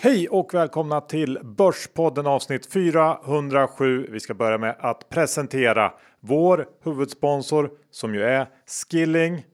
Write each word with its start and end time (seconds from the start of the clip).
Hej 0.00 0.28
och 0.28 0.54
välkomna 0.54 1.00
till 1.00 1.38
Börspodden 1.42 2.26
avsnitt 2.26 2.72
407. 2.72 4.06
Vi 4.10 4.20
ska 4.20 4.34
börja 4.34 4.58
med 4.58 4.76
att 4.78 5.08
presentera 5.08 5.92
vår 6.20 6.68
huvudsponsor 6.84 7.70
som 7.90 8.14
ju 8.14 8.22
är 8.22 8.46
Skilling. 8.66 9.46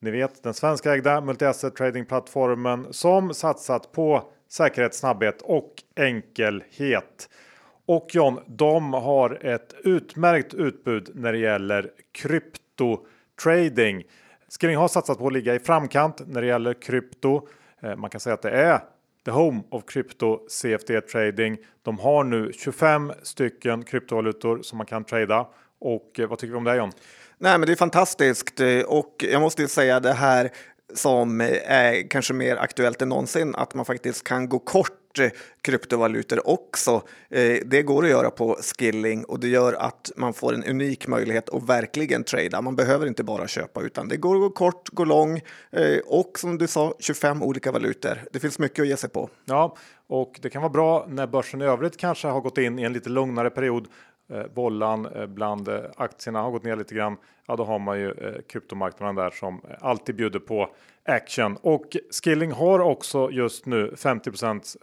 Ni 0.00 0.10
vet 0.10 0.42
den 0.42 0.54
svenska 0.54 0.92
ägda 0.92 1.20
multi-asset 1.20 1.76
tradingplattformen 1.76 2.86
som 2.90 3.34
satsat 3.34 3.92
på 3.92 4.30
säkerhet, 4.50 4.94
snabbhet 4.94 5.42
och 5.42 5.72
enkelhet. 5.96 7.28
Och 7.86 8.08
John, 8.12 8.40
de 8.46 8.92
har 8.92 9.46
ett 9.46 9.74
utmärkt 9.84 10.54
utbud 10.54 11.10
när 11.14 11.32
det 11.32 11.38
gäller 11.38 11.90
kryptotrading. 12.12 14.04
Skilling 14.60 14.76
har 14.76 14.88
satsat 14.88 15.18
på 15.18 15.26
att 15.26 15.32
ligga 15.32 15.54
i 15.54 15.58
framkant 15.58 16.22
när 16.26 16.40
det 16.40 16.46
gäller 16.46 16.74
krypto. 16.74 17.48
Eh, 17.80 17.96
man 17.96 18.10
kan 18.10 18.20
säga 18.20 18.34
att 18.34 18.42
det 18.42 18.50
är 18.50 18.80
the 19.28 19.32
home 19.32 19.62
of 19.70 19.84
crypto 19.86 20.38
CFD 20.48 21.00
trading. 21.00 21.56
De 21.82 21.98
har 21.98 22.24
nu 22.24 22.52
25 22.52 23.12
stycken 23.22 23.84
kryptovalutor 23.84 24.62
som 24.62 24.78
man 24.78 24.86
kan 24.86 25.04
trada. 25.04 25.46
Och 25.80 26.20
eh, 26.20 26.28
vad 26.28 26.38
tycker 26.38 26.52
vi 26.52 26.58
om 26.58 26.64
det 26.64 26.76
John? 26.76 26.92
Nej, 27.38 27.58
men 27.58 27.66
det 27.66 27.72
är 27.72 27.76
fantastiskt 27.76 28.60
eh, 28.60 28.80
och 28.80 29.24
jag 29.30 29.40
måste 29.40 29.68
säga 29.68 30.00
det 30.00 30.12
här 30.12 30.50
som 30.94 31.40
eh, 31.40 31.72
är 31.72 32.10
kanske 32.10 32.34
mer 32.34 32.56
aktuellt 32.56 33.02
än 33.02 33.08
någonsin, 33.08 33.54
att 33.54 33.74
man 33.74 33.84
faktiskt 33.84 34.24
kan 34.24 34.48
gå 34.48 34.58
kort 34.58 35.07
Eh, 35.20 35.30
kryptovalutor 35.62 36.48
också. 36.48 37.02
Eh, 37.30 37.58
det 37.66 37.82
går 37.82 38.04
att 38.04 38.10
göra 38.10 38.30
på 38.30 38.56
Skilling 38.78 39.24
och 39.24 39.40
det 39.40 39.48
gör 39.48 39.72
att 39.72 40.12
man 40.16 40.32
får 40.32 40.54
en 40.54 40.64
unik 40.64 41.06
möjlighet 41.06 41.48
att 41.48 41.62
verkligen 41.62 42.24
trada. 42.24 42.62
Man 42.62 42.76
behöver 42.76 43.06
inte 43.06 43.24
bara 43.24 43.48
köpa 43.48 43.82
utan 43.82 44.08
det 44.08 44.16
går 44.16 44.34
att 44.34 44.40
gå 44.40 44.50
kort, 44.50 44.88
gå 44.88 45.04
lång 45.04 45.40
eh, 45.70 45.98
och 46.06 46.38
som 46.38 46.58
du 46.58 46.66
sa 46.66 46.94
25 46.98 47.42
olika 47.42 47.72
valutor. 47.72 48.18
Det 48.32 48.40
finns 48.40 48.58
mycket 48.58 48.82
att 48.82 48.88
ge 48.88 48.96
sig 48.96 49.10
på. 49.10 49.30
Ja, 49.44 49.76
och 50.06 50.38
det 50.42 50.50
kan 50.50 50.62
vara 50.62 50.72
bra 50.72 51.06
när 51.08 51.26
börsen 51.26 51.62
i 51.62 51.64
övrigt 51.64 51.96
kanske 51.96 52.28
har 52.28 52.40
gått 52.40 52.58
in 52.58 52.78
i 52.78 52.82
en 52.82 52.92
lite 52.92 53.08
lugnare 53.08 53.50
period 53.50 53.86
Eh, 54.32 54.46
bollan 54.54 55.06
eh, 55.06 55.26
bland 55.26 55.68
eh, 55.68 55.80
aktierna 55.96 56.42
har 56.42 56.50
gått 56.50 56.64
ner 56.64 56.76
lite 56.76 56.94
grann. 56.94 57.16
Ja, 57.46 57.56
då 57.56 57.64
har 57.64 57.78
man 57.78 58.00
ju 58.00 58.42
kryptomarknaden 58.48 59.14
där 59.14 59.30
som 59.30 59.60
alltid 59.80 60.16
bjuder 60.16 60.38
på 60.38 60.70
action 61.04 61.56
och 61.62 61.96
Skilling 62.10 62.52
har 62.52 62.80
också 62.80 63.30
just 63.30 63.66
nu 63.66 63.96
50 63.96 64.30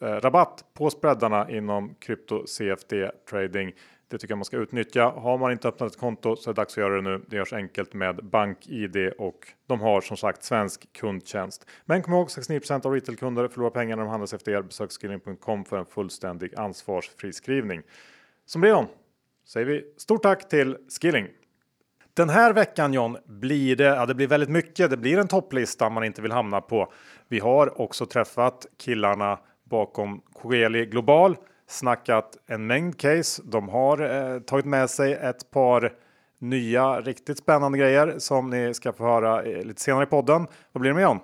rabatt 0.01 0.65
på 0.73 0.89
spreadarna 0.89 1.49
inom 1.49 1.95
krypto 1.99 2.47
CFD 2.47 3.11
trading. 3.29 3.71
Det 4.07 4.17
tycker 4.17 4.31
jag 4.31 4.37
man 4.37 4.45
ska 4.45 4.57
utnyttja. 4.57 5.03
Har 5.03 5.37
man 5.37 5.51
inte 5.51 5.67
öppnat 5.67 5.91
ett 5.91 5.99
konto 5.99 6.35
så 6.35 6.49
är 6.49 6.53
det 6.53 6.61
dags 6.61 6.73
att 6.73 6.77
göra 6.77 6.95
det 6.95 7.01
nu. 7.01 7.21
Det 7.27 7.35
görs 7.35 7.53
enkelt 7.53 7.93
med 7.93 8.25
BankID 8.25 9.11
och 9.17 9.47
de 9.67 9.81
har 9.81 10.01
som 10.01 10.17
sagt 10.17 10.43
svensk 10.43 10.93
kundtjänst. 10.93 11.67
Men 11.85 12.01
kom 12.01 12.13
ihåg 12.13 12.27
69% 12.27 12.85
av 12.85 12.93
retailkunder 12.93 13.47
förlorar 13.47 13.69
pengar 13.69 13.95
när 13.95 14.03
de 14.03 14.09
handlas 14.09 14.33
efter 14.33 14.51
er. 14.51 14.61
Besök 14.61 14.91
skilling.com 14.91 15.65
för 15.65 15.77
en 15.77 15.85
fullständig 15.85 16.55
ansvarsfri 16.55 17.33
skrivning. 17.33 17.81
Som 18.45 18.63
är 18.63 19.04
säger 19.45 19.65
vi 19.65 19.83
stort 19.97 20.23
tack 20.23 20.49
till 20.49 20.77
Skilling. 21.01 21.27
Den 22.13 22.29
här 22.29 22.53
veckan 22.53 22.93
John 22.93 23.17
blir 23.25 23.75
det, 23.75 23.83
ja, 23.83 24.05
det 24.05 24.15
blir 24.15 24.27
väldigt 24.27 24.49
mycket. 24.49 24.89
Det 24.89 24.97
blir 24.97 25.17
en 25.17 25.27
topplista 25.27 25.89
man 25.89 26.03
inte 26.03 26.21
vill 26.21 26.31
hamna 26.31 26.61
på. 26.61 26.91
Vi 27.27 27.39
har 27.39 27.81
också 27.81 28.05
träffat 28.05 28.65
killarna 28.77 29.39
bakom 29.63 30.21
Coeli 30.33 30.85
Global, 30.85 31.37
snackat 31.67 32.37
en 32.45 32.67
mängd 32.67 32.99
case. 32.99 33.41
De 33.45 33.69
har 33.69 33.99
eh, 34.33 34.39
tagit 34.39 34.65
med 34.65 34.89
sig 34.89 35.13
ett 35.13 35.51
par 35.51 35.93
nya 36.39 37.01
riktigt 37.01 37.37
spännande 37.37 37.77
grejer 37.77 38.15
som 38.17 38.49
ni 38.49 38.73
ska 38.73 38.93
få 38.93 39.03
höra 39.03 39.43
eh, 39.43 39.63
lite 39.63 39.81
senare 39.81 40.03
i 40.03 40.07
podden. 40.07 40.47
Vad 40.71 40.81
blir 40.81 40.91
det 40.91 40.95
med 40.95 41.03
John? 41.03 41.19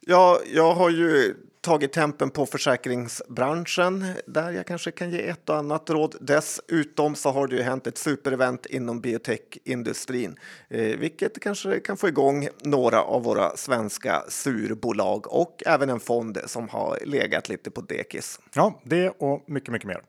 Ja, 0.00 0.38
jag 0.54 0.74
har 0.74 0.90
ju 0.90 1.34
tagit 1.66 1.92
tempen 1.92 2.30
på 2.30 2.46
försäkringsbranschen 2.46 4.04
där 4.26 4.50
jag 4.50 4.66
kanske 4.66 4.90
kan 4.90 5.10
ge 5.10 5.28
ett 5.28 5.48
och 5.48 5.56
annat 5.56 5.90
råd. 5.90 6.16
Dessutom 6.20 7.14
så 7.14 7.30
har 7.30 7.46
det 7.46 7.56
ju 7.56 7.62
hänt 7.62 7.86
ett 7.86 7.98
superevent 7.98 8.66
inom 8.66 9.00
biotechindustrin, 9.00 10.38
eh, 10.68 10.98
vilket 10.98 11.40
kanske 11.40 11.80
kan 11.80 11.96
få 11.96 12.08
igång 12.08 12.48
några 12.62 13.02
av 13.02 13.22
våra 13.22 13.56
svenska 13.56 14.22
surbolag 14.28 15.32
och 15.32 15.62
även 15.66 15.90
en 15.90 16.00
fond 16.00 16.38
som 16.46 16.68
har 16.68 16.98
legat 17.04 17.48
lite 17.48 17.70
på 17.70 17.80
dekis. 17.80 18.40
Ja, 18.54 18.80
det 18.84 19.08
och 19.08 19.44
mycket, 19.46 19.72
mycket 19.72 19.88
mer. 19.88 20.00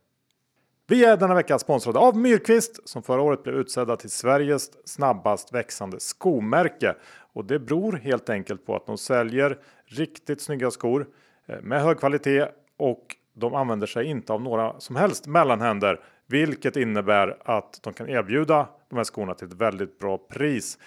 Vi 0.88 1.06
är 1.06 1.18
denna 1.18 1.36
vecka 1.36 1.60
sponsrade 1.60 2.00
av 2.00 2.18
Myrkvist 2.18 2.90
som 2.90 3.04
förra 3.04 3.22
året 3.22 3.44
blev 3.44 3.56
utsedda 3.56 3.96
till 3.96 4.10
Sveriges 4.10 4.88
snabbast 4.88 5.54
växande 5.54 6.00
skomärke. 6.00 6.96
Och 7.34 7.46
det 7.46 7.60
beror 7.60 7.94
helt 7.94 8.30
enkelt 8.30 8.66
på 8.66 8.76
att 8.76 8.86
de 8.86 8.98
säljer 8.98 9.58
riktigt 9.86 10.42
snygga 10.42 10.72
skor 10.72 11.08
Eh, 11.48 11.62
med 11.62 11.82
hög 11.82 12.00
kvalitet 12.00 12.48
och 12.78 13.16
de 13.34 13.56
använder 13.56 13.88
sig 13.88 14.06
inte 14.06 14.34
av 14.34 14.42
några 14.42 14.80
som 14.80 14.96
helst 14.96 15.28
mellanhänder, 15.28 16.00
vilket 16.28 16.78
innebär 16.78 17.38
att 17.46 17.80
de 17.84 17.94
kan 17.94 18.10
erbjuda 18.10 18.68
de 18.90 18.96
här 18.96 19.04
skorna 19.04 19.34
till 19.34 19.48
ett 19.48 19.54
väldigt 19.54 20.00
bra 20.00 20.18
pris. 20.18 20.78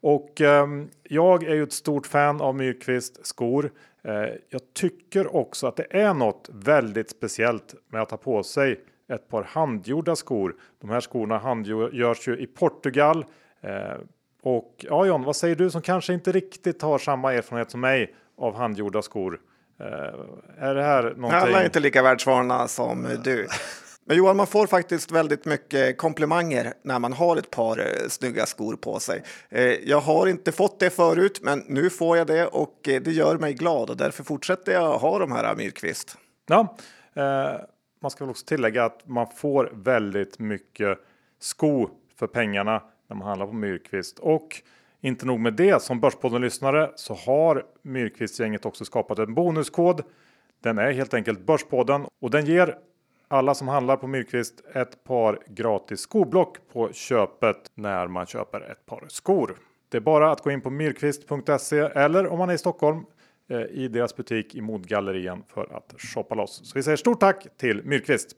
Och 0.00 0.40
eh, 0.40 0.66
jag 1.02 1.44
är 1.44 1.54
ju 1.54 1.62
ett 1.62 1.72
stort 1.72 2.06
fan 2.06 2.40
av 2.40 2.54
Myrkvist 2.54 3.26
skor. 3.26 3.70
Eh, 4.02 4.12
jag 4.48 4.74
tycker 4.74 5.36
också 5.36 5.66
att 5.66 5.76
det 5.76 5.86
är 5.90 6.14
något 6.14 6.50
väldigt 6.52 7.10
speciellt 7.10 7.74
med 7.88 8.02
att 8.02 8.10
ha 8.10 8.18
på 8.18 8.42
sig 8.42 8.80
ett 9.08 9.28
par 9.28 9.42
handgjorda 9.42 10.16
skor. 10.16 10.56
De 10.80 10.90
här 10.90 11.00
skorna 11.00 11.38
handgörs 11.38 12.28
ju 12.28 12.38
i 12.38 12.46
Portugal. 12.46 13.24
Eh, 13.60 13.98
och 14.42 14.74
ja 14.88 15.06
John, 15.06 15.24
vad 15.24 15.36
säger 15.36 15.56
du 15.56 15.70
som 15.70 15.82
kanske 15.82 16.14
inte 16.14 16.32
riktigt 16.32 16.82
har 16.82 16.98
samma 16.98 17.32
erfarenhet 17.32 17.70
som 17.70 17.80
mig 17.80 18.14
av 18.36 18.54
handgjorda 18.54 19.02
skor? 19.02 19.40
Eh, 19.80 20.66
är 20.68 20.74
det 20.74 20.82
här 20.82 21.02
någonting? 21.02 21.30
Alla 21.30 21.60
är 21.60 21.64
inte 21.64 21.80
lika 21.80 22.02
världsvana 22.02 22.68
som 22.68 23.08
du. 23.24 23.48
Men 24.04 24.16
Johan, 24.16 24.36
man 24.36 24.46
får 24.46 24.66
faktiskt 24.66 25.10
väldigt 25.10 25.44
mycket 25.44 25.98
komplimanger 25.98 26.72
när 26.82 26.98
man 26.98 27.12
har 27.12 27.36
ett 27.36 27.50
par 27.50 27.78
eh, 27.78 28.08
snygga 28.08 28.46
skor 28.46 28.76
på 28.76 29.00
sig. 29.00 29.22
Eh, 29.48 29.62
jag 29.64 30.00
har 30.00 30.26
inte 30.26 30.52
fått 30.52 30.80
det 30.80 30.90
förut, 30.90 31.40
men 31.42 31.64
nu 31.66 31.90
får 31.90 32.16
jag 32.16 32.26
det 32.26 32.46
och 32.46 32.78
det 32.82 33.06
gör 33.06 33.38
mig 33.38 33.54
glad 33.54 33.90
och 33.90 33.96
därför 33.96 34.24
fortsätter 34.24 34.72
jag 34.72 34.98
ha 34.98 35.18
de 35.18 35.32
här 35.32 35.54
Myrkvist. 35.54 36.16
Ja, 36.46 36.76
man 38.02 38.10
ska 38.10 38.24
väl 38.24 38.30
också 38.30 38.46
tillägga 38.46 38.84
att 38.84 39.08
man 39.08 39.26
får 39.36 39.70
väldigt 39.72 40.38
mycket 40.38 40.98
sko 41.40 41.88
för 42.18 42.26
pengarna 42.26 42.82
när 43.08 43.16
man 43.16 43.28
handlar 43.28 43.46
på 43.46 43.52
Myrkvist 43.52 44.18
och 44.18 44.62
inte 45.00 45.26
nog 45.26 45.40
med 45.40 45.54
det, 45.54 45.82
som 45.82 46.00
Börspodden-lyssnare 46.00 46.90
så 46.96 47.14
har 47.14 47.64
Myrkvist-gänget 47.82 48.66
också 48.66 48.84
skapat 48.84 49.18
en 49.18 49.34
bonuskod. 49.34 50.02
Den 50.62 50.78
är 50.78 50.92
helt 50.92 51.14
enkelt 51.14 51.46
Börspodden 51.46 52.06
och 52.20 52.30
den 52.30 52.46
ger 52.46 52.76
alla 53.28 53.54
som 53.54 53.68
handlar 53.68 53.96
på 53.96 54.06
Myrkvist 54.06 54.62
ett 54.74 55.04
par 55.04 55.38
gratis 55.46 56.00
skoblock 56.00 56.56
på 56.72 56.92
köpet 56.92 57.56
när 57.74 58.08
man 58.08 58.26
köper 58.26 58.60
ett 58.60 58.86
par 58.86 59.04
skor. 59.08 59.56
Det 59.88 59.96
är 59.96 60.00
bara 60.00 60.32
att 60.32 60.40
gå 60.40 60.50
in 60.50 60.60
på 60.60 60.70
myrkvist.se 60.70 61.78
eller 61.78 62.26
om 62.26 62.38
man 62.38 62.50
är 62.50 62.54
i 62.54 62.58
Stockholm 62.58 63.04
eh, 63.50 63.60
i 63.60 63.88
deras 63.88 64.16
butik 64.16 64.54
i 64.54 64.60
Modgallerian 64.60 65.42
för 65.48 65.76
att 65.76 65.94
shoppa 66.00 66.34
loss. 66.34 66.60
Så 66.64 66.72
vi 66.74 66.82
säger 66.82 66.96
stort 66.96 67.20
tack 67.20 67.46
till 67.56 67.82
Myrkvist! 67.84 68.36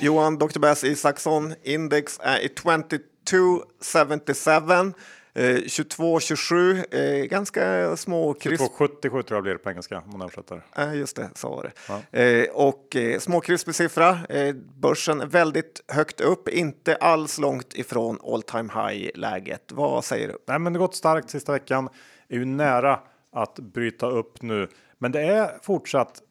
Johan 0.00 0.38
Dr. 0.38 0.58
Bass 0.58 0.84
Isaksson, 0.84 1.54
index 1.62 2.20
är 2.22 2.38
i 2.38 2.48
20 2.48 2.98
277. 3.24 4.94
Eh, 5.36 5.56
22-27, 5.56 6.84
eh, 6.90 7.24
ganska 7.24 7.96
små 7.96 8.34
kryss. 8.34 8.60
22-77 8.60 9.22
tror 9.22 9.36
jag 9.36 9.42
blir 9.42 9.52
det 9.52 9.58
på 9.58 9.70
engelska 9.70 9.98
om 9.98 10.10
man 10.10 10.22
översätter. 10.22 10.62
Eh, 10.76 10.94
just 10.94 11.16
det, 11.16 11.30
så 11.34 11.48
var 11.48 11.62
det. 11.62 11.72
Ja. 11.88 12.18
Eh, 12.20 12.50
och 12.50 12.96
eh, 12.96 13.18
småkrispig 13.18 13.74
siffra. 13.74 14.18
Eh, 14.28 14.54
börsen 14.54 15.28
väldigt 15.28 15.82
högt 15.88 16.20
upp, 16.20 16.48
inte 16.48 16.96
alls 16.96 17.38
långt 17.38 17.74
ifrån 17.74 18.18
all 18.24 18.42
time 18.42 18.72
high 18.74 19.10
läget. 19.14 19.72
Vad 19.72 20.04
säger 20.04 20.28
du? 20.28 20.38
Nej, 20.46 20.58
men 20.58 20.72
det 20.72 20.78
gått 20.78 20.94
starkt 20.94 21.30
sista 21.30 21.52
veckan. 21.52 21.88
Är 22.28 22.36
ju 22.36 22.44
nära 22.44 23.00
att 23.32 23.54
bryta 23.54 24.06
upp 24.06 24.42
nu, 24.42 24.68
men 24.98 25.12
det 25.12 25.20
är 25.20 25.58
fortsatt 25.62 26.22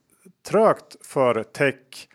trögt 0.48 0.96
för 1.02 1.44
tech 1.44 2.08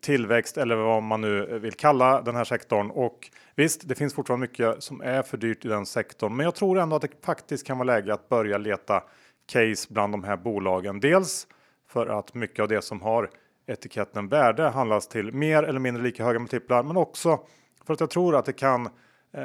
tillväxt 0.00 0.58
eller 0.58 0.76
vad 0.76 1.02
man 1.02 1.20
nu 1.20 1.58
vill 1.58 1.72
kalla 1.72 2.22
den 2.22 2.36
här 2.36 2.44
sektorn. 2.44 2.90
Och 2.90 3.30
visst, 3.54 3.88
det 3.88 3.94
finns 3.94 4.14
fortfarande 4.14 4.46
mycket 4.46 4.82
som 4.82 5.00
är 5.00 5.22
för 5.22 5.36
dyrt 5.36 5.64
i 5.64 5.68
den 5.68 5.86
sektorn, 5.86 6.36
men 6.36 6.44
jag 6.44 6.54
tror 6.54 6.78
ändå 6.78 6.96
att 6.96 7.02
det 7.02 7.24
faktiskt 7.24 7.66
kan 7.66 7.78
vara 7.78 7.86
läge 7.86 8.14
att 8.14 8.28
börja 8.28 8.58
leta 8.58 9.02
case 9.46 9.86
bland 9.90 10.12
de 10.12 10.24
här 10.24 10.36
bolagen. 10.36 11.00
Dels 11.00 11.46
för 11.88 12.06
att 12.06 12.34
mycket 12.34 12.60
av 12.60 12.68
det 12.68 12.82
som 12.82 13.02
har 13.02 13.30
etiketten 13.66 14.28
värde 14.28 14.62
handlas 14.62 15.08
till 15.08 15.32
mer 15.32 15.62
eller 15.62 15.80
mindre 15.80 16.02
lika 16.02 16.24
höga 16.24 16.38
multiplar, 16.38 16.82
men 16.82 16.96
också 16.96 17.40
för 17.86 17.94
att 17.94 18.00
jag 18.00 18.10
tror 18.10 18.36
att 18.36 18.44
det 18.44 18.52
kan 18.52 18.86
eh, 19.32 19.42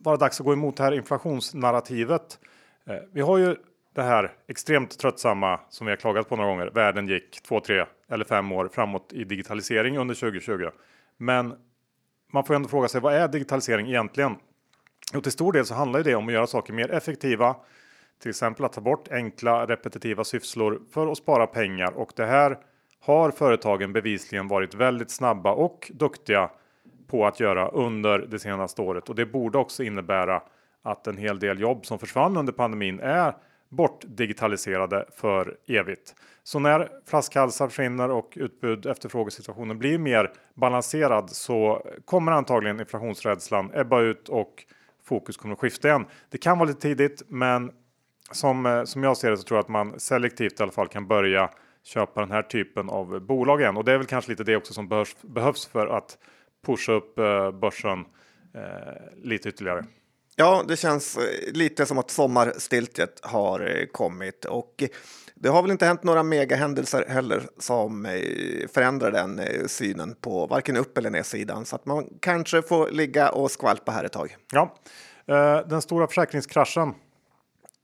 vara 0.00 0.16
dags 0.16 0.40
att 0.40 0.46
gå 0.46 0.52
emot 0.52 0.76
det 0.76 0.82
här 0.82 0.92
inflationsnarrativet. 0.92 2.38
Eh, 2.86 2.96
vi 3.12 3.20
har 3.20 3.38
ju 3.38 3.56
det 3.94 4.02
här 4.02 4.32
extremt 4.48 4.98
tröttsamma 4.98 5.60
som 5.68 5.86
vi 5.86 5.92
har 5.92 5.96
klagat 5.96 6.28
på 6.28 6.36
några 6.36 6.50
gånger. 6.50 6.70
Världen 6.74 7.08
gick 7.08 7.42
två, 7.42 7.60
tre 7.60 7.84
eller 8.10 8.24
fem 8.24 8.52
år 8.52 8.68
framåt 8.72 9.12
i 9.12 9.24
digitalisering 9.24 9.98
under 9.98 10.14
2020. 10.14 10.70
Men 11.16 11.54
man 12.32 12.44
får 12.44 12.54
ändå 12.54 12.68
fråga 12.68 12.88
sig 12.88 13.00
vad 13.00 13.14
är 13.14 13.28
digitalisering 13.28 13.88
egentligen? 13.88 14.36
Och 15.14 15.22
till 15.22 15.32
stor 15.32 15.52
del 15.52 15.66
så 15.66 15.74
handlar 15.74 16.02
det 16.02 16.14
om 16.14 16.26
att 16.26 16.34
göra 16.34 16.46
saker 16.46 16.72
mer 16.72 16.90
effektiva. 16.90 17.56
till 18.22 18.30
exempel 18.30 18.64
att 18.64 18.72
ta 18.72 18.80
bort 18.80 19.08
enkla 19.08 19.66
repetitiva 19.66 20.24
sysslor 20.24 20.82
för 20.90 21.12
att 21.12 21.18
spara 21.18 21.46
pengar 21.46 21.92
och 21.92 22.12
det 22.16 22.26
här 22.26 22.58
har 23.00 23.30
företagen 23.30 23.92
bevisligen 23.92 24.48
varit 24.48 24.74
väldigt 24.74 25.10
snabba 25.10 25.52
och 25.52 25.90
duktiga 25.94 26.50
på 27.06 27.26
att 27.26 27.40
göra 27.40 27.68
under 27.68 28.18
det 28.18 28.38
senaste 28.38 28.82
året 28.82 29.08
och 29.08 29.14
det 29.14 29.26
borde 29.26 29.58
också 29.58 29.82
innebära 29.82 30.42
att 30.82 31.06
en 31.06 31.16
hel 31.16 31.38
del 31.38 31.60
jobb 31.60 31.86
som 31.86 31.98
försvann 31.98 32.36
under 32.36 32.52
pandemin 32.52 33.00
är 33.00 33.34
bortdigitaliserade 33.70 35.04
för 35.16 35.56
evigt. 35.66 36.14
Så 36.42 36.58
när 36.58 36.88
flaskhalsar 37.06 37.68
försvinner 37.68 38.10
och 38.10 38.32
utbud 38.36 38.86
efterfrågesituationen 38.86 39.78
blir 39.78 39.98
mer 39.98 40.32
balanserad 40.54 41.30
så 41.30 41.86
kommer 42.04 42.32
antagligen 42.32 42.80
inflationsrädslan 42.80 43.70
ebba 43.74 44.00
ut 44.00 44.28
och 44.28 44.64
fokus 45.04 45.36
kommer 45.36 45.54
att 45.54 45.60
skifta 45.60 45.88
igen. 45.88 46.06
Det 46.30 46.38
kan 46.38 46.58
vara 46.58 46.68
lite 46.68 46.80
tidigt, 46.80 47.22
men 47.28 47.72
som, 48.30 48.66
eh, 48.66 48.84
som 48.84 49.02
jag 49.02 49.16
ser 49.16 49.30
det 49.30 49.36
så 49.36 49.42
tror 49.42 49.56
jag 49.56 49.62
att 49.62 49.68
man 49.68 50.00
selektivt 50.00 50.60
i 50.60 50.62
alla 50.62 50.72
fall 50.72 50.88
kan 50.88 51.06
börja 51.06 51.50
köpa 51.82 52.20
den 52.20 52.30
här 52.30 52.42
typen 52.42 52.90
av 52.90 53.20
bolag 53.20 53.60
igen. 53.60 53.76
Och 53.76 53.84
det 53.84 53.92
är 53.92 53.98
väl 53.98 54.06
kanske 54.06 54.30
lite 54.30 54.44
det 54.44 54.56
också 54.56 54.72
som 54.72 54.88
behövs, 54.88 55.16
behövs 55.22 55.66
för 55.66 55.86
att 55.86 56.18
pusha 56.66 56.92
upp 56.92 57.18
eh, 57.18 57.50
börsen 57.50 58.04
eh, 58.54 59.22
lite 59.22 59.48
ytterligare. 59.48 59.84
Ja, 60.36 60.64
det 60.68 60.76
känns 60.76 61.16
eh, 61.16 61.52
lite 61.52 61.86
som 61.86 61.98
att 61.98 62.10
sommarstiltjet 62.10 63.20
har 63.22 63.60
eh, 63.60 63.86
kommit 63.86 64.44
och 64.44 64.84
det 65.34 65.48
har 65.48 65.62
väl 65.62 65.70
inte 65.70 65.86
hänt 65.86 66.02
några 66.02 66.22
megahändelser 66.22 67.04
heller 67.08 67.42
som 67.58 68.06
eh, 68.06 68.68
förändrar 68.72 69.10
den 69.10 69.40
synen 69.68 70.14
på 70.20 70.46
varken 70.46 70.76
upp 70.76 70.98
eller 70.98 71.10
nedsidan 71.10 71.66
så 71.66 71.76
att 71.76 71.86
man 71.86 72.06
kanske 72.20 72.62
får 72.62 72.90
ligga 72.90 73.30
och 73.30 73.50
skvalpa 73.50 73.92
här 73.92 74.04
ett 74.04 74.12
tag. 74.12 74.36
Ja, 74.52 74.76
den 75.68 75.82
stora 75.82 76.06
försäkringskraschen 76.06 76.94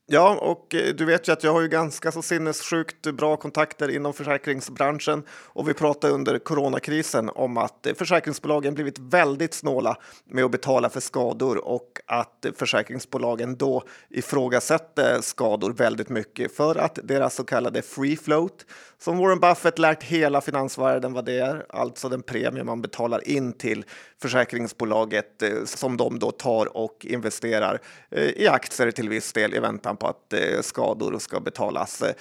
Ja, 0.09 0.39
och 0.41 0.75
eh, 0.75 0.95
du 0.95 1.05
vet 1.05 1.29
ju 1.29 1.33
att 1.33 1.45
jag 1.45 1.53
har 1.53 1.61
ju 1.61 1.69
ganska 1.69 2.13
så 2.13 2.23
sinnessjukt 2.23 3.03
bra 3.13 3.37
kontakter 3.37 3.89
inom 3.89 4.13
försäkringsbranschen 4.13 5.23
och 5.31 5.69
vi 5.69 5.75
pratade 5.75 6.13
under 6.13 6.39
coronakrisen 6.39 7.31
om 7.35 7.57
att 7.57 7.87
eh, 7.87 7.95
försäkringsbolagen 7.95 8.75
blivit 8.75 8.99
väldigt 8.99 9.55
snåla 9.55 9.97
med 10.25 10.45
att 10.45 10.51
betala 10.51 10.91
för 10.91 11.01
skador 11.01 11.69
och 11.69 12.01
att 12.07 12.47
försäkringsbolagen 12.57 13.57
då 13.57 13.83
ifrågasätter 14.11 15.21
skador 15.21 15.73
väldigt 15.73 16.09
mycket 16.09 16.57
för 16.57 16.77
att 16.77 16.99
deras 17.03 17.35
så 17.35 17.45
kallade 17.45 17.83
free 17.83 18.17
float 18.17 18.67
som 18.99 19.19
Warren 19.19 19.41
Buffett 19.41 19.79
lärt 19.79 20.03
hela 20.03 20.41
finansvärlden 20.41 21.13
vad 21.13 21.25
det 21.25 21.39
är, 21.39 21.67
alltså 21.69 22.09
den 22.09 22.23
premie 22.23 22.65
man 22.65 22.83
betalar 22.83 23.29
in 23.29 23.53
till 23.53 23.85
försäkringsbolaget 24.23 25.43
eh, 25.43 25.65
som 25.65 25.97
de 25.97 26.19
då 26.19 26.31
tar 26.31 26.77
och 26.77 27.07
investerar 27.07 27.81
i 28.11 28.49
aktier 28.49 28.91
till 28.91 29.09
viss 29.09 29.33
del 29.33 29.55
i 29.55 29.59
väntan 29.59 29.96
på 29.97 30.07
att 30.07 30.33
eh, 30.33 30.61
skador 30.61 31.19
ska 31.19 31.41
betalas 31.41 32.03
eh, 32.03 32.15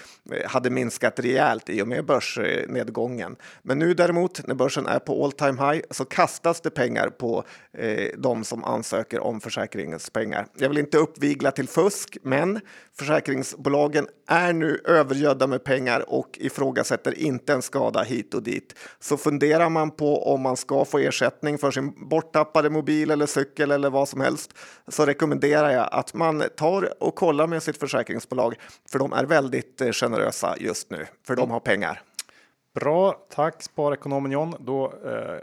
hade 0.45 0.69
minskat 0.69 1.19
rejält 1.19 1.69
i 1.69 1.81
och 1.81 1.87
med 1.87 2.05
börsnedgången. 2.05 3.35
Men 3.61 3.79
nu 3.79 3.93
däremot 3.93 4.47
när 4.47 4.55
börsen 4.55 4.87
är 4.87 4.99
på 4.99 5.23
all 5.23 5.31
time 5.31 5.71
high 5.71 5.85
så 5.91 6.05
kastas 6.05 6.61
det 6.61 6.69
pengar 6.69 7.09
på 7.09 7.43
eh, 7.77 8.09
de 8.17 8.43
som 8.43 8.63
ansöker 8.63 9.19
om 9.19 9.41
försäkringspengar. 9.41 10.47
Jag 10.57 10.69
vill 10.69 10.77
inte 10.77 10.97
uppvigla 10.97 11.51
till 11.51 11.67
fusk, 11.67 12.17
men 12.23 12.59
försäkringsbolagen 12.97 14.07
är 14.27 14.53
nu 14.53 14.81
övergödda 14.85 15.47
med 15.47 15.63
pengar 15.63 16.09
och 16.09 16.37
ifrågasätter 16.41 17.19
inte 17.19 17.53
en 17.53 17.61
skada 17.61 18.03
hit 18.03 18.33
och 18.33 18.43
dit. 18.43 18.75
Så 18.99 19.17
funderar 19.17 19.69
man 19.69 19.91
på 19.91 20.33
om 20.33 20.41
man 20.41 20.57
ska 20.57 20.85
få 20.85 20.99
ersättning 20.99 21.57
för 21.57 21.71
sin 21.71 22.09
borttappade 22.09 22.69
mobil 22.69 23.11
eller 23.11 23.25
cykel 23.25 23.71
eller 23.71 23.89
vad 23.89 24.09
som 24.09 24.21
helst 24.21 24.53
så 24.87 25.05
rekommenderar 25.05 25.71
jag 25.71 25.89
att 25.91 26.13
man 26.13 26.43
tar 26.57 27.03
och 27.03 27.15
kollar 27.15 27.47
med 27.47 27.63
sitt 27.65 27.77
försäkringsbolag 27.77 28.55
för 28.91 28.99
de 28.99 29.13
är 29.13 29.25
väldigt 29.25 29.81
eh, 29.81 29.91
generösa 29.91 30.55
just 30.59 30.89
nu 30.89 31.05
för 31.27 31.35
de 31.35 31.51
har 31.51 31.59
pengar. 31.59 32.01
Bra, 32.73 33.25
tack 33.29 33.63
sparekonomen 33.63 34.31
John. 34.31 34.55
Då 34.59 34.85
eh, 34.85 35.39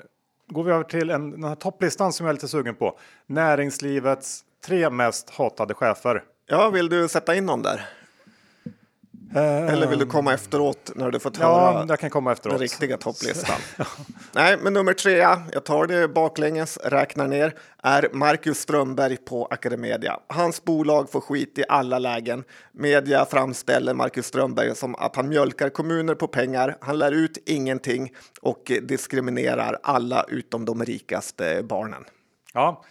går 0.47 0.65
vi 0.65 0.73
över 0.73 0.85
till 0.85 1.11
en, 1.11 1.31
den 1.31 1.45
här 1.45 1.55
topplistan 1.55 2.13
som 2.13 2.27
jag 2.27 2.31
är 2.31 2.35
lite 2.35 2.49
sugen 2.49 2.75
på. 2.75 2.99
Näringslivets 3.27 4.45
tre 4.67 4.91
mest 4.91 5.31
hatade 5.31 5.75
chefer. 5.75 6.25
Ja, 6.47 6.71
vill 6.71 6.89
du 6.89 7.09
sätta 7.09 7.35
in 7.35 7.47
någon 7.47 7.63
där? 7.63 7.89
Eller 9.35 9.87
vill 9.87 9.99
du 9.99 10.07
komma 10.07 10.35
efteråt 10.35 10.91
när 10.95 11.11
du 11.11 11.19
fått 11.19 11.39
ja, 11.39 11.73
höra 11.73 11.87
jag 11.89 12.01
kan 12.01 12.11
komma 12.11 12.33
efteråt. 12.33 12.53
den 12.55 12.61
riktiga 12.61 12.97
topplistan? 12.97 13.57
Nej, 14.33 14.59
men 14.63 14.73
nummer 14.73 14.93
tre, 14.93 15.17
jag 15.53 15.65
tar 15.65 15.87
det 15.87 16.09
baklänges, 16.09 16.79
räknar 16.85 17.29
ner, 17.29 17.55
är 17.83 18.09
Marcus 18.13 18.59
Strömberg 18.59 19.17
på 19.17 19.47
Academedia. 19.47 20.21
Hans 20.27 20.65
bolag 20.65 21.11
får 21.11 21.21
skit 21.21 21.59
i 21.59 21.65
alla 21.69 21.99
lägen. 21.99 22.45
Media 22.73 23.25
framställer 23.25 23.95
Marcus 23.95 24.27
Strömberg 24.27 24.75
som 24.75 24.95
att 24.95 25.17
han 25.17 25.29
mjölkar 25.29 25.69
kommuner 25.69 26.15
på 26.15 26.29
pengar. 26.29 26.77
Han 26.81 26.99
lär 26.99 27.13
ut 27.13 27.39
ingenting 27.47 28.13
och 28.41 28.73
diskriminerar 28.83 29.79
alla 29.83 30.25
utom 30.29 30.65
de 30.65 30.85
rikaste 30.85 31.63
barnen. 31.63 32.05
Ja, 32.55 32.83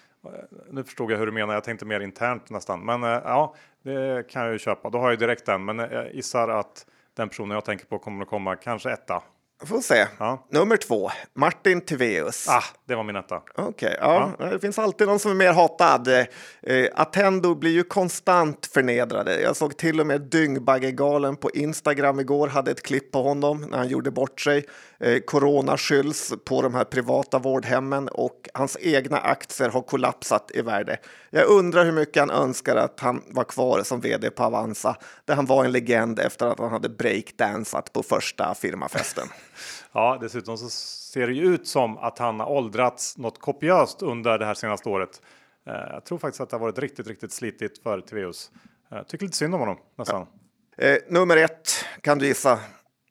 nu 0.70 0.84
förstod 0.84 1.12
jag 1.12 1.18
hur 1.18 1.26
du 1.26 1.32
menar. 1.32 1.54
Jag 1.54 1.64
tänkte 1.64 1.86
mer 1.86 2.00
internt 2.00 2.50
nästan, 2.50 2.86
men 2.86 3.04
eh, 3.04 3.10
ja, 3.10 3.56
det 3.84 4.28
kan 4.30 4.44
jag 4.44 4.52
ju 4.52 4.60
köpa. 4.60 4.90
Då 4.90 4.98
har 4.98 5.10
jag 5.10 5.20
direkt 5.20 5.46
den, 5.46 5.66
men 5.66 5.80
jag 5.80 6.14
gissar 6.16 6.50
att 6.50 6.86
den 7.14 7.30
personen 7.30 7.52
jag 7.52 7.66
tänker 7.66 7.86
på 7.86 8.00
kommer 8.00 8.22
att 8.24 8.30
komma 8.30 8.56
kanske 8.56 8.92
etta. 8.92 9.24
Får 9.66 9.82
se. 9.82 10.08
Ja. 10.20 10.48
Nummer 10.50 10.78
två, 10.78 11.12
Martin 11.34 11.82
Tiveus. 11.82 12.48
Ah, 12.50 12.64
det 12.88 12.96
var 12.96 13.04
min 13.04 13.16
etta. 13.16 13.36
Okej, 13.36 13.66
okay, 13.66 13.96
ja. 14.00 14.32
ja. 14.40 14.46
Det 14.46 14.60
finns 14.60 14.80
alltid 14.80 15.08
någon 15.08 15.20
som 15.20 15.32
är 15.32 15.36
mer 15.36 15.54
hatad. 15.54 16.08
Eh, 16.08 16.88
Attendo 16.96 17.56
blir 17.56 17.72
ju 17.72 17.84
konstant 17.84 18.66
förnedrade. 18.74 19.42
Jag 19.42 19.56
såg 19.56 19.78
till 19.78 20.00
och 20.00 20.08
med 20.08 20.22
Dyngbaggegalan 20.22 21.36
på 21.36 21.52
Instagram 21.52 22.20
igår, 22.20 22.48
hade 22.48 22.72
ett 22.72 22.84
klipp 22.84 23.12
på 23.12 23.24
honom 23.24 23.62
när 23.62 23.78
han 23.78 23.88
gjorde 23.88 24.12
bort 24.12 24.42
sig. 24.42 24.66
Eh, 25.00 25.20
corona 25.20 25.78
skylls 25.78 26.34
på 26.46 26.62
de 26.62 26.76
här 26.76 26.84
privata 26.84 27.40
vårdhemmen 27.40 28.08
och 28.08 28.50
hans 28.54 28.78
egna 28.82 29.18
aktier 29.18 29.70
har 29.70 29.82
kollapsat 29.82 30.52
i 30.54 30.62
värde. 30.62 30.98
Jag 31.30 31.48
undrar 31.48 31.86
hur 31.86 31.92
mycket 31.92 32.20
han 32.20 32.30
önskar 32.30 32.76
att 32.76 33.00
han 33.00 33.24
var 33.28 33.44
kvar 33.44 33.84
som 33.84 34.02
vd 34.02 34.30
på 34.30 34.44
Avanza, 34.44 34.96
där 35.26 35.36
han 35.36 35.46
var 35.46 35.66
en 35.66 35.72
legend 35.72 36.20
efter 36.20 36.46
att 36.46 36.60
han 36.60 36.72
hade 36.72 36.90
breakdansat 36.90 37.94
på 37.94 38.04
första 38.04 38.56
firmafesten. 38.56 39.28
Ja, 39.92 40.18
dessutom 40.22 40.58
så 40.58 40.70
ser 40.70 41.28
det 41.28 41.34
ju 41.34 41.54
ut 41.54 41.68
som 41.68 41.98
att 41.98 42.20
han 42.20 42.40
har 42.40 42.50
åldrats 42.50 43.18
något 43.18 43.40
kopiöst 43.40 44.02
under 44.02 44.40
det 44.40 44.46
här 44.46 44.54
senaste 44.54 44.90
året. 44.90 45.22
Eh, 45.68 45.74
jag 45.74 46.06
tror 46.06 46.18
faktiskt 46.18 46.42
att 46.42 46.50
det 46.50 46.56
har 46.56 46.62
varit 46.62 46.80
riktigt, 46.80 47.08
riktigt 47.08 47.32
slitigt 47.32 47.84
för 47.84 48.02
Tiveus. 48.02 48.52
Eh, 48.92 49.04
tycker 49.04 49.26
lite 49.26 49.38
synd 49.38 49.54
om 49.54 49.60
honom 49.60 49.78
nästan. 49.96 50.28
Ja. 50.78 50.84
Eh, 50.86 50.98
nummer 51.08 51.38
ett, 51.38 51.70
kan 52.02 52.20
du 52.20 52.28
gissa? 52.28 52.60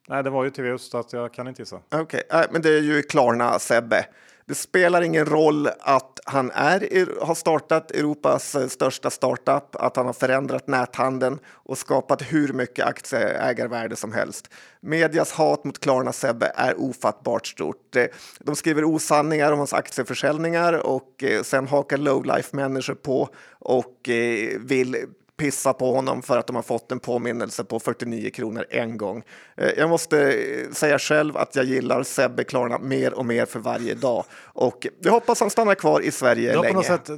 Nej, 0.07 0.23
det 0.23 0.29
var 0.29 0.43
ju 0.43 0.49
Tiveus 0.49 0.89
så 0.89 0.97
att 0.97 1.13
jag 1.13 1.33
kan 1.33 1.47
inte 1.47 1.61
gissa. 1.61 1.79
Okej, 1.91 2.23
okay. 2.29 2.45
men 2.51 2.61
det 2.61 2.69
är 2.69 2.81
ju 2.81 3.01
Klarna 3.01 3.59
Sebbe. 3.59 4.05
Det 4.51 4.55
spelar 4.55 5.01
ingen 5.01 5.25
roll 5.25 5.67
att 5.79 6.19
han 6.25 6.51
är, 6.51 7.25
har 7.25 7.35
startat 7.35 7.91
Europas 7.91 8.55
största 8.69 9.09
startup, 9.09 9.75
att 9.75 9.95
han 9.95 10.05
har 10.05 10.13
förändrat 10.13 10.67
näthandeln 10.67 11.39
och 11.47 11.77
skapat 11.77 12.21
hur 12.21 12.53
mycket 12.53 12.85
aktieägarvärde 12.85 13.95
som 13.95 14.13
helst. 14.13 14.49
Medias 14.79 15.31
hat 15.31 15.63
mot 15.63 15.79
Klarna 15.79 16.13
Sebbe 16.13 16.51
är 16.55 16.79
ofattbart 16.79 17.47
stort. 17.47 17.95
De 18.39 18.55
skriver 18.55 18.83
osanningar 18.83 19.51
om 19.51 19.57
hans 19.57 19.73
aktieförsäljningar 19.73 20.73
och 20.73 21.23
eh, 21.23 21.43
sen 21.43 21.67
hakar 21.67 21.97
lowlife 21.97 22.55
människor 22.55 22.95
på 22.95 23.29
och 23.59 24.09
eh, 24.09 24.59
vill 24.59 25.05
pissa 25.41 25.73
på 25.73 25.95
honom 25.95 26.21
för 26.21 26.37
att 26.37 26.47
de 26.47 26.55
har 26.55 26.63
fått 26.63 26.91
en 26.91 26.99
påminnelse 26.99 27.63
på 27.63 27.79
49 27.79 28.29
kronor 28.29 28.65
en 28.69 28.97
gång. 28.97 29.23
Eh, 29.57 29.69
jag 29.77 29.89
måste 29.89 30.33
eh, 30.33 30.71
säga 30.71 30.99
själv 30.99 31.37
att 31.37 31.55
jag 31.55 31.65
gillar 31.65 32.03
Sebbe 32.03 32.43
Klarna 32.43 32.79
mer 32.79 33.13
och 33.13 33.25
mer 33.25 33.45
för 33.45 33.59
varje 33.59 33.93
dag 33.93 34.23
och 34.43 34.87
jag 34.99 35.11
hoppas 35.11 35.39
han 35.39 35.49
stannar 35.49 35.75
kvar 35.75 36.01
i 36.01 36.11
Sverige 36.11 36.55
länge. 36.55 36.73
Något 36.73 36.85
sätt 36.85 37.09
eh, 37.09 37.17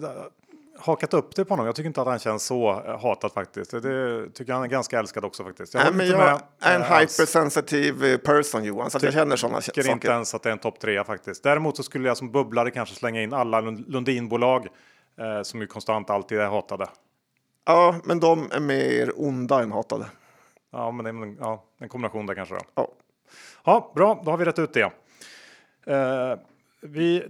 hakat 0.80 1.14
upp 1.14 1.36
det 1.36 1.46
på 1.46 1.54
honom. 1.54 1.66
Jag 1.66 1.76
tycker 1.76 1.88
inte 1.88 2.02
att 2.02 2.08
han 2.08 2.20
känns 2.20 2.44
så 2.44 2.72
hatad 3.02 3.32
faktiskt. 3.32 3.72
Det 3.72 4.30
tycker 4.34 4.54
han 4.54 4.64
är 4.64 4.68
ganska 4.68 5.00
älskad 5.00 5.26
också 5.26 5.44
faktiskt. 5.44 5.74
Jag, 5.74 5.96
Nej, 5.96 6.10
jag 6.10 6.42
är 6.60 6.76
en 6.76 7.00
hypersensitive 7.00 8.18
person 8.18 8.64
Johan, 8.64 8.92
så 8.92 9.00
jag 9.02 9.14
känner 9.14 9.36
sådana 9.36 9.62
saker. 9.62 9.80
Jag 9.80 9.84
tycker 9.86 9.94
inte 9.94 10.08
ens 10.08 10.36
att 10.36 10.44
det 10.44 10.50
är 10.50 10.54
en 10.54 10.60
topp 10.60 10.80
trea 10.80 11.04
faktiskt. 11.04 11.44
Däremot 11.44 11.78
så 11.78 11.84
skulle 11.84 12.08
jag 12.08 12.18
som 12.18 12.32
bubblare 12.32 12.72
kanske 12.72 12.96
slänga 12.96 13.22
in 13.22 13.34
alla 13.34 13.62
Lundinbolag 13.62 14.68
eh, 15.20 15.44
som 15.44 15.62
ju 15.62 15.68
konstant 15.68 16.10
alltid 16.10 16.40
är 16.40 16.48
hatade. 16.48 16.88
Ja, 17.66 17.96
men 18.04 18.20
de 18.20 18.52
är 18.52 18.60
mer 18.60 19.12
onda 19.16 19.64
än 19.64 19.72
hatade. 19.72 20.06
Ja, 20.72 20.92
men 20.92 21.04
det 21.04 21.10
är 21.10 21.14
en, 21.14 21.38
ja, 21.40 21.64
en 21.80 21.90
kombination 21.90 22.26
där 22.26 22.36
kanske. 22.36 22.56
Då. 22.56 22.62
Ja. 22.76 22.92
ja, 23.64 23.92
bra, 23.96 24.22
då 24.26 24.32
har 24.32 24.38
vi 24.38 24.46
rätt 24.46 24.60
ut 24.60 24.74
det. 24.74 24.92
Uh, 25.88 26.40
vi, 26.82 27.24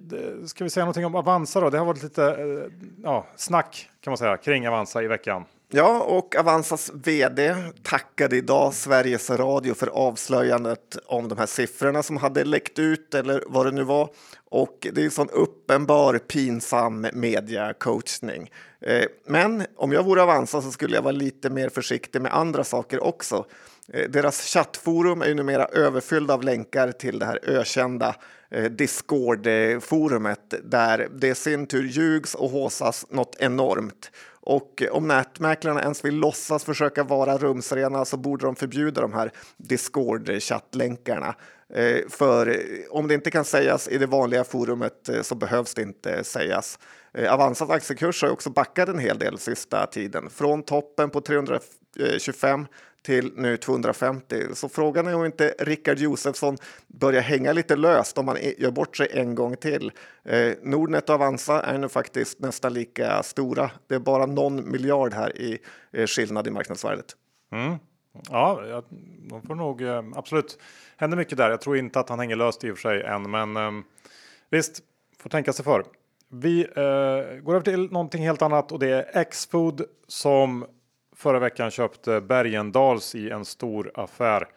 ska 0.47 0.63
vi 0.63 0.69
säga 0.69 0.85
någonting 0.85 1.05
om 1.05 1.15
Avanza 1.15 1.59
då? 1.59 1.69
Det 1.69 1.77
har 1.77 1.85
varit 1.85 2.03
lite 2.03 2.21
uh, 2.21 2.65
ja, 3.03 3.25
snack 3.35 3.89
kan 3.99 4.11
man 4.11 4.17
säga 4.17 4.37
kring 4.37 4.67
Avanza 4.67 5.03
i 5.03 5.07
veckan. 5.07 5.45
Ja, 5.75 6.03
och 6.03 6.35
Avanzas 6.35 6.91
vd 6.93 7.55
tackade 7.83 8.37
idag 8.37 8.73
Sveriges 8.73 9.29
Radio 9.29 9.73
för 9.73 9.87
avslöjandet 9.87 10.97
om 11.05 11.27
de 11.27 11.37
här 11.37 11.45
siffrorna 11.45 12.03
som 12.03 12.17
hade 12.17 12.43
läckt 12.43 12.79
ut 12.79 13.13
eller 13.13 13.43
vad 13.47 13.65
det 13.65 13.71
nu 13.71 13.83
var. 13.83 14.09
Och 14.53 14.87
det 14.93 15.01
är 15.01 15.05
en 15.05 15.11
sån 15.11 15.29
uppenbar 15.29 16.17
pinsam 16.17 17.07
mediacoachning. 17.13 18.51
Eh, 18.81 19.05
men 19.25 19.65
om 19.75 19.91
jag 19.91 20.03
vore 20.03 20.23
Avanza 20.23 20.61
så 20.61 20.71
skulle 20.71 20.95
jag 20.95 21.01
vara 21.01 21.11
lite 21.11 21.49
mer 21.49 21.69
försiktig 21.69 22.21
med 22.21 22.33
andra 22.33 22.63
saker 22.63 23.03
också. 23.03 23.45
Eh, 23.87 24.09
deras 24.09 24.41
chattforum 24.41 25.21
är 25.21 25.25
ju 25.25 25.33
numera 25.33 25.65
överfyllda 25.65 26.33
av 26.33 26.43
länkar 26.43 26.91
till 26.91 27.19
det 27.19 27.25
här 27.25 27.39
ökända 27.43 28.15
eh, 28.49 28.63
Discord-forumet 28.63 30.53
där 30.63 31.09
det 31.15 31.27
i 31.27 31.35
sin 31.35 31.67
tur 31.67 31.83
ljugs 31.83 32.35
och 32.35 32.49
håsas 32.49 33.05
något 33.09 33.35
enormt. 33.39 34.11
Och 34.45 34.83
om 34.91 35.07
nätmäklarna 35.07 35.81
ens 35.81 36.05
vill 36.05 36.15
låtsas 36.15 36.63
försöka 36.63 37.03
vara 37.03 37.37
rumsrena 37.37 38.05
så 38.05 38.17
borde 38.17 38.45
de 38.45 38.55
förbjuda 38.55 39.01
de 39.01 39.13
här 39.13 39.31
Discord-chattlänkarna. 39.57 41.35
Eh, 41.75 42.09
för 42.09 42.47
eh, 42.47 42.55
om 42.89 43.07
det 43.07 43.13
inte 43.13 43.31
kan 43.31 43.45
sägas 43.45 43.87
i 43.87 43.97
det 43.97 44.05
vanliga 44.05 44.43
forumet 44.43 45.09
eh, 45.09 45.21
så 45.21 45.35
behövs 45.35 45.73
det 45.73 45.81
inte 45.81 46.23
sägas. 46.23 46.79
Avanzas 47.29 47.69
aktiekurs 47.69 48.21
har 48.21 48.29
också 48.29 48.49
backat 48.49 48.89
en 48.89 48.99
hel 48.99 49.17
del 49.17 49.39
sista 49.39 49.85
tiden. 49.85 50.29
Från 50.29 50.63
toppen 50.63 51.09
på 51.09 51.21
325 51.21 52.65
till 53.03 53.31
nu 53.35 53.57
250. 53.57 54.43
Så 54.53 54.69
frågan 54.69 55.07
är 55.07 55.15
om 55.15 55.25
inte 55.25 55.55
Rickard 55.59 55.99
Josefsson 55.99 56.57
börjar 56.87 57.21
hänga 57.21 57.53
lite 57.53 57.75
löst 57.75 58.17
om 58.17 58.25
man 58.25 58.37
gör 58.57 58.71
bort 58.71 58.97
sig 58.97 59.07
en 59.11 59.35
gång 59.35 59.55
till. 59.55 59.91
Eh, 60.23 60.51
Nordnet 60.61 61.09
och 61.09 61.15
Avanza 61.15 61.61
är 61.61 61.77
nu 61.77 61.89
faktiskt 61.89 62.39
nästan 62.39 62.73
lika 62.73 63.23
stora. 63.23 63.71
Det 63.87 63.95
är 63.95 63.99
bara 63.99 64.25
någon 64.25 64.71
miljard 64.71 65.13
här 65.13 65.37
i 65.37 65.59
eh, 65.91 66.07
skillnad 66.07 66.47
i 66.47 66.51
marknadsvärdet. 66.51 67.15
Mm. 67.51 67.77
Ja, 68.29 68.83
de 69.29 69.41
får 69.41 69.55
nog 69.55 69.81
eh, 69.81 70.03
absolut 70.15 70.59
händer 70.97 71.17
mycket 71.17 71.37
där. 71.37 71.49
Jag 71.49 71.61
tror 71.61 71.77
inte 71.77 71.99
att 71.99 72.09
han 72.09 72.19
hänger 72.19 72.35
löst 72.35 72.63
i 72.63 72.71
och 72.71 72.77
för 72.77 72.81
sig 72.81 73.03
än, 73.03 73.31
men 73.31 73.57
ehm, 73.57 73.83
visst 74.49 74.83
får 75.19 75.29
tänka 75.29 75.53
sig 75.53 75.65
för. 75.65 75.83
Vi 76.29 76.61
eh, 76.61 77.41
går 77.43 77.55
över 77.55 77.61
till 77.61 77.91
någonting 77.91 78.23
helt 78.23 78.41
annat 78.41 78.71
och 78.71 78.79
det 78.79 78.89
är 78.89 79.21
X-Food 79.21 79.81
som 80.07 80.65
förra 81.15 81.39
veckan 81.39 81.71
köpte 81.71 82.21
Bergendals 82.21 83.15
i 83.15 83.29
en 83.29 83.45
stor 83.45 83.91
affär 83.95 84.47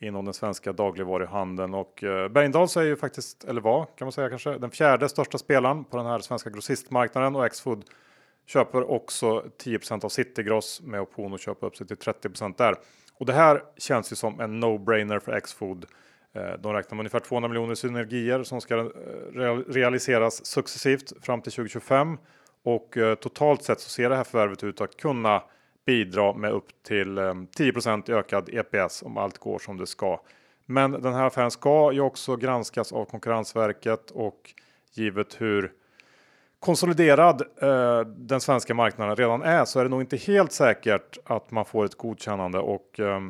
inom 0.00 0.24
den 0.24 0.34
svenska 0.34 0.72
dagligvaruhandeln 0.72 1.74
och 1.74 2.04
eh, 2.04 2.28
Bergendals 2.28 2.76
är 2.76 2.82
ju 2.82 2.96
faktiskt, 2.96 3.44
eller 3.44 3.60
var 3.60 3.84
kan 3.84 4.06
man 4.06 4.12
säga 4.12 4.28
kanske, 4.28 4.58
den 4.58 4.70
fjärde 4.70 5.08
största 5.08 5.38
spelaren 5.38 5.84
på 5.84 5.96
den 5.96 6.06
här 6.06 6.18
svenska 6.18 6.50
grossistmarknaden 6.50 7.36
och 7.36 7.52
Xfood 7.52 7.84
köper 8.46 8.90
också 8.90 9.44
10% 9.64 10.04
av 10.04 10.08
Citygross 10.08 10.80
med 10.80 11.00
option 11.00 11.32
och 11.32 11.38
köpa 11.38 11.66
upp 11.66 11.76
sig 11.76 11.86
till 11.86 11.96
30% 11.96 12.54
där. 12.58 12.74
Och 13.20 13.26
det 13.26 13.32
här 13.32 13.62
känns 13.76 14.12
ju 14.12 14.16
som 14.16 14.40
en 14.40 14.64
no-brainer 14.64 15.18
för 15.18 15.40
Xfood. 15.40 15.84
Eh, 16.32 16.52
de 16.58 16.72
räknar 16.72 16.96
med 16.96 17.00
ungefär 17.00 17.20
200 17.20 17.48
miljoner 17.48 17.74
synergier 17.74 18.42
som 18.42 18.60
ska 18.60 18.78
eh, 18.78 19.56
realiseras 19.68 20.46
successivt 20.46 21.12
fram 21.24 21.42
till 21.42 21.52
2025 21.52 22.18
och 22.64 22.96
eh, 22.96 23.14
totalt 23.14 23.62
sett 23.62 23.80
så 23.80 23.90
ser 23.90 24.10
det 24.10 24.16
här 24.16 24.24
förvärvet 24.24 24.64
ut 24.64 24.80
att 24.80 24.96
kunna 24.96 25.42
bidra 25.86 26.32
med 26.32 26.52
upp 26.52 26.82
till 26.82 27.18
10 27.56 27.72
i 28.06 28.12
ökad 28.12 28.48
EPS 28.48 29.02
om 29.02 29.16
allt 29.16 29.38
går 29.38 29.58
som 29.58 29.76
det 29.76 29.86
ska. 29.86 30.20
Men 30.66 30.92
den 30.92 31.14
här 31.14 31.24
affären 31.24 31.50
ska 31.50 31.92
ju 31.92 32.00
också 32.00 32.36
granskas 32.36 32.92
av 32.92 33.04
Konkurrensverket 33.04 34.10
och 34.10 34.54
givet 34.92 35.40
hur 35.40 35.72
konsoliderad 36.60 37.42
eh, 37.62 38.00
den 38.00 38.40
svenska 38.40 38.74
marknaden 38.74 39.16
redan 39.16 39.42
är 39.42 39.64
så 39.64 39.80
är 39.80 39.84
det 39.84 39.90
nog 39.90 40.00
inte 40.00 40.16
helt 40.16 40.52
säkert 40.52 41.18
att 41.24 41.50
man 41.50 41.64
får 41.64 41.84
ett 41.84 41.94
godkännande 41.94 42.58
och 42.58 43.00
eh, 43.00 43.20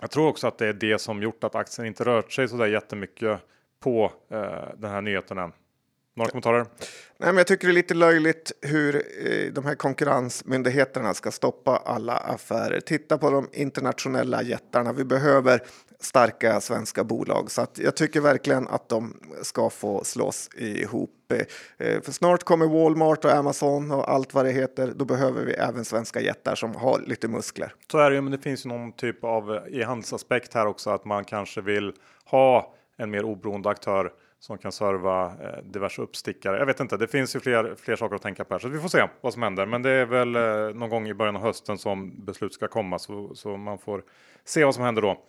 jag 0.00 0.10
tror 0.10 0.28
också 0.28 0.46
att 0.46 0.58
det 0.58 0.66
är 0.66 0.72
det 0.72 0.98
som 0.98 1.22
gjort 1.22 1.44
att 1.44 1.54
aktien 1.54 1.86
inte 1.86 2.04
rört 2.04 2.32
sig 2.32 2.48
så 2.48 2.56
där 2.56 2.66
jättemycket 2.66 3.40
på 3.80 4.12
eh, 4.30 4.68
den 4.76 4.90
här 4.90 5.00
nyheten 5.00 5.38
än. 5.38 5.52
Några 6.14 6.30
kommentarer? 6.30 6.66
Nej, 7.18 7.28
men 7.28 7.36
jag 7.36 7.46
tycker 7.46 7.66
det 7.66 7.72
är 7.72 7.74
lite 7.74 7.94
löjligt 7.94 8.52
hur 8.60 8.96
eh, 8.96 9.52
de 9.52 9.64
här 9.64 9.74
konkurrensmyndigheterna 9.74 11.14
ska 11.14 11.30
stoppa 11.30 11.76
alla 11.76 12.16
affärer. 12.16 12.80
Titta 12.80 13.18
på 13.18 13.30
de 13.30 13.48
internationella 13.52 14.42
jättarna. 14.42 14.92
Vi 14.92 15.04
behöver 15.04 15.62
starka 16.00 16.60
svenska 16.60 17.04
bolag 17.04 17.50
så 17.50 17.62
att 17.62 17.78
jag 17.78 17.96
tycker 17.96 18.20
verkligen 18.20 18.68
att 18.68 18.88
de 18.88 19.20
ska 19.42 19.70
få 19.70 20.04
slås 20.04 20.50
ihop. 20.56 21.32
Eh, 21.78 22.00
för 22.02 22.12
snart 22.12 22.42
kommer 22.42 22.66
Walmart 22.66 23.24
och 23.24 23.32
Amazon 23.32 23.90
och 23.90 24.10
allt 24.10 24.34
vad 24.34 24.44
det 24.44 24.52
heter. 24.52 24.92
Då 24.96 25.04
behöver 25.04 25.44
vi 25.44 25.52
även 25.52 25.84
svenska 25.84 26.20
jättar 26.20 26.54
som 26.54 26.74
har 26.74 27.02
lite 27.06 27.28
muskler. 27.28 27.74
Så 27.92 27.98
är 27.98 28.10
det 28.10 28.16
ju, 28.16 28.22
men 28.22 28.32
det 28.32 28.38
finns 28.38 28.66
ju 28.66 28.68
någon 28.68 28.92
typ 28.92 29.24
av 29.24 29.58
e-handelsaspekt 29.70 30.54
här 30.54 30.66
också 30.66 30.90
att 30.90 31.04
man 31.04 31.24
kanske 31.24 31.60
vill 31.60 31.92
ha 32.24 32.74
en 32.96 33.10
mer 33.10 33.24
oberoende 33.24 33.68
aktör 33.68 34.12
som 34.42 34.58
kan 34.58 34.72
serva 34.72 35.26
eh, 35.26 35.62
diverse 35.64 36.02
uppstickare. 36.02 36.58
Jag 36.58 36.66
vet 36.66 36.80
inte, 36.80 36.96
det 36.96 37.08
finns 37.08 37.36
ju 37.36 37.40
fler, 37.40 37.74
fler 37.78 37.96
saker 37.96 38.16
att 38.16 38.22
tänka 38.22 38.44
på 38.44 38.54
här 38.54 38.58
så 38.58 38.68
vi 38.68 38.78
får 38.78 38.88
se 38.88 39.08
vad 39.20 39.32
som 39.32 39.42
händer. 39.42 39.66
Men 39.66 39.82
det 39.82 39.90
är 39.90 40.06
väl 40.06 40.36
eh, 40.36 40.74
någon 40.74 40.90
gång 40.90 41.08
i 41.08 41.14
början 41.14 41.36
av 41.36 41.42
hösten 41.42 41.78
som 41.78 42.24
beslut 42.24 42.54
ska 42.54 42.68
komma 42.68 42.98
så, 42.98 43.34
så 43.34 43.56
man 43.56 43.78
får 43.78 44.02
se 44.44 44.64
vad 44.64 44.74
som 44.74 44.84
händer 44.84 45.02
då. 45.02 45.20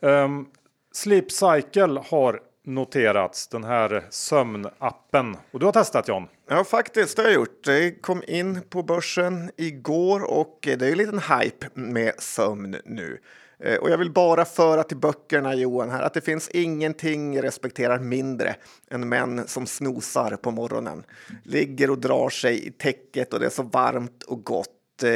Um, 0.00 0.46
Sleep 0.92 1.32
Cycle 1.32 2.02
har 2.10 2.40
noterats, 2.64 3.48
den 3.48 3.64
här 3.64 4.04
sömnappen. 4.10 5.36
Och 5.50 5.60
du 5.60 5.66
har 5.66 5.72
testat 5.72 6.08
John? 6.08 6.28
Ja, 6.48 6.64
faktiskt 6.64 7.16
det 7.16 7.22
har 7.22 7.28
jag 7.28 7.36
gjort. 7.36 7.64
Det 7.64 8.02
kom 8.02 8.22
in 8.26 8.60
på 8.68 8.82
börsen 8.82 9.50
igår 9.56 10.30
och 10.30 10.58
det 10.62 10.82
är 10.82 10.92
en 10.92 10.98
liten 10.98 11.18
hype 11.18 11.66
med 11.74 12.12
sömn 12.18 12.76
nu. 12.84 13.20
Eh, 13.60 13.76
och 13.76 13.90
jag 13.90 13.98
vill 13.98 14.10
bara 14.10 14.44
föra 14.44 14.82
till 14.82 14.96
böckerna, 14.96 15.54
Johan, 15.54 15.90
här, 15.90 16.02
att 16.02 16.14
det 16.14 16.20
finns 16.20 16.48
ingenting 16.48 17.34
jag 17.34 17.44
respekterar 17.44 17.98
mindre 17.98 18.56
än 18.90 19.08
män 19.08 19.48
som 19.48 19.66
snosar 19.66 20.36
på 20.36 20.50
morgonen. 20.50 21.04
Ligger 21.42 21.90
och 21.90 21.98
drar 21.98 22.28
sig 22.28 22.66
i 22.66 22.70
täcket 22.70 23.32
och 23.32 23.40
det 23.40 23.46
är 23.46 23.50
så 23.50 23.62
varmt 23.62 24.22
och 24.22 24.44
gott. 24.44 25.02
Eh, 25.02 25.10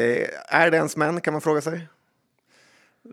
är 0.48 0.70
det 0.70 0.76
ens 0.76 0.96
män, 0.96 1.20
kan 1.20 1.34
man 1.34 1.40
fråga 1.40 1.60
sig? 1.60 1.88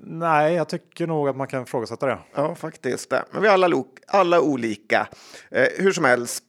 Nej, 0.02 0.54
jag 0.54 0.70
tycker 0.70 1.08
nog 1.08 1.30
att 1.30 1.36
man 1.36 1.48
kan 1.48 1.64
ifrågasätta 1.64 2.06
det. 2.06 2.18
Ja, 2.36 2.56
faktiskt. 2.56 3.12
Men 3.32 3.42
vi 3.42 3.48
är 3.48 3.52
alla, 3.52 3.84
alla 4.08 4.42
olika. 4.42 5.08
Eh, 5.52 5.68
hur 5.78 5.92
som 5.92 6.06
helst, 6.06 6.44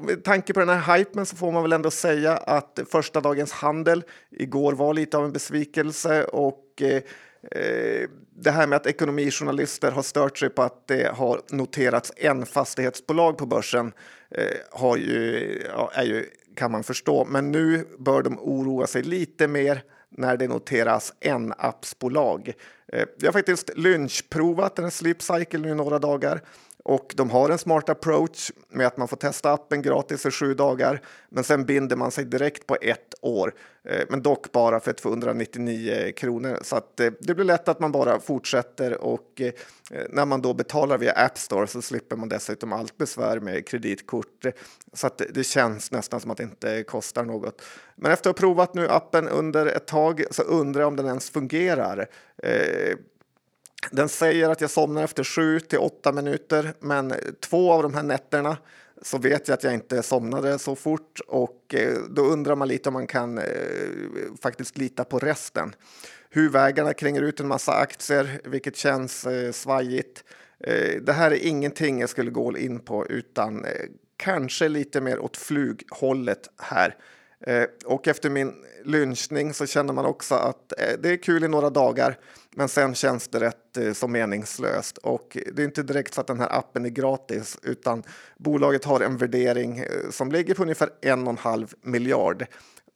med 0.00 0.24
tanke 0.24 0.52
på 0.52 0.60
den 0.60 0.68
här 0.68 0.98
hypen 0.98 1.26
så 1.26 1.36
får 1.36 1.52
man 1.52 1.62
väl 1.62 1.72
ändå 1.72 1.90
säga 1.90 2.36
att 2.36 2.78
första 2.90 3.20
dagens 3.20 3.52
handel 3.52 4.04
igår 4.30 4.72
var 4.72 4.94
lite 4.94 5.18
av 5.18 5.24
en 5.24 5.32
besvikelse 5.32 6.24
och 6.24 6.62
Eh, 6.80 7.02
Eh, 7.50 8.08
det 8.34 8.50
här 8.50 8.66
med 8.66 8.76
att 8.76 8.86
ekonomijournalister 8.86 9.90
har 9.90 10.02
stört 10.02 10.38
sig 10.38 10.50
på 10.50 10.62
att 10.62 10.88
det 10.88 11.12
har 11.14 11.40
noterats 11.50 12.12
en 12.16 12.46
fastighetsbolag 12.46 13.38
på 13.38 13.46
börsen 13.46 13.92
eh, 14.30 14.46
har 14.70 14.96
ju, 14.96 15.62
ja, 15.68 15.90
är 15.94 16.04
ju, 16.04 16.26
kan 16.56 16.70
man 16.70 16.84
förstå. 16.84 17.24
Men 17.24 17.52
nu 17.52 17.86
bör 17.98 18.22
de 18.22 18.38
oroa 18.38 18.86
sig 18.86 19.02
lite 19.02 19.48
mer 19.48 19.82
när 20.10 20.36
det 20.36 20.48
noteras 20.48 21.12
en 21.20 21.54
appsbolag. 21.58 22.52
Eh, 22.92 23.06
vi 23.18 23.26
har 23.26 23.32
faktiskt 23.32 23.70
lynchprovat 23.76 24.76
den 24.76 24.84
här 24.84 24.90
Sleep 24.90 25.22
Cycle 25.22 25.58
nu 25.58 25.68
i 25.68 25.74
några 25.74 25.98
dagar 25.98 26.40
och 26.84 27.14
de 27.16 27.30
har 27.30 27.50
en 27.50 27.58
smart 27.58 27.88
approach 27.88 28.50
med 28.68 28.86
att 28.86 28.96
man 28.96 29.08
får 29.08 29.16
testa 29.16 29.52
appen 29.52 29.82
gratis 29.82 30.26
i 30.26 30.30
sju 30.30 30.54
dagar, 30.54 31.00
men 31.28 31.44
sen 31.44 31.64
binder 31.64 31.96
man 31.96 32.10
sig 32.10 32.24
direkt 32.24 32.66
på 32.66 32.76
ett 32.80 33.14
år. 33.20 33.54
Eh, 33.84 34.02
men 34.08 34.22
dock 34.22 34.52
bara 34.52 34.80
för 34.80 34.92
299 34.92 36.12
kronor, 36.16 36.58
så 36.62 36.76
att 36.76 37.00
eh, 37.00 37.10
det 37.20 37.34
blir 37.34 37.44
lätt 37.44 37.68
att 37.68 37.80
man 37.80 37.92
bara 37.92 38.20
fortsätter 38.20 39.02
och 39.04 39.40
eh, 39.40 39.52
när 40.10 40.24
man 40.24 40.42
då 40.42 40.54
betalar 40.54 40.98
via 40.98 41.12
App 41.12 41.38
Store 41.38 41.66
så 41.66 41.82
slipper 41.82 42.16
man 42.16 42.28
dessutom 42.28 42.72
allt 42.72 42.98
besvär 42.98 43.40
med 43.40 43.66
kreditkort. 43.66 44.46
Så 44.92 45.06
att 45.06 45.22
det 45.30 45.44
känns 45.44 45.90
nästan 45.90 46.20
som 46.20 46.30
att 46.30 46.36
det 46.36 46.42
inte 46.42 46.82
kostar 46.82 47.24
något. 47.24 47.62
Men 47.96 48.12
efter 48.12 48.30
att 48.30 48.38
ha 48.38 48.40
provat 48.40 48.74
nu 48.74 48.88
appen 48.88 49.28
under 49.28 49.66
ett 49.66 49.86
tag 49.86 50.24
så 50.30 50.42
undrar 50.42 50.80
jag 50.80 50.88
om 50.88 50.96
den 50.96 51.06
ens 51.06 51.30
fungerar. 51.30 52.08
Den 53.90 54.08
säger 54.08 54.50
att 54.50 54.60
jag 54.60 54.70
somnar 54.70 55.04
efter 55.04 55.24
7 55.24 55.60
till 55.60 55.78
8 55.78 56.12
minuter, 56.12 56.74
men 56.80 57.14
två 57.40 57.72
av 57.72 57.82
de 57.82 57.94
här 57.94 58.02
nätterna 58.02 58.56
så 59.02 59.18
vet 59.18 59.48
jag 59.48 59.54
att 59.54 59.64
jag 59.64 59.74
inte 59.74 60.02
somnade 60.02 60.58
så 60.58 60.76
fort 60.76 61.20
och 61.26 61.74
eh, 61.74 61.98
då 62.10 62.22
undrar 62.22 62.56
man 62.56 62.68
lite 62.68 62.88
om 62.88 62.92
man 62.92 63.06
kan 63.06 63.38
eh, 63.38 63.44
faktiskt 64.42 64.78
lita 64.78 65.04
på 65.04 65.18
resten. 65.18 65.74
Huvudägarna 66.30 66.94
kränger 66.94 67.22
ut 67.22 67.40
en 67.40 67.48
massa 67.48 67.72
aktier, 67.72 68.40
vilket 68.44 68.76
känns 68.76 69.26
eh, 69.26 69.52
svajigt. 69.52 70.24
Eh, 70.60 71.00
det 71.02 71.12
här 71.12 71.30
är 71.30 71.46
ingenting 71.46 72.00
jag 72.00 72.10
skulle 72.10 72.30
gå 72.30 72.58
in 72.58 72.80
på 72.80 73.06
utan 73.06 73.64
eh, 73.64 73.70
kanske 74.16 74.68
lite 74.68 75.00
mer 75.00 75.18
åt 75.18 75.36
flughållet 75.36 76.48
här. 76.58 76.96
Eh, 77.46 77.64
och 77.84 78.08
efter 78.08 78.30
min 78.30 78.54
lynchning 78.84 79.54
så 79.54 79.66
känner 79.66 79.92
man 79.92 80.06
också 80.06 80.34
att 80.34 80.80
eh, 80.80 80.98
det 81.02 81.08
är 81.08 81.16
kul 81.16 81.44
i 81.44 81.48
några 81.48 81.70
dagar 81.70 82.18
men 82.54 82.68
sen 82.68 82.94
känns 82.94 83.28
det 83.28 83.40
rätt 83.40 83.76
eh, 83.76 83.92
så 83.92 84.08
meningslöst 84.08 84.98
och 84.98 85.38
det 85.52 85.62
är 85.62 85.66
inte 85.66 85.82
direkt 85.82 86.14
så 86.14 86.20
att 86.20 86.26
den 86.26 86.40
här 86.40 86.58
appen 86.58 86.84
är 86.84 86.88
gratis 86.88 87.58
utan 87.62 88.02
bolaget 88.38 88.84
har 88.84 89.00
en 89.00 89.16
värdering 89.16 89.78
eh, 89.78 90.10
som 90.10 90.32
ligger 90.32 90.54
på 90.54 90.62
ungefär 90.62 90.90
en 91.02 91.22
och 91.22 91.30
en 91.30 91.38
halv 91.38 91.74
miljard. 91.82 92.46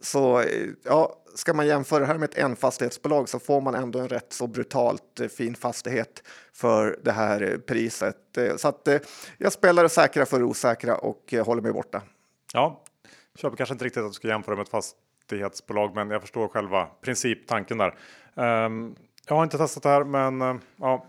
Så 0.00 0.40
eh, 0.40 0.68
ja, 0.84 1.22
ska 1.34 1.54
man 1.54 1.66
jämföra 1.66 2.00
det 2.00 2.06
här 2.06 2.18
med 2.18 2.30
ett 2.30 2.38
enfastighetsbolag 2.38 3.28
så 3.28 3.38
får 3.38 3.60
man 3.60 3.74
ändå 3.74 3.98
en 3.98 4.08
rätt 4.08 4.32
så 4.32 4.46
brutalt 4.46 5.20
eh, 5.20 5.28
fin 5.28 5.54
fastighet 5.54 6.22
för 6.52 6.98
det 7.02 7.12
här 7.12 7.60
priset. 7.66 8.16
Så 8.56 8.68
att 8.68 8.88
jag 9.38 9.52
spelar 9.52 9.88
säkra 9.88 10.26
för 10.26 10.42
osäkra 10.42 10.96
och 10.96 11.34
håller 11.44 11.62
mig 11.62 11.72
borta. 11.72 12.02
Ja, 12.52 12.84
köper 13.36 13.56
kanske 13.56 13.72
inte 13.72 13.84
riktigt 13.84 14.02
att 14.02 14.10
du 14.10 14.14
ska 14.14 14.28
jämföra 14.28 14.56
med 14.56 14.62
ett 14.62 14.68
fastighetsbolag, 14.68 15.94
men 15.94 16.10
jag 16.10 16.20
förstår 16.20 16.48
själva 16.48 16.88
principtanken 17.00 17.78
där. 17.78 17.94
Um, 18.34 18.96
jag 19.28 19.36
har 19.36 19.44
inte 19.44 19.58
testat 19.58 19.82
det 19.82 19.88
här, 19.88 20.04
men 20.04 20.42
uh, 20.42 20.56
ja, 20.76 21.06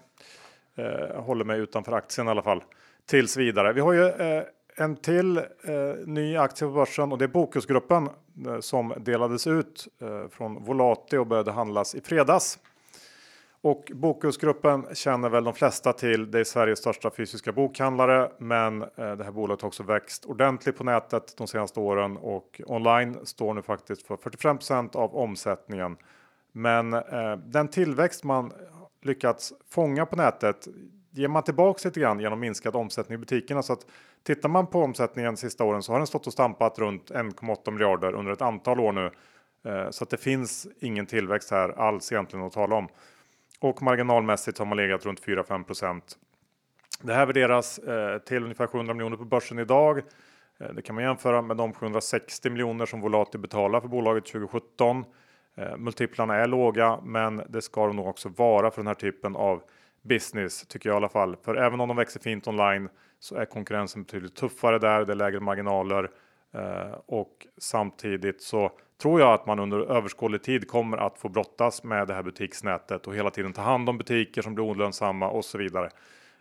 uh, 0.80 1.22
håller 1.22 1.46
mig 1.46 1.60
utanför 1.60 1.92
aktien 1.92 2.28
i 2.28 2.30
alla 2.30 2.44
fall 2.44 2.64
tills 3.06 3.38
vidare. 3.38 3.74
Vi 3.74 3.82
har 3.82 3.94
ju 3.94 4.04
uh, 4.04 4.44
en 4.76 4.96
till 4.96 5.42
ny 6.06 6.38
aktie 6.38 6.68
på 6.68 6.74
börsen 6.74 7.12
och 7.12 7.18
det 7.18 7.26
är 7.26 7.30
Bokusgruppen 7.30 8.10
som 8.60 8.94
delades 8.98 9.48
ut 9.48 9.88
från 10.32 10.64
Volati 10.64 11.18
och 11.18 11.28
började 11.28 11.52
handlas 11.52 11.96
i 11.96 12.02
fredags. 12.02 12.60
Och 13.68 13.92
Bokusgruppen 13.96 14.86
känner 14.94 15.30
väl 15.30 15.44
de 15.44 15.54
flesta 15.54 15.94
till. 15.94 16.32
Det 16.32 16.40
är 16.40 16.44
Sveriges 16.44 16.80
största 16.80 17.12
fysiska 17.12 17.52
bokhandlare, 17.52 18.32
men 18.38 18.82
eh, 18.82 18.88
det 18.96 19.24
här 19.24 19.32
bolaget 19.32 19.62
har 19.62 19.68
också 19.68 19.84
växt 19.84 20.26
ordentligt 20.26 20.78
på 20.78 20.84
nätet 20.84 21.38
de 21.38 21.48
senaste 21.48 21.80
åren 21.80 22.18
och 22.18 22.62
online 22.66 23.26
står 23.26 23.54
nu 23.54 23.62
faktiskt 23.62 24.08
för 24.08 24.16
45% 24.16 24.96
av 24.96 25.16
omsättningen. 25.16 25.98
Men 26.52 26.94
eh, 26.94 27.36
den 27.46 27.68
tillväxt 27.68 28.24
man 28.24 28.52
lyckats 29.02 29.54
fånga 29.70 30.06
på 30.06 30.16
nätet 30.16 30.68
ger 31.12 31.28
man 31.28 31.44
tillbaks 31.44 31.86
lite 31.86 32.00
grann 32.00 32.20
genom 32.20 32.40
minskad 32.40 32.76
omsättning 32.76 33.16
i 33.16 33.20
butikerna. 33.20 33.64
Så 33.64 33.74
att 33.74 33.86
tittar 34.24 34.50
man 34.50 34.68
på 34.68 34.82
omsättningen 34.82 35.34
de 35.34 35.38
sista 35.38 35.64
åren 35.64 35.84
så 35.84 35.92
har 35.92 36.00
den 36.00 36.08
stått 36.08 36.28
och 36.28 36.34
stampat 36.34 36.80
runt 36.80 37.12
1,8 37.12 37.72
miljarder 37.72 38.16
under 38.16 38.32
ett 38.32 38.42
antal 38.42 38.80
år 38.80 38.92
nu. 38.92 39.12
Eh, 39.72 39.90
så 39.90 40.04
att 40.04 40.10
det 40.10 40.18
finns 40.18 40.68
ingen 40.80 41.06
tillväxt 41.06 41.52
här 41.52 41.70
alls 41.70 42.12
egentligen 42.12 42.46
att 42.46 42.54
tala 42.54 42.76
om. 42.76 42.88
Och 43.60 43.82
marginalmässigt 43.82 44.58
har 44.58 44.66
man 44.66 44.78
legat 44.78 45.06
runt 45.06 45.22
4-5% 45.22 46.02
Det 47.02 47.14
här 47.14 47.26
värderas 47.26 47.80
eh, 47.80 48.18
till 48.18 48.44
ungefär 48.44 48.68
700 48.68 48.94
miljoner 48.94 49.18
på 49.18 49.26
börsen 49.26 49.60
idag. 49.60 49.98
Eh, 50.60 50.74
det 50.74 50.82
kan 50.82 50.96
man 50.96 51.04
jämföra 51.04 51.42
med 51.42 51.58
de 51.58 51.74
760 51.74 52.50
miljoner 52.50 52.86
som 52.86 53.02
Volati 53.02 53.38
betalar 53.38 53.82
för 53.82 53.88
bolaget 53.88 54.26
2017. 54.26 55.06
Eh, 55.56 55.78
multiplarna 55.78 56.36
är 56.36 56.48
låga, 56.48 57.00
men 57.04 57.42
det 57.50 57.62
ska 57.62 57.88
de 57.88 57.96
nog 57.96 58.08
också 58.08 58.30
vara 58.30 58.72
för 58.72 58.82
den 58.82 58.88
här 58.88 58.94
typen 58.94 59.36
av 59.36 59.64
business 60.02 60.68
tycker 60.68 60.90
jag 60.90 60.96
i 60.96 60.98
alla 60.98 61.10
fall. 61.10 61.36
För 61.44 61.56
även 61.56 61.82
om 61.82 61.88
de 61.88 61.98
växer 61.98 62.20
fint 62.20 62.48
online 62.48 62.90
så 63.20 63.36
är 63.36 63.46
konkurrensen 63.46 64.04
betydligt 64.04 64.36
tuffare 64.36 64.80
där. 64.80 65.06
Det 65.06 65.14
är 65.14 65.16
lägre 65.16 65.40
marginaler 65.40 66.12
eh, 66.54 66.96
och 67.06 67.48
samtidigt 67.58 68.42
så 68.42 68.72
tror 69.02 69.20
jag 69.20 69.34
att 69.34 69.46
man 69.46 69.60
under 69.60 69.80
överskådlig 69.80 70.44
tid 70.44 70.68
kommer 70.68 70.98
att 70.98 71.18
få 71.18 71.30
brottas 71.30 71.84
med 71.84 72.08
det 72.08 72.14
här 72.14 72.24
butiksnätet 72.24 73.08
och 73.08 73.16
hela 73.16 73.30
tiden 73.30 73.54
ta 73.54 73.62
hand 73.62 73.90
om 73.90 73.98
butiker 73.98 74.42
som 74.42 74.56
blir 74.56 74.66
olönsamma 74.66 75.30
och 75.30 75.46
så 75.46 75.58
vidare. 75.58 75.90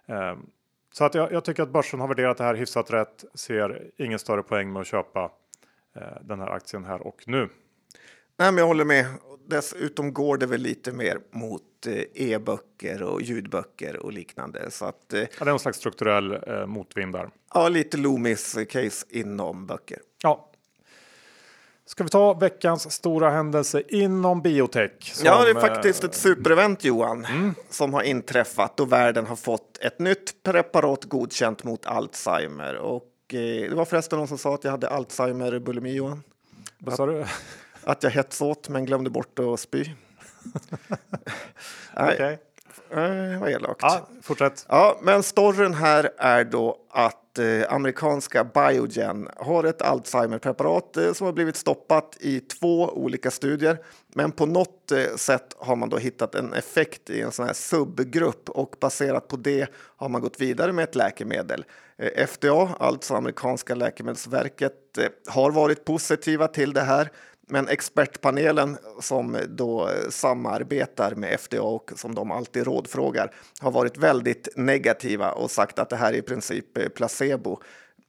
Ehm, 0.06 0.46
så 0.92 1.04
att 1.04 1.14
jag, 1.14 1.32
jag 1.32 1.44
tycker 1.44 1.62
att 1.62 1.70
börsen 1.70 2.00
har 2.00 2.08
värderat 2.08 2.38
det 2.38 2.44
här 2.44 2.54
hyfsat 2.54 2.90
rätt. 2.90 3.24
Ser 3.34 3.90
ingen 3.96 4.18
större 4.18 4.42
poäng 4.42 4.72
med 4.72 4.80
att 4.80 4.86
köpa 4.86 5.30
eh, 5.96 6.02
den 6.22 6.40
här 6.40 6.48
aktien 6.48 6.84
här 6.84 7.06
och 7.06 7.22
nu. 7.26 7.48
Nej, 8.38 8.52
men 8.52 8.56
jag 8.56 8.66
håller 8.66 8.84
med. 8.84 9.06
Dessutom 9.48 10.12
går 10.12 10.36
det 10.36 10.46
väl 10.46 10.60
lite 10.60 10.92
mer 10.92 11.18
mot 11.30 11.86
eh, 11.86 12.22
e-böcker 12.30 13.02
och 13.02 13.22
ljudböcker 13.22 13.96
och 13.96 14.12
liknande. 14.12 14.70
Så 14.70 14.84
att, 14.84 15.12
eh, 15.12 15.20
ja, 15.20 15.26
det 15.38 15.44
är 15.44 15.46
någon 15.46 15.58
slags 15.58 15.78
strukturell 15.78 16.32
eh, 16.32 16.66
motvind 16.66 17.12
där. 17.12 17.30
Ja, 17.54 17.68
lite 17.68 17.96
Loomis 17.96 18.58
case 18.70 19.06
inom 19.10 19.66
böcker. 19.66 19.98
Ja, 20.22 20.45
Ska 21.86 22.04
vi 22.04 22.10
ta 22.10 22.34
veckans 22.34 22.92
stora 22.92 23.30
händelse 23.30 23.82
inom 23.88 24.42
biotech? 24.42 25.14
Som, 25.14 25.26
ja, 25.26 25.44
det 25.44 25.50
är 25.50 25.54
faktiskt 25.54 26.04
ett 26.04 26.14
superevent 26.14 26.84
Johan 26.84 27.24
mm. 27.24 27.54
som 27.70 27.94
har 27.94 28.02
inträffat 28.02 28.80
och 28.80 28.92
världen 28.92 29.26
har 29.26 29.36
fått 29.36 29.78
ett 29.80 29.98
nytt 29.98 30.42
preparat 30.42 31.04
godkänt 31.04 31.64
mot 31.64 31.86
Alzheimer. 31.86 32.76
Och 32.76 33.12
eh, 33.28 33.38
det 33.70 33.74
var 33.74 33.84
förresten 33.84 34.18
någon 34.18 34.28
som 34.28 34.38
sa 34.38 34.54
att 34.54 34.64
jag 34.64 34.70
hade 34.70 34.88
Alzheimer 34.88 35.58
bulimi 35.58 35.94
Johan. 35.94 36.22
Vad 36.78 36.96
sa 36.96 37.06
du? 37.06 37.24
Att 37.84 38.02
jag 38.02 38.10
hets 38.10 38.42
åt 38.42 38.68
men 38.68 38.84
glömde 38.84 39.10
bort 39.10 39.38
att 39.38 39.60
spy. 39.60 39.84
Okay. 41.96 42.36
Eh, 42.96 43.40
vad 43.40 43.50
elakt. 43.50 43.80
Ja, 43.82 44.08
fortsätt. 44.22 44.66
Ja, 44.68 44.98
men 45.02 45.22
storyn 45.22 45.74
här 45.74 46.10
är 46.18 46.44
då 46.44 46.76
att 46.90 47.38
eh, 47.38 47.72
amerikanska 47.72 48.44
Biogen 48.44 49.28
har 49.36 49.64
ett 49.64 49.82
Alzheimer-preparat 49.82 50.96
eh, 50.96 51.12
som 51.12 51.24
har 51.24 51.32
blivit 51.32 51.56
stoppat 51.56 52.16
i 52.20 52.40
två 52.40 52.88
olika 52.88 53.30
studier. 53.30 53.78
Men 54.14 54.32
på 54.32 54.46
något 54.46 54.92
eh, 54.92 55.16
sätt 55.16 55.56
har 55.58 55.76
man 55.76 55.88
då 55.88 55.96
hittat 55.96 56.34
en 56.34 56.52
effekt 56.52 57.10
i 57.10 57.20
en 57.20 57.32
sån 57.32 57.46
här 57.46 57.52
subgrupp 57.52 58.50
och 58.50 58.74
baserat 58.80 59.28
på 59.28 59.36
det 59.36 59.68
har 59.96 60.08
man 60.08 60.20
gått 60.20 60.40
vidare 60.40 60.72
med 60.72 60.82
ett 60.82 60.94
läkemedel. 60.94 61.64
Eh, 61.98 62.26
FDA, 62.26 62.68
alltså 62.78 63.14
amerikanska 63.14 63.74
läkemedelsverket, 63.74 64.98
eh, 64.98 65.04
har 65.26 65.50
varit 65.50 65.84
positiva 65.84 66.48
till 66.48 66.72
det 66.72 66.82
här 66.82 67.10
men 67.48 67.68
expertpanelen 67.68 68.78
som 69.00 69.38
då 69.48 69.90
samarbetar 70.10 71.14
med 71.14 71.40
FDA 71.40 71.62
och 71.62 71.92
som 71.96 72.14
de 72.14 72.30
alltid 72.30 72.64
rådfrågar 72.64 73.34
har 73.60 73.70
varit 73.70 73.96
väldigt 73.96 74.48
negativa 74.56 75.30
och 75.30 75.50
sagt 75.50 75.78
att 75.78 75.90
det 75.90 75.96
här 75.96 76.12
är 76.12 76.16
i 76.16 76.22
princip 76.22 76.78
eh, 76.78 76.88
placebo. 76.88 77.60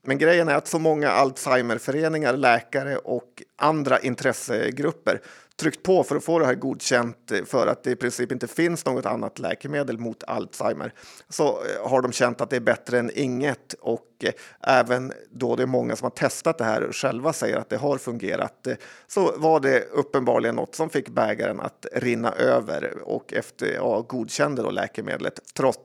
Men 0.07 0.17
grejen 0.17 0.49
är 0.49 0.55
att 0.55 0.67
så 0.67 0.79
många 0.79 1.09
Alzheimerföreningar, 1.09 2.33
läkare 2.33 2.97
och 2.97 3.43
andra 3.55 3.99
intressegrupper 3.99 5.21
tryckt 5.59 5.83
på 5.83 6.03
för 6.03 6.15
att 6.15 6.23
få 6.23 6.39
det 6.39 6.45
här 6.45 6.55
godkänt 6.55 7.31
eh, 7.31 7.43
för 7.43 7.67
att 7.67 7.83
det 7.83 7.91
i 7.91 7.95
princip 7.95 8.31
inte 8.31 8.47
finns 8.47 8.85
något 8.85 9.05
annat 9.05 9.39
läkemedel 9.39 9.97
mot 9.97 10.23
Alzheimer 10.23 10.93
så 11.29 11.47
eh, 11.47 11.89
har 11.89 12.01
de 12.01 12.11
känt 12.11 12.41
att 12.41 12.49
det 12.49 12.55
är 12.55 12.59
bättre 12.61 12.99
än 12.99 13.11
inget 13.13 13.73
och 13.73 14.07
eh, 14.23 14.31
även 14.61 15.13
då 15.31 15.55
det 15.55 15.63
är 15.63 15.67
många 15.67 15.95
som 15.95 16.05
har 16.05 16.09
testat 16.09 16.57
det 16.57 16.63
här 16.63 16.83
och 16.83 16.95
själva 16.95 17.33
säger 17.33 17.57
att 17.57 17.69
det 17.69 17.77
har 17.77 17.97
fungerat 17.97 18.67
så 19.07 19.33
var 19.37 19.59
det 19.59 19.83
uppenbarligen 19.91 20.55
något 20.55 20.75
som 20.75 20.89
fick 20.89 21.09
bägaren 21.09 21.59
att 21.59 21.85
rinna 21.93 22.31
över 22.31 22.93
och 23.03 23.33
efter 23.33 23.73
ja, 23.73 24.05
godkände 24.07 24.61
då 24.61 24.69
läkemedlet 24.69 25.39
trots 25.53 25.79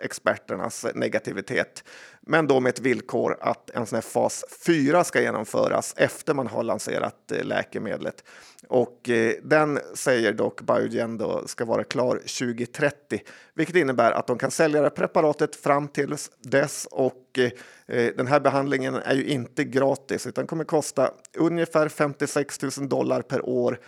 experternas 0.00 0.86
negativitet. 0.94 1.84
Men 2.26 2.46
då 2.46 2.60
med 2.60 2.70
ett 2.70 2.80
villkor 2.80 3.36
att 3.40 3.70
en 3.70 3.86
sån 3.86 3.96
här 3.96 4.02
fas 4.02 4.44
4 4.66 5.04
ska 5.04 5.20
genomföras 5.20 5.94
efter 5.96 6.34
man 6.34 6.46
har 6.46 6.62
lanserat 6.62 7.32
eh, 7.32 7.44
läkemedlet. 7.44 8.24
Och 8.68 9.08
eh, 9.08 9.34
den 9.42 9.78
säger 9.94 10.32
dock 10.32 10.60
Biogen 10.60 11.18
då 11.18 11.42
ska 11.46 11.64
vara 11.64 11.84
klar 11.84 12.16
2030, 12.16 13.20
vilket 13.54 13.76
innebär 13.76 14.12
att 14.12 14.26
de 14.26 14.38
kan 14.38 14.50
sälja 14.50 14.82
det 14.82 14.90
preparatet 14.90 15.56
fram 15.56 15.88
till 15.88 16.16
dess 16.38 16.86
och 16.90 17.38
eh, 17.86 18.12
den 18.16 18.26
här 18.26 18.40
behandlingen 18.40 18.94
är 18.94 19.14
ju 19.14 19.24
inte 19.24 19.64
gratis 19.64 20.26
utan 20.26 20.46
kommer 20.46 20.64
kosta 20.64 21.10
ungefär 21.36 21.88
56 21.88 22.62
000 22.62 22.88
dollar 22.88 23.22
per 23.22 23.48
år 23.48 23.80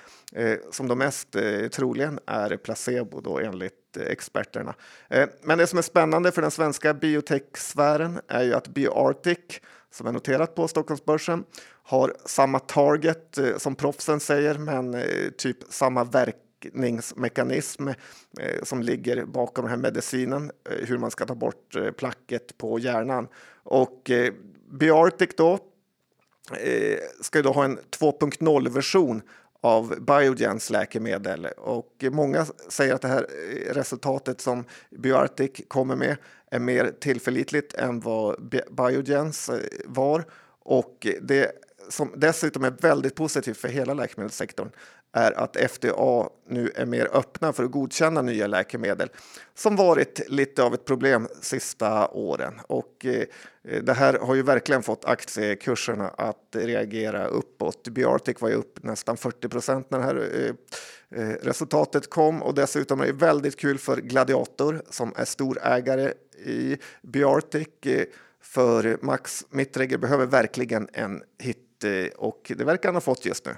som 0.70 0.88
de 0.88 0.99
mest 0.99 1.37
eh, 1.37 1.68
troligen 1.68 2.18
är 2.27 2.57
placebo 2.57 3.20
då 3.20 3.38
enligt 3.38 3.96
experterna. 3.96 4.75
Men 5.42 5.59
det 5.59 5.66
som 5.66 5.79
är 5.79 5.83
spännande 5.83 6.33
för 6.33 6.42
den 6.42 6.51
svenska 6.51 6.94
biotechsfären 6.94 8.20
är 8.29 8.43
ju 8.43 8.55
att 8.55 8.69
BioArctic 8.69 9.61
som 9.91 10.07
är 10.07 10.12
noterat 10.12 10.55
på 10.55 10.69
Stockholmsbörsen 10.69 11.45
har 11.83 12.15
samma 12.25 12.59
target 12.59 13.39
eh, 13.39 13.57
som 13.57 13.75
proffsen 13.75 14.21
säger, 14.21 14.59
men 14.59 14.95
eh, 14.95 15.31
typ 15.39 15.57
samma 15.69 16.05
verkningsmekanism 16.05 17.89
eh, 17.89 18.62
som 18.62 18.83
ligger 18.83 19.25
bakom 19.25 19.65
den 19.65 19.71
här 19.71 19.79
medicinen, 19.79 20.51
hur 20.65 20.99
man 20.99 21.11
ska 21.11 21.27
ta 21.27 21.35
bort 21.35 21.77
placket 21.97 22.59
på 22.59 22.79
hjärnan. 22.79 23.29
Och 23.62 24.11
Biartic 24.71 25.31
då 25.37 25.59
ska 27.21 27.43
då 27.43 27.53
ha 27.53 27.65
en 27.65 27.79
2.0 27.79 28.69
version 28.69 29.23
av 29.61 29.95
Biogens 30.01 30.71
läkemedel. 30.71 31.47
Och 31.57 32.05
många 32.11 32.47
säger 32.69 32.95
att 32.95 33.03
det 33.03 33.09
här 33.09 33.27
resultatet 33.73 34.40
som 34.40 34.64
Bioartic 34.90 35.51
kommer 35.69 35.97
med 35.97 36.16
är 36.51 36.59
mer 36.59 36.92
tillförlitligt 37.01 37.75
än 37.75 38.01
vad 38.01 38.57
Biogens 38.71 39.49
eh, 39.49 39.61
var. 39.85 40.25
Och 40.62 41.07
det 41.23 41.53
som 41.88 42.12
dessutom 42.16 42.64
är 42.64 42.71
väldigt 42.71 43.14
positivt 43.14 43.57
för 43.57 43.69
hela 43.69 43.95
läkemedelssektorn 43.95 44.71
är 45.16 45.38
att 45.38 45.57
FDA 45.70 46.29
nu 46.48 46.70
är 46.74 46.87
mer 46.87 47.09
öppna 47.12 47.52
för 47.52 47.64
att 47.64 47.70
godkänna 47.70 48.22
nya 48.22 48.46
läkemedel 48.46 49.09
som 49.55 49.76
varit 49.76 50.20
lite 50.29 50.62
av 50.62 50.74
ett 50.74 50.85
problem 50.85 51.29
sista 51.40 52.09
åren. 52.09 52.61
Och 52.66 53.07
eh, 53.07 53.24
det 53.83 53.92
här 53.92 54.14
har 54.14 54.35
ju 54.35 54.42
verkligen 54.42 54.83
fått 54.83 55.05
aktiekurserna 55.05 56.09
att 56.09 56.57
reagera 56.57 57.26
uppåt. 57.26 57.88
Biartic 57.88 58.40
var 58.40 58.48
ju 58.48 58.55
upp 58.55 58.83
nästan 58.83 59.16
40 59.16 59.48
procent 59.48 59.90
när 59.90 59.98
det 59.98 60.05
här 60.05 60.29
eh, 60.35 61.20
eh, 61.20 61.37
resultatet 61.42 62.11
kom 62.11 62.42
och 62.42 62.55
dessutom 62.55 63.00
är 63.00 63.07
det 63.07 63.12
väldigt 63.12 63.57
kul 63.57 63.79
för 63.79 63.96
Gladiator 63.96 64.83
som 64.90 65.12
är 65.16 65.24
storägare 65.24 66.12
i 66.44 66.79
Biartic. 67.02 67.68
Eh, 67.87 68.05
för 68.40 68.98
Max 69.02 69.46
Mittregger 69.50 69.98
behöver 69.98 70.26
verkligen 70.26 70.88
en 70.92 71.22
hit 71.38 71.85
eh, 71.85 72.07
och 72.16 72.52
det 72.57 72.64
verkar 72.64 72.88
han 72.88 72.96
ha 72.96 73.00
fått 73.00 73.26
just 73.26 73.46
nu. 73.46 73.52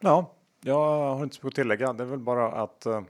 Ja, 0.00 0.34
jag 0.64 1.14
har 1.14 1.22
inte 1.22 1.36
så 1.36 1.46
mycket 1.46 1.58
att 1.58 1.62
tillägga. 1.62 1.92
Det 1.92 2.04
är 2.04 2.06
väl 2.06 2.18
bara 2.18 2.52
att 2.52 2.86
uh, 2.86 3.00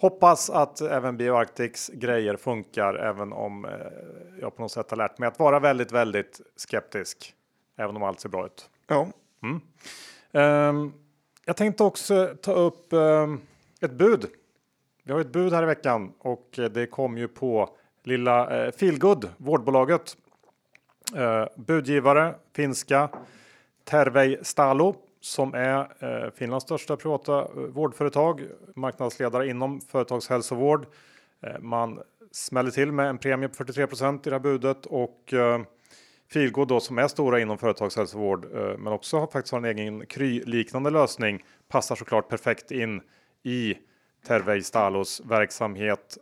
hoppas 0.00 0.50
att 0.50 0.80
även 0.80 1.16
BioArctics 1.16 1.90
grejer 1.94 2.36
funkar, 2.36 2.94
även 2.94 3.32
om 3.32 3.64
uh, 3.64 3.70
jag 4.40 4.56
på 4.56 4.62
något 4.62 4.72
sätt 4.72 4.90
har 4.90 4.96
lärt 4.96 5.18
mig 5.18 5.26
att 5.26 5.38
vara 5.38 5.60
väldigt, 5.60 5.92
väldigt 5.92 6.40
skeptisk, 6.56 7.34
även 7.76 7.96
om 7.96 8.02
allt 8.02 8.20
ser 8.20 8.28
bra 8.28 8.46
ut. 8.46 8.70
Ja. 8.86 9.08
Mm. 9.42 9.60
Um, 10.32 10.92
jag 11.44 11.56
tänkte 11.56 11.84
också 11.84 12.34
ta 12.42 12.52
upp 12.52 12.86
um, 12.90 13.40
ett 13.80 13.92
bud. 13.92 14.26
Vi 15.02 15.12
har 15.12 15.20
ett 15.20 15.32
bud 15.32 15.52
här 15.52 15.62
i 15.62 15.66
veckan 15.66 16.12
och 16.18 16.48
det 16.70 16.86
kom 16.86 17.18
ju 17.18 17.28
på 17.28 17.70
lilla 18.02 18.66
uh, 18.66 18.72
Feelgood, 18.72 19.28
vårdbolaget. 19.36 20.16
Uh, 21.16 21.44
budgivare 21.56 22.34
finska 22.52 23.08
Tervei 23.84 24.38
Stalo 24.42 24.94
som 25.20 25.54
är 25.54 25.78
eh, 25.98 26.30
Finlands 26.30 26.64
största 26.64 26.96
privata 26.96 27.38
eh, 27.38 27.48
vårdföretag, 27.54 28.42
marknadsledare 28.74 29.48
inom 29.48 29.80
företagshälsovård. 29.80 30.86
Eh, 31.42 31.58
man 31.60 32.00
smäller 32.32 32.70
till 32.70 32.92
med 32.92 33.08
en 33.08 33.18
premie 33.18 33.48
på 33.48 33.64
43% 33.64 34.14
i 34.14 34.20
det 34.22 34.30
här 34.30 34.38
budet 34.38 34.86
och 34.86 35.34
Feelgood, 36.32 36.68
då 36.68 36.80
som 36.80 36.98
är 36.98 37.08
stora 37.08 37.40
inom 37.40 37.58
företagshälsovård 37.58 38.46
men 38.78 38.86
också 38.92 39.18
har 39.18 39.26
faktiskt 39.26 39.52
har 39.52 39.58
en 39.58 39.64
egen 39.64 40.06
Kry-liknande 40.06 40.90
lösning 40.90 41.44
passar 41.68 41.96
såklart 41.96 42.28
perfekt 42.28 42.70
in 42.70 43.00
i 43.42 43.74
Tervei 44.26 44.62
Stalos 44.62 45.22
verksamhet. 45.24 46.18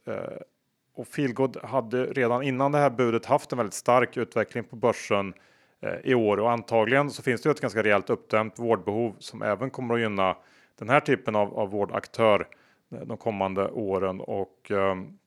Och 0.94 1.06
Feelgood 1.09 1.56
hade 1.62 2.06
redan 2.06 2.42
innan 2.42 2.72
det 2.72 2.78
här 2.78 2.90
budet 2.90 3.26
haft 3.26 3.52
en 3.52 3.59
väldigt 3.59 3.74
stark 3.74 4.16
utveckling 4.16 4.64
på 4.64 4.76
börsen 4.76 5.35
Eh, 5.80 5.94
i 6.04 6.14
år 6.14 6.40
och 6.40 6.50
antagligen 6.50 7.10
så 7.10 7.22
finns 7.22 7.42
det 7.42 7.50
ett 7.50 7.60
ganska 7.60 7.82
rejält 7.82 8.10
uppdämt 8.10 8.58
vårdbehov 8.58 9.16
som 9.18 9.42
även 9.42 9.70
kommer 9.70 9.94
att 9.94 10.00
gynna 10.00 10.36
den 10.78 10.88
här 10.88 11.00
typen 11.00 11.36
av, 11.36 11.58
av 11.58 11.70
vårdaktör 11.70 12.48
eh, 12.92 13.00
de 13.00 13.16
kommande 13.16 13.68
åren 13.68 14.20
och 14.20 14.70
ehm, 14.70 15.18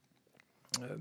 eh, 0.80 0.98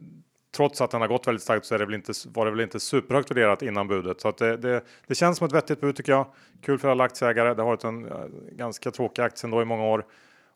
trots 0.56 0.80
att 0.80 0.90
den 0.90 1.00
har 1.00 1.08
gått 1.08 1.26
väldigt 1.26 1.42
starkt 1.42 1.66
så 1.66 1.74
är 1.74 1.78
det 1.78 1.84
väl 1.84 1.94
inte, 1.94 2.12
var 2.34 2.44
det 2.44 2.50
väl 2.50 2.60
inte 2.60 2.80
superhögt 2.80 3.30
värderat 3.30 3.62
innan 3.62 3.88
budet. 3.88 4.20
Så 4.20 4.28
att 4.28 4.38
det, 4.38 4.56
det, 4.56 4.84
det 5.06 5.14
känns 5.14 5.38
som 5.38 5.46
ett 5.46 5.52
vettigt 5.52 5.80
bud 5.80 5.96
tycker 5.96 6.12
jag. 6.12 6.26
Kul 6.62 6.78
för 6.78 6.88
alla 6.88 7.04
aktieägare. 7.04 7.54
Det 7.54 7.62
har 7.62 7.68
varit 7.68 7.84
en 7.84 8.06
eh, 8.06 8.26
ganska 8.52 8.90
tråkig 8.90 9.22
aktie 9.22 9.46
ändå 9.46 9.62
i 9.62 9.64
många 9.64 9.84
år. 9.84 10.04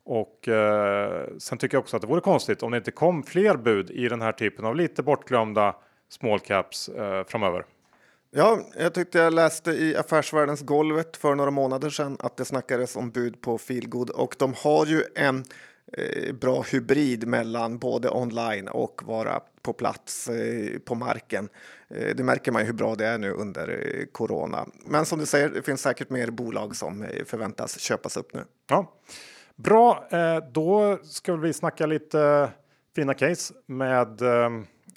Och 0.05 0.49
eh, 0.49 1.27
sen 1.39 1.59
tycker 1.59 1.77
jag 1.77 1.83
också 1.83 1.97
att 1.97 2.03
det 2.03 2.09
vore 2.09 2.21
konstigt 2.21 2.63
om 2.63 2.71
det 2.71 2.77
inte 2.77 2.91
kom 2.91 3.23
fler 3.23 3.57
bud 3.57 3.91
i 3.91 4.09
den 4.09 4.21
här 4.21 4.33
typen 4.33 4.65
av 4.65 4.77
lite 4.77 5.03
bortglömda 5.03 5.77
small 6.09 6.41
caps 6.41 6.89
eh, 6.89 7.25
framöver. 7.25 7.65
Ja, 8.35 8.61
jag 8.77 8.95
tyckte 8.95 9.19
jag 9.19 9.35
läste 9.35 9.71
i 9.71 9.97
Affärsvärldens 9.97 10.63
Golvet 10.63 11.17
för 11.17 11.35
några 11.35 11.51
månader 11.51 11.91
sedan 11.91 12.17
att 12.21 12.37
det 12.37 12.45
snackades 12.45 12.97
om 12.97 13.11
bud 13.11 13.41
på 13.41 13.59
Feelgood 13.59 14.11
och 14.11 14.35
de 14.39 14.55
har 14.57 14.87
ju 14.87 15.03
en 15.15 15.45
eh, 15.93 16.35
bra 16.35 16.63
hybrid 16.63 17.27
mellan 17.27 17.79
både 17.79 18.11
online 18.11 18.69
och 18.69 19.03
vara 19.05 19.41
på 19.63 19.73
plats 19.73 20.29
eh, 20.29 20.79
på 20.79 20.95
marken. 20.95 21.49
Eh, 21.89 22.17
det 22.17 22.25
märker 22.25 22.53
man 22.53 22.63
ju 22.63 22.67
hur 22.67 22.73
bra 22.75 22.95
det 22.95 23.07
är 23.07 23.19
nu 23.19 23.31
under 23.31 23.69
eh, 23.69 24.05
corona. 24.13 24.67
Men 24.87 25.07
som 25.07 25.19
du 25.19 25.27
säger, 25.27 25.49
det 25.49 25.63
finns 25.63 25.83
säkert 25.83 26.11
mer 26.11 26.31
bolag 26.31 26.77
som 26.77 27.03
eh, 27.03 27.25
förväntas 27.25 27.79
köpas 27.79 28.17
upp 28.17 28.35
nu. 28.35 28.45
Ja. 28.69 28.93
Bra, 29.57 30.09
eh, 30.11 30.37
då 30.53 30.99
ska 31.03 31.37
vi 31.37 31.53
snacka 31.53 31.87
lite 31.87 32.51
fina 32.95 33.15
case 33.15 33.55
med 33.67 34.23
eh, 34.23 34.51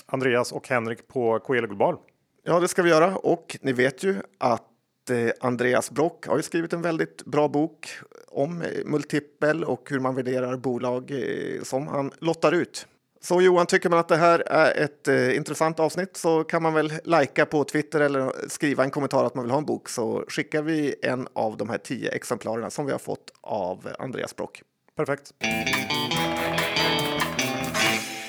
Andreas 0.05 0.51
och 0.51 0.69
Henrik 0.69 1.07
på 1.07 1.39
Coeli 1.39 1.67
Global. 1.67 1.97
Ja, 2.47 2.59
det 2.59 2.67
ska 2.67 2.81
vi 2.81 2.89
göra. 2.89 3.15
Och 3.15 3.57
ni 3.61 3.73
vet 3.73 4.03
ju 4.03 4.15
att 4.37 5.09
eh, 5.09 5.29
Andreas 5.39 5.91
Brock 5.91 6.27
har 6.27 6.37
ju 6.37 6.43
skrivit 6.43 6.73
en 6.73 6.81
väldigt 6.81 7.25
bra 7.25 7.47
bok 7.47 7.89
om 8.27 8.61
eh, 8.61 8.67
multipel 8.85 9.63
och 9.63 9.89
hur 9.89 9.99
man 9.99 10.15
värderar 10.15 10.57
bolag 10.57 11.11
eh, 11.11 11.63
som 11.63 11.87
han 11.87 12.11
lottar 12.19 12.51
ut. 12.51 12.87
Så 13.21 13.41
Johan, 13.41 13.65
tycker 13.65 13.89
man 13.89 13.99
att 13.99 14.07
det 14.07 14.17
här 14.17 14.39
är 14.39 14.83
ett 14.83 15.07
eh, 15.07 15.35
intressant 15.35 15.79
avsnitt 15.79 16.17
så 16.17 16.43
kan 16.43 16.63
man 16.63 16.73
väl 16.73 16.93
lajka 17.03 17.45
på 17.45 17.63
Twitter 17.63 17.99
eller 17.99 18.31
skriva 18.47 18.83
en 18.83 18.91
kommentar 18.91 19.25
att 19.25 19.35
man 19.35 19.43
vill 19.43 19.51
ha 19.51 19.57
en 19.57 19.65
bok 19.65 19.89
så 19.89 20.25
skickar 20.27 20.61
vi 20.61 20.95
en 21.01 21.27
av 21.33 21.57
de 21.57 21.69
här 21.69 21.77
tio 21.77 22.11
exemplaren 22.11 22.71
som 22.71 22.85
vi 22.85 22.91
har 22.91 22.99
fått 22.99 23.33
av 23.41 23.89
Andreas 23.99 24.35
Brock. 24.35 24.61
Perfekt. 24.95 25.33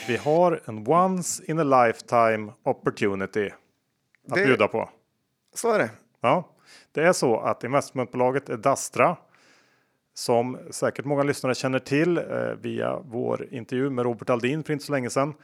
Vi 0.09 0.17
har 0.17 0.61
en 0.65 0.89
once 0.89 1.43
in 1.47 1.59
a 1.59 1.87
lifetime 1.87 2.53
opportunity 2.63 3.51
att 4.29 4.35
det, 4.35 4.45
bjuda 4.45 4.69
på. 4.69 4.91
Så 5.55 5.73
är 5.73 5.79
det. 5.79 5.91
Ja, 6.21 6.49
det 6.93 7.03
är 7.03 7.13
så 7.13 7.41
att 7.41 7.65
investmentbolaget 7.65 8.47
Dastra 8.47 9.17
som 10.15 10.59
säkert 10.71 11.05
många 11.05 11.23
lyssnare 11.23 11.55
känner 11.55 11.79
till 11.79 12.19
eh, 12.19 12.25
via 12.61 12.99
vår 13.05 13.49
intervju 13.51 13.91
med 13.91 14.05
Robert 14.05 14.31
Aldin 14.31 14.65
för 14.65 14.73
inte 14.73 14.85
så 14.85 14.93
länge 14.93 15.11
sedan. 15.11 15.35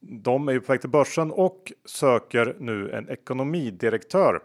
De 0.00 0.48
är 0.48 0.52
ju 0.52 0.60
på 0.60 0.72
väg 0.72 0.80
till 0.80 0.90
börsen 0.90 1.30
och 1.30 1.72
söker 1.84 2.56
nu 2.58 2.90
en 2.90 3.08
ekonomidirektör. 3.08 4.40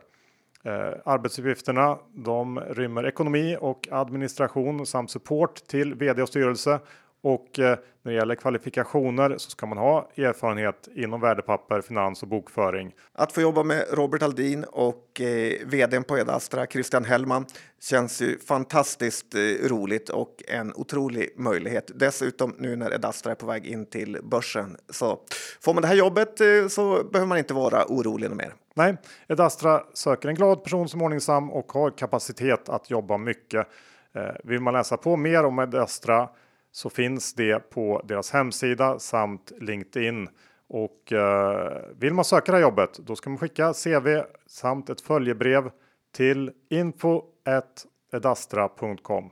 Eh, 0.63 0.93
arbetsuppgifterna 1.06 1.98
de 2.13 2.60
rymmer 2.60 3.08
ekonomi 3.08 3.58
och 3.60 3.88
administration 3.91 4.86
samt 4.86 5.12
support 5.12 5.67
till 5.67 5.95
vd 5.95 6.21
och 6.21 6.30
styrelse 6.30 6.80
och 7.25 7.59
eh, 7.59 7.77
när 8.01 8.11
det 8.11 8.17
gäller 8.17 8.35
kvalifikationer 8.35 9.38
så 9.38 9.49
ska 9.49 9.65
man 9.65 9.77
ha 9.77 10.09
erfarenhet 10.17 10.89
inom 10.95 11.21
värdepapper, 11.21 11.81
finans 11.81 12.21
och 12.21 12.27
bokföring. 12.27 12.91
Att 13.13 13.31
få 13.31 13.41
jobba 13.41 13.63
med 13.63 13.85
Robert 13.91 14.21
Aldin 14.21 14.63
och 14.63 15.21
eh, 15.21 15.65
vdn 15.65 16.03
på 16.03 16.17
Edastra, 16.17 16.65
Christian 16.65 17.05
Hellman, 17.05 17.45
känns 17.81 18.21
ju 18.21 18.39
fantastiskt 18.39 19.35
eh, 19.35 19.39
roligt 19.69 20.09
och 20.09 20.43
en 20.47 20.73
otrolig 20.75 21.29
möjlighet. 21.38 21.91
Dessutom 21.95 22.55
nu 22.57 22.75
när 22.75 22.93
Edastra 22.93 23.31
är 23.31 23.35
på 23.35 23.45
väg 23.45 23.65
in 23.65 23.85
till 23.85 24.17
börsen. 24.23 24.77
Så 24.89 25.19
får 25.61 25.73
man 25.73 25.81
det 25.81 25.88
här 25.88 25.95
jobbet 25.95 26.41
eh, 26.41 26.67
så 26.69 27.03
behöver 27.03 27.27
man 27.27 27.38
inte 27.38 27.53
vara 27.53 27.85
orolig 27.88 28.31
mer. 28.31 28.53
Nej, 28.73 28.97
Edastra 29.27 29.83
söker 29.93 30.29
en 30.29 30.35
glad 30.35 30.63
person 30.63 30.89
som 30.89 31.01
är 31.01 31.05
ordningsam 31.05 31.51
och 31.51 31.71
har 31.71 31.89
kapacitet 31.91 32.69
att 32.69 32.89
jobba 32.89 33.17
mycket. 33.17 33.67
Eh, 34.15 34.35
vill 34.43 34.59
man 34.59 34.73
läsa 34.73 34.97
på 34.97 35.17
mer 35.17 35.45
om 35.45 35.59
Edastra 35.59 36.29
så 36.75 36.89
finns 36.89 37.33
det 37.33 37.59
på 37.59 38.01
deras 38.05 38.31
hemsida 38.31 38.99
samt 38.99 39.51
LinkedIn. 39.59 40.29
Och 40.67 41.13
eh, 41.13 41.81
vill 41.95 42.13
man 42.13 42.25
söka 42.25 42.51
det 42.51 42.57
här 42.57 42.63
jobbet 42.63 42.97
då 42.97 43.15
ska 43.15 43.29
man 43.29 43.39
skicka 43.39 43.73
CV 43.73 44.07
samt 44.47 44.89
ett 44.89 45.01
följebrev 45.01 45.69
till 46.15 46.51
info.edastra.com. 46.69 49.29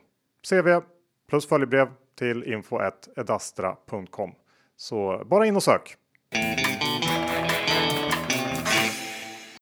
CV 0.50 0.68
plus 1.30 1.48
följebrev 1.48 1.88
till 2.20 2.44
info.edastra.com. 2.44 4.32
Så 4.76 5.24
bara 5.26 5.46
in 5.46 5.56
och 5.56 5.64
sök. 5.64 5.96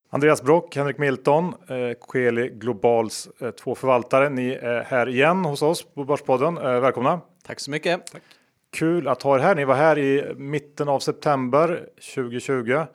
Andreas 0.09 0.41
Brock, 0.41 0.75
Henrik 0.75 0.97
Milton, 0.97 1.45
eh, 1.45 1.53
Coeli 1.99 2.49
Globals 2.49 3.29
eh, 3.39 3.51
två 3.51 3.75
förvaltare. 3.75 4.29
Ni 4.29 4.51
är 4.51 4.83
här 4.83 5.09
igen 5.09 5.45
hos 5.45 5.61
oss 5.61 5.93
på 5.93 6.03
Börspodden. 6.03 6.57
Eh, 6.57 6.79
välkomna! 6.79 7.21
Tack 7.51 7.59
så 7.59 7.71
mycket! 7.71 8.11
Tack. 8.11 8.21
Kul 8.69 9.07
att 9.07 9.21
ha 9.21 9.35
er 9.35 9.39
här. 9.39 9.55
Ni 9.55 9.65
var 9.65 9.75
här 9.75 9.97
i 9.97 10.33
mitten 10.35 10.89
av 10.89 10.99
september 10.99 11.85
2020. 12.15 12.71
Eh, 12.71 12.85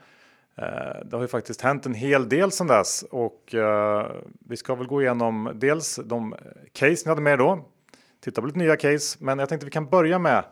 det 1.04 1.12
har 1.12 1.20
ju 1.20 1.28
faktiskt 1.28 1.60
hänt 1.60 1.86
en 1.86 1.94
hel 1.94 2.28
del 2.28 2.50
sedan 2.50 2.66
dess 2.66 3.04
och 3.10 3.54
eh, 3.54 4.10
vi 4.48 4.56
ska 4.56 4.74
väl 4.74 4.86
gå 4.86 5.02
igenom 5.02 5.50
dels 5.54 6.00
de 6.04 6.34
case 6.72 7.02
ni 7.04 7.08
hade 7.08 7.20
med 7.20 7.38
då. 7.38 7.64
Titta 8.24 8.40
på 8.40 8.46
lite 8.46 8.58
nya 8.58 8.76
case, 8.76 9.18
men 9.20 9.38
jag 9.38 9.48
tänkte 9.48 9.64
vi 9.64 9.70
kan 9.70 9.86
börja 9.86 10.18
med 10.18 10.44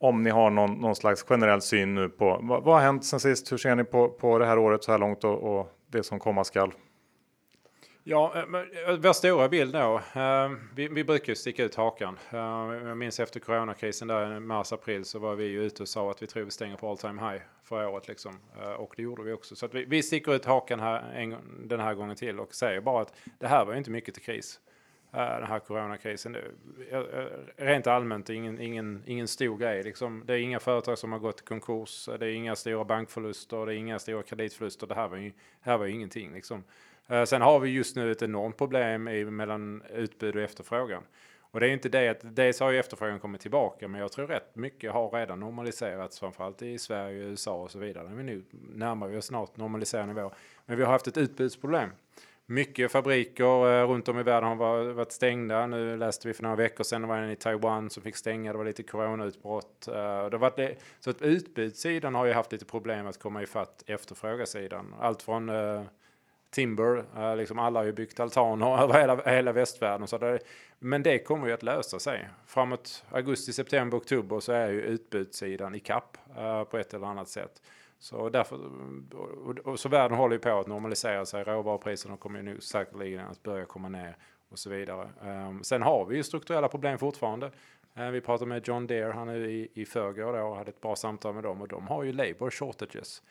om 0.00 0.22
ni 0.22 0.30
har 0.30 0.50
någon, 0.50 0.74
någon 0.74 0.96
slags 0.96 1.22
generell 1.22 1.62
syn 1.62 1.94
nu 1.94 2.08
på 2.08 2.40
vad, 2.42 2.64
vad 2.64 2.74
har 2.74 2.82
hänt 2.82 3.04
sen 3.04 3.20
sist? 3.20 3.52
Hur 3.52 3.58
ser 3.58 3.74
ni 3.74 3.84
på, 3.84 4.08
på 4.08 4.38
det 4.38 4.46
här 4.46 4.58
året 4.58 4.84
så 4.84 4.92
här 4.92 4.98
långt 4.98 5.24
och, 5.24 5.58
och 5.58 5.72
det 5.86 6.02
som 6.02 6.18
komma 6.18 6.44
skall? 6.44 6.72
Ja, 8.04 8.32
eh, 8.34 8.40
eh, 8.40 8.96
vår 8.98 9.12
stora 9.12 9.48
bild 9.48 9.72
då. 9.72 10.02
Eh, 10.14 10.50
vi, 10.74 10.88
vi 10.88 11.04
brukar 11.04 11.28
ju 11.28 11.36
sticka 11.36 11.64
ut 11.64 11.74
hakan. 11.74 12.18
Jag 12.30 12.96
minns 12.98 13.20
efter 13.20 13.40
coronakrisen 13.40 14.08
där 14.08 14.36
i 14.36 14.40
mars-april 14.40 15.04
så 15.04 15.18
var 15.18 15.34
vi 15.34 15.44
ju 15.44 15.62
ute 15.62 15.82
och 15.82 15.88
sa 15.88 16.10
att 16.10 16.22
vi 16.22 16.26
tror 16.26 16.44
vi 16.44 16.50
stänger 16.50 16.76
på 16.76 16.90
all 16.90 16.98
time 16.98 17.30
high 17.30 17.42
för 17.62 17.86
året 17.86 18.08
liksom. 18.08 18.38
Och 18.76 18.94
det 18.96 19.02
gjorde 19.02 19.22
vi 19.22 19.32
också. 19.32 19.56
Så 19.56 19.66
att 19.66 19.74
vi, 19.74 19.84
vi 19.84 20.02
sticker 20.02 20.34
ut 20.34 20.44
hakan 20.44 20.80
här 20.80 21.12
en, 21.14 21.36
den 21.68 21.80
här 21.80 21.94
gången 21.94 22.16
till 22.16 22.40
och 22.40 22.54
säger 22.54 22.80
bara 22.80 23.02
att 23.02 23.14
det 23.38 23.46
här 23.46 23.64
var 23.64 23.72
ju 23.72 23.78
inte 23.78 23.90
mycket 23.90 24.14
till 24.14 24.22
kris. 24.22 24.60
Den 25.12 25.46
här 25.46 25.58
coronakrisen. 25.58 26.36
Rent 27.56 27.86
allmänt 27.86 28.30
ingen, 28.30 28.60
ingen, 28.60 29.02
ingen 29.06 29.28
stor 29.28 29.56
grej. 29.58 29.82
Liksom, 29.82 30.22
det 30.26 30.34
är 30.34 30.38
inga 30.38 30.60
företag 30.60 30.98
som 30.98 31.12
har 31.12 31.18
gått 31.18 31.40
i 31.40 31.44
konkurs. 31.44 32.08
Det 32.18 32.26
är 32.26 32.30
inga 32.32 32.56
stora 32.56 32.84
bankförluster. 32.84 33.66
Det 33.66 33.74
är 33.74 33.76
inga 33.76 33.98
stora 33.98 34.22
kreditförluster. 34.22 34.86
Det 34.86 34.94
här 34.94 35.08
var 35.08 35.16
ju, 35.16 35.32
här 35.60 35.78
var 35.78 35.86
ju 35.86 35.92
ingenting. 35.92 36.32
Liksom. 36.32 36.64
Eh, 37.10 37.24
sen 37.24 37.42
har 37.42 37.60
vi 37.60 37.70
just 37.70 37.96
nu 37.96 38.12
ett 38.12 38.22
enormt 38.22 38.56
problem 38.56 39.08
i, 39.08 39.24
mellan 39.24 39.82
utbud 39.82 40.36
och 40.36 40.42
efterfrågan. 40.42 41.02
Och 41.40 41.60
det 41.60 41.66
är 41.66 41.70
inte 41.70 41.88
det 41.88 42.08
att 42.08 42.36
dels 42.36 42.60
har 42.60 42.70
ju 42.70 42.78
efterfrågan 42.78 43.20
kommit 43.20 43.40
tillbaka 43.40 43.88
men 43.88 44.00
jag 44.00 44.12
tror 44.12 44.26
rätt 44.26 44.56
mycket 44.56 44.92
har 44.92 45.10
redan 45.10 45.40
normaliserats 45.40 46.20
framförallt 46.20 46.62
i 46.62 46.78
Sverige, 46.78 47.24
USA 47.24 47.62
och 47.62 47.70
så 47.70 47.78
vidare. 47.78 48.10
Vi 48.14 48.22
nu 48.22 48.44
närmar 48.74 49.08
vi 49.08 49.16
oss 49.16 49.26
snart 49.26 49.56
normaliserad 49.56 50.08
nivå. 50.08 50.32
Men 50.66 50.76
vi 50.76 50.84
har 50.84 50.92
haft 50.92 51.06
ett 51.06 51.18
utbudsproblem 51.18 51.90
mycket 52.50 52.92
fabriker 52.92 53.44
eh, 53.44 53.88
runt 53.88 54.08
om 54.08 54.18
i 54.18 54.22
världen 54.22 54.48
har 54.48 54.92
varit 54.92 55.12
stängda. 55.12 55.66
Nu 55.66 55.96
läste 55.96 56.28
vi 56.28 56.34
för 56.34 56.42
några 56.42 56.56
veckor 56.56 56.84
sedan, 56.84 57.02
det 57.02 57.08
var 57.08 57.16
en 57.16 57.30
i 57.30 57.36
Taiwan 57.36 57.90
som 57.90 58.02
fick 58.02 58.16
stänga, 58.16 58.52
det 58.52 58.58
var 58.58 58.64
lite 58.64 58.82
coronautbrott. 58.82 59.88
Eh, 59.88 60.30
det 60.30 60.38
var 60.38 60.52
det, 60.56 60.76
så 61.00 61.10
att 61.10 61.22
utbudssidan 61.22 62.14
har 62.14 62.26
ju 62.26 62.32
haft 62.32 62.52
lite 62.52 62.64
problem 62.64 63.06
att 63.06 63.18
komma 63.18 63.42
ifatt 63.42 63.82
efterfrågasidan. 63.86 64.94
Allt 65.00 65.22
från 65.22 65.48
timber, 66.50 67.04
eh, 67.16 67.36
liksom 67.36 67.58
alla 67.58 67.80
har 67.80 67.84
ju 67.84 67.92
byggt 67.92 68.20
altaner 68.20 68.78
över 68.82 69.00
hela, 69.00 69.22
hela 69.22 69.52
västvärlden. 69.52 70.06
Så 70.06 70.18
det, 70.18 70.38
men 70.78 71.02
det 71.02 71.18
kommer 71.18 71.46
ju 71.46 71.52
att 71.52 71.62
lösa 71.62 71.98
sig. 71.98 72.28
Framåt 72.46 73.04
augusti, 73.10 73.52
september, 73.52 73.98
oktober 73.98 74.40
så 74.40 74.52
är 74.52 74.68
ju 74.68 74.82
utbudssidan 74.82 75.74
i 75.74 75.80
kapp 75.80 76.18
eh, 76.36 76.64
på 76.64 76.78
ett 76.78 76.94
eller 76.94 77.06
annat 77.06 77.28
sätt. 77.28 77.62
Så, 77.98 78.28
därför, 78.28 78.58
och, 79.46 79.58
och, 79.58 79.80
så 79.80 79.88
världen 79.88 80.18
håller 80.18 80.34
ju 80.34 80.40
på 80.40 80.58
att 80.58 80.66
normalisera 80.66 81.26
sig. 81.26 81.44
Råvarupriserna 81.44 82.16
kommer 82.16 82.38
ju 82.38 82.44
nu 82.44 82.60
säkerligen 82.60 83.26
att 83.26 83.42
börja 83.42 83.64
komma 83.64 83.88
ner 83.88 84.16
och 84.48 84.58
så 84.58 84.70
vidare. 84.70 85.08
Um, 85.22 85.64
sen 85.64 85.82
har 85.82 86.06
vi 86.06 86.16
ju 86.16 86.22
strukturella 86.22 86.68
problem 86.68 86.98
fortfarande. 86.98 87.50
Uh, 87.98 88.10
vi 88.10 88.20
pratade 88.20 88.48
med 88.48 88.68
John 88.68 88.86
Deere, 88.86 89.12
han 89.12 89.28
är 89.28 89.40
i, 89.40 89.68
i 89.74 89.84
förrgår 89.84 90.32
då, 90.32 90.38
och 90.38 90.56
hade 90.56 90.70
ett 90.70 90.80
bra 90.80 90.96
samtal 90.96 91.34
med 91.34 91.42
dem 91.42 91.60
och 91.60 91.68
de 91.68 91.86
har 91.86 92.02
ju 92.02 92.12
labor 92.12 92.50
shortages. 92.50 93.22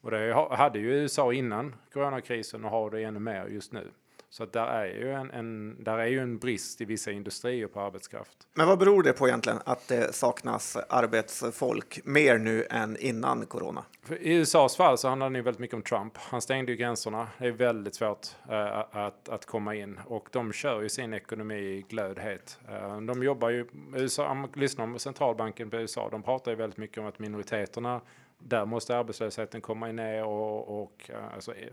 Och 0.00 0.10
det 0.10 0.34
hade 0.50 0.78
ju 0.78 0.94
USA 0.94 1.32
innan 1.32 1.74
coronakrisen 1.92 2.64
och 2.64 2.70
har 2.70 2.90
det 2.90 3.02
ännu 3.02 3.18
mer 3.18 3.46
just 3.46 3.72
nu. 3.72 3.90
Så 4.30 4.42
att 4.42 4.52
där 4.52 4.66
är 4.66 4.86
ju 4.86 5.12
en, 5.12 5.30
en, 5.30 5.76
där 5.84 5.98
är 5.98 6.06
ju 6.06 6.18
en 6.18 6.38
brist 6.38 6.80
i 6.80 6.84
vissa 6.84 7.10
industrier 7.10 7.66
på 7.66 7.80
arbetskraft. 7.80 8.46
Men 8.54 8.66
vad 8.66 8.78
beror 8.78 9.02
det 9.02 9.12
på 9.12 9.28
egentligen 9.28 9.58
att 9.64 9.88
det 9.88 10.14
saknas 10.14 10.76
arbetsfolk 10.76 12.00
mer 12.04 12.38
nu 12.38 12.66
än 12.70 12.96
innan 12.96 13.46
corona? 13.46 13.84
För 14.02 14.22
I 14.22 14.34
USAs 14.34 14.76
fall 14.76 14.98
så 14.98 15.08
handlar 15.08 15.30
det 15.30 15.42
väldigt 15.42 15.60
mycket 15.60 15.74
om 15.74 15.82
Trump. 15.82 16.16
Han 16.16 16.40
stängde 16.40 16.72
ju 16.72 16.78
gränserna. 16.78 17.28
Det 17.38 17.46
är 17.46 17.52
väldigt 17.52 17.94
svårt 17.94 18.26
uh, 18.50 18.96
att, 18.96 19.28
att 19.28 19.46
komma 19.46 19.74
in 19.74 20.00
och 20.06 20.28
de 20.32 20.52
kör 20.52 20.82
ju 20.82 20.88
sin 20.88 21.14
ekonomi 21.14 21.54
i 21.54 21.84
glödhet. 21.88 22.58
Uh, 22.70 23.00
de 23.00 23.22
jobbar 23.22 23.50
ju, 23.50 23.66
USA, 23.94 24.48
lyssnar 24.54 24.92
på 24.92 24.98
centralbanken 24.98 25.70
på 25.70 25.76
USA, 25.76 26.08
de 26.10 26.22
pratar 26.22 26.50
ju 26.50 26.56
väldigt 26.56 26.78
mycket 26.78 26.98
om 26.98 27.06
att 27.06 27.18
minoriteterna 27.18 28.00
där 28.38 28.66
måste 28.66 28.96
arbetslösheten 28.96 29.60
komma 29.60 29.92
ner 29.92 30.24
och, 30.24 30.82
och 30.82 31.10
eh, 31.10 31.34
alltså, 31.34 31.54
eh, 31.54 31.72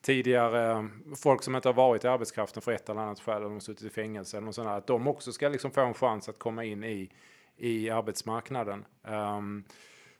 tidigare 0.00 0.70
eh, 0.70 0.84
folk 1.16 1.42
som 1.42 1.56
inte 1.56 1.68
har 1.68 1.74
varit 1.74 2.04
i 2.04 2.08
arbetskraften 2.08 2.62
för 2.62 2.72
ett 2.72 2.88
eller 2.88 3.00
annat 3.00 3.20
skäl, 3.20 3.42
eller 3.42 3.60
suttit 3.60 3.86
i 3.86 3.90
fängelse 3.90 4.36
eller 4.36 4.44
något 4.44 4.54
sånt 4.54 4.68
att 4.68 4.86
de 4.86 5.06
också 5.06 5.32
ska 5.32 5.48
liksom 5.48 5.70
få 5.70 5.80
en 5.80 5.94
chans 5.94 6.28
att 6.28 6.38
komma 6.38 6.64
in 6.64 6.84
i, 6.84 7.10
i 7.56 7.90
arbetsmarknaden. 7.90 8.84
Um, 9.02 9.64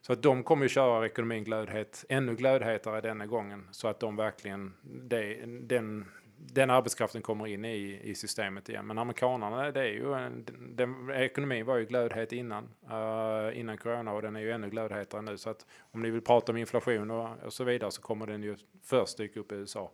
så 0.01 0.13
att 0.13 0.21
de 0.21 0.43
kommer 0.43 0.65
ju 0.65 0.69
köra 0.69 1.05
ekonomin 1.05 1.43
glödhet, 1.43 2.05
ännu 2.09 2.35
glödhetare 2.35 3.01
denna 3.01 3.25
gången 3.25 3.67
så 3.71 3.87
att 3.87 3.99
de 3.99 4.15
verkligen, 4.15 4.73
det, 4.81 5.45
den 5.45 6.05
den 6.37 6.69
arbetskraften 6.69 7.21
kommer 7.21 7.47
in 7.47 7.65
i, 7.65 7.99
i 8.03 8.15
systemet 8.15 8.69
igen. 8.69 8.87
Men 8.87 8.97
amerikanerna, 8.97 9.71
det 9.71 9.79
är 9.79 9.93
ju 9.93 10.13
en, 10.13 10.45
den, 10.75 11.09
ekonomin 11.09 11.65
var 11.65 11.77
ju 11.77 11.85
glödhet 11.85 12.31
innan, 12.31 12.63
uh, 12.63 13.59
innan 13.59 13.77
corona 13.77 14.13
och 14.13 14.21
den 14.21 14.35
är 14.35 14.39
ju 14.39 14.51
ännu 14.51 14.69
glödhetare 14.69 15.21
nu. 15.21 15.37
Så 15.37 15.49
att 15.49 15.65
om 15.79 16.01
ni 16.01 16.09
vill 16.09 16.21
prata 16.21 16.51
om 16.51 16.57
inflation 16.57 17.11
och, 17.11 17.29
och 17.45 17.53
så 17.53 17.63
vidare 17.63 17.91
så 17.91 18.01
kommer 18.01 18.27
den 18.27 18.43
ju 18.43 18.57
först 18.83 19.17
dyka 19.17 19.39
upp 19.39 19.51
i 19.51 19.55
USA. 19.55 19.91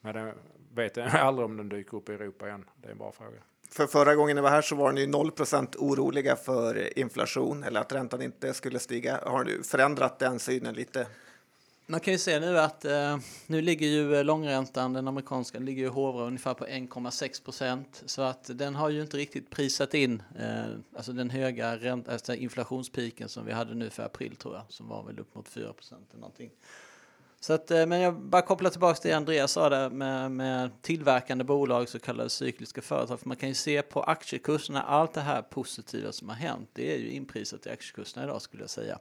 Men 0.00 0.14
den 0.14 0.34
vet 0.74 0.96
jag 0.96 1.06
aldrig 1.14 1.44
om 1.44 1.56
den 1.56 1.68
dyker 1.68 1.96
upp 1.96 2.08
i 2.08 2.12
Europa 2.12 2.46
igen. 2.46 2.64
Det 2.76 2.88
är 2.88 2.92
en 2.92 2.98
bra 2.98 3.12
fråga. 3.12 3.38
För 3.70 3.86
förra 3.86 4.14
gången 4.14 4.36
ni 4.36 4.42
var 4.42 4.50
här 4.50 4.62
så 4.62 4.76
var 4.76 4.92
ni 4.92 5.06
0% 5.06 5.76
oroliga 5.78 6.36
för 6.36 6.98
inflation 6.98 7.62
eller 7.62 7.80
att 7.80 7.92
räntan 7.92 8.22
inte 8.22 8.54
skulle 8.54 8.78
stiga. 8.78 9.20
Har 9.26 9.44
du 9.44 9.62
förändrat 9.62 10.18
den 10.18 10.38
synen 10.38 10.74
lite? 10.74 11.06
Man 11.86 12.00
kan 12.00 12.12
ju 12.12 12.18
se 12.18 12.40
nu 12.40 12.58
att 12.58 12.84
eh, 12.84 13.18
nu 13.46 13.60
ligger 13.60 13.86
ju 13.86 14.14
eh, 14.16 14.24
långräntan, 14.24 14.92
den 14.92 15.08
amerikanska, 15.08 15.58
ligger 15.58 15.82
ju 15.82 15.88
hovra 15.88 16.24
ungefär 16.24 16.54
på 16.54 16.66
1,6 16.66 17.44
procent. 17.44 18.02
Så 18.06 18.22
att 18.22 18.58
den 18.58 18.74
har 18.74 18.88
ju 18.88 19.02
inte 19.02 19.16
riktigt 19.16 19.50
prisat 19.50 19.94
in 19.94 20.22
eh, 20.38 20.64
alltså 20.96 21.12
den 21.12 21.30
höga 21.30 21.76
ränt, 21.76 22.08
alltså 22.08 22.34
inflationspiken 22.34 23.28
som 23.28 23.46
vi 23.46 23.52
hade 23.52 23.74
nu 23.74 23.90
för 23.90 24.02
april 24.02 24.36
tror 24.36 24.54
jag, 24.54 24.64
som 24.68 24.88
var 24.88 25.02
väl 25.02 25.18
upp 25.18 25.34
mot 25.34 25.48
4 25.48 25.72
procent 25.72 26.06
eller 26.10 26.20
någonting. 26.20 26.50
Så 27.40 27.52
att, 27.52 27.70
eh, 27.70 27.86
men 27.86 28.00
jag 28.00 28.20
bara 28.20 28.42
kopplar 28.42 28.70
tillbaka 28.70 29.00
till 29.00 29.10
det 29.10 29.16
Andreas 29.16 29.52
sa 29.52 29.68
där 29.68 29.90
med, 29.90 30.30
med 30.30 30.82
tillverkande 30.82 31.44
bolag, 31.44 31.88
så 31.88 31.98
kallade 31.98 32.30
cykliska 32.30 32.82
företag. 32.82 33.20
För 33.20 33.28
man 33.28 33.36
kan 33.36 33.48
ju 33.48 33.54
se 33.54 33.82
på 33.82 34.02
aktiekurserna, 34.02 34.82
allt 34.82 35.12
det 35.12 35.20
här 35.20 35.42
positiva 35.42 36.12
som 36.12 36.28
har 36.28 36.36
hänt, 36.36 36.70
det 36.72 36.94
är 36.94 36.98
ju 36.98 37.10
inprisat 37.10 37.66
i 37.66 37.70
aktiekurserna 37.70 38.24
idag 38.24 38.42
skulle 38.42 38.62
jag 38.62 38.70
säga. 38.70 38.98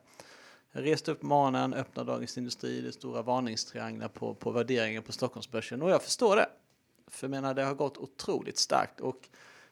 Jag 0.72 0.86
reste 0.86 1.12
upp 1.12 1.22
morgonen, 1.22 1.74
öppnade 1.74 2.12
Dagens 2.12 2.38
Industri, 2.38 2.82
det 2.82 2.92
stora 2.92 3.22
varningstrianglar 3.22 4.08
på, 4.08 4.36
på 4.36 4.52
värderingen 4.52 5.04
på 5.04 5.12
Stockholmsbörsen 5.12 5.82
och 5.82 5.90
jag 5.90 6.04
förstår 6.04 6.36
det. 6.36 6.50
För 7.08 7.28
jag 7.28 7.32
menar, 7.32 7.54
det 7.54 7.64
har 7.64 7.74
gått 7.74 7.98
otroligt 7.98 8.58
starkt 8.58 9.02
och 9.02 9.30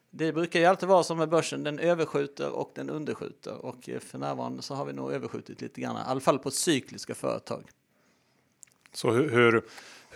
det 0.10 0.34
brukar 0.34 0.60
ju 0.60 0.66
alltid 0.66 0.90
vara 0.90 1.04
som 1.04 1.18
med 1.18 1.30
börsen, 1.30 1.64
den 1.64 1.80
överskjuter 1.80 2.52
och 2.52 2.72
den 2.76 2.90
underskjuter 2.90 3.66
och 3.66 3.90
för 4.00 4.18
närvarande 4.18 4.62
så 4.62 4.76
har 4.76 4.86
vi 4.86 4.94
nog 4.94 5.12
överskjutit 5.12 5.62
lite 5.62 5.82
grann, 5.82 5.98
i 5.98 6.00
alla 6.06 6.20
fall 6.20 6.40
på 6.40 6.52
cykliska 6.52 7.16
företag. 7.16 7.64
Så 8.94 9.12
hur, 9.12 9.30
hur 9.30 9.66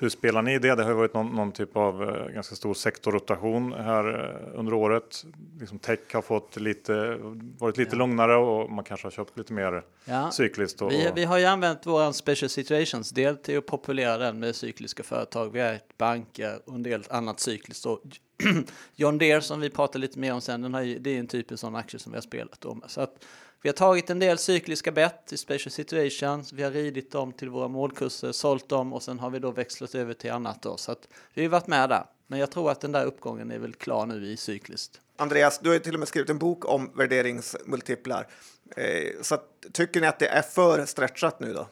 hur 0.03 0.09
spelar 0.09 0.41
ni 0.41 0.59
det? 0.59 0.75
Det 0.75 0.83
har 0.83 0.93
varit 0.93 1.13
någon, 1.13 1.35
någon 1.35 1.51
typ 1.51 1.77
av 1.77 2.03
eh, 2.03 2.33
ganska 2.33 2.55
stor 2.55 2.73
sektorrotation 2.73 3.73
här 3.73 4.19
eh, 4.19 4.59
under 4.59 4.73
året. 4.73 5.25
Liksom 5.59 5.79
tech 5.79 5.99
har 6.13 6.21
fått 6.21 6.57
lite, 6.57 7.17
varit 7.59 7.77
lite 7.77 7.95
ja. 7.95 7.97
lugnare 7.97 8.35
och 8.35 8.71
man 8.71 8.83
kanske 8.83 9.05
har 9.05 9.11
köpt 9.11 9.37
lite 9.37 9.53
mer 9.53 9.83
ja. 10.05 10.31
cykliskt. 10.31 10.81
Och, 10.81 10.91
vi, 10.91 11.11
vi 11.15 11.23
har 11.23 11.37
ju 11.37 11.45
använt 11.45 11.85
vår 11.85 12.11
special 12.11 12.49
situations 12.49 13.09
del 13.09 13.37
till 13.37 13.57
att 13.57 13.65
populera 13.65 14.17
den 14.17 14.39
med 14.39 14.55
cykliska 14.55 15.03
företag. 15.03 15.49
Vi 15.53 15.59
har 15.59 15.79
banker 15.97 16.59
och 16.65 16.75
en 16.75 16.83
del 16.83 17.03
annat 17.09 17.39
cykliskt. 17.39 17.85
Och 17.85 18.01
John 18.95 19.17
Deere 19.17 19.41
som 19.41 19.59
vi 19.59 19.69
pratar 19.69 19.99
lite 19.99 20.19
mer 20.19 20.33
om 20.33 20.41
sen, 20.41 20.61
den 20.61 20.73
har, 20.73 20.99
det 20.99 21.09
är 21.09 21.19
en 21.19 21.27
typ 21.27 21.51
av 21.51 21.55
sån 21.55 21.75
aktie 21.75 21.99
som 21.99 22.11
vi 22.11 22.17
har 22.17 22.21
spelat 22.21 22.65
om. 22.65 22.83
Så 22.87 23.01
att 23.01 23.25
vi 23.61 23.69
har 23.69 23.73
tagit 23.73 24.09
en 24.09 24.19
del 24.19 24.37
cykliska 24.37 24.91
bett 24.91 25.33
i 25.33 25.37
special 25.37 25.71
situations. 25.71 26.53
Vi 26.53 26.63
har 26.63 26.71
ridit 26.71 27.11
dem 27.11 27.33
till 27.33 27.49
våra 27.49 27.67
målkurser, 27.67 28.31
sålt 28.31 28.69
dem 28.69 28.93
och 28.93 29.03
sen 29.03 29.19
har 29.19 29.29
vi 29.29 29.39
då 29.39 29.51
växlat 29.51 29.95
över 29.95 30.13
till 30.13 30.31
annat 30.31 30.61
då. 30.61 30.77
Så 30.77 30.91
att 30.91 31.07
vi 31.33 31.43
har 31.43 31.49
varit 31.49 31.67
med 31.67 31.89
där. 31.89 32.05
Men 32.27 32.39
jag 32.39 32.51
tror 32.51 32.71
att 32.71 32.81
den 32.81 32.91
där 32.91 33.05
uppgången 33.05 33.51
är 33.51 33.59
väl 33.59 33.73
klar 33.73 34.05
nu 34.05 34.25
i 34.27 34.37
cykliskt. 34.37 35.01
Andreas, 35.17 35.59
du 35.59 35.69
har 35.69 35.73
ju 35.73 35.79
till 35.79 35.93
och 35.93 35.99
med 35.99 36.07
skrivit 36.07 36.29
en 36.29 36.37
bok 36.37 36.65
om 36.65 36.91
värderingsmultiplar. 36.95 38.27
Eh, 38.75 39.21
så 39.21 39.35
att, 39.35 39.65
tycker 39.71 40.01
ni 40.01 40.07
att 40.07 40.19
det 40.19 40.27
är 40.27 40.41
för 40.41 40.85
stretchat 40.85 41.39
nu 41.39 41.53
då? 41.53 41.67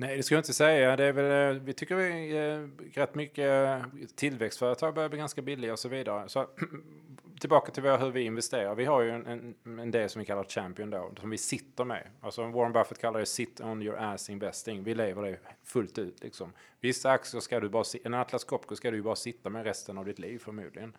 Nej, 0.00 0.16
det 0.16 0.22
skulle 0.22 0.36
jag 0.36 0.40
inte 0.40 0.52
säga. 0.52 0.96
Det 0.96 1.04
är 1.04 1.12
väl, 1.12 1.56
eh, 1.56 1.62
vi 1.62 1.72
tycker 1.72 1.94
vi, 1.94 2.36
eh, 2.36 2.98
rätt 3.00 3.14
mycket 3.14 3.48
eh, 3.48 3.82
tillväxtföretag 4.14 4.94
börjar 4.94 5.08
bli 5.08 5.18
ganska 5.18 5.42
billiga 5.42 5.72
och 5.72 5.78
så 5.78 5.88
vidare. 5.88 6.28
Så 6.28 6.46
tillbaka 7.40 7.72
till 7.72 7.82
hur 7.82 8.10
vi 8.10 8.22
investerar. 8.22 8.74
Vi 8.74 8.84
har 8.84 9.02
ju 9.02 9.10
en, 9.10 9.26
en, 9.26 9.78
en 9.78 9.90
del 9.90 10.08
som 10.08 10.20
vi 10.20 10.26
kallar 10.26 10.44
champion 10.44 10.90
då, 10.90 11.12
som 11.20 11.30
vi 11.30 11.38
sitter 11.38 11.84
med. 11.84 12.06
Alltså 12.20 12.46
Warren 12.46 12.72
Buffett 12.72 12.98
kallar 12.98 13.20
det 13.20 13.26
sit 13.26 13.60
on 13.60 13.82
your 13.82 13.98
ass 13.98 14.30
investing. 14.30 14.84
Vi 14.84 14.94
lever 14.94 15.22
det 15.22 15.38
fullt 15.64 15.98
ut 15.98 16.22
liksom. 16.22 16.52
Vissa 16.80 17.10
aktier 17.10 17.40
ska 17.40 17.60
du 17.60 17.68
bara, 17.68 17.84
en 18.04 18.14
Atlas 18.14 18.44
Copco 18.44 18.76
ska 18.76 18.90
du 18.90 19.02
bara 19.02 19.16
sitta 19.16 19.50
med 19.50 19.64
resten 19.64 19.98
av 19.98 20.04
ditt 20.04 20.18
liv 20.18 20.38
förmodligen. 20.38 20.96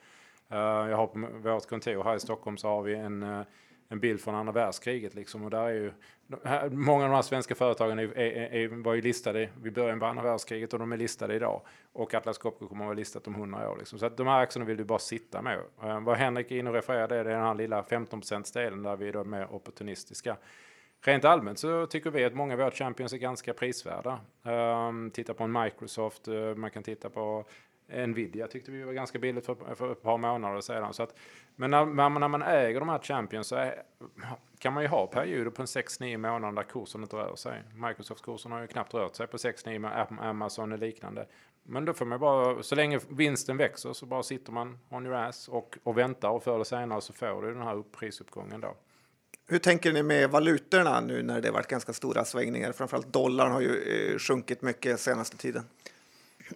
Uh, 0.52 0.58
jag 0.58 0.98
har 0.98 1.08
på 1.08 1.28
vårt 1.50 1.68
kontor 1.68 2.04
här 2.04 2.16
i 2.16 2.20
Stockholm 2.20 2.58
så 2.58 2.68
har 2.68 2.82
vi 2.82 2.96
en 2.96 3.24
uh, 3.24 3.44
en 3.92 4.00
bild 4.00 4.22
från 4.22 4.36
andra 4.36 4.52
världskriget. 4.52 5.16
Liksom. 5.16 5.44
Och 5.44 5.50
där 5.50 5.62
är 5.62 5.74
ju, 5.74 5.92
här, 6.44 6.70
många 6.70 7.04
av 7.04 7.10
de 7.10 7.16
här 7.16 7.22
svenska 7.22 7.56
företagen 7.56 8.00
är, 8.00 8.18
är, 8.18 8.54
är, 8.54 8.68
var 8.68 8.94
ju 8.94 9.02
listade 9.02 9.50
vid 9.62 9.74
början 9.74 10.00
på 10.00 10.06
andra 10.06 10.24
världskriget 10.24 10.74
och 10.74 10.80
de 10.80 10.92
är 10.92 10.98
listade 10.98 11.36
idag. 11.36 11.62
Och 11.94 12.14
Atlas 12.14 12.38
Copco 12.38 12.68
kommer 12.68 12.84
att 12.84 12.88
vara 12.88 12.96
listat 12.96 13.28
om 13.28 13.36
100 13.36 13.72
år. 13.72 13.78
Liksom. 13.78 14.00
Så 14.00 14.06
att 14.06 14.18
de 14.18 14.28
här 14.28 14.42
aktierna 14.42 14.66
vill 14.66 14.78
du 14.78 14.84
bara 14.84 15.00
sitta 15.00 15.42
med. 15.42 15.60
Eh, 15.84 16.02
vad 16.02 16.18
Henrik 16.18 16.52
är 16.52 16.56
inne 16.56 16.70
och 16.70 16.76
refererar 16.76 17.08
det 17.08 17.16
är 17.16 17.24
den 17.24 17.42
här 17.42 17.56
lilla 17.56 17.84
15 17.84 18.22
delen 18.54 18.84
där 18.84 18.96
vi 18.96 19.10
är 19.10 19.24
mer 19.24 19.54
opportunistiska. 19.54 20.38
Rent 21.02 21.26
allmänt 21.26 21.60
så 21.60 21.86
tycker 21.86 22.12
vi 22.12 22.26
att 22.26 22.34
många 22.34 22.54
av 22.54 22.60
våra 22.60 22.72
champions 22.72 23.14
är 23.14 23.18
ganska 23.18 23.54
prisvärda. 23.54 24.20
Um, 24.44 25.12
titta 25.12 25.34
på 25.34 25.44
en 25.44 25.52
Microsoft, 25.52 26.28
uh, 26.28 26.56
man 26.56 26.72
kan 26.72 26.84
titta 26.84 27.10
på 27.10 27.46
Nvidia 27.92 28.48
tyckte 28.48 28.72
vi 28.72 28.84
var 28.84 28.94
ganska 28.94 29.20
billigt 29.20 29.46
för, 29.46 29.76
för 29.76 29.92
ett 29.92 30.02
par 30.02 30.18
månader 30.18 30.62
sedan. 30.62 30.94
Så 30.94 31.04
att, 31.04 31.16
men 31.56 31.72
när, 31.72 31.86
när 31.86 32.28
man 32.28 32.42
äger 32.42 32.80
de 32.80 32.90
här 32.90 33.00
Champions 33.00 33.48
så 33.48 33.56
är, 33.56 33.84
kan 34.60 34.74
man 34.74 34.84
ju 34.84 34.90
ha 34.90 35.08
perioder 35.08 35.52
på 35.52 35.62
en 35.62 35.66
6-9 35.66 36.18
månader 36.18 36.56
där 36.56 36.64
kursen 36.64 37.02
inte 37.02 37.16
rör 37.16 37.36
sig. 37.36 37.64
Microsoft-kursen 37.76 38.52
har 38.52 38.62
ju 38.62 38.68
knappt 38.68 38.94
rört 38.94 39.16
sig 39.16 39.28
på 39.28 39.38
6-9 39.38 39.80
med 39.80 40.08
Amazon 40.22 40.72
och 40.72 40.80
liknande. 40.80 41.28
Men 41.64 41.86
då 41.86 41.94
får 41.94 42.06
man 42.06 42.20
bara, 42.20 42.64
så 42.64 42.76
länge 42.76 43.00
vinsten 43.10 43.58
växer 43.58 43.94
så 43.94 44.06
bara 44.06 44.24
sitter 44.24 44.52
man 44.52 44.80
on 44.90 45.06
your 45.06 45.16
ass 45.16 45.48
och, 45.48 45.78
och 45.84 45.98
väntar 45.98 46.30
och 46.30 46.44
förr 46.44 46.56
eller 46.56 46.64
senare 46.64 47.02
så 47.02 47.14
får 47.14 47.42
du 47.42 47.54
den 47.54 47.64
här 47.64 47.84
prisuppgången 47.92 48.62
då. 48.62 48.76
Hur 49.48 49.60
tänker 49.60 49.94
ni 49.94 50.04
med 50.04 50.30
valutorna 50.30 51.02
nu 51.02 51.24
när 51.24 51.42
det 51.42 51.52
varit 51.52 51.68
ganska 51.68 51.94
stora 51.94 52.26
svängningar? 52.26 52.72
Framförallt 52.72 53.14
dollarn 53.14 53.52
har 53.52 53.62
ju 53.62 53.82
eh, 53.82 54.18
sjunkit 54.18 54.62
mycket 54.62 55.00
senaste 55.00 55.38
tiden. 55.38 55.64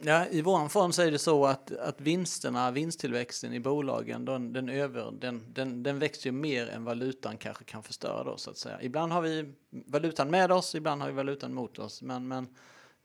Ja, 0.02 0.26
I 0.28 0.42
vår 0.42 0.70
form 0.70 0.92
så 0.92 1.02
är 1.02 1.12
det 1.12 1.20
så 1.20 1.46
att, 1.46 1.72
att 1.72 2.02
vinsterna, 2.02 2.72
vinsttillväxten 2.72 3.54
i 3.54 3.60
bolagen, 3.60 4.26
den, 4.26 4.54
den, 4.54 4.70
över, 4.70 5.12
den, 5.12 5.54
den, 5.54 5.84
den 5.84 6.00
växer 6.00 6.32
mer 6.32 6.68
än 6.68 6.84
valutan 6.84 7.38
kanske 7.38 7.64
kan 7.64 7.84
förstöra. 7.84 8.24
Då, 8.24 8.38
så 8.38 8.52
att 8.52 8.58
säga. 8.58 8.82
Ibland 8.82 9.12
har 9.12 9.22
vi 9.22 9.54
valutan 9.70 10.30
med 10.30 10.52
oss, 10.52 10.76
ibland 10.76 11.02
har 11.02 11.10
vi 11.10 11.16
valutan 11.16 11.54
mot 11.54 11.80
oss. 11.80 12.02
Men, 12.02 12.28
men 12.28 12.48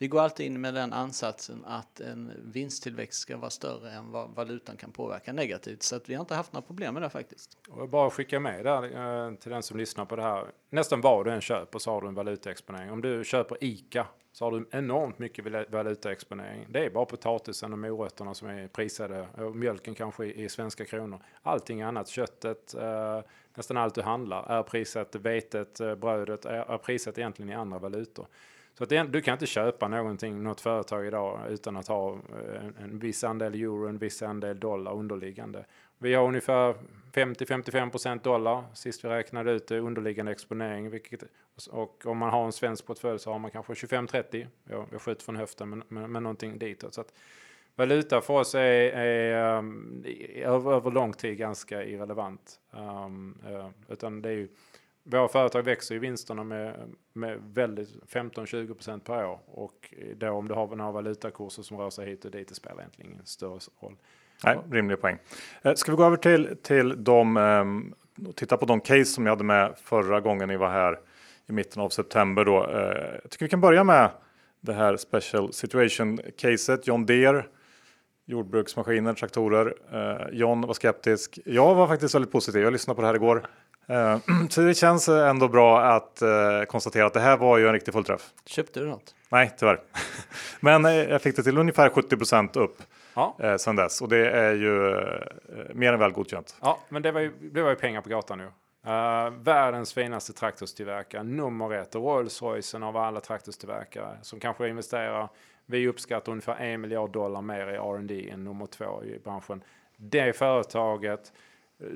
vi 0.01 0.09
går 0.09 0.21
alltid 0.21 0.47
in 0.47 0.61
med 0.61 0.75
den 0.75 0.93
ansatsen 0.93 1.65
att 1.67 2.01
en 2.01 2.33
vinsttillväxt 2.45 3.21
ska 3.21 3.37
vara 3.37 3.51
större 3.51 3.91
än 3.91 4.11
vad 4.11 4.31
valutan 4.31 4.77
kan 4.77 4.93
påverka 4.93 5.33
negativt. 5.33 5.83
Så 5.83 5.97
att 5.97 6.09
vi 6.09 6.15
har 6.15 6.21
inte 6.21 6.35
haft 6.35 6.53
några 6.53 6.67
problem 6.67 6.95
med 6.95 7.03
det 7.03 7.11
faktiskt. 7.11 7.59
Och 7.69 7.89
bara 7.89 8.11
skicka 8.11 8.41
med 8.41 8.65
där 8.65 8.83
eh, 8.83 9.35
till 9.35 9.51
den 9.51 9.63
som 9.63 9.79
lyssnar 9.79 10.05
på 10.05 10.17
det 10.17 10.23
här. 10.23 10.47
Nästan 10.71 11.01
vad 11.01 11.25
du 11.25 11.33
än 11.33 11.41
köper 11.41 11.79
så 11.79 11.91
har 11.91 12.01
du 12.01 12.09
en 12.09 12.15
valutaexponering. 12.15 12.91
Om 12.91 13.01
du 13.01 13.25
köper 13.25 13.57
ICA 13.61 14.07
så 14.33 14.45
har 14.45 14.53
du 14.53 14.69
enormt 14.71 15.19
mycket 15.19 15.71
valutaexponering. 15.71 16.67
Det 16.71 16.85
är 16.85 16.91
bara 16.91 17.05
potatisen 17.05 17.73
och 17.73 17.79
morötterna 17.79 18.35
som 18.35 18.49
är 18.49 18.69
prisade 18.69 19.27
och 19.37 19.57
mjölken 19.57 19.95
kanske 19.95 20.27
i, 20.27 20.49
svenska 20.49 20.85
kronor. 20.85 21.21
Allting 21.43 21.83
annat, 21.83 22.09
köttet, 22.09 22.75
eh, 22.75 23.21
nästan 23.55 23.77
allt 23.77 23.95
du 23.95 24.03
handlar 24.03 24.59
är 24.59 24.63
prissatt, 24.63 25.15
vetet, 25.15 25.81
eh, 25.81 25.95
brödet 25.95 26.45
är, 26.45 26.73
är 26.73 26.79
prissatt 26.79 27.19
egentligen 27.19 27.51
i 27.51 27.55
andra 27.55 27.79
valutor. 27.79 28.27
Så 28.81 28.85
att 28.85 28.91
det, 28.91 29.03
du 29.03 29.21
kan 29.21 29.33
inte 29.33 29.47
köpa 29.47 29.89
någonting, 29.89 30.43
något 30.43 30.61
företag 30.61 31.07
idag 31.07 31.41
utan 31.49 31.77
att 31.77 31.89
ha 31.89 32.13
eh, 32.13 32.65
en, 32.65 32.77
en 32.83 32.99
viss 32.99 33.25
andel 33.25 33.55
euro, 33.55 33.89
en 33.89 33.99
viss 33.99 34.23
andel 34.23 34.61
dollar 34.61 34.93
underliggande. 34.93 35.65
Vi 35.99 36.15
har 36.15 36.29
ungefär 36.29 36.75
50-55% 37.13 38.23
dollar 38.23 38.65
sist 38.75 39.05
vi 39.05 39.09
räknade 39.09 39.53
ut 39.53 39.67
det, 39.67 39.79
underliggande 39.79 40.33
exponering. 40.33 40.91
Vilket, 40.91 41.23
och 41.71 42.07
om 42.07 42.19
man 42.19 42.31
har 42.31 42.45
en 42.45 42.53
svensk 42.53 42.87
portfölj 42.87 43.19
så 43.19 43.33
har 43.33 43.39
man 43.39 43.51
kanske 43.51 43.73
25-30. 43.73 44.47
Jag, 44.65 44.87
jag 44.93 45.03
skjuter 45.03 45.25
från 45.25 45.37
höften 45.37 45.71
men, 45.71 45.83
men, 45.89 46.13
men 46.13 46.23
någonting 46.23 46.59
ditåt. 46.59 46.95
Så 46.95 47.01
att 47.01 47.13
valuta 47.77 48.21
för 48.21 48.35
oss 48.35 48.55
är, 48.55 48.61
är 48.61 49.59
um, 49.59 50.05
över, 50.35 50.73
över 50.73 50.91
lång 50.91 51.13
tid 51.13 51.39
ganska 51.39 51.85
irrelevant. 51.85 52.61
Um, 52.71 53.39
uh, 53.51 53.69
utan 53.89 54.23
det 54.23 54.29
är 54.29 54.35
ju, 54.35 54.49
våra 55.05 55.29
företag 55.29 55.63
växer 55.63 55.95
ju 55.95 55.99
vinsterna 55.99 56.45
med, 56.45 56.75
med 57.13 57.39
väldigt 57.55 57.89
15-20% 58.13 59.01
per 59.01 59.27
år. 59.27 59.41
Och 59.47 59.95
då 60.17 60.31
om 60.31 60.49
du 60.49 60.55
har 60.55 60.77
några 60.77 60.93
valutakurser 60.93 61.63
som 61.63 61.79
rör 61.79 61.91
sig 61.91 62.07
hit 62.07 62.25
och 62.25 62.31
dit, 62.31 62.49
det 62.49 62.55
spelar 62.55 62.79
egentligen 62.79 63.13
ingen 63.13 63.27
större 63.27 63.61
roll. 63.81 63.97
Nej, 64.45 64.59
rimlig 64.71 65.01
poäng. 65.01 65.19
Eh, 65.63 65.75
ska 65.75 65.93
vi 65.93 65.97
gå 65.97 66.05
över 66.05 66.17
till, 66.17 66.57
till 66.63 67.05
de, 67.05 67.37
och 68.29 68.37
titta 68.37 68.57
på 68.57 68.67
de 68.67 68.81
case 68.81 69.05
som 69.05 69.27
jag 69.27 69.33
hade 69.33 69.45
med 69.45 69.75
förra 69.77 70.21
gången 70.21 70.49
ni 70.49 70.57
var 70.57 70.71
här 70.71 70.99
i 71.47 71.53
mitten 71.53 71.83
av 71.83 71.89
september 71.89 72.45
då. 72.45 72.71
Eh, 72.71 73.19
jag 73.23 73.31
tycker 73.31 73.45
vi 73.45 73.51
kan 73.51 73.61
börja 73.61 73.85
med 73.85 74.11
det 74.61 74.73
här 74.73 74.97
special 74.97 75.53
situation 75.53 76.19
caset. 76.39 76.87
John 76.87 77.07
Deere, 77.07 77.45
jordbruksmaskiner, 78.27 79.15
traktorer. 79.15 79.75
John 80.33 80.61
var 80.61 80.75
skeptisk. 80.75 81.39
Jag 81.45 81.75
var 81.75 81.89
faktiskt 81.89 82.15
väldigt 82.15 82.33
positiv. 82.33 82.63
Jag 82.63 82.73
lyssnade 82.73 82.97
på 82.97 83.01
det 83.01 83.07
här 83.07 83.15
igår. 83.15 83.47
Uh, 83.91 84.19
så 84.51 84.61
det 84.61 84.75
känns 84.75 85.09
ändå 85.09 85.49
bra 85.49 85.81
att 85.81 86.23
konstatera 86.69 87.07
att 87.07 87.15
det 87.15 87.21
här 87.21 87.37
var 87.37 87.59
ju 87.59 87.67
en 87.67 87.73
riktig 87.73 87.95
fullträff. 87.95 88.31
Köpte 88.47 88.81
du 88.81 88.87
något? 88.87 89.15
Nej, 89.29 89.53
tyvärr. 89.59 89.81
Men 90.61 90.85
jag 90.85 91.23
fick 91.23 91.37
det 91.37 91.43
till 91.43 91.59
ungefär 91.59 91.89
70% 91.89 92.59
upp 92.59 92.83
ja. 93.15 93.37
eh, 93.39 93.57
sedan 93.57 93.77
dess 93.77 94.01
och 94.03 94.09
det 94.09 94.31
är 94.31 94.53
ju 94.53 94.99
eh, 94.99 95.75
mer 95.75 95.93
än 95.93 95.99
väl 95.99 96.13
godkänt. 96.13 96.57
Ja, 96.61 96.79
men 96.89 97.03
det 97.03 97.13
var 97.13 97.21
ju, 97.21 97.33
det 97.41 97.63
var 97.63 97.71
ju 97.71 97.77
pengar 97.77 98.01
på 98.01 98.09
gatan 98.09 98.39
nu. 98.39 98.51
Uh, 98.87 99.31
världens 99.31 99.93
finaste 99.93 100.33
traktorstillverkare, 100.33 101.23
nummer 101.23 101.73
ett, 101.73 101.95
Rolls-Roycen 101.95 102.83
av 102.83 102.97
alla 102.97 103.21
traktorstillverkare 103.21 104.19
som 104.23 104.41
kanske 104.41 104.69
investerar, 104.69 105.29
vi 105.67 105.89
uppskattar 105.89 106.33
ungefär 106.33 106.57
en 106.57 106.81
miljard 106.81 107.11
dollar 107.11 107.43
mer 107.43 107.67
i 107.67 107.77
R&D 107.77 108.31
än 108.31 108.45
nummer 108.45 108.67
två 108.67 109.05
i 109.05 109.19
branschen. 109.25 109.63
Det 109.97 110.37
företaget, 110.37 111.33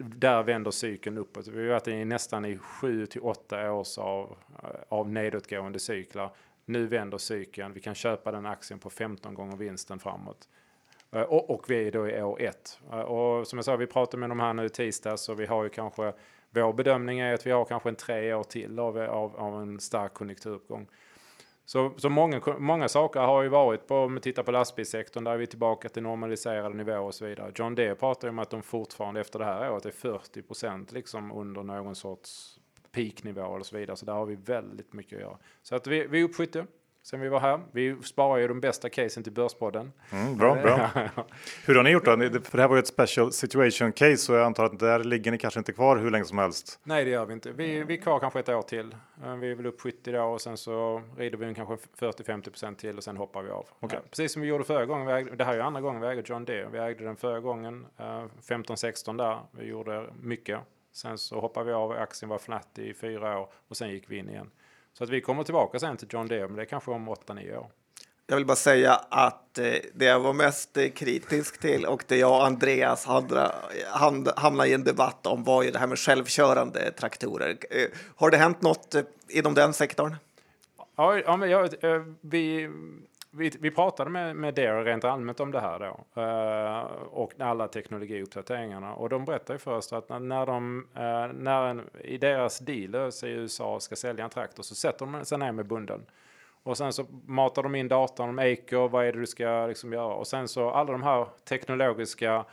där 0.03 0.43
vänder 0.43 0.71
cykeln 0.71 1.19
uppåt. 1.19 1.49
Vi 1.49 1.63
har 1.63 1.69
varit 1.69 1.89
i 1.89 2.05
nästan 2.05 2.45
i 2.45 2.59
sju 2.59 3.07
till 3.07 3.21
åtta 3.21 3.73
års 3.73 3.99
av, 3.99 4.37
av 4.89 5.09
nedåtgående 5.09 5.79
cyklar. 5.79 6.31
Nu 6.65 6.87
vänder 6.87 7.19
cykeln. 7.19 7.73
Vi 7.73 7.81
kan 7.81 7.95
köpa 7.95 8.33
den 8.33 8.47
aktien 8.47 8.81
på 8.81 8.91
15 8.91 9.35
gånger 9.35 9.57
vinsten 9.57 9.99
framåt. 9.99 10.49
Eh, 11.13 11.23
och, 11.23 11.51
och, 11.51 11.71
vi 11.71 11.87
är 11.87 11.93
då 11.93 12.09
i 12.09 12.23
år 12.23 12.41
ett. 12.43 12.81
Eh, 12.93 13.01
och 13.01 13.47
som 13.47 13.59
jag 13.59 13.65
sa, 13.65 13.77
vi 13.77 13.87
pratade 13.87 14.21
med 14.21 14.31
de 14.31 14.41
här 14.41 14.53
nu 14.53 14.65
i 14.65 14.69
tisdags 14.69 15.29
och 15.29 15.41
vi 15.41 15.47
har 15.47 15.65
ju 15.65 15.71
kanske, 15.71 16.13
vår 16.51 16.73
bedömning 16.73 17.21
är 17.21 17.35
att 17.35 17.47
vi 17.47 17.51
har 17.51 17.65
kanske 17.65 17.89
en 17.89 17.97
tre 17.97 18.35
år 18.35 18.45
till 18.45 18.79
av, 18.79 18.99
av, 18.99 19.37
av 19.37 19.63
en 19.63 19.81
stark 19.81 20.15
konjunkturuppgång. 20.15 20.87
Så, 21.67 21.93
så 21.97 22.09
många, 22.09 22.41
många 22.59 22.89
saker 22.89 23.21
har 23.21 23.43
ju 23.43 23.49
varit 23.49 23.87
på, 23.87 23.97
om 23.97 24.15
vi 24.15 24.21
tittar 24.21 24.43
på 24.43 24.53
lastbilssektorn, 24.53 25.25
där 25.25 25.33
är 25.33 25.37
vi 25.37 25.47
tillbaka 25.47 25.89
till 25.89 26.03
normaliserade 26.03 26.75
nivåer 26.75 27.01
och 27.01 27.15
så 27.15 27.25
vidare. 27.25 27.53
John 27.55 27.75
Deere 27.75 27.95
pratar 27.95 28.29
ju 28.29 28.31
om 28.31 28.39
att 28.39 28.51
de 28.51 28.63
fortfarande 28.63 29.21
efter 29.21 29.39
det 29.39 29.45
här 29.45 29.73
året 29.73 29.87
är 29.87 29.91
40 29.91 30.43
procent 30.43 30.93
liksom 30.93 31.33
under 31.33 31.63
någon 31.63 31.95
sorts 31.95 32.59
peaknivå 32.93 33.43
och 33.43 33.67
så 33.67 33.77
vidare. 33.77 33.97
Så 33.97 34.07
där 34.07 34.13
har 34.13 34.27
vi 34.27 34.35
väldigt 34.35 34.93
mycket 34.93 35.17
att 35.17 35.23
göra. 35.23 35.39
Så 35.63 35.77
att 35.77 35.87
vi, 35.87 36.07
vi 36.07 36.23
uppskjuter 36.23 36.67
sen 37.05 37.21
vi 37.21 37.29
var 37.29 37.41
här. 37.41 37.61
Vi 37.73 37.97
sparar 38.03 38.39
ju 38.39 38.49
de 38.49 38.61
bästa 38.61 38.89
casen 38.89 39.23
till 39.23 39.33
Börspodden. 39.33 39.93
Mm, 40.13 40.37
bra, 40.37 40.55
bra. 40.55 40.91
hur 41.67 41.75
har 41.75 41.83
ni 41.83 41.91
gjort 41.91 42.05
då? 42.05 42.17
För 42.17 42.57
det 42.57 42.63
här 42.63 42.69
var 42.69 42.77
ju 42.77 42.81
ett 42.81 42.87
special 42.87 43.33
situation 43.33 43.93
case 43.93 44.17
så 44.17 44.33
jag 44.33 44.47
antar 44.47 44.65
att 44.65 44.79
där 44.79 45.05
ligger 45.05 45.31
ni 45.31 45.39
kanske 45.39 45.61
inte 45.61 45.73
kvar 45.73 45.97
hur 45.97 46.11
länge 46.11 46.25
som 46.25 46.39
helst. 46.39 46.81
Nej, 46.83 47.05
det 47.05 47.11
gör 47.11 47.27
vi 47.27 47.33
inte. 47.33 47.53
Vi, 47.53 47.85
vi 47.85 47.95
är 47.95 48.01
kvar 48.03 48.21
kanske 48.21 48.41
ett 48.41 48.49
år 48.49 48.63
till. 48.63 48.97
Eh, 49.25 49.35
vi 49.35 49.51
är 49.51 49.55
väl 49.55 49.67
upp 49.67 49.81
70 49.81 50.13
då 50.13 50.23
och 50.23 50.41
sen 50.41 50.57
så 50.57 51.03
rider 51.17 51.39
vi 51.39 51.55
kanske 51.55 51.75
40-50% 51.99 52.75
till 52.75 52.97
och 52.97 53.05
sen 53.05 53.17
hoppar 53.17 53.43
vi 53.43 53.51
av. 53.51 53.67
Okay. 53.81 54.01
Precis 54.11 54.33
som 54.33 54.43
vi 54.43 54.49
gjorde 54.49 54.65
förra 54.65 54.87
gången. 54.87 55.09
Ägde, 55.09 55.37
det 55.37 55.45
här 55.45 55.55
är 55.55 55.61
andra 55.61 55.81
gången 55.81 56.01
vi 56.01 56.09
äger 56.09 56.23
John 56.27 56.45
Deere. 56.45 56.69
Vi 56.73 56.79
ägde 56.79 57.05
den 57.05 57.17
förra 57.17 57.41
gången, 57.41 57.87
15-16 57.99 59.09
eh, 59.09 59.15
där. 59.15 59.39
Vi 59.51 59.67
gjorde 59.67 60.07
mycket. 60.21 60.61
Sen 60.93 61.19
så 61.19 61.41
hoppade 61.41 61.67
vi 61.67 61.73
av, 61.73 61.93
aktien 61.93 62.29
var 62.29 62.39
flat 62.39 62.79
i 62.79 62.95
fyra 62.95 63.39
år 63.41 63.49
och 63.69 63.77
sen 63.77 63.91
gick 63.91 64.11
vi 64.11 64.17
in 64.17 64.29
igen. 64.29 64.51
Så 64.99 65.05
att 65.05 65.11
vi 65.11 65.21
kommer 65.21 65.45
tillbaka 65.45 65.79
sen 65.79 65.97
till 65.97 66.09
John 66.11 66.29
Deere, 66.29 66.47
men 66.47 66.57
det 66.57 66.63
är 66.63 66.67
kanske 66.67 66.91
om 66.91 67.09
8-9 67.09 67.57
år. 67.57 67.67
Jag 68.27 68.37
vill 68.37 68.47
bara 68.47 68.57
säga 68.57 68.95
att 69.09 69.59
eh, 69.59 69.73
det 69.95 70.05
jag 70.05 70.21
var 70.21 70.33
mest 70.33 70.77
eh, 70.77 70.89
kritisk 70.89 71.61
till 71.61 71.87
och 71.87 72.05
det 72.09 72.17
jag 72.17 72.31
och 72.31 72.47
Andreas 72.47 73.07
hamnade 74.37 74.69
i 74.69 74.73
en 74.73 74.85
debatt 74.85 75.27
om 75.27 75.45
var 75.45 75.63
ju 75.63 75.71
det 75.71 75.79
här 75.79 75.87
med 75.87 75.99
självkörande 75.99 76.91
traktorer. 76.91 77.57
Eh, 77.71 77.87
har 78.17 78.31
det 78.31 78.37
hänt 78.37 78.63
något 78.63 78.95
inom 79.29 79.55
den 79.55 79.73
sektorn? 79.73 80.17
Ja, 80.97 81.19
ja 81.19 81.37
men 81.37 81.51
jag, 81.51 81.69
vi, 82.21 82.71
vi, 83.37 83.53
vi 83.61 83.71
pratade 83.71 84.11
med, 84.11 84.37
med 84.37 84.55
Dare 84.55 84.85
rent 84.85 85.05
allmänt 85.05 85.41
om 85.41 85.51
det 85.51 85.61
här 85.61 85.79
då 85.79 86.21
uh, 86.21 87.03
och 87.03 87.33
alla 87.39 87.69
teknologiuppdateringarna 87.69 88.95
och 88.95 89.09
de 89.09 89.25
berättade 89.25 89.59
först 89.59 89.93
att 89.93 90.09
när 90.09 90.47
de 90.47 90.89
uh, 90.97 91.43
när 91.43 91.67
en, 91.67 91.91
i 92.05 92.19
deras 92.19 92.59
dealers 92.59 93.25
i 93.25 93.29
USA 93.29 93.81
ska 93.81 93.97
sälja 93.97 94.25
en 94.25 94.31
traktor 94.31 94.63
så 94.63 94.75
sätter 94.75 95.07
de 95.07 95.25
sig 95.25 95.39
ner 95.39 95.53
med 95.53 95.67
bunden 95.67 96.07
och 96.63 96.77
sen 96.77 96.93
så 96.93 97.07
matar 97.27 97.63
de 97.63 97.75
in 97.75 97.89
datan 97.89 98.29
om 98.29 98.39
Acre, 98.39 98.89
vad 98.89 99.07
är 99.07 99.13
det 99.13 99.21
du 99.21 99.27
ska 99.27 99.67
liksom 99.67 99.93
göra 99.93 100.15
och 100.15 100.27
sen 100.27 100.49
så 100.49 100.71
alla 100.71 100.93
de 100.93 101.03
här 101.03 101.27
teknologiska 101.45 102.45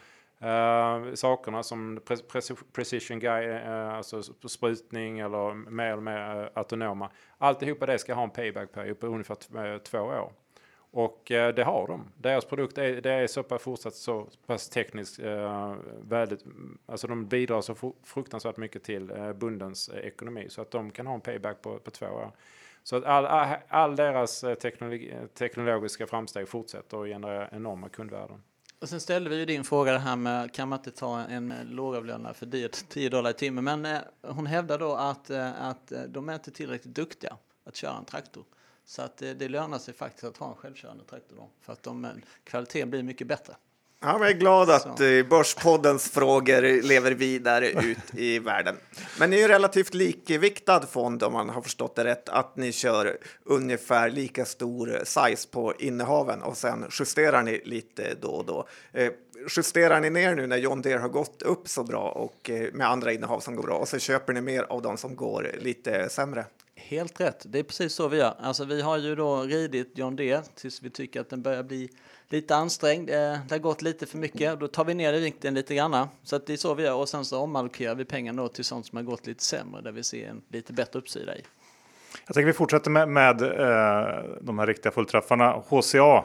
Uh, 0.44 1.14
sakerna 1.14 1.64
som 1.64 2.02
pre 2.06 2.18
pre 2.18 2.42
precision 2.74 3.20
guy, 3.20 3.48
uh, 3.48 3.94
alltså 3.94 4.24
sprutning 4.24 5.20
eller 5.20 5.54
mer 5.54 5.86
eller 5.86 6.02
mer 6.02 6.42
uh, 6.42 6.50
autonoma. 6.54 7.10
Alltihopa 7.38 7.86
det 7.86 8.00
ska 8.00 8.14
ha 8.14 8.24
en 8.24 8.30
payback-period 8.30 9.00
på 9.00 9.08
ungefär 9.08 9.80
två 9.80 10.00
år. 10.00 10.32
Och 10.92 11.32
eh, 11.32 11.54
det 11.56 11.64
har 11.64 11.88
de. 11.88 12.12
Deras 12.18 12.46
produkt 12.46 12.78
är, 12.78 13.02
det 13.02 13.12
är 13.12 13.28
så 13.28 13.44
pass 13.44 13.62
fortsatt 13.62 13.96
så 13.96 14.28
pass 14.46 14.70
tekniskt 14.70 15.20
eh, 15.20 15.76
väldigt, 16.02 16.46
alltså 16.86 17.08
de 17.08 17.28
bidrar 17.28 17.62
så 17.62 17.94
fruktansvärt 18.04 18.58
mycket 18.58 18.84
till 18.84 19.12
eh, 19.12 19.34
bundens 19.34 19.90
eh, 19.90 20.06
ekonomi 20.08 20.46
så 20.50 20.62
att 20.62 20.72
de 20.72 20.92
kan 20.92 21.08
ha 21.08 21.14
en 21.14 21.22
payback 21.22 21.62
på, 21.62 21.80
på 21.80 21.92
två 21.92 22.06
år. 22.06 22.32
Så 22.84 22.96
att 22.96 23.04
all, 23.04 23.26
all, 23.26 23.58
all 23.68 23.96
deras 23.96 24.44
eh, 24.44 24.56
teknologi, 24.56 25.14
teknologiska 25.34 26.08
framsteg 26.08 26.48
fortsätter 26.48 26.98
och 26.98 27.06
genererar 27.06 27.50
enorma 27.52 27.90
kundvärden. 27.90 28.44
Och 28.82 28.90
sen 28.90 29.00
ställde 29.00 29.30
vi 29.30 29.36
ju 29.36 29.46
din 29.46 29.64
fråga 29.64 29.92
det 29.92 30.00
här 30.00 30.16
med 30.16 30.54
kan 30.54 30.70
man 30.70 30.80
inte 30.80 30.92
ta 30.92 31.20
en 31.20 31.52
eh, 31.52 31.66
lågavlönad 31.66 32.36
för 32.36 32.68
10 32.88 33.10
dollar 33.10 33.30
i 33.30 33.34
timmen? 33.34 33.64
Men 33.64 33.86
eh, 33.86 34.02
hon 34.22 34.46
hävdar 34.46 34.80
då 34.80 34.96
att, 34.96 35.30
eh, 35.30 35.64
att 35.64 35.92
de 36.08 36.30
är 36.30 36.34
inte 36.34 36.52
tillräckligt 36.52 36.96
duktiga 36.96 37.38
att 37.64 37.76
köra 37.76 37.98
en 37.98 38.06
traktor. 38.06 38.44
Så 38.92 39.02
att 39.02 39.18
det, 39.18 39.34
det 39.34 39.48
lönar 39.48 39.80
sig 39.80 39.94
faktiskt 39.94 40.24
att 40.24 40.38
ha 40.38 40.50
en 40.50 40.56
självkörande 40.56 41.04
traktor 41.04 41.36
då, 41.36 41.50
för 41.62 41.74
att 41.74 41.84
de, 41.84 42.08
kvaliteten 42.44 42.90
blir 42.90 43.04
mycket 43.04 43.28
bättre. 43.28 43.56
Ja, 44.00 44.20
jag 44.20 44.30
är 44.30 44.34
glad 44.34 44.70
att 44.70 44.98
Så. 44.98 45.04
Eh, 45.04 45.26
Börspoddens 45.26 46.10
frågor 46.10 46.82
lever 46.84 47.12
vidare 47.12 47.70
ut 47.70 48.16
i 48.16 48.40
världen. 48.50 48.76
Men 49.20 49.30
ni 49.30 49.36
är 49.36 49.42
ju 49.42 49.48
relativt 49.48 49.94
likviktad 49.94 50.82
fond 50.82 51.24
om 51.24 51.34
man 51.34 51.50
har 51.50 51.62
förstått 51.62 51.96
det 51.96 52.04
rätt, 52.04 52.30
att 52.30 52.56
ni 52.56 52.72
kör 52.72 53.18
ungefär 53.44 54.10
lika 54.10 54.46
stor 54.46 55.02
size 55.04 55.48
på 55.52 55.74
innehaven 55.80 56.42
och 56.42 56.58
sen 56.58 56.86
justerar 57.00 57.44
ni 57.44 57.62
lite 57.66 58.16
då 58.22 58.30
och 58.30 58.46
då. 58.46 58.68
Eh, 58.94 59.12
justerar 59.58 60.02
ni 60.02 60.10
ner 60.10 60.36
nu 60.36 60.48
när 60.48 60.58
John 60.58 60.82
Deere 60.82 61.00
har 61.00 61.10
gått 61.10 61.42
upp 61.42 61.68
så 61.68 61.84
bra 61.84 62.10
och 62.10 62.50
eh, 62.50 62.74
med 62.74 62.90
andra 62.90 63.14
innehav 63.14 63.40
som 63.40 63.56
går 63.56 63.64
bra 63.64 63.78
och 63.78 63.88
så 63.88 64.00
köper 64.00 64.34
ni 64.34 64.42
mer 64.42 64.64
av 64.64 64.82
de 64.82 64.98
som 64.98 65.16
går 65.16 65.52
lite 65.60 66.10
sämre? 66.10 66.46
Helt 66.92 67.22
rätt, 67.22 67.46
det 67.50 67.60
är 67.60 67.64
precis 67.64 67.94
så 67.94 68.08
vi 68.08 68.18
gör. 68.18 68.34
Alltså 68.40 68.66
vi 68.66 68.82
har 68.82 68.98
ju 68.98 69.16
då 69.16 69.42
ridit 69.42 69.92
John 69.98 70.16
Deere 70.16 70.44
tills 70.56 70.82
vi 70.84 70.90
tycker 70.90 71.22
att 71.22 71.30
den 71.30 71.42
börjar 71.42 71.64
bli 71.64 71.90
lite 72.30 72.56
ansträngd. 72.56 73.10
Eh, 73.10 73.16
det 73.16 73.52
har 73.52 73.58
gått 73.58 73.82
lite 73.82 74.06
för 74.06 74.18
mycket, 74.18 74.60
då 74.60 74.68
tar 74.68 74.86
vi 74.86 74.94
ner 74.94 75.14
vikten 75.14 75.54
lite 75.54 75.76
grann. 75.76 76.08
Så 76.24 76.36
att 76.36 76.48
det 76.48 76.54
är 76.54 76.58
så 76.58 76.74
vi 76.74 76.84
gör 76.84 76.96
och 76.96 77.10
sen 77.10 77.26
så 77.26 77.42
omallokerar 77.42 77.96
vi 77.96 78.06
pengarna 78.06 78.48
till 78.48 78.66
sånt 78.66 78.86
som 78.86 78.96
har 78.96 79.04
gått 79.04 79.28
lite 79.28 79.44
sämre 79.44 79.82
där 79.82 79.92
vi 79.92 80.04
ser 80.04 80.30
en 80.30 80.42
lite 80.50 80.74
bättre 80.74 81.00
uppsida 81.00 81.38
i. 81.38 81.42
Jag 82.28 82.34
tänker 82.34 82.46
vi 82.46 82.54
fortsätter 82.54 82.92
med, 82.92 83.10
med 83.10 83.42
eh, 83.42 84.24
de 84.42 84.60
här 84.60 84.68
riktiga 84.68 84.92
fullträffarna. 84.92 85.64
HCA 85.68 86.24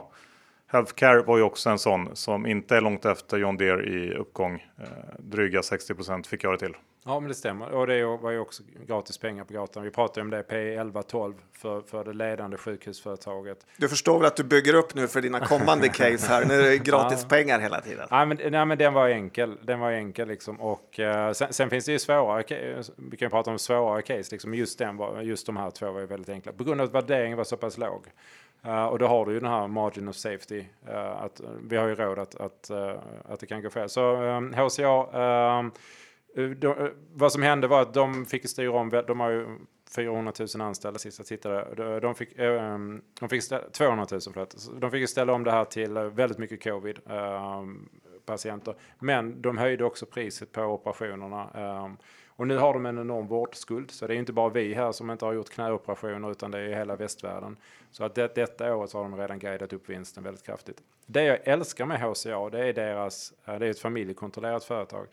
Healthcare 0.67 1.23
var 1.23 1.37
ju 1.37 1.43
också 1.43 1.71
en 1.71 1.79
sån 1.79 2.17
som 2.17 2.47
inte 2.47 2.77
är 2.77 2.81
långt 2.81 3.05
efter 3.05 3.37
John 3.37 3.57
Deere 3.57 3.85
i 3.85 4.15
uppgång. 4.15 4.67
Eh, 4.79 4.87
dryga 5.19 5.63
60 5.63 5.95
procent 5.95 6.27
fick 6.27 6.45
jag 6.45 6.53
det 6.53 6.59
till. 6.59 6.75
Ja, 7.09 7.21
men 7.21 7.29
det 7.29 7.35
stämmer. 7.35 7.71
Och 7.71 7.87
det 7.87 8.05
var 8.05 8.31
ju 8.31 8.39
också 8.39 8.63
gratis 8.87 9.19
pengar 9.19 9.45
på 9.45 9.53
gatan. 9.53 9.83
Vi 9.83 9.91
pratade 9.91 10.21
om 10.21 10.31
det 10.31 10.43
P1112 10.43 11.35
för, 11.53 11.81
för 11.81 12.05
det 12.05 12.13
ledande 12.13 12.57
sjukhusföretaget. 12.57 13.67
Du 13.77 13.89
förstår 13.89 14.19
väl 14.19 14.27
att 14.27 14.37
du 14.37 14.45
bygger 14.45 14.75
upp 14.75 14.95
nu 14.95 15.09
för 15.09 15.23
dina 15.23 15.41
kommande 15.41 15.89
case 15.95 16.29
här. 16.29 16.45
Nu 16.45 16.55
är 16.55 16.71
det 16.71 16.79
gratis 16.79 17.21
ja. 17.23 17.29
pengar 17.29 17.59
hela 17.59 17.81
tiden. 17.81 18.09
Nej, 18.11 18.27
men, 18.27 18.39
nej, 18.51 18.67
men 18.67 18.79
den 18.79 18.95
var 18.95 19.09
enkel. 19.09 19.59
Den 19.63 19.81
var 19.81 19.91
enkel 19.91 20.29
liksom. 20.29 20.61
Och 20.61 20.99
uh, 20.99 21.33
sen, 21.33 21.53
sen, 21.53 21.71
finns 21.71 21.85
det 21.85 21.93
ju 21.93 21.99
svårare. 21.99 22.83
Vi 22.97 23.17
kan 23.17 23.31
prata 23.31 23.51
om 23.51 23.59
svårare 23.59 24.03
case. 24.03 24.29
Liksom. 24.33 24.55
Just, 24.55 24.79
den 24.79 24.97
var, 24.97 25.21
just 25.21 25.47
de 25.47 25.57
här 25.57 25.71
två 25.71 25.93
var 25.93 26.01
ju 26.01 26.07
väldigt 26.07 26.29
enkla. 26.29 26.53
På 26.53 26.65
grund 26.65 26.81
av 26.81 26.87
att 26.87 26.95
värderingen 26.95 27.37
var 27.37 27.45
så 27.45 27.57
pass 27.57 27.79
låg. 27.79 28.07
Uh, 28.67 28.85
och 28.85 28.99
då 28.99 29.07
har 29.07 29.27
du 29.27 29.33
ju 29.33 29.41
den 29.41 29.51
här 29.51 29.69
margin 29.69 30.09
of 30.09 30.17
safety. 30.17 30.65
Uh, 30.89 31.23
att, 31.23 31.41
vi 31.69 31.77
har 31.77 31.87
ju 31.87 31.95
råd 31.95 32.19
att, 32.19 32.35
att, 32.35 32.71
att 33.25 33.41
det 33.41 33.47
kan 33.47 33.63
gå 33.63 33.71
fel. 33.71 33.89
Så 33.89 34.23
um, 34.23 34.55
HCA 34.55 35.07
Eh, 35.67 35.71
Eh, 36.37 36.51
de, 36.51 36.67
eh, 36.67 36.91
vad 37.15 37.33
som 37.33 37.43
hände 37.43 37.67
var 37.67 37.83
att 37.83 37.95
de 37.95 38.27
fick 38.27 38.49
styra 38.49 38.71
om, 38.71 39.03
de 39.07 39.21
har 39.21 39.31
ju 39.31 39.47
400 39.97 40.33
000 40.39 40.61
anställda 40.61 40.99
sist 40.99 41.19
jag 41.19 41.27
tittade. 41.27 41.85
Eh, 41.85 42.01
de 42.01 42.15
fick, 42.15 42.39
ehm, 42.39 43.03
de 43.21 43.29
fick 43.29 43.43
ställa, 43.43 43.69
200 43.69 44.07
000 44.11 44.21
förlåt. 44.21 44.81
De 44.81 44.91
fick 44.91 45.09
ställa 45.09 45.33
om 45.33 45.45
det 45.45 45.51
här 45.51 45.65
till 45.65 45.93
väldigt 45.93 46.39
mycket 46.39 46.65
covid 46.65 46.99
ehm, 47.07 47.89
patienter. 48.27 48.75
Men 48.99 49.43
de 49.43 49.59
höjde 49.59 49.85
också 49.85 50.07
priset 50.07 50.53
på 50.53 50.63
operationerna. 50.63 51.51
Ehm, 51.55 51.97
och 52.29 52.47
nu 52.47 52.57
har 52.57 52.73
de 52.73 52.87
en 52.87 52.99
enorm 52.99 53.27
vårdskuld. 53.27 53.91
Så 53.91 54.07
det 54.07 54.15
är 54.15 54.19
inte 54.19 54.33
bara 54.33 54.49
vi 54.49 54.75
här 54.75 54.93
som 54.93 55.11
inte 55.11 55.25
har 55.25 55.33
gjort 55.33 55.51
knäoperationer 55.51 56.31
utan 56.31 56.51
det 56.51 56.59
är 56.59 56.77
hela 56.77 56.97
västvärlden. 56.97 57.57
Så 57.91 58.05
att 58.05 58.15
det, 58.15 58.35
detta 58.35 58.77
året 58.77 58.91
så 58.91 58.99
har 58.99 59.05
de 59.05 59.17
redan 59.17 59.39
guidat 59.39 59.73
upp 59.73 59.89
vinsten 59.89 60.25
väldigt 60.25 60.47
kraftigt. 60.47 60.83
Det 61.07 61.23
jag 61.23 61.39
älskar 61.45 61.87
med 61.87 62.01
HCA 62.01 62.51
det 62.51 62.69
är 62.69 62.73
deras, 62.73 63.33
det 63.45 63.53
är 63.53 63.63
ett 63.63 63.79
familjekontrollerat 63.79 64.65
företag. 64.65 65.07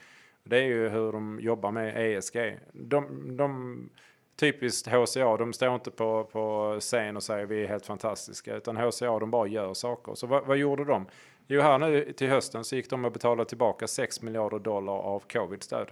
Det 0.43 0.57
är 0.57 0.63
ju 0.63 0.89
hur 0.89 1.11
de 1.11 1.39
jobbar 1.39 1.71
med 1.71 2.17
ESG. 2.17 2.59
De, 2.73 3.37
de, 3.37 3.89
typiskt 4.35 4.87
HCA, 4.87 5.37
de 5.37 5.53
står 5.53 5.75
inte 5.75 5.91
på, 5.91 6.23
på 6.23 6.77
scen 6.79 7.15
och 7.15 7.23
säger 7.23 7.45
vi 7.45 7.63
är 7.63 7.67
helt 7.67 7.85
fantastiska. 7.85 8.55
Utan 8.55 8.77
HCA, 8.77 9.19
de 9.19 9.31
bara 9.31 9.47
gör 9.47 9.73
saker. 9.73 10.15
Så 10.15 10.27
vad, 10.27 10.45
vad 10.45 10.57
gjorde 10.57 10.85
de? 10.85 11.05
Jo, 11.47 11.61
här 11.61 11.77
nu 11.77 12.13
till 12.13 12.29
hösten 12.29 12.63
så 12.63 12.75
gick 12.75 12.89
de 12.89 13.05
och 13.05 13.11
betalade 13.11 13.49
tillbaka 13.49 13.87
6 13.87 14.21
miljarder 14.21 14.59
dollar 14.59 14.93
av 14.93 15.19
covid-stöd. 15.19 15.91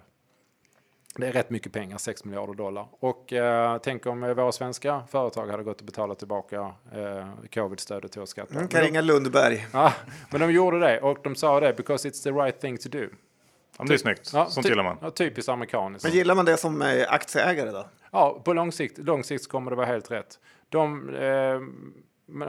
Det 1.15 1.27
är 1.27 1.31
rätt 1.31 1.49
mycket 1.49 1.73
pengar, 1.73 1.97
6 1.97 2.25
miljarder 2.25 2.53
dollar. 2.53 2.87
Och 2.99 3.33
eh, 3.33 3.77
tänk 3.77 4.05
om 4.05 4.21
våra 4.21 4.51
svenska 4.51 5.03
företag 5.11 5.47
hade 5.47 5.63
gått 5.63 5.79
och 5.79 5.85
betalat 5.85 6.19
tillbaka 6.19 6.73
eh, 6.93 7.27
covid-stödet 7.53 8.11
till 8.11 8.21
oss 8.21 8.29
skatter. 8.29 8.55
Mm, 8.55 8.67
Carina 8.67 9.01
Lundberg. 9.01 9.67
Ja, 9.73 9.93
men 10.31 10.41
de 10.41 10.51
gjorde 10.51 10.79
det 10.79 11.01
och 11.01 11.17
de 11.23 11.35
sa 11.35 11.59
det 11.59 11.73
because 11.77 12.09
it's 12.09 12.23
the 12.23 12.31
right 12.31 12.59
thing 12.59 12.77
to 12.77 12.89
do. 12.89 13.07
Ja, 13.77 13.85
det 13.87 13.93
är 13.93 13.97
snyggt. 13.97 14.31
Ja, 14.33 14.45
Sånt 14.45 14.69
gillar 14.69 14.83
man. 14.83 14.97
Ja, 15.01 15.11
typiskt 15.11 15.49
amerikaniskt. 15.49 16.03
Men 16.05 16.13
gillar 16.13 16.35
man 16.35 16.45
det 16.45 16.57
som 16.57 16.81
eh, 16.81 17.13
aktieägare 17.13 17.71
då? 17.71 17.87
Ja, 18.11 18.41
på 18.45 18.53
lång 18.53 18.71
sikt, 18.71 18.97
lång 18.97 19.23
sikt 19.23 19.49
kommer 19.49 19.71
det 19.71 19.77
vara 19.77 19.85
helt 19.85 20.11
rätt. 20.11 20.39
De, 20.69 21.09
eh, 21.15 21.55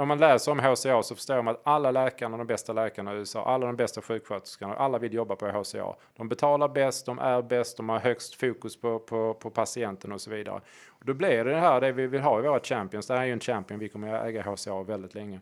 om 0.00 0.08
man 0.08 0.18
läser 0.18 0.52
om 0.52 0.58
HCA 0.58 1.02
så 1.02 1.14
förstår 1.14 1.42
man 1.42 1.54
att 1.54 1.60
alla 1.64 1.90
läkarna, 1.90 2.36
de 2.36 2.46
bästa 2.46 2.72
läkarna 2.72 3.14
i 3.14 3.16
USA, 3.16 3.44
alla 3.44 3.66
de 3.66 3.76
bästa 3.76 4.02
sjuksköterskorna, 4.02 4.74
alla 4.74 4.98
vill 4.98 5.14
jobba 5.14 5.36
på 5.36 5.46
HCA. 5.46 5.94
De 6.16 6.28
betalar 6.28 6.68
bäst, 6.68 7.06
de 7.06 7.18
är 7.18 7.42
bäst, 7.42 7.76
de 7.76 7.88
har 7.88 7.98
högst 7.98 8.34
fokus 8.34 8.80
på, 8.80 8.98
på, 8.98 9.34
på 9.34 9.50
patienten 9.50 10.12
och 10.12 10.20
så 10.20 10.30
vidare. 10.30 10.60
Och 10.88 11.04
då 11.04 11.14
blir 11.14 11.44
det 11.44 11.56
här 11.56 11.80
det 11.80 11.92
vi 11.92 12.06
vill 12.06 12.20
ha 12.20 12.38
i 12.38 12.42
våra 12.42 12.60
champions. 12.60 13.06
Det 13.06 13.14
här 13.14 13.22
är 13.22 13.26
ju 13.26 13.32
en 13.32 13.40
champion, 13.40 13.78
vi 13.78 13.88
kommer 13.88 14.14
att 14.14 14.26
äga 14.26 14.42
HCA 14.42 14.82
väldigt 14.82 15.14
länge 15.14 15.40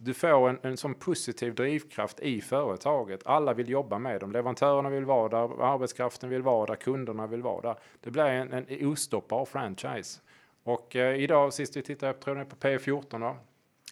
du 0.00 0.14
får 0.14 0.48
en, 0.48 0.58
en 0.62 0.76
sån 0.76 0.94
positiv 0.94 1.54
drivkraft 1.54 2.20
i 2.20 2.40
företaget. 2.40 3.26
Alla 3.26 3.54
vill 3.54 3.68
jobba 3.68 3.98
med 3.98 4.20
dem. 4.20 4.32
Leverantörerna 4.32 4.90
vill 4.90 5.04
vara 5.04 5.28
där, 5.28 5.62
arbetskraften 5.62 6.30
vill 6.30 6.42
vara 6.42 6.66
där, 6.66 6.74
kunderna 6.74 7.26
vill 7.26 7.42
vara 7.42 7.60
där. 7.60 7.76
Det 8.00 8.10
blir 8.10 8.24
en, 8.24 8.52
en 8.52 8.86
ostoppbar 8.86 9.44
franchise. 9.44 10.20
Och 10.62 10.96
eh, 10.96 11.16
idag, 11.16 11.52
sist 11.52 11.76
vi 11.76 11.82
tittade, 11.82 12.12
tror 12.12 12.34
det 12.34 12.44
på 12.44 12.56
P14 12.56 13.20
då, 13.20 13.36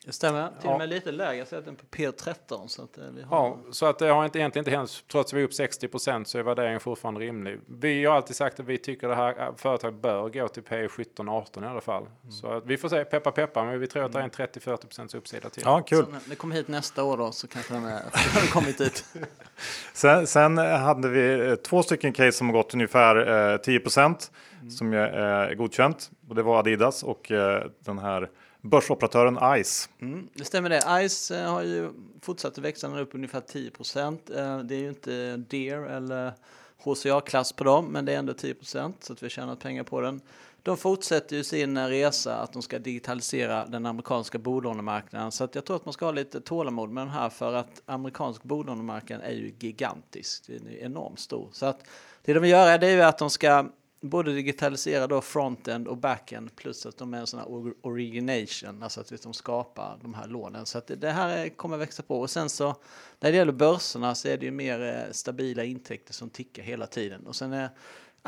det 0.06 0.12
stämmer, 0.12 0.50
till 0.60 0.70
och 0.70 0.78
med 0.78 0.88
lite 0.88 1.12
lägre 1.12 1.46
sett 1.46 1.66
än 1.66 1.76
på 1.76 1.84
P13. 1.86 2.66
Så 2.66 2.82
att, 2.82 2.98
eh, 2.98 3.04
vi 3.14 3.22
har... 3.22 3.36
Ja, 3.36 3.58
så 3.72 3.86
att 3.86 3.98
det 3.98 4.08
har 4.08 4.24
inte, 4.24 4.38
egentligen 4.38 4.62
inte 4.62 4.76
hänt. 4.76 5.04
Trots 5.12 5.32
att 5.32 5.36
vi 5.36 5.40
är 5.40 5.44
upp 5.44 5.54
60 5.54 5.88
procent 5.88 6.28
så 6.28 6.38
är 6.38 6.42
värderingen 6.42 6.80
fortfarande 6.80 7.20
rimlig. 7.20 7.60
Vi 7.66 8.04
har 8.04 8.16
alltid 8.16 8.36
sagt 8.36 8.60
att 8.60 8.66
vi 8.66 8.78
tycker 8.78 9.08
att 9.08 9.36
det 9.36 9.42
här 9.42 9.52
företaget 9.56 10.02
bör 10.02 10.28
gå 10.28 10.48
till 10.48 10.62
P17, 10.62 11.30
18 11.30 11.64
i 11.64 11.66
alla 11.66 11.80
fall. 11.80 12.02
Mm. 12.02 12.32
Så 12.32 12.46
att 12.46 12.66
vi 12.66 12.76
får 12.76 12.88
se, 12.88 13.04
peppa 13.04 13.30
peppa, 13.30 13.64
men 13.64 13.80
vi 13.80 13.86
tror 13.86 14.04
att 14.04 14.12
det 14.12 14.18
är 14.18 14.22
en 14.22 14.30
30-40 14.30 14.76
procents 14.76 15.14
uppsida 15.14 15.50
till. 15.50 15.62
Ja, 15.66 15.80
kul. 15.80 16.04
Så 16.04 16.10
när 16.10 16.20
det 16.26 16.34
kommer 16.34 16.54
hit 16.54 16.68
nästa 16.68 17.04
år 17.04 17.16
då 17.16 17.32
så 17.32 17.48
kanske 17.48 17.74
den 17.74 17.82
har 17.82 18.50
kommit 18.50 18.78
dit. 18.78 19.04
sen, 19.92 20.26
sen, 20.26 20.58
hade 20.58 21.08
vi 21.08 21.48
eh, 21.48 21.54
två 21.54 21.82
stycken 21.82 22.12
case 22.12 22.32
som 22.32 22.46
har 22.46 22.54
gått 22.54 22.74
ungefär 22.74 23.52
eh, 23.52 23.56
10 23.56 23.80
procent 23.80 24.30
mm. 24.60 24.70
som 24.70 24.92
är 24.92 25.50
eh, 25.50 25.54
godkänt. 25.54 26.10
Och 26.28 26.34
det 26.34 26.42
var 26.42 26.58
Adidas 26.58 27.02
och 27.02 27.30
eh, 27.30 27.62
den 27.84 27.98
här 27.98 28.28
börsoperatören 28.66 29.38
ICE. 29.60 29.88
Mm, 30.00 30.28
det 30.34 30.44
stämmer 30.44 30.70
det. 30.70 31.04
ICE 31.04 31.40
eh, 31.40 31.52
har 31.52 31.62
ju 31.62 31.92
fortsatt 32.20 32.52
att 32.52 32.58
växa 32.58 33.00
upp 33.00 33.14
ungefär 33.14 33.40
10 33.40 33.70
procent. 33.70 34.30
Eh, 34.30 34.58
det 34.58 34.74
är 34.74 34.78
ju 34.78 34.88
inte 34.88 35.36
DEAR 35.36 35.86
eller 35.86 36.32
HCA-klass 36.78 37.52
på 37.52 37.64
dem, 37.64 37.86
men 37.86 38.04
det 38.04 38.12
är 38.12 38.18
ändå 38.18 38.32
10 38.32 38.54
procent 38.54 39.04
så 39.04 39.12
att 39.12 39.22
vi 39.22 39.24
har 39.24 39.30
tjänat 39.30 39.60
pengar 39.60 39.82
på 39.82 40.00
den. 40.00 40.20
De 40.62 40.76
fortsätter 40.76 41.36
ju 41.36 41.44
sin 41.44 41.76
eh, 41.76 41.86
resa 41.86 42.36
att 42.36 42.52
de 42.52 42.62
ska 42.62 42.78
digitalisera 42.78 43.66
den 43.66 43.86
amerikanska 43.86 44.38
bolånemarknaden 44.38 45.32
så 45.32 45.44
att 45.44 45.54
jag 45.54 45.64
tror 45.64 45.76
att 45.76 45.84
man 45.84 45.92
ska 45.92 46.04
ha 46.04 46.12
lite 46.12 46.40
tålamod 46.40 46.90
med 46.90 47.06
den 47.06 47.12
här 47.12 47.28
för 47.28 47.54
att 47.54 47.82
amerikansk 47.86 48.42
bolånemarknad 48.42 49.20
är 49.20 49.32
ju 49.32 49.54
gigantisk. 49.58 50.46
Den 50.46 50.66
är 50.66 50.76
enormt 50.76 51.20
stor. 51.20 51.48
Så 51.52 51.66
att 51.66 51.80
det 52.22 52.32
de 52.32 52.48
gör 52.48 52.66
är 52.68 52.88
ju 52.88 53.02
att 53.02 53.18
de 53.18 53.30
ska 53.30 53.66
både 54.00 54.34
digitalisera 54.34 55.06
då 55.06 55.20
frontend 55.20 55.88
och 55.88 55.96
backend 55.96 56.56
plus 56.56 56.86
att 56.86 56.98
de 56.98 57.14
är 57.14 57.18
en 57.18 57.26
sån 57.26 57.40
här 57.40 57.48
origination, 57.82 58.82
alltså 58.82 59.00
att 59.00 59.22
de 59.22 59.32
skapar 59.32 59.98
de 60.02 60.14
här 60.14 60.26
lånen. 60.26 60.66
Så 60.66 60.78
att 60.78 60.90
det 60.96 61.10
här 61.10 61.48
kommer 61.48 61.76
växa 61.76 62.02
på. 62.02 62.20
Och 62.20 62.30
sen 62.30 62.48
så 62.48 62.76
när 63.20 63.30
det 63.30 63.36
gäller 63.36 63.52
börserna 63.52 64.14
så 64.14 64.28
är 64.28 64.36
det 64.36 64.44
ju 64.46 64.52
mer 64.52 64.80
eh, 64.82 65.12
stabila 65.12 65.64
intäkter 65.64 66.12
som 66.12 66.30
tickar 66.30 66.62
hela 66.62 66.86
tiden. 66.86 67.26
Och 67.26 67.36
sen 67.36 67.52
är 67.52 67.70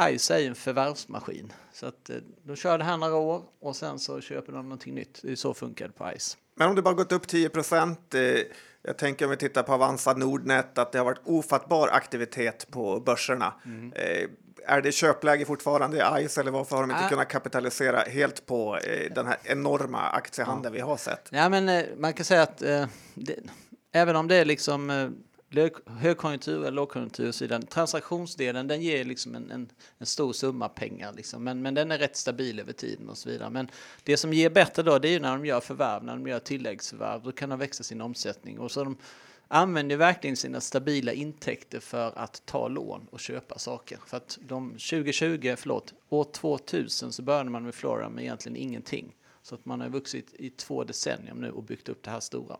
ICE 0.00 0.34
är 0.34 0.48
en 0.48 0.54
förvärvsmaskin. 0.54 1.52
Så 1.72 1.86
att 1.86 2.10
eh, 2.10 2.16
de 2.42 2.56
kör 2.56 2.78
det 2.78 2.84
här 2.84 2.96
några 2.96 3.16
år 3.16 3.42
och 3.60 3.76
sen 3.76 3.98
så 3.98 4.20
köper 4.20 4.52
de 4.52 4.62
någonting 4.62 4.94
nytt. 4.94 5.20
Det 5.22 5.32
är 5.32 5.36
så 5.36 5.54
funkar 5.54 5.86
det 5.86 5.92
på 5.92 6.12
ICE. 6.16 6.36
Men 6.54 6.68
om 6.68 6.74
det 6.74 6.82
bara 6.82 6.94
gått 6.94 7.12
upp 7.12 7.28
10 7.28 7.48
procent 7.48 8.14
eh, 8.14 8.20
jag 8.82 8.98
tänker 8.98 9.24
om 9.24 9.30
vi 9.30 9.36
tittar 9.36 9.62
på 9.62 9.72
Avanza 9.72 10.12
Nordnet 10.12 10.78
att 10.78 10.92
det 10.92 10.98
har 10.98 11.04
varit 11.04 11.20
ofattbar 11.24 11.88
aktivitet 11.88 12.66
på 12.70 13.00
börserna. 13.00 13.54
Mm 13.64 13.92
är 14.66 14.82
det 14.82 14.92
köpläge 14.92 15.44
fortfarande 15.44 15.96
i 15.96 16.24
ICE 16.24 16.40
eller 16.40 16.50
varför 16.50 16.76
har 16.76 16.82
de 16.82 16.90
inte 16.90 17.02
äh. 17.02 17.08
kunnat 17.08 17.28
kapitalisera 17.28 18.00
helt 18.00 18.46
på 18.46 18.76
eh, 18.76 19.12
den 19.14 19.26
här 19.26 19.36
enorma 19.44 20.00
aktiehandeln 20.00 20.74
ja. 20.74 20.84
vi 20.84 20.90
har 20.90 20.96
sett? 20.96 21.28
Ja, 21.30 21.48
men 21.48 21.68
eh, 21.68 21.84
man 21.96 22.12
kan 22.12 22.24
säga 22.24 22.42
att 22.42 22.62
eh, 22.62 22.86
det, 23.14 23.36
även 23.92 24.16
om 24.16 24.28
det 24.28 24.34
är 24.34 24.44
liksom 24.44 24.90
eh, 24.90 25.08
högkonjunktur 25.86 26.60
eller 26.60 26.70
lågkonjunktur 26.70 27.32
så 27.32 27.46
den 27.46 27.66
transaktionsdelen 27.66 28.66
den 28.66 28.82
ger 28.82 29.04
liksom 29.04 29.34
en, 29.34 29.50
en, 29.50 29.70
en, 29.98 30.06
stor 30.06 30.32
summa 30.32 30.68
pengar 30.68 31.12
liksom. 31.12 31.44
men, 31.44 31.62
men 31.62 31.74
den 31.74 31.90
är 31.90 31.98
rätt 31.98 32.16
stabil 32.16 32.60
över 32.60 32.72
tiden 32.72 33.08
och 33.08 33.18
så 33.18 33.28
vidare. 33.28 33.50
Men 33.50 33.70
det 34.02 34.16
som 34.16 34.32
ger 34.32 34.50
bättre 34.50 34.82
då 34.82 34.98
det 34.98 35.08
är 35.08 35.12
ju 35.12 35.20
när 35.20 35.30
de 35.30 35.46
gör 35.46 35.60
förvärv, 35.60 36.04
när 36.04 36.12
de 36.12 36.26
gör 36.26 36.38
tilläggsförvärv, 36.38 37.22
då 37.22 37.32
kan 37.32 37.48
de 37.48 37.58
växa 37.58 37.84
sin 37.84 38.00
omsättning 38.00 38.58
och 38.58 38.70
så 38.70 38.84
de 38.84 38.96
använder 39.48 39.96
verkligen 39.96 40.36
sina 40.36 40.60
stabila 40.60 41.12
intäkter 41.12 41.80
för 41.80 42.18
att 42.18 42.42
ta 42.46 42.68
lån 42.68 43.06
och 43.10 43.20
köpa 43.20 43.58
saker. 43.58 43.98
För 44.06 44.16
att 44.16 44.38
de 44.40 44.70
2020, 44.70 45.54
förlåt, 45.58 45.94
år 46.08 46.24
2000 46.24 47.12
så 47.12 47.22
började 47.22 47.50
man 47.50 47.64
med 47.64 47.74
Flora 47.74 48.08
med 48.08 48.24
egentligen 48.24 48.56
ingenting. 48.56 49.14
Så 49.42 49.54
att 49.54 49.64
man 49.64 49.80
har 49.80 49.88
vuxit 49.88 50.34
i 50.34 50.50
två 50.50 50.84
decennier 50.84 51.34
nu 51.34 51.50
och 51.50 51.62
byggt 51.62 51.88
upp 51.88 52.02
det 52.02 52.10
här 52.10 52.20
stora. 52.20 52.56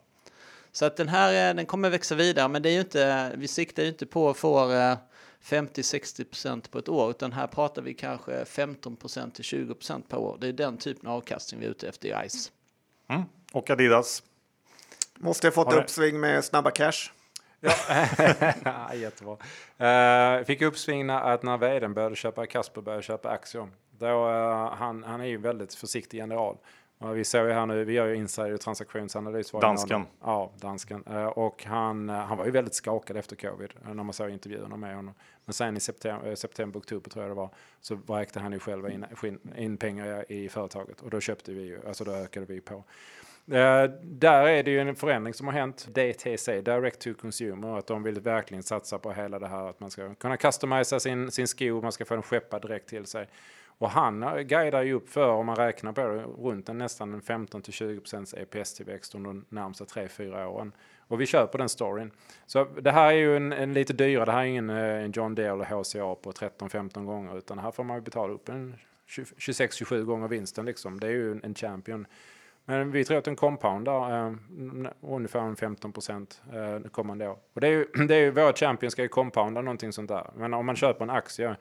Så 0.73 0.85
att 0.85 0.97
den 0.97 1.09
här 1.09 1.51
eh, 1.51 1.57
den 1.57 1.67
kommer 1.67 1.91
växa 1.91 2.15
vidare, 2.15 2.49
men 2.49 2.63
det 2.63 2.69
är 2.69 2.73
ju 2.73 2.81
inte, 2.81 3.33
vi 3.37 3.49
siktar 3.49 3.83
ju 3.83 3.89
inte 3.89 4.07
på 4.07 4.31
att 4.31 4.37
få 4.37 4.73
eh, 4.73 4.97
50-60% 5.43 6.71
på 6.71 6.79
ett 6.79 6.89
år, 6.89 7.11
utan 7.11 7.33
här 7.33 7.47
pratar 7.47 7.83
vi 7.83 7.95
kanske 7.95 8.45
15% 8.45 9.31
till 9.31 9.45
20% 9.45 10.03
per 10.09 10.19
år. 10.19 10.39
Det 10.41 10.49
är 10.49 10.53
den 10.53 10.77
typen 10.77 11.09
av 11.09 11.17
avkastning 11.17 11.61
vi 11.61 11.67
är 11.67 11.71
ute 11.71 11.89
efter 11.89 12.09
i 12.09 12.27
ICE. 12.27 12.51
Mm. 13.09 13.23
Och 13.53 13.71
Adidas? 13.71 14.23
Måste 15.21 15.47
jag 15.47 15.55
fått 15.55 15.73
uppsving 15.73 16.21
med 16.21 16.45
snabba 16.45 16.71
cash. 16.71 17.11
Ja, 17.61 18.95
jättebra. 18.95 19.37
Uh, 20.39 20.45
fick 20.45 20.63
uppsving 20.63 21.07
när, 21.07 21.21
att 21.21 21.43
när 21.43 21.59
vdn 21.59 21.95
började 21.95 22.17
köpa, 22.17 22.47
Kasper 22.47 22.81
började 22.81 23.03
köpa 23.03 23.29
aktier. 23.31 23.69
Då, 23.99 24.29
uh, 24.29 24.75
han, 24.75 25.05
han 25.05 25.21
är 25.21 25.25
ju 25.25 25.37
väldigt 25.37 25.75
försiktig 25.75 26.19
general. 26.19 26.57
Ja, 27.01 27.07
vi 27.07 27.25
såg 27.25 27.47
ju 27.47 27.53
här 27.53 27.67
nu, 27.67 27.85
vi 27.85 27.93
gör 27.93 28.07
ju 28.07 28.15
insider 28.15 28.57
transaktionsanalys. 28.57 29.51
Dansken. 29.51 30.07
Ja, 30.21 30.53
dansken. 30.61 31.05
Eh, 31.07 31.27
Och 31.27 31.65
han, 31.65 32.09
han 32.09 32.39
var 32.39 32.45
ju 32.45 32.51
väldigt 32.51 32.75
skakad 32.75 33.17
efter 33.17 33.37
covid 33.37 33.75
när 33.83 33.95
man 34.05 34.13
såg 34.13 34.31
intervjuerna 34.31 34.77
med 34.77 34.97
honom. 34.97 35.15
Men 35.45 35.53
sen 35.53 35.77
i 35.77 35.81
september, 35.81 36.35
september 36.35 36.81
oktober 36.81 37.11
tror 37.11 37.25
jag 37.25 37.31
det 37.31 37.35
var, 37.35 37.51
så 37.81 37.95
vräkte 37.95 38.41
han 38.41 38.53
ju 38.53 38.59
själv 38.59 38.91
in, 38.91 39.07
in, 39.23 39.41
in 39.57 39.77
pengar 39.77 40.33
i 40.33 40.49
företaget 40.49 41.01
och 41.01 41.11
då 41.11 41.21
köpte 41.21 41.53
vi 41.53 41.63
ju, 41.63 41.89
alltså 41.89 42.05
då 42.05 42.13
ökade 42.13 42.47
vi 42.47 42.61
på. 42.61 42.85
Eh, 43.51 43.91
där 44.03 44.47
är 44.47 44.63
det 44.63 44.71
ju 44.71 44.81
en 44.81 44.97
förändring 44.97 45.35
som 45.35 45.47
har 45.47 45.55
hänt. 45.55 45.89
DTC, 45.95 46.61
Direct 46.61 47.01
to 47.01 47.15
Consumer, 47.15 47.79
att 47.79 47.87
de 47.87 48.03
vill 48.03 48.21
verkligen 48.21 48.63
satsa 48.63 48.99
på 48.99 49.13
hela 49.13 49.39
det 49.39 49.49
här 49.49 49.69
att 49.69 49.81
man 49.81 49.91
ska 49.91 50.15
kunna 50.15 50.37
customisa 50.37 51.01
sin, 51.01 51.31
sin 51.31 51.49
sko, 51.49 51.81
man 51.83 51.93
ska 51.93 52.05
få 52.05 52.15
den 52.15 52.23
skeppad 52.23 52.63
direkt 52.63 52.89
till 52.89 53.07
sig. 53.07 53.29
Och 53.79 53.91
han 53.91 54.23
eh, 54.23 54.39
guidar 54.39 54.83
ju 54.83 54.93
upp 54.93 55.09
för, 55.09 55.29
om 55.29 55.47
man 55.47 55.57
räknar 55.57 55.93
på 55.93 56.01
det, 56.01 56.23
runt 56.23 56.69
en 56.69 56.79
nästan 56.79 57.15
en 57.15 57.23
15-20% 57.23 58.39
EPS-tillväxt 58.39 59.15
under 59.15 59.29
de 59.31 59.45
närmsta 59.49 59.85
3-4 59.85 60.47
åren. 60.47 60.73
Och 60.99 61.21
vi 61.21 61.27
köper 61.27 61.59
den 61.59 61.69
storyn. 61.69 62.11
Så 62.47 62.65
det 62.65 62.91
här 62.91 63.07
är 63.07 63.17
ju 63.17 63.37
en, 63.37 63.53
en 63.53 63.73
lite 63.73 63.93
dyrare, 63.93 64.25
det 64.25 64.33
här 64.33 64.41
är 64.41 64.45
ingen 64.45 64.71
eh, 64.71 65.05
en 65.05 65.13
John 65.13 65.35
Deere 65.35 65.53
eller 65.53 65.65
HCA 65.65 66.15
på 66.15 66.33
13-15 66.33 67.05
gånger, 67.05 67.39
utan 67.39 67.59
här 67.59 67.71
får 67.71 67.85
man 67.85 67.97
ju 67.97 68.01
betala 68.01 68.33
upp 68.33 68.49
en 68.49 68.77
26-27 69.09 70.03
gånger 70.03 70.29
vinsten 70.29 70.67
liksom. 70.67 71.01
Det 71.01 71.07
är 71.07 71.11
ju 71.11 71.33
en, 71.33 71.45
en 71.45 71.55
champion. 71.55 72.07
Men 72.69 72.91
vi 72.91 73.05
tror 73.05 73.19
att 73.19 73.25
den 73.25 73.37
compoundar 73.37 74.27
eh, 74.27 74.35
ungefär 75.01 75.41
en 75.41 75.57
15 75.57 75.93
procent 75.93 76.43
eh, 76.53 76.91
kommande 76.91 77.29
år. 77.29 77.39
Och 77.55 77.61
det 77.61 77.67
är 77.67 77.71
ju, 77.71 77.85
det 78.09 78.15
är 78.15 78.21
ju 78.21 78.31
våra 78.31 78.53
champions 78.53 78.93
ska 78.93 79.03
ju 79.03 79.09
compounda 79.09 79.61
någonting 79.61 79.93
sånt 79.93 80.09
där. 80.09 80.31
Men 80.37 80.55
om 80.55 80.67
man 80.67 80.77
köper 80.77 81.05
en 81.05 81.11
aktie, 81.11 81.49
om 81.49 81.57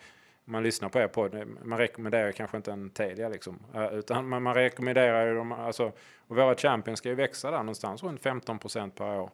man 0.45 0.63
lyssnar 0.63 0.89
på 0.89 0.99
er 0.99 1.07
podd, 1.07 1.35
eh, 1.35 1.45
man 1.63 1.79
rekommenderar 1.79 2.31
kanske 2.31 2.57
inte 2.57 2.71
en 2.71 2.89
Telia 2.89 3.29
liksom. 3.29 3.59
Eh, 3.73 3.93
utan 3.93 4.29
man, 4.29 4.43
man 4.43 4.53
rekommenderar 4.53 5.27
ju 5.27 5.35
de, 5.35 5.51
alltså, 5.51 5.91
och 6.27 6.35
våra 6.35 6.55
champions 6.55 6.99
ska 6.99 7.09
ju 7.09 7.15
växa 7.15 7.51
där 7.51 7.57
någonstans 7.57 8.03
runt 8.03 8.21
15 8.21 8.59
procent 8.59 8.95
per 8.95 9.19
år. 9.19 9.31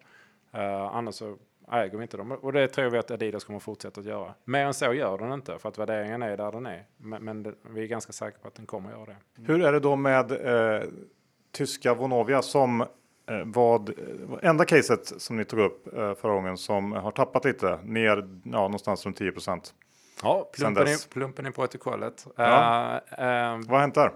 Eh, 0.51 0.95
annars 0.95 1.15
så 1.15 1.37
äger 1.71 1.97
vi 1.97 2.01
inte 2.01 2.17
dem. 2.17 2.31
Och 2.31 2.53
det 2.53 2.67
tror 2.67 2.89
vi 2.89 2.97
att 2.97 3.11
Adidas 3.11 3.43
kommer 3.43 3.59
fortsätta 3.59 4.01
att 4.01 4.07
göra. 4.07 4.33
Mer 4.43 4.65
än 4.65 4.73
så 4.73 4.93
gör 4.93 5.17
den 5.17 5.33
inte, 5.33 5.59
för 5.59 5.69
att 5.69 5.77
värderingen 5.77 6.21
är 6.21 6.37
där 6.37 6.51
den 6.51 6.65
är. 6.65 6.85
Men, 6.97 7.23
men 7.23 7.43
det, 7.43 7.53
vi 7.69 7.83
är 7.83 7.87
ganska 7.87 8.13
säkra 8.13 8.39
på 8.41 8.47
att 8.47 8.55
den 8.55 8.65
kommer 8.65 8.89
att 8.89 8.99
göra 8.99 9.05
det. 9.05 9.41
Hur 9.47 9.61
är 9.61 9.71
det 9.71 9.79
då 9.79 9.95
med 9.95 10.31
eh, 10.31 10.83
tyska 11.53 11.93
Vonovia 11.93 12.41
som 12.41 12.81
eh, 12.81 12.87
vad 13.45 13.89
eh, 13.89 13.95
enda 14.41 14.65
caset 14.65 15.21
som 15.21 15.37
ni 15.37 15.45
tog 15.45 15.59
upp 15.59 15.97
eh, 15.97 16.13
förra 16.13 16.33
gången 16.33 16.57
som 16.57 16.91
har 16.91 17.11
tappat 17.11 17.45
lite 17.45 17.79
ner 17.83 18.17
ja, 18.43 18.61
någonstans 18.61 19.05
runt 19.05 19.17
10 19.17 19.31
procent. 19.31 19.73
Ja, 20.23 20.49
plumpen, 20.53 20.87
i, 20.87 20.97
plumpen 21.09 21.45
i 21.45 21.51
protokollet. 21.51 22.27
Ja. 22.35 23.01
Eh, 23.17 23.27
eh, 23.27 23.57
Vad 23.57 23.69
har 23.69 23.79
hänt 23.79 23.95
där? 23.95 24.11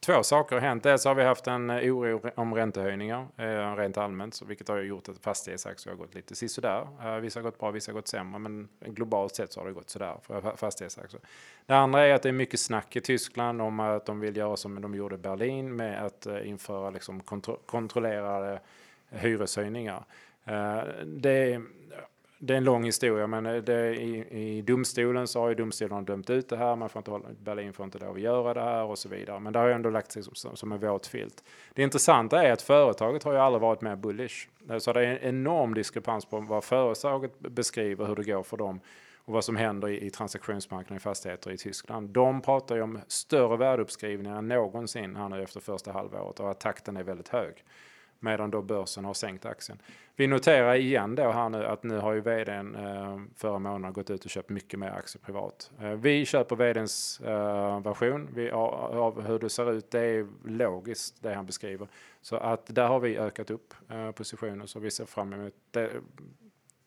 Två 0.00 0.22
saker 0.22 0.56
har 0.56 0.60
hänt. 0.60 0.82
Dels 0.82 1.04
har 1.04 1.14
vi 1.14 1.22
haft 1.22 1.46
en 1.46 1.70
eh, 1.70 1.94
oro 1.94 2.30
om 2.34 2.54
räntehöjningar 2.54 3.26
eh, 3.36 3.76
rent 3.76 3.98
allmänt, 3.98 4.34
så, 4.34 4.44
vilket 4.44 4.68
har 4.68 4.78
gjort 4.78 5.08
att 5.08 5.18
fastighetsaktier 5.18 5.92
har 5.92 5.98
gått 5.98 6.14
lite 6.14 6.34
sisådär. 6.34 6.88
Eh, 7.04 7.16
vissa 7.16 7.38
har 7.38 7.42
gått 7.42 7.58
bra, 7.58 7.70
vissa 7.70 7.92
har 7.92 7.94
gått 7.94 8.08
sämre, 8.08 8.38
men 8.38 8.68
globalt 8.80 9.34
sett 9.34 9.52
så 9.52 9.60
har 9.60 9.66
det 9.66 9.72
gått 9.72 9.90
sådär 9.90 10.16
för 10.22 10.56
fastighetsaktier. 10.56 11.20
Det 11.66 11.74
andra 11.74 12.06
är 12.06 12.14
att 12.14 12.22
det 12.22 12.28
är 12.28 12.32
mycket 12.32 12.60
snack 12.60 12.96
i 12.96 13.00
Tyskland 13.00 13.62
om 13.62 13.80
att 13.80 14.06
de 14.06 14.20
vill 14.20 14.36
göra 14.36 14.56
som 14.56 14.80
de 14.80 14.94
gjorde 14.94 15.14
i 15.14 15.18
Berlin 15.18 15.76
med 15.76 16.04
att 16.04 16.26
eh, 16.26 16.48
införa 16.48 16.90
liksom 16.90 17.20
kontro- 17.20 17.58
kontrollerade 17.66 18.60
hyreshöjningar. 19.10 20.04
Eh, 20.44 20.80
det 21.06 21.52
är, 21.52 21.62
det 22.38 22.52
är 22.52 22.56
en 22.58 22.64
lång 22.64 22.84
historia, 22.84 23.26
men 23.26 23.46
eh, 23.46 23.54
det 23.56 23.94
i, 23.94 24.26
i 24.30 24.62
domstolen 24.62 25.28
så 25.28 25.40
har 25.40 25.48
ju 25.48 25.54
domstolen 25.54 26.04
dömt 26.04 26.30
ut 26.30 26.48
det 26.48 26.56
här. 26.56 26.76
Man 26.76 26.88
får 26.88 27.00
inte, 27.00 27.10
hålla- 27.10 27.28
Berlin 27.44 27.72
får 27.72 27.84
inte 27.84 27.98
lov 27.98 28.14
att 28.14 28.20
göra 28.20 28.54
det 28.54 28.60
här 28.60 28.84
och 28.84 28.98
så 28.98 29.08
vidare. 29.08 29.40
Men 29.40 29.52
det 29.52 29.58
har 29.58 29.66
ju 29.66 29.72
ändå 29.72 29.90
lagt 29.90 30.12
sig 30.12 30.22
som, 30.22 30.34
som, 30.34 30.56
som 30.56 30.72
en 30.72 30.80
våt 30.80 31.06
filt. 31.06 31.44
Det 31.74 31.82
intressanta 31.82 32.42
är 32.42 32.52
att 32.52 32.62
företaget 32.62 33.22
har 33.22 33.32
ju 33.32 33.38
aldrig 33.38 33.60
varit 33.62 33.80
mer 33.80 33.96
bullish. 33.96 34.48
Eh, 34.70 34.78
så 34.78 34.92
det 34.92 35.00
är 35.00 35.04
en 35.06 35.18
enorm 35.18 35.74
diskrepans 35.74 36.24
på 36.24 36.40
vad 36.40 36.64
företaget 36.64 37.38
beskriver, 37.38 38.06
hur 38.06 38.16
det 38.16 38.24
går 38.24 38.42
för 38.42 38.56
dem 38.56 38.80
och 39.24 39.34
vad 39.34 39.44
som 39.44 39.56
händer 39.56 39.88
i, 39.88 40.06
i 40.06 40.10
transaktionsmarknaden 40.10 40.96
i 40.96 41.00
fastigheter 41.00 41.50
i 41.50 41.56
Tyskland. 41.56 42.08
De 42.10 42.40
pratar 42.40 42.76
ju 42.76 42.82
om 42.82 42.98
större 43.08 43.56
värdeuppskrivningar 43.56 44.38
än 44.38 44.48
någonsin 44.48 45.16
här 45.16 45.28
nu 45.28 45.42
efter 45.42 45.60
första 45.60 45.92
halvåret 45.92 46.40
och 46.40 46.50
att 46.50 46.60
takten 46.60 46.96
är 46.96 47.02
väldigt 47.02 47.28
hög 47.28 47.64
medan 48.20 48.50
då 48.50 48.62
börsen 48.62 49.04
har 49.04 49.14
sänkt 49.14 49.46
aktien. 49.46 49.78
Vi 50.16 50.26
noterar 50.26 50.74
igen 50.74 51.14
då 51.14 51.30
här 51.30 51.48
nu 51.48 51.64
att 51.64 51.82
nu 51.82 51.98
har 51.98 52.12
ju 52.12 52.20
vdn 52.20 52.74
eh, 52.74 53.20
förra 53.36 53.58
månaden 53.58 53.92
gått 53.92 54.10
ut 54.10 54.24
och 54.24 54.30
köpt 54.30 54.50
mycket 54.50 54.78
mer 54.78 54.90
aktier 54.90 55.22
privat. 55.22 55.70
Eh, 55.80 55.90
vi 55.90 56.26
köper 56.26 56.56
vdns 56.56 57.20
eh, 57.20 57.80
version 57.80 58.28
vi, 58.34 58.50
av, 58.50 59.26
hur 59.26 59.38
det 59.38 59.50
ser 59.50 59.72
ut. 59.72 59.90
Det 59.90 60.00
är 60.00 60.26
logiskt 60.44 61.22
det 61.22 61.34
han 61.34 61.46
beskriver. 61.46 61.88
Så 62.20 62.36
att 62.36 62.74
där 62.74 62.88
har 62.88 63.00
vi 63.00 63.18
ökat 63.18 63.50
upp 63.50 63.74
eh, 63.88 64.10
positionen 64.10 64.68
så 64.68 64.78
vi 64.78 64.90
ser 64.90 65.04
fram 65.04 65.32
emot 65.32 65.54
det. 65.70 65.90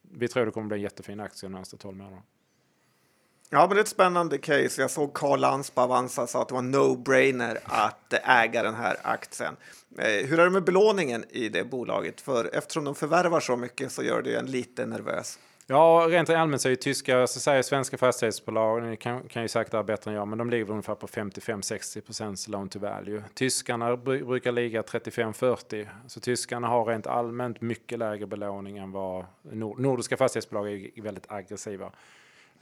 Vi 0.02 0.28
tror 0.28 0.46
det 0.46 0.52
kommer 0.52 0.68
bli 0.68 0.76
en 0.76 0.82
jättefin 0.82 1.20
aktie 1.20 1.48
de 1.48 1.52
närmaste 1.52 1.76
12 1.76 1.96
månaderna. 1.96 2.22
Ja, 3.54 3.66
men 3.66 3.68
det 3.68 3.80
är 3.80 3.82
ett 3.82 3.88
spännande 3.88 4.38
case. 4.38 4.80
Jag 4.80 4.90
såg 4.90 5.14
Carl 5.14 5.40
Lantz 5.40 5.70
på 5.70 5.80
Avanza 5.80 6.26
sa 6.26 6.42
att 6.42 6.48
det 6.48 6.54
var 6.54 6.62
no-brainer 6.62 7.58
att 7.64 8.14
äga 8.24 8.62
den 8.62 8.74
här 8.74 8.96
aktien. 9.02 9.56
Eh, 9.98 10.26
hur 10.26 10.40
är 10.40 10.44
det 10.44 10.50
med 10.50 10.64
belåningen 10.64 11.24
i 11.30 11.48
det 11.48 11.64
bolaget? 11.64 12.20
För 12.20 12.50
eftersom 12.54 12.84
de 12.84 12.94
förvärvar 12.94 13.40
så 13.40 13.56
mycket 13.56 13.92
så 13.92 14.02
gör 14.02 14.22
det 14.22 14.30
ju 14.30 14.36
en 14.36 14.46
lite 14.46 14.86
nervös. 14.86 15.38
Ja, 15.66 16.06
rent 16.08 16.30
allmänt 16.30 16.62
så 16.62 16.68
är 16.68 16.70
ju 16.70 16.76
tyska, 16.76 17.26
så 17.26 17.40
säger 17.40 17.62
svenska 17.62 17.98
fastighetsbolag, 17.98 18.82
ni 18.82 18.96
kan, 18.96 19.28
kan 19.28 19.42
ju 19.42 19.48
säkert 19.48 19.70
det 19.70 19.76
här 19.76 19.84
bättre 19.84 20.10
än 20.10 20.16
jag, 20.16 20.28
men 20.28 20.38
de 20.38 20.50
ligger 20.50 20.70
ungefär 20.70 20.94
på 20.94 21.06
55-60 21.06 22.00
procents 22.00 22.48
loan 22.48 22.68
to 22.68 22.78
value. 22.78 23.22
Tyskarna 23.34 23.96
brukar 23.96 24.52
ligga 24.52 24.82
35-40, 24.82 25.88
så 26.06 26.20
tyskarna 26.20 26.68
har 26.68 26.84
rent 26.84 27.06
allmänt 27.06 27.60
mycket 27.60 27.98
lägre 27.98 28.26
belåning 28.26 28.78
än 28.78 28.92
vad 28.92 29.24
nord, 29.42 29.78
nordiska 29.78 30.16
fastighetsbolag 30.16 30.72
är 30.72 31.02
väldigt 31.02 31.32
aggressiva. 31.32 31.92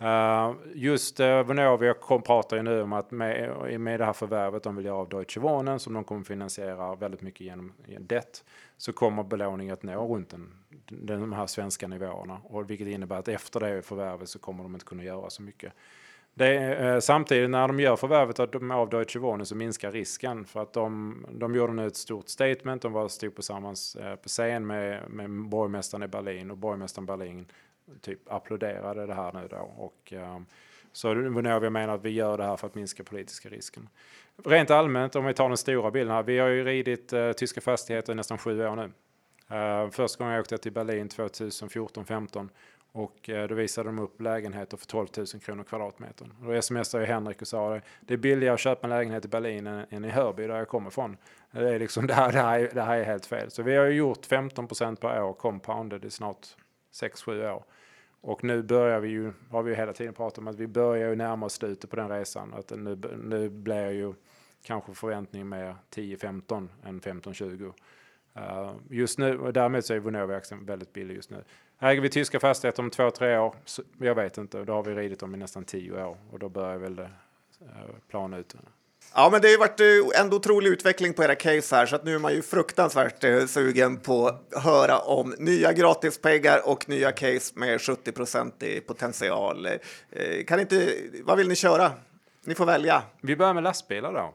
Uh, 0.02 0.54
just 0.74 1.20
uh, 1.20 1.42
Vonovia 1.42 1.94
kom, 1.94 2.22
pratar 2.22 2.56
ju 2.56 2.62
nu 2.62 2.82
om 2.82 2.92
att 2.92 3.10
med, 3.10 3.80
med 3.80 4.00
det 4.00 4.04
här 4.04 4.12
förvärvet 4.12 4.62
de 4.62 4.76
vill 4.76 4.84
göra 4.84 4.96
av 4.96 5.08
Deutsche 5.08 5.40
Wohnen 5.40 5.78
som 5.78 5.94
de 5.94 6.04
kommer 6.04 6.24
finansiera 6.24 6.94
väldigt 6.94 7.22
mycket 7.22 7.40
genom 7.40 7.72
genom 7.86 8.06
det 8.06 8.44
så 8.76 8.92
kommer 8.92 9.22
belåningen 9.22 9.74
att 9.74 9.82
nå 9.82 10.14
runt 10.14 10.30
den, 10.30 11.06
de 11.06 11.32
här 11.32 11.46
svenska 11.46 11.88
nivåerna 11.88 12.40
och 12.44 12.70
vilket 12.70 12.88
innebär 12.88 13.18
att 13.18 13.28
efter 13.28 13.60
det 13.60 13.82
förvärvet 13.82 14.28
så 14.28 14.38
kommer 14.38 14.62
de 14.62 14.74
inte 14.74 14.86
kunna 14.86 15.04
göra 15.04 15.30
så 15.30 15.42
mycket. 15.42 15.72
Det 16.34 16.56
är, 16.56 16.94
eh, 16.94 17.00
samtidigt 17.00 17.50
när 17.50 17.68
de 17.68 17.80
gör 17.80 17.96
förvärvet 17.96 18.40
av, 18.40 18.50
de- 18.50 18.70
av 18.70 18.88
Deutsche 18.88 19.18
Wohnen 19.18 19.46
så 19.46 19.54
minskar 19.54 19.92
risken 19.92 20.44
för 20.44 20.62
att 20.62 20.72
de, 20.72 21.16
de 21.30 21.54
gjorde 21.54 21.72
nu 21.72 21.86
ett 21.86 21.96
stort 21.96 22.28
statement. 22.28 22.82
De 22.82 22.92
var 22.92 23.08
stod 23.08 23.34
på, 23.34 23.42
sammans, 23.42 23.96
eh, 23.96 24.16
på 24.16 24.28
scen 24.28 24.66
med, 24.66 25.10
med 25.10 25.30
borgmästaren 25.30 26.02
i 26.02 26.08
Berlin 26.08 26.50
och 26.50 26.56
borgmästaren 26.56 27.04
i 27.04 27.06
Berlin 27.06 27.46
typ 28.00 28.32
applåderade 28.32 29.06
det 29.06 29.14
här 29.14 29.32
nu 29.32 29.48
då. 29.50 29.72
Och, 29.76 30.12
ehm, 30.12 30.46
så 30.92 31.14
Vonovia 31.14 31.70
menar 31.70 31.94
att 31.94 32.04
vi 32.04 32.10
gör 32.10 32.36
det 32.38 32.44
här 32.44 32.56
för 32.56 32.66
att 32.66 32.74
minska 32.74 33.04
politiska 33.04 33.48
risken. 33.48 33.88
Rent 34.44 34.70
allmänt, 34.70 35.16
om 35.16 35.24
vi 35.24 35.34
tar 35.34 35.48
den 35.48 35.56
stora 35.56 35.90
bilden 35.90 36.14
här. 36.14 36.22
Vi 36.22 36.38
har 36.38 36.48
ju 36.48 36.64
ridit 36.64 37.12
uh, 37.12 37.32
tyska 37.32 37.60
fastigheter 37.60 38.12
i 38.12 38.16
nästan 38.16 38.38
sju 38.38 38.66
år 38.66 38.76
nu. 38.76 38.92
Uh, 39.56 39.90
första 39.90 40.18
gången 40.18 40.34
jag 40.34 40.40
åkte 40.40 40.58
till 40.58 40.72
Berlin 40.72 41.08
2014-15 41.08 42.48
och 42.92 43.28
uh, 43.32 43.42
då 43.42 43.54
visade 43.54 43.88
de 43.88 43.98
upp 43.98 44.20
lägenheter 44.20 44.76
för 44.76 44.86
12 44.86 45.06
000 45.16 45.26
kronor 45.26 45.64
kvadratmetern. 45.64 46.32
Och 46.44 46.54
då 46.54 46.62
smsade 46.62 47.04
jag 47.04 47.14
Henrik 47.14 47.40
och 47.42 47.48
sa 47.48 47.70
det, 47.74 47.82
det 48.00 48.14
är 48.14 48.18
billigare 48.18 48.54
att 48.54 48.60
köpa 48.60 48.86
en 48.86 48.90
lägenhet 48.90 49.24
i 49.24 49.28
Berlin 49.28 49.66
än, 49.66 49.86
än 49.90 50.04
i 50.04 50.08
Hörby 50.08 50.46
där 50.46 50.56
jag 50.56 50.68
kommer 50.68 50.88
ifrån. 50.90 51.16
Det, 51.50 51.74
är 51.74 51.78
liksom, 51.78 52.06
det, 52.06 52.14
här, 52.14 52.32
det, 52.32 52.38
här, 52.38 52.60
är- 52.60 52.70
det 52.74 52.82
här 52.82 52.98
är 52.98 53.04
helt 53.04 53.26
fel. 53.26 53.50
Så 53.50 53.62
vi 53.62 53.76
har 53.76 53.84
ju 53.84 53.92
gjort 53.92 54.26
15% 54.26 54.96
per 54.96 55.22
år 55.22 55.32
compounded 55.32 56.04
i 56.04 56.10
snart 56.10 56.46
6-7 56.92 57.52
år. 57.52 57.64
Och 58.20 58.44
nu 58.44 58.62
börjar 58.62 59.00
vi 59.00 59.08
ju, 59.08 59.32
har 59.50 59.62
vi 59.62 59.70
ju 59.70 59.76
hela 59.76 59.92
tiden 59.92 60.14
pratat 60.14 60.38
om 60.38 60.48
att 60.48 60.56
vi 60.56 60.66
börjar 60.66 61.08
ju 61.08 61.16
närma 61.16 61.46
oss 61.46 61.54
slutet 61.54 61.90
på 61.90 61.96
den 61.96 62.08
resan. 62.08 62.54
Att 62.54 62.70
nu, 62.70 62.98
nu 63.22 63.48
blir 63.48 63.90
ju 63.90 64.14
kanske 64.62 64.94
förväntningen 64.94 65.48
mer 65.48 65.76
10-15 65.90 66.68
än 66.84 67.00
15-20. 67.00 67.62
Uh, 67.62 67.72
eh, 68.34 68.72
just 68.90 69.18
nu, 69.18 69.38
och 69.38 69.52
därmed 69.52 69.84
så 69.84 69.94
är 69.94 69.98
Vonovia 69.98 70.40
väldigt 70.62 70.92
billig 70.92 71.14
just 71.14 71.30
nu. 71.30 71.44
Äger 71.78 72.02
vi 72.02 72.08
tyska 72.08 72.40
fastigheter 72.40 72.82
om 72.82 72.90
två, 72.90 73.10
tre 73.10 73.38
år? 73.38 73.54
Så, 73.64 73.82
jag 73.98 74.14
vet 74.14 74.38
inte, 74.38 74.64
då 74.64 74.72
har 74.72 74.82
vi 74.82 74.94
ridit 74.94 75.20
dem 75.20 75.34
i 75.34 75.38
nästan 75.38 75.64
tio 75.64 76.04
år 76.04 76.16
och 76.30 76.38
då 76.38 76.48
börjar 76.48 76.78
väl 76.78 76.96
det 76.96 77.10
uh, 77.62 77.68
plana 78.08 78.38
ut. 78.38 78.56
Ja, 79.14 79.28
men 79.32 79.40
det 79.40 79.48
har 79.48 79.52
ju 79.52 79.58
varit 79.58 79.80
en 79.80 80.20
ändå 80.20 80.36
otrolig 80.36 80.70
utveckling 80.70 81.12
på 81.12 81.24
era 81.24 81.34
case 81.34 81.76
här, 81.76 81.86
så 81.86 81.96
att 81.96 82.04
nu 82.04 82.14
är 82.14 82.18
man 82.18 82.34
ju 82.34 82.42
fruktansvärt 82.42 83.24
eh, 83.24 83.46
sugen 83.46 83.96
på 83.96 84.26
att 84.26 84.64
höra 84.64 84.98
om 84.98 85.34
nya 85.38 85.72
gratispengar 85.72 86.68
och 86.68 86.88
nya 86.88 87.12
case 87.12 87.52
med 87.54 87.80
70 87.80 88.66
i 88.66 88.80
potential. 88.80 89.66
Eh, 89.66 90.44
kan 90.46 90.60
inte, 90.60 90.92
vad 91.24 91.38
vill 91.38 91.48
ni 91.48 91.56
köra? 91.56 91.92
Ni 92.44 92.54
får 92.54 92.66
välja. 92.66 93.02
Vi 93.20 93.36
börjar 93.36 93.54
med 93.54 93.62
lastbilar 93.62 94.12
då. 94.12 94.34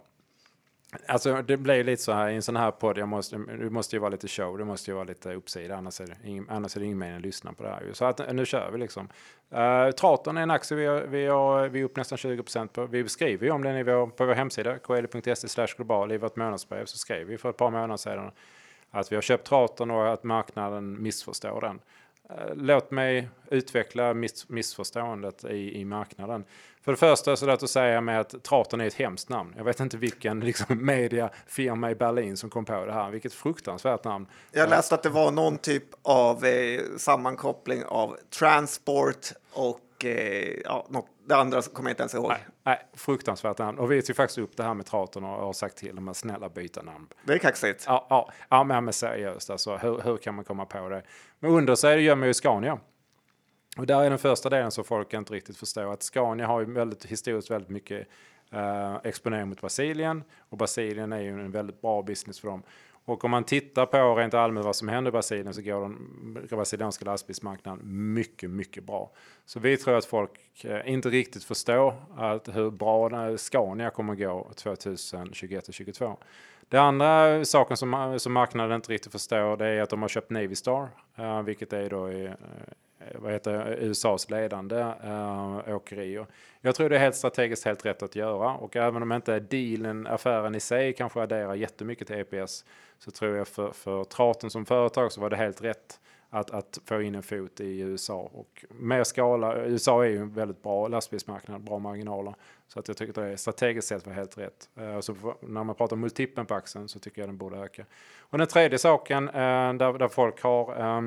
Alltså 1.07 1.41
det 1.41 1.57
blir 1.57 1.83
lite 1.83 2.03
så 2.03 2.11
här 2.11 2.29
i 2.29 2.35
en 2.35 2.41
sån 2.41 2.55
här 2.55 2.71
podd. 2.71 2.97
Jag 2.97 3.07
måste, 3.07 3.37
det 3.37 3.69
måste 3.69 3.95
ju 3.95 3.99
vara 3.99 4.09
lite 4.09 4.27
show. 4.27 4.57
Det 4.57 4.65
måste 4.65 4.91
ju 4.91 4.95
vara 4.95 5.05
lite 5.05 5.33
uppsida. 5.33 5.75
Annars 5.75 6.01
är 6.01 6.05
det 6.05 6.15
ingen, 6.23 6.49
annars 6.49 6.75
är 6.75 6.79
det 6.79 6.85
ingen 6.85 6.97
mening 6.97 7.15
att 7.15 7.21
lyssna 7.21 7.53
på 7.53 7.63
det 7.63 7.69
här. 7.69 7.89
Så 7.93 8.05
att, 8.05 8.35
nu 8.35 8.45
kör 8.45 8.71
vi 8.71 8.77
liksom. 8.77 9.09
Uh, 9.53 9.91
Traton 9.91 10.37
är 10.37 10.41
en 10.41 10.51
aktie 10.51 10.77
vi, 10.77 10.85
har, 10.85 11.01
vi, 11.01 11.25
har, 11.25 11.67
vi 11.67 11.79
är 11.79 11.83
upp 11.83 11.95
nästan 11.95 12.17
20 12.17 12.43
på. 12.73 12.85
Vi 12.85 13.09
skriver 13.09 13.45
ju 13.45 13.51
om 13.51 13.63
den 13.63 13.85
vår, 13.85 14.07
på 14.07 14.25
vår 14.25 14.33
hemsida. 14.33 14.77
kl.se 14.77 15.65
global 15.77 16.11
i 16.11 16.17
vårt 16.17 16.35
månadsbrev. 16.35 16.85
Så 16.85 16.97
skrev 16.97 17.27
vi 17.27 17.37
för 17.37 17.49
ett 17.49 17.57
par 17.57 17.71
månader 17.71 17.97
sedan 17.97 18.31
att 18.91 19.11
vi 19.11 19.15
har 19.15 19.21
köpt 19.21 19.47
Traton 19.47 19.91
och 19.91 20.13
att 20.13 20.23
marknaden 20.23 21.03
missförstår 21.03 21.61
den. 21.61 21.79
Eh, 22.30 22.55
låt 22.55 22.91
mig 22.91 23.30
utveckla 23.49 24.13
miss, 24.13 24.49
missförståendet 24.49 25.45
i, 25.45 25.80
i 25.80 25.86
marknaden. 25.86 26.45
För 26.82 26.91
det 26.91 26.97
första 26.97 27.36
så 27.36 27.45
är 27.45 27.47
det 27.47 27.53
att 27.53 27.69
säga 27.69 28.01
med 28.01 28.19
att 28.19 28.43
Traton 28.43 28.82
är 28.82 28.88
ett 28.88 28.93
hemskt 28.93 29.30
namn. 29.30 29.53
Jag 29.57 29.63
vet 29.63 29.80
inte 29.80 29.97
vilken 29.97 30.39
liksom, 30.45 30.86
mediafirma 30.86 31.91
i 31.91 31.95
Berlin 31.95 32.38
som 32.38 32.49
kom 32.49 32.65
på 32.65 32.86
det 32.86 32.93
här. 32.93 33.11
Vilket 33.11 33.34
fruktansvärt 33.34 34.03
namn. 34.03 34.28
Jag 34.51 34.69
läste 34.69 34.95
att 34.95 35.03
det 35.03 35.09
var 35.09 35.32
någon 35.32 35.57
typ 35.57 35.84
av 36.01 36.45
eh, 36.45 36.82
sammankoppling 36.97 37.84
av 37.86 38.17
transport 38.39 39.28
och 39.53 39.80
eh, 40.05 40.61
ja, 40.65 40.87
något, 40.89 41.07
det 41.27 41.35
andra 41.35 41.61
kommer 41.61 41.89
jag 41.89 41.93
inte 41.93 42.03
ens 42.03 42.13
ihåg. 42.13 42.29
Nej, 42.29 42.45
nej, 42.63 42.79
fruktansvärt 42.93 43.57
namn. 43.57 43.79
Och 43.79 43.91
vi 43.91 44.01
tog 44.01 44.15
faktiskt 44.15 44.37
upp 44.37 44.57
det 44.57 44.63
här 44.63 44.73
med 44.73 44.85
Traton 44.85 45.23
och 45.23 45.29
har 45.29 45.53
sagt 45.53 45.77
till 45.77 45.95
dem 45.95 46.07
att 46.07 46.17
snälla 46.17 46.49
byta 46.49 46.81
namn. 46.81 47.07
Det 47.23 47.33
är 47.33 47.37
kaxigt. 47.37 47.83
Ja, 47.87 48.07
ja, 48.09 48.31
ja 48.49 48.63
men, 48.63 48.83
men 48.83 48.93
seriöst 48.93 49.49
alltså. 49.49 49.77
Hur, 49.77 50.01
hur 50.01 50.17
kan 50.17 50.35
man 50.35 50.45
komma 50.45 50.65
på 50.65 50.89
det? 50.89 51.03
Men 51.39 51.51
under 51.51 51.75
sig 51.75 52.01
gömmer 52.01 52.27
ju 52.27 52.33
Scania. 52.33 52.79
Och 53.77 53.85
där 53.85 54.03
är 54.03 54.09
den 54.09 54.19
första 54.19 54.49
delen 54.49 54.71
som 54.71 54.83
folk 54.83 55.13
inte 55.13 55.33
riktigt 55.33 55.57
förstår 55.57 55.93
att 55.93 56.03
Scania 56.03 56.47
har 56.47 56.59
ju 56.59 56.73
väldigt, 56.73 57.05
historiskt 57.05 57.51
väldigt 57.51 57.69
mycket 57.69 58.07
eh, 58.51 58.95
exponering 59.03 59.49
mot 59.49 59.61
Brasilien 59.61 60.23
och 60.49 60.57
Brasilien 60.57 61.13
är 61.13 61.19
ju 61.19 61.29
en 61.29 61.51
väldigt 61.51 61.81
bra 61.81 62.01
business 62.01 62.39
för 62.39 62.47
dem. 62.47 62.63
Och 63.05 63.25
om 63.25 63.31
man 63.31 63.43
tittar 63.43 63.85
på 63.85 64.15
rent 64.15 64.33
allmänt 64.33 64.65
vad 64.65 64.75
som 64.75 64.87
händer 64.87 65.09
i 65.09 65.11
Brasilien 65.11 65.53
så 65.53 65.61
går 65.61 65.81
den 65.81 66.47
brasilianska 66.49 67.05
lastbilsmarknaden 67.05 68.13
mycket, 68.13 68.49
mycket 68.49 68.83
bra. 68.83 69.11
Så 69.45 69.59
vi 69.59 69.77
tror 69.77 69.97
att 69.97 70.05
folk 70.05 70.63
eh, 70.63 70.89
inte 70.93 71.09
riktigt 71.09 71.43
förstår 71.43 71.93
att 72.17 72.55
hur 72.55 72.71
bra 72.71 73.37
Scania 73.37 73.89
kommer 73.89 74.13
att 74.13 74.19
gå 74.19 74.51
2021 74.55 75.67
och 75.67 75.73
2022. 75.73 76.17
Det 76.69 76.77
andra 76.77 77.45
saken 77.45 77.77
som, 77.77 78.19
som 78.19 78.33
marknaden 78.33 78.75
inte 78.75 78.91
riktigt 78.91 79.11
förstår 79.11 79.57
det 79.57 79.67
är 79.67 79.81
att 79.81 79.89
de 79.89 80.01
har 80.01 80.09
köpt 80.09 80.29
Navistar, 80.29 80.89
eh, 81.15 81.41
vilket 81.41 81.73
är 81.73 81.89
då 81.89 82.11
i, 82.11 82.29
Eh, 83.05 83.19
vad 83.19 83.31
heter 83.31 83.77
USAs 83.79 84.29
ledande 84.29 84.75
uh, 84.75 85.75
åkerier. 85.75 86.25
Jag 86.61 86.75
tror 86.75 86.89
det 86.89 86.95
är 86.95 86.99
helt 86.99 87.15
strategiskt 87.15 87.65
helt 87.65 87.85
rätt 87.85 88.03
att 88.03 88.15
göra 88.15 88.53
och 88.53 88.75
även 88.75 89.01
om 89.01 89.11
inte 89.11 89.39
dealen, 89.39 90.07
affären 90.07 90.55
i 90.55 90.59
sig 90.59 90.93
kanske 90.93 91.21
adderar 91.21 91.55
jättemycket 91.55 92.07
till 92.07 92.15
EPS 92.15 92.65
så 92.99 93.11
tror 93.11 93.37
jag 93.37 93.47
för, 93.47 93.71
för 93.71 94.03
traten 94.03 94.49
som 94.49 94.65
företag 94.65 95.11
så 95.11 95.21
var 95.21 95.29
det 95.29 95.35
helt 95.35 95.61
rätt 95.61 95.99
att, 96.29 96.51
att 96.51 96.79
få 96.85 97.01
in 97.01 97.15
en 97.15 97.23
fot 97.23 97.59
i 97.59 97.79
USA 97.79 98.29
och 98.33 98.65
mer 98.69 99.03
skala. 99.03 99.65
USA 99.65 100.05
är 100.05 100.09
ju 100.09 100.17
en 100.17 100.33
väldigt 100.33 100.63
bra 100.63 100.87
lastbilsmarknad, 100.87 101.61
bra 101.61 101.79
marginaler. 101.79 102.35
Så 102.67 102.79
att 102.79 102.87
jag 102.87 102.97
tycker 102.97 103.11
att 103.11 103.15
det 103.15 103.31
är 103.31 103.35
strategiskt 103.35 103.87
sett 103.87 104.07
var 104.07 104.13
helt 104.13 104.37
rätt. 104.37 104.69
Eh, 104.75 104.99
så 104.99 105.15
när 105.41 105.63
man 105.63 105.75
pratar 105.75 105.95
multipeln 105.95 106.47
på 106.47 106.53
aktien 106.53 106.87
så 106.87 106.99
tycker 106.99 107.21
jag 107.21 107.29
den 107.29 107.37
borde 107.37 107.57
öka. 107.57 107.85
Och 108.19 108.37
den 108.37 108.47
tredje 108.47 108.77
saken 108.77 109.29
eh, 109.29 109.73
där, 109.73 109.97
där 109.97 110.07
folk 110.07 110.41
har 110.41 110.79
eh, 110.79 111.01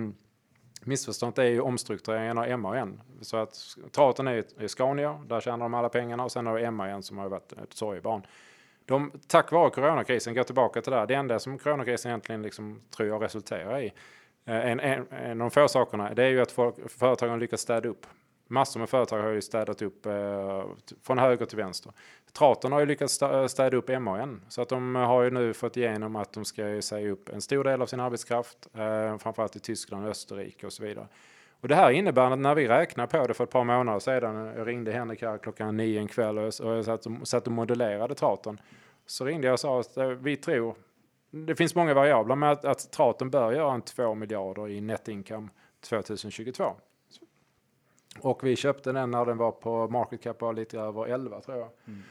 Missförståndet 0.89 1.39
är 1.39 1.45
ju 1.45 1.61
omstruktureringen 1.61 2.39
av 2.39 2.59
MAN. 2.59 3.01
Så 3.21 3.37
att 3.37 3.77
Traton 3.93 4.29
är, 4.29 4.45
ju 4.61 4.69
Scania, 4.69 5.21
där 5.27 5.41
tjänar 5.41 5.59
de 5.59 5.75
alla 5.75 5.89
pengarna 5.89 6.25
och 6.25 6.33
sen 6.33 6.47
har 6.47 6.59
du 6.59 6.71
MAN 6.71 7.03
som 7.03 7.19
har 7.19 7.29
varit 7.29 7.53
ett 7.53 7.73
sorgebarn. 7.73 8.27
De, 8.85 9.13
tack 9.27 9.53
vare 9.53 9.71
coronakrisen, 9.71 10.35
går 10.35 10.43
tillbaka 10.43 10.83
till 10.83 10.93
det, 10.93 11.07
det 11.07 11.15
enda 11.15 11.39
som 11.39 11.59
coronakrisen 11.59 12.11
egentligen 12.11 12.43
liksom, 12.43 12.81
tror 12.97 13.09
jag 13.09 13.23
resulterar 13.23 13.81
i 13.81 13.93
eh, 14.45 14.71
en, 14.71 14.81
en, 14.81 15.07
en 15.11 15.31
av 15.31 15.37
de 15.39 15.51
få 15.51 15.69
sakerna 15.69 16.15
det 16.15 16.25
är 16.25 16.29
ju 16.29 16.41
att 16.41 16.53
folk, 16.53 16.91
företagen 16.91 17.39
lyckas 17.39 17.61
städa 17.61 17.89
upp. 17.89 18.07
Massor 18.51 18.81
med 18.81 18.89
företag 18.89 19.23
har 19.23 19.31
ju 19.31 19.41
städat 19.41 19.83
upp 19.83 20.07
eh, 20.07 20.65
från 21.03 21.19
höger 21.19 21.47
till 21.47 21.57
vänster. 21.57 21.93
Traton 22.33 22.73
har 22.73 22.81
ju 22.81 22.87
lyckats 22.87 23.23
eh, 23.23 23.47
städa 23.47 23.77
upp 23.77 23.89
MAN 24.01 24.41
så 24.49 24.63
att 24.63 24.69
de 24.69 24.95
har 24.95 25.23
ju 25.23 25.31
nu 25.31 25.55
fått 25.55 25.77
igenom 25.77 26.17
att 26.17 26.33
de 26.33 26.45
ska 26.45 26.83
säga 26.83 27.11
upp 27.11 27.29
en 27.29 27.41
stor 27.41 27.65
del 27.65 27.83
av 27.83 27.87
sin 27.87 28.01
arbetskraft, 28.01 28.69
eh, 28.75 29.19
framförallt 29.19 29.57
i 29.57 29.61
Tyskland, 29.61 30.07
Österrike 30.07 30.67
och 30.67 30.73
så 30.73 30.83
vidare. 30.83 31.07
Och 31.61 31.69
det 31.69 31.75
här 31.75 31.91
innebär 31.91 32.31
att 32.31 32.39
när 32.39 32.55
vi 32.55 32.69
räknar 32.69 33.07
på 33.07 33.27
det 33.27 33.35
för 33.35 33.45
ett 33.45 33.51
par 33.51 33.65
månader 33.65 33.99
sedan, 33.99 34.37
jag 34.57 34.67
ringde 34.67 34.93
Henrik 34.93 35.23
här 35.23 35.39
klockan 35.39 35.77
nio 35.77 36.01
en 36.01 36.09
kväll 36.09 36.39
och 36.39 36.53
jag 36.61 36.85
satt 36.85 37.07
och, 37.07 37.29
satt 37.29 37.47
och 37.47 37.53
modellerade 37.53 38.15
Traton, 38.15 38.61
så 39.07 39.25
ringde 39.25 39.47
jag 39.47 39.53
och 39.53 39.61
sa 39.61 39.81
att 39.81 39.97
eh, 39.97 40.07
vi 40.07 40.37
tror 40.37 40.75
det 41.31 41.55
finns 41.55 41.75
många 41.75 41.95
variabler 41.95 42.35
med 42.35 42.53
att, 42.53 42.65
att 42.65 42.93
Traton 42.93 43.31
bör 43.31 43.53
göra 43.53 43.75
en 43.75 43.83
2 43.83 44.15
miljarder 44.15 44.69
i 44.69 44.81
net 44.81 45.09
income 45.09 45.49
2022. 45.89 46.65
Och 48.21 48.45
vi 48.45 48.57
köpte 48.57 48.93
den 48.93 49.11
när 49.11 49.25
den 49.25 49.37
var 49.37 49.51
på 49.51 49.89
market 49.89 50.23
cap 50.23 50.41
var 50.41 50.53
lite 50.53 50.79
över 50.79 51.07
11 51.07 51.41
tror 51.41 51.59
jag. 51.59 51.69
Mm. 51.87 52.03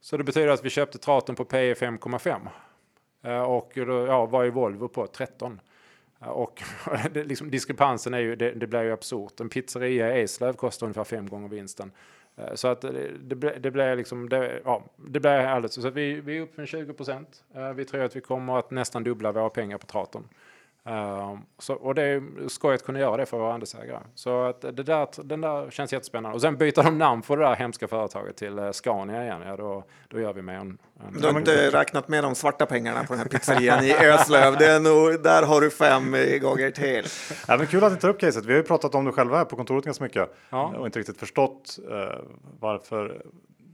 Så 0.00 0.16
det 0.16 0.24
betyder 0.24 0.48
att 0.48 0.64
vi 0.64 0.70
köpte 0.70 0.98
Traton 0.98 1.34
på 1.34 1.44
P 1.44 1.74
5,5. 1.74 2.48
Uh, 3.26 3.42
och 3.42 3.72
då, 3.74 4.06
ja, 4.06 4.26
var 4.26 4.42
ju 4.42 4.50
Volvo 4.50 4.88
på 4.88 5.06
13. 5.06 5.60
Uh, 6.22 6.28
och 6.28 6.62
liksom, 7.14 7.50
diskrepansen 7.50 8.14
är 8.14 8.18
ju, 8.18 8.36
det, 8.36 8.50
det 8.50 8.66
blir 8.66 8.82
ju 8.82 8.92
absurt. 8.92 9.40
En 9.40 9.48
pizzeria 9.48 10.18
i 10.18 10.22
Eslöv 10.22 10.52
kostar 10.52 10.86
ungefär 10.86 11.04
fem 11.04 11.28
gånger 11.28 11.48
vinsten. 11.48 11.92
Eh, 12.36 12.54
så 12.54 12.68
att 12.68 12.80
det, 12.80 13.10
det, 13.18 13.58
det 13.58 13.70
blir 13.70 13.96
liksom, 13.96 14.28
det, 14.28 14.60
ja, 14.64 14.84
det 14.96 15.20
blir 15.20 15.30
alldeles 15.30 15.82
så. 15.82 15.90
vi, 15.90 16.20
vi 16.20 16.36
är 16.36 16.40
upp 16.40 16.56
med 16.56 16.68
20 16.68 16.92
procent. 16.92 17.44
Eh, 17.54 17.72
vi 17.72 17.84
tror 17.84 18.02
att 18.02 18.16
vi 18.16 18.20
kommer 18.20 18.58
att 18.58 18.70
nästan 18.70 19.04
dubbla 19.04 19.32
våra 19.32 19.50
pengar 19.50 19.78
på 19.78 19.86
Traton. 19.86 20.28
Uh, 20.88 21.38
så, 21.58 21.74
och 21.74 21.94
det 21.94 22.02
är 22.02 22.48
skoj 22.48 22.74
att 22.74 22.84
kunna 22.84 22.98
göra 22.98 23.16
det 23.16 23.26
för 23.26 23.38
våra 23.38 23.54
andelsägare. 23.54 24.00
Så 24.14 24.42
att 24.42 24.60
det 24.60 24.72
där, 24.72 25.24
den 25.24 25.40
där 25.40 25.70
känns 25.70 25.92
jättespännande. 25.92 26.34
Och 26.34 26.40
sen 26.40 26.56
byter 26.56 26.82
de 26.82 26.98
namn 26.98 27.22
på 27.22 27.36
det 27.36 27.42
där 27.42 27.54
hemska 27.54 27.88
företaget 27.88 28.36
till 28.36 28.58
uh, 28.58 28.70
Scania 28.72 29.24
igen. 29.24 29.42
Ja, 29.46 29.56
då, 29.56 29.84
då 30.08 30.20
gör 30.20 30.32
vi 30.32 30.42
med 30.42 30.60
en, 30.60 30.78
en 31.06 31.20
Du 31.20 31.26
har 31.26 31.38
inte 31.38 31.70
räknat 31.70 32.08
med 32.08 32.24
de 32.24 32.34
svarta 32.34 32.66
pengarna 32.66 33.04
på 33.04 33.12
den 33.12 33.18
här 33.18 33.28
pizzerian 33.28 33.84
i 33.84 33.94
Öslöv. 33.94 34.56
Det 34.58 34.66
är 34.66 34.80
nog, 34.80 35.22
där 35.22 35.42
har 35.42 35.60
du 35.60 35.70
fem 35.70 36.16
gånger 36.40 36.70
till. 36.70 37.04
Ja, 37.48 37.56
men 37.56 37.66
kul 37.66 37.84
att 37.84 37.92
ni 37.92 37.98
tar 37.98 38.08
upp 38.08 38.20
caset. 38.20 38.44
Vi 38.44 38.52
har 38.52 38.58
ju 38.58 38.62
pratat 38.62 38.94
om 38.94 39.04
det 39.04 39.12
själva 39.12 39.36
här 39.36 39.44
på 39.44 39.56
kontoret 39.56 39.84
ganska 39.84 40.04
mycket 40.04 40.34
ja. 40.50 40.74
och 40.78 40.86
inte 40.86 40.98
riktigt 40.98 41.18
förstått 41.18 41.78
uh, 41.90 41.94
varför 42.60 43.22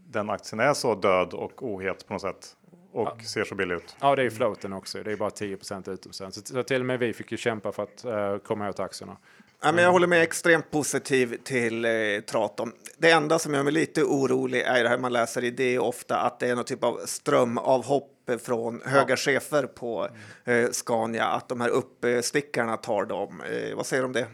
den 0.07 0.31
aktien 0.31 0.61
är 0.61 0.75
så 0.75 0.95
död 0.95 1.35
och 1.35 1.63
ohet 1.63 2.07
på 2.07 2.13
något 2.13 2.23
sätt 2.23 2.57
och 2.93 3.09
ja. 3.19 3.25
ser 3.25 3.45
så 3.45 3.55
billig 3.55 3.75
ut. 3.75 3.97
Ja, 4.01 4.17
det 4.17 4.23
är 4.23 4.31
floaten 4.31 4.73
också. 4.73 5.03
Det 5.03 5.13
är 5.13 5.17
bara 5.17 5.31
10 5.31 5.59
utom 5.87 6.13
sen. 6.13 6.33
Så, 6.33 6.41
så 6.45 6.63
till 6.63 6.81
och 6.81 6.87
med 6.87 6.99
vi 6.99 7.13
fick 7.13 7.33
ju 7.33 7.39
kämpa 7.39 7.73
för 7.73 7.83
att 7.83 8.05
uh, 8.05 8.39
komma 8.39 8.69
åt 8.69 8.81
aktierna. 8.81 9.17
Ja, 9.63 9.73
men 9.73 9.85
jag 9.85 9.93
håller 9.93 10.07
med 10.07 10.23
extremt 10.23 10.71
positiv 10.71 11.37
till 11.45 11.85
eh, 11.85 11.91
Traton. 12.27 12.73
Det 12.99 13.11
enda 13.11 13.39
som 13.39 13.55
gör 13.55 13.63
mig 13.63 13.73
lite 13.73 14.03
orolig 14.03 14.61
är 14.61 14.83
det 14.83 14.89
här 14.89 14.99
man 14.99 15.13
läser 15.13 15.45
i 15.45 15.51
det 15.51 15.79
ofta 15.79 16.21
att 16.21 16.41
det 16.41 16.49
är 16.49 16.55
någon 16.55 16.65
typ 16.65 16.85
av 16.85 17.01
strömavhopp 17.05 18.31
från 18.43 18.83
höga 18.85 19.13
ja. 19.13 19.17
chefer 19.17 19.67
på 19.67 20.09
eh, 20.45 20.71
Scania, 20.71 21.27
att 21.27 21.49
de 21.49 21.61
här 21.61 21.69
uppstickarna 21.69 22.77
tar 22.77 23.05
dem. 23.05 23.43
Eh, 23.51 23.77
vad 23.77 23.87
säger 23.87 24.03
du 24.03 24.07
om 24.07 24.13
det? 24.13 24.27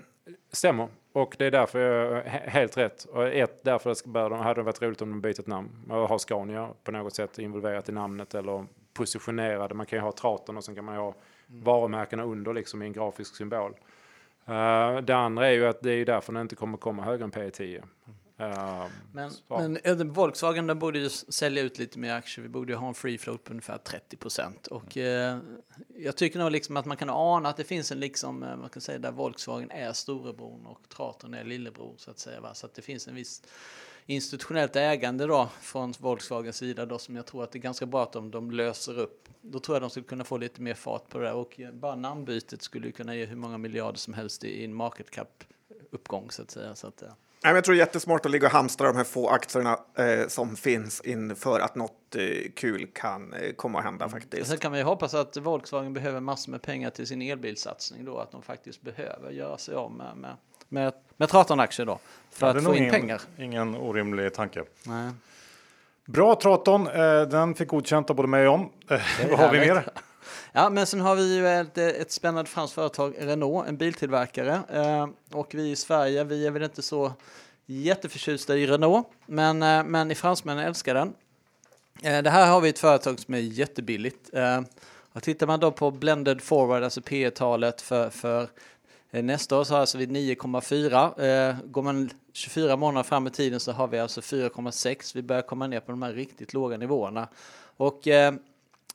Stämmer. 0.52 0.88
Och 1.16 1.36
det 1.38 1.46
är 1.46 1.50
därför 1.50 1.80
jag 1.80 2.22
helt 2.24 2.76
rätt. 2.76 3.04
Och 3.04 3.28
ett, 3.28 3.64
därför 3.64 4.08
bör 4.08 4.30
de, 4.30 4.38
hade 4.38 4.60
det 4.60 4.64
varit 4.64 4.82
roligt 4.82 5.02
om 5.02 5.10
de 5.10 5.20
bytt 5.20 5.46
namn. 5.46 5.70
Och 5.90 6.08
har 6.08 6.18
Scania 6.18 6.70
på 6.84 6.92
något 6.92 7.14
sätt 7.14 7.38
involverat 7.38 7.88
i 7.88 7.92
namnet 7.92 8.34
eller 8.34 8.66
positionerade. 8.94 9.74
Man 9.74 9.86
kan 9.86 9.98
ju 9.98 10.02
ha 10.02 10.12
Traton 10.12 10.56
och 10.56 10.64
sen 10.64 10.74
kan 10.74 10.84
man 10.84 10.94
ju 10.94 11.00
ha 11.00 11.14
mm. 11.48 11.64
varumärkena 11.64 12.22
under 12.22 12.54
liksom 12.54 12.82
i 12.82 12.86
en 12.86 12.92
grafisk 12.92 13.36
symbol. 13.36 13.72
Uh, 14.48 15.00
det 15.02 15.16
andra 15.16 15.48
är 15.48 15.52
ju 15.52 15.66
att 15.66 15.82
det 15.82 15.92
är 15.92 16.04
därför 16.04 16.32
den 16.32 16.42
inte 16.42 16.56
kommer 16.56 16.78
komma 16.78 17.02
högre 17.02 17.24
än 17.24 17.32
P10. 17.32 17.82
Uh, 18.40 18.86
men, 19.12 19.30
men 19.48 19.76
äh, 19.84 19.96
Volkswagen 19.96 20.66
den 20.66 20.78
borde 20.78 20.98
ju 20.98 21.08
sälja 21.08 21.62
ut 21.62 21.78
lite 21.78 21.98
mer 21.98 22.14
aktier. 22.14 22.42
Vi 22.42 22.48
borde 22.48 22.72
ju 22.72 22.78
ha 22.78 22.88
en 22.88 22.94
free 22.94 23.18
float 23.18 23.44
på 23.44 23.50
ungefär 23.50 23.78
30 23.78 24.16
procent. 24.16 24.66
Och 24.66 24.96
uh, 24.96 25.38
jag 25.96 26.16
tycker 26.16 26.38
nog 26.38 26.50
liksom 26.50 26.76
att 26.76 26.86
man 26.86 26.96
kan 26.96 27.10
ana 27.10 27.48
att 27.48 27.56
det 27.56 27.64
finns 27.64 27.92
en 27.92 28.00
liksom, 28.00 28.40
man 28.40 28.68
kan 28.68 28.82
säga 28.82 28.98
där 28.98 29.12
Volkswagen 29.12 29.70
är 29.70 29.92
storebror 29.92 30.66
och 30.66 30.88
Traton 30.88 31.34
är 31.34 31.44
lillebror 31.44 31.94
så 31.96 32.10
att 32.10 32.18
säga. 32.18 32.40
Va? 32.40 32.54
Så 32.54 32.66
att 32.66 32.74
det 32.74 32.82
finns 32.82 33.08
en 33.08 33.14
viss 33.14 33.42
institutionellt 34.06 34.76
ägande 34.76 35.26
då 35.26 35.48
från 35.60 35.94
Volkswagens 35.98 36.56
sida 36.56 36.86
då 36.86 36.98
som 36.98 37.16
jag 37.16 37.26
tror 37.26 37.44
att 37.44 37.52
det 37.52 37.58
är 37.58 37.60
ganska 37.60 37.86
bra 37.86 38.02
att 38.02 38.12
de, 38.12 38.30
de 38.30 38.50
löser 38.50 38.98
upp. 38.98 39.28
Då 39.40 39.58
tror 39.58 39.74
jag 39.74 39.82
de 39.82 39.90
skulle 39.90 40.06
kunna 40.06 40.24
få 40.24 40.38
lite 40.38 40.62
mer 40.62 40.74
fart 40.74 41.08
på 41.08 41.18
det 41.18 41.24
där 41.24 41.34
och 41.34 41.60
bara 41.72 41.96
namnbytet 41.96 42.62
skulle 42.62 42.92
kunna 42.92 43.14
ge 43.14 43.24
hur 43.24 43.36
många 43.36 43.58
miljarder 43.58 43.98
som 43.98 44.14
helst 44.14 44.44
i 44.44 44.64
en 44.64 44.74
market 44.74 45.10
cap 45.10 45.44
uppgång 45.90 46.30
så 46.30 46.42
att 46.42 46.50
säga. 46.50 46.74
Så 46.74 46.86
att, 46.86 47.02
jag 47.54 47.64
tror 47.64 47.74
det 47.74 47.78
är 47.78 47.86
jättesmart 47.86 48.26
att 48.26 48.32
ligga 48.32 48.46
och 48.46 48.52
hamstra 48.52 48.86
de 48.86 48.96
här 48.96 49.04
få 49.04 49.28
aktierna 49.28 49.78
eh, 49.98 50.28
som 50.28 50.56
finns 50.56 51.00
inför 51.00 51.60
att 51.60 51.74
något 51.74 52.16
eh, 52.16 52.50
kul 52.54 52.86
kan 52.94 53.32
eh, 53.32 53.52
komma 53.52 53.78
att 53.78 53.84
hända 53.84 54.04
mm. 54.04 54.20
faktiskt. 54.20 54.50
Sen 54.50 54.58
kan 54.58 54.70
man 54.70 54.78
ju 54.78 54.84
hoppas 54.84 55.14
att 55.14 55.36
Volkswagen 55.36 55.92
behöver 55.92 56.20
massor 56.20 56.50
med 56.50 56.62
pengar 56.62 56.90
till 56.90 57.06
sin 57.06 57.22
elbilsatsning 57.22 58.04
då, 58.04 58.18
att 58.18 58.32
de 58.32 58.42
faktiskt 58.42 58.82
behöver 58.82 59.30
göra 59.30 59.58
sig 59.58 59.74
av 59.74 59.92
med, 59.92 60.16
med, 60.16 60.36
med, 60.68 60.92
med 61.16 61.28
Traton-aktier 61.28 61.86
då, 61.86 61.98
för 62.30 62.46
ja, 62.46 62.56
att 62.56 62.64
få 62.64 62.74
in 62.74 62.82
ingen, 62.82 62.92
pengar. 62.92 63.20
Ingen 63.38 63.74
orimlig 63.74 64.34
tanke. 64.34 64.64
Nej. 64.82 65.10
Bra 66.06 66.34
Traton, 66.34 66.86
eh, 66.86 67.22
den 67.22 67.54
fick 67.54 67.68
godkänt 67.68 68.10
av 68.10 68.16
både 68.16 68.28
mig 68.28 68.40
och 68.40 68.46
John. 68.46 68.68
Eh, 68.90 69.00
vad 69.30 69.38
har 69.38 69.52
vi 69.52 69.58
mer? 69.58 69.88
Ja, 70.58 70.70
men 70.70 70.86
sen 70.86 71.00
har 71.00 71.16
vi 71.16 71.36
ju 71.36 71.48
ett, 71.48 71.78
ett 71.78 72.10
spännande 72.10 72.50
franskt 72.50 72.74
företag, 72.74 73.14
Renault, 73.18 73.68
en 73.68 73.76
biltillverkare. 73.76 74.60
Eh, 74.72 75.08
och 75.32 75.54
vi 75.54 75.70
i 75.70 75.76
Sverige, 75.76 76.24
vi 76.24 76.46
är 76.46 76.50
väl 76.50 76.62
inte 76.62 76.82
så 76.82 77.12
jätteförtjusta 77.66 78.56
i 78.56 78.66
Renault, 78.66 79.06
men, 79.26 79.62
eh, 79.62 79.84
men 79.84 80.10
i 80.10 80.14
fransmännen 80.14 80.64
älskar 80.64 80.94
den. 80.94 81.14
Eh, 82.02 82.22
det 82.22 82.30
här 82.30 82.50
har 82.50 82.60
vi 82.60 82.68
ett 82.68 82.78
företag 82.78 83.20
som 83.20 83.34
är 83.34 83.38
jättebilligt. 83.38 84.34
Eh, 84.34 84.60
och 85.12 85.22
tittar 85.22 85.46
man 85.46 85.60
då 85.60 85.70
på 85.72 85.90
blended 85.90 86.42
forward, 86.42 86.82
alltså 86.82 87.00
P 87.00 87.30
talet 87.30 87.80
för, 87.80 88.10
för 88.10 88.48
eh, 89.10 89.24
nästa 89.24 89.58
år 89.58 89.64
så 89.64 89.74
har 89.74 89.80
alltså 89.80 89.98
vi 89.98 90.06
9,4. 90.06 91.50
Eh, 91.50 91.56
går 91.64 91.82
man 91.82 92.10
24 92.32 92.76
månader 92.76 93.04
fram 93.04 93.26
i 93.26 93.30
tiden 93.30 93.60
så 93.60 93.72
har 93.72 93.88
vi 93.88 93.98
alltså 93.98 94.20
4,6. 94.20 95.12
Vi 95.14 95.22
börjar 95.22 95.42
komma 95.42 95.66
ner 95.66 95.80
på 95.80 95.92
de 95.92 96.02
här 96.02 96.12
riktigt 96.12 96.52
låga 96.52 96.76
nivåerna. 96.76 97.28
Och 97.76 98.08
eh, 98.08 98.34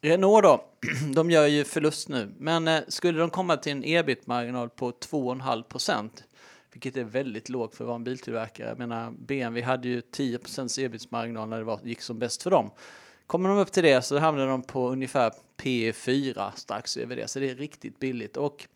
Eh, 0.03 0.09
Renault 0.09 0.43
då, 0.43 0.63
de 1.13 1.31
gör 1.31 1.47
ju 1.47 1.63
förlust 1.63 2.09
nu, 2.09 2.33
men 2.37 2.67
eh, 2.67 2.81
skulle 2.87 3.19
de 3.19 3.29
komma 3.29 3.57
till 3.57 3.71
en 3.71 3.83
ebit-marginal 3.85 4.69
på 4.69 4.91
2,5 4.91 5.63
procent, 5.63 6.23
vilket 6.73 6.97
är 6.97 7.03
väldigt 7.03 7.49
lågt 7.49 7.75
för 7.75 7.83
att 7.83 7.87
vara 7.87 7.95
en 7.95 8.03
biltillverkare. 8.03 8.67
Jag 8.67 8.79
menar, 8.79 9.11
BMW 9.11 9.61
hade 9.61 9.87
ju 9.87 10.01
10 10.01 10.37
procents 10.37 10.79
ebit-marginal 10.79 11.49
när 11.49 11.57
det 11.57 11.63
var, 11.63 11.79
gick 11.83 12.01
som 12.01 12.19
bäst 12.19 12.43
för 12.43 12.51
dem. 12.51 12.71
Kommer 13.27 13.49
de 13.49 13.57
upp 13.57 13.71
till 13.71 13.83
det 13.83 14.01
så 14.01 14.17
hamnar 14.17 14.47
de 14.47 14.61
på 14.61 14.89
ungefär 14.89 15.31
P4 15.57 16.51
strax 16.55 16.97
över 16.97 17.15
det, 17.15 17.27
så 17.27 17.39
det 17.39 17.49
är 17.49 17.55
riktigt 17.55 17.99
billigt. 17.99 18.37
Och 18.37 18.67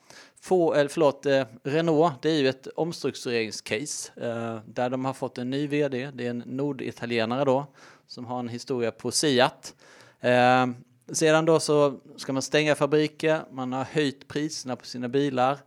få, 0.41 0.73
eller 0.73 0.89
förlåt, 0.89 1.25
eh, 1.25 1.45
Renault, 1.63 2.21
det 2.21 2.29
är 2.29 2.39
ju 2.39 2.49
ett 2.49 2.67
omstruktureringscase 2.67 4.11
eh, 4.15 4.59
där 4.65 4.89
de 4.89 5.05
har 5.05 5.13
fått 5.13 5.37
en 5.37 5.49
ny 5.49 5.67
vd, 5.67 6.11
det 6.13 6.25
är 6.25 6.29
en 6.29 6.43
norditalienare 6.45 7.45
då, 7.45 7.65
som 8.07 8.25
har 8.25 8.39
en 8.39 8.49
historia 8.49 8.91
på 8.91 9.11
Siat. 9.11 9.75
Eh, 10.19 10.65
sedan 11.13 11.45
då 11.45 11.59
så 11.59 11.99
ska 12.17 12.33
man 12.33 12.41
stänga 12.41 12.75
fabriker, 12.75 13.41
man 13.51 13.73
har 13.73 13.83
höjt 13.83 14.27
priserna 14.27 14.75
på 14.75 14.85
sina 14.85 15.07
bilar 15.07 15.59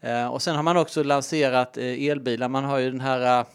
eh, 0.00 0.26
och 0.26 0.42
sen 0.42 0.56
har 0.56 0.62
man 0.62 0.76
också 0.76 1.02
lanserat 1.02 1.76
eh, 1.76 2.08
elbilar. 2.08 2.48
Man 2.48 2.64
har 2.64 2.78
ju 2.78 2.90
den 2.90 3.00
här 3.00 3.40
eh, 3.40 3.46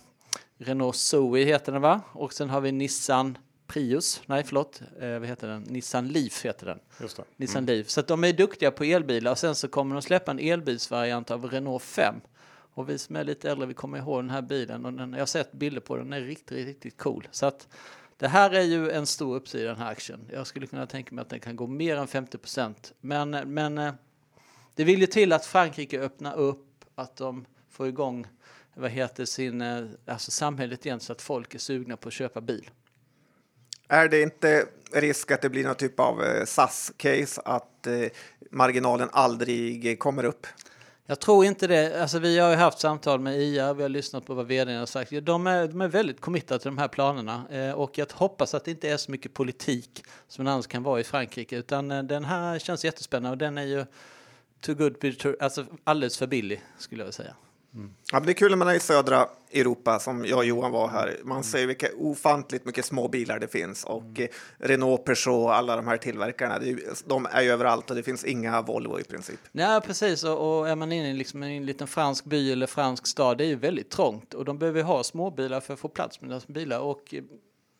Renault 0.58 0.96
Zoe 0.96 1.44
heter 1.44 1.72
den 1.72 1.82
va? 1.82 2.02
Och 2.14 2.34
sen 2.34 2.50
har 2.50 2.62
vi 2.62 2.72
Nissan 2.72 3.38
Prius, 3.68 4.22
nej 4.26 4.44
förlåt, 4.44 4.82
eh, 5.00 5.20
vad 5.20 5.28
heter 5.28 5.48
den? 5.48 5.62
Nissan 5.62 6.08
Leaf 6.08 6.46
heter 6.46 6.66
den. 6.66 6.80
Just 7.02 7.18
det. 7.18 7.24
Nissan 7.38 7.66
Leaf. 7.66 7.90
Så 7.90 8.02
de 8.02 8.24
är 8.24 8.34
duktiga 8.34 8.72
på 8.72 8.84
elbilar 8.84 9.32
och 9.32 9.38
sen 9.38 9.56
så 9.56 9.68
kommer 9.68 9.96
de 9.96 10.02
släppa 10.02 10.32
en 10.32 10.40
elbilsvariant 10.40 11.32
av 11.32 11.46
Renault 11.46 11.84
5. 11.84 12.16
Och 12.74 12.90
vi 12.90 12.98
som 12.98 13.16
är 13.16 13.24
lite 13.24 13.52
äldre, 13.52 13.68
vi 13.68 13.74
kommer 13.74 13.98
ihåg 13.98 14.20
den 14.20 14.30
här 14.30 14.42
bilen 14.42 14.86
och 14.86 14.94
den, 14.94 15.14
jag 15.14 15.20
har 15.20 15.26
sett 15.26 15.52
bilder 15.52 15.82
på 15.82 15.96
den, 15.96 16.10
den 16.10 16.22
är 16.22 16.26
riktigt, 16.26 16.66
riktigt 16.68 16.98
cool. 16.98 17.28
Så 17.32 17.46
att 17.46 17.68
det 18.22 18.28
här 18.28 18.52
är 18.52 18.62
ju 18.62 18.90
en 18.92 19.06
stor 19.06 19.36
uppsida 19.36 19.64
i 19.64 19.68
den 19.68 19.78
här 19.78 19.92
aktien. 19.92 20.20
Jag 20.34 20.48
skulle 20.48 20.68
kunna 20.68 20.86
tänka 20.86 21.16
mig 21.16 21.22
att 21.22 21.30
den 21.30 21.40
kan 21.40 21.56
gå 21.56 21.68
mer 21.68 21.98
än 21.98 22.08
50 22.08 22.38
procent. 22.38 22.94
Men, 23.00 23.30
men 23.30 23.78
eh, 23.78 23.94
det 24.76 24.84
vill 24.84 25.00
ju 25.00 25.08
till 25.08 25.34
att 25.34 25.46
Frankrike 25.46 26.00
öppnar 26.00 26.36
upp, 26.36 26.86
att 26.96 27.16
de 27.16 27.46
får 27.70 27.88
igång 27.88 28.28
vad 28.76 28.92
heter 28.92 29.26
sin, 29.26 29.62
eh, 29.62 29.86
alltså 30.06 30.32
samhället 30.32 30.86
igen 30.86 31.00
så 31.00 31.12
att 31.12 31.22
folk 31.22 31.56
är 31.56 31.60
sugna 31.60 31.98
på 31.98 32.08
att 32.08 32.14
köpa 32.14 32.42
bil. 32.42 32.70
Är 33.88 34.10
det 34.10 34.22
inte 34.22 34.66
risk 34.94 35.32
att 35.32 35.42
det 35.42 35.50
blir 35.50 35.64
någon 35.64 35.76
typ 35.76 36.00
av 36.00 36.24
eh, 36.24 36.46
SAS-case, 36.46 37.42
att 37.46 37.88
marginalen 38.52 39.10
aldrig 39.12 40.00
kommer 40.00 40.24
upp? 40.24 40.48
Jag 41.12 41.20
tror 41.20 41.46
inte 41.46 41.68
det. 41.68 42.02
Alltså, 42.02 42.20
vi 42.20 42.40
har 42.40 42.50
ju 42.50 42.56
haft 42.56 42.80
samtal 42.80 43.20
med 43.20 43.40
IA, 43.40 43.74
vi 43.74 43.82
har 43.82 43.90
lyssnat 43.90 44.26
på 44.26 44.34
vad 44.34 44.48
vdn 44.48 44.80
har 44.80 44.86
sagt. 44.86 45.12
De 45.22 45.48
är, 45.48 45.68
de 45.68 45.82
är 45.82 45.88
väldigt 45.88 46.22
committade 46.22 46.60
till 46.60 46.72
de 46.72 46.78
här 46.78 46.88
planerna 46.88 47.44
eh, 47.52 47.72
och 47.72 47.98
jag 47.98 48.08
hoppas 48.14 48.54
att 48.54 48.66
det 48.66 48.72
inte 48.72 48.90
är 48.90 48.98
så 48.98 49.12
mycket 49.12 49.34
politik 49.34 50.04
som 50.28 50.46
det 50.46 50.52
annars 50.52 50.68
kan 50.68 50.84
vara 50.84 51.00
i 51.00 51.04
Frankrike, 51.04 51.58
utan 51.58 51.92
eh, 51.92 52.04
den 52.04 52.26
här 52.26 52.60
känns 52.60 52.86
jättespännande 52.86 53.30
och 53.32 53.38
den 53.38 53.58
är 53.58 53.64
ju 53.64 53.86
too 54.62 54.76
good, 54.76 55.20
to, 55.20 55.34
alltså 55.40 55.66
alldeles 55.84 56.18
för 56.18 56.28
billig 56.28 56.62
skulle 56.78 57.02
jag 57.02 57.06
vilja 57.06 57.12
säga. 57.12 57.36
Ja, 57.74 58.20
men 58.20 58.26
det 58.26 58.32
är 58.32 58.34
kul 58.34 58.50
när 58.50 58.58
man 58.58 58.68
är 58.68 58.74
i 58.74 58.80
södra 58.80 59.28
Europa, 59.54 60.00
som 60.00 60.26
jag 60.26 60.38
och 60.38 60.46
Johan 60.46 60.72
var 60.72 60.88
här. 60.88 61.18
Man 61.24 61.44
ser 61.44 61.68
vilka 61.68 61.88
ofantligt 61.98 62.66
mycket 62.66 62.86
små 62.86 63.08
bilar 63.08 63.40
det 63.40 63.48
finns. 63.48 63.84
Och 63.84 64.20
eh, 64.20 64.28
Renault, 64.58 65.06
Peugeot, 65.06 65.50
alla 65.52 65.76
de 65.76 65.88
här 65.88 65.98
tillverkarna, 65.98 66.64
ju- 66.66 66.88
de 67.06 67.28
är 67.32 67.42
ju 67.42 67.50
överallt 67.52 67.90
och 67.90 67.96
det 67.96 68.04
finns 68.04 68.24
inga 68.26 68.62
Volvo 68.62 69.00
i 69.00 69.04
princip. 69.04 69.40
Nej, 69.52 69.82
precis. 69.82 70.24
Och, 70.24 70.60
och 70.60 70.70
är 70.70 70.76
man 70.76 70.92
inne 70.92 71.10
i 71.10 71.14
liksom 71.14 71.44
en 71.44 71.66
liten 71.66 71.88
fransk 71.88 72.26
by 72.26 72.52
eller 72.52 72.68
fransk 72.68 73.08
stad, 73.08 73.38
det 73.38 73.44
är 73.44 73.48
ju 73.48 73.56
väldigt 73.56 73.90
trångt 73.90 74.34
och 74.34 74.46
de 74.46 74.58
behöver 74.60 74.84
ha 74.84 75.04
småbilar 75.04 75.60
för 75.60 75.74
att 75.74 75.80
få 75.80 75.88
plats 75.88 76.22
med 76.22 76.30
deras 76.30 76.48
bilar. 76.48 76.80
Och 76.80 77.14
eh, 77.14 77.24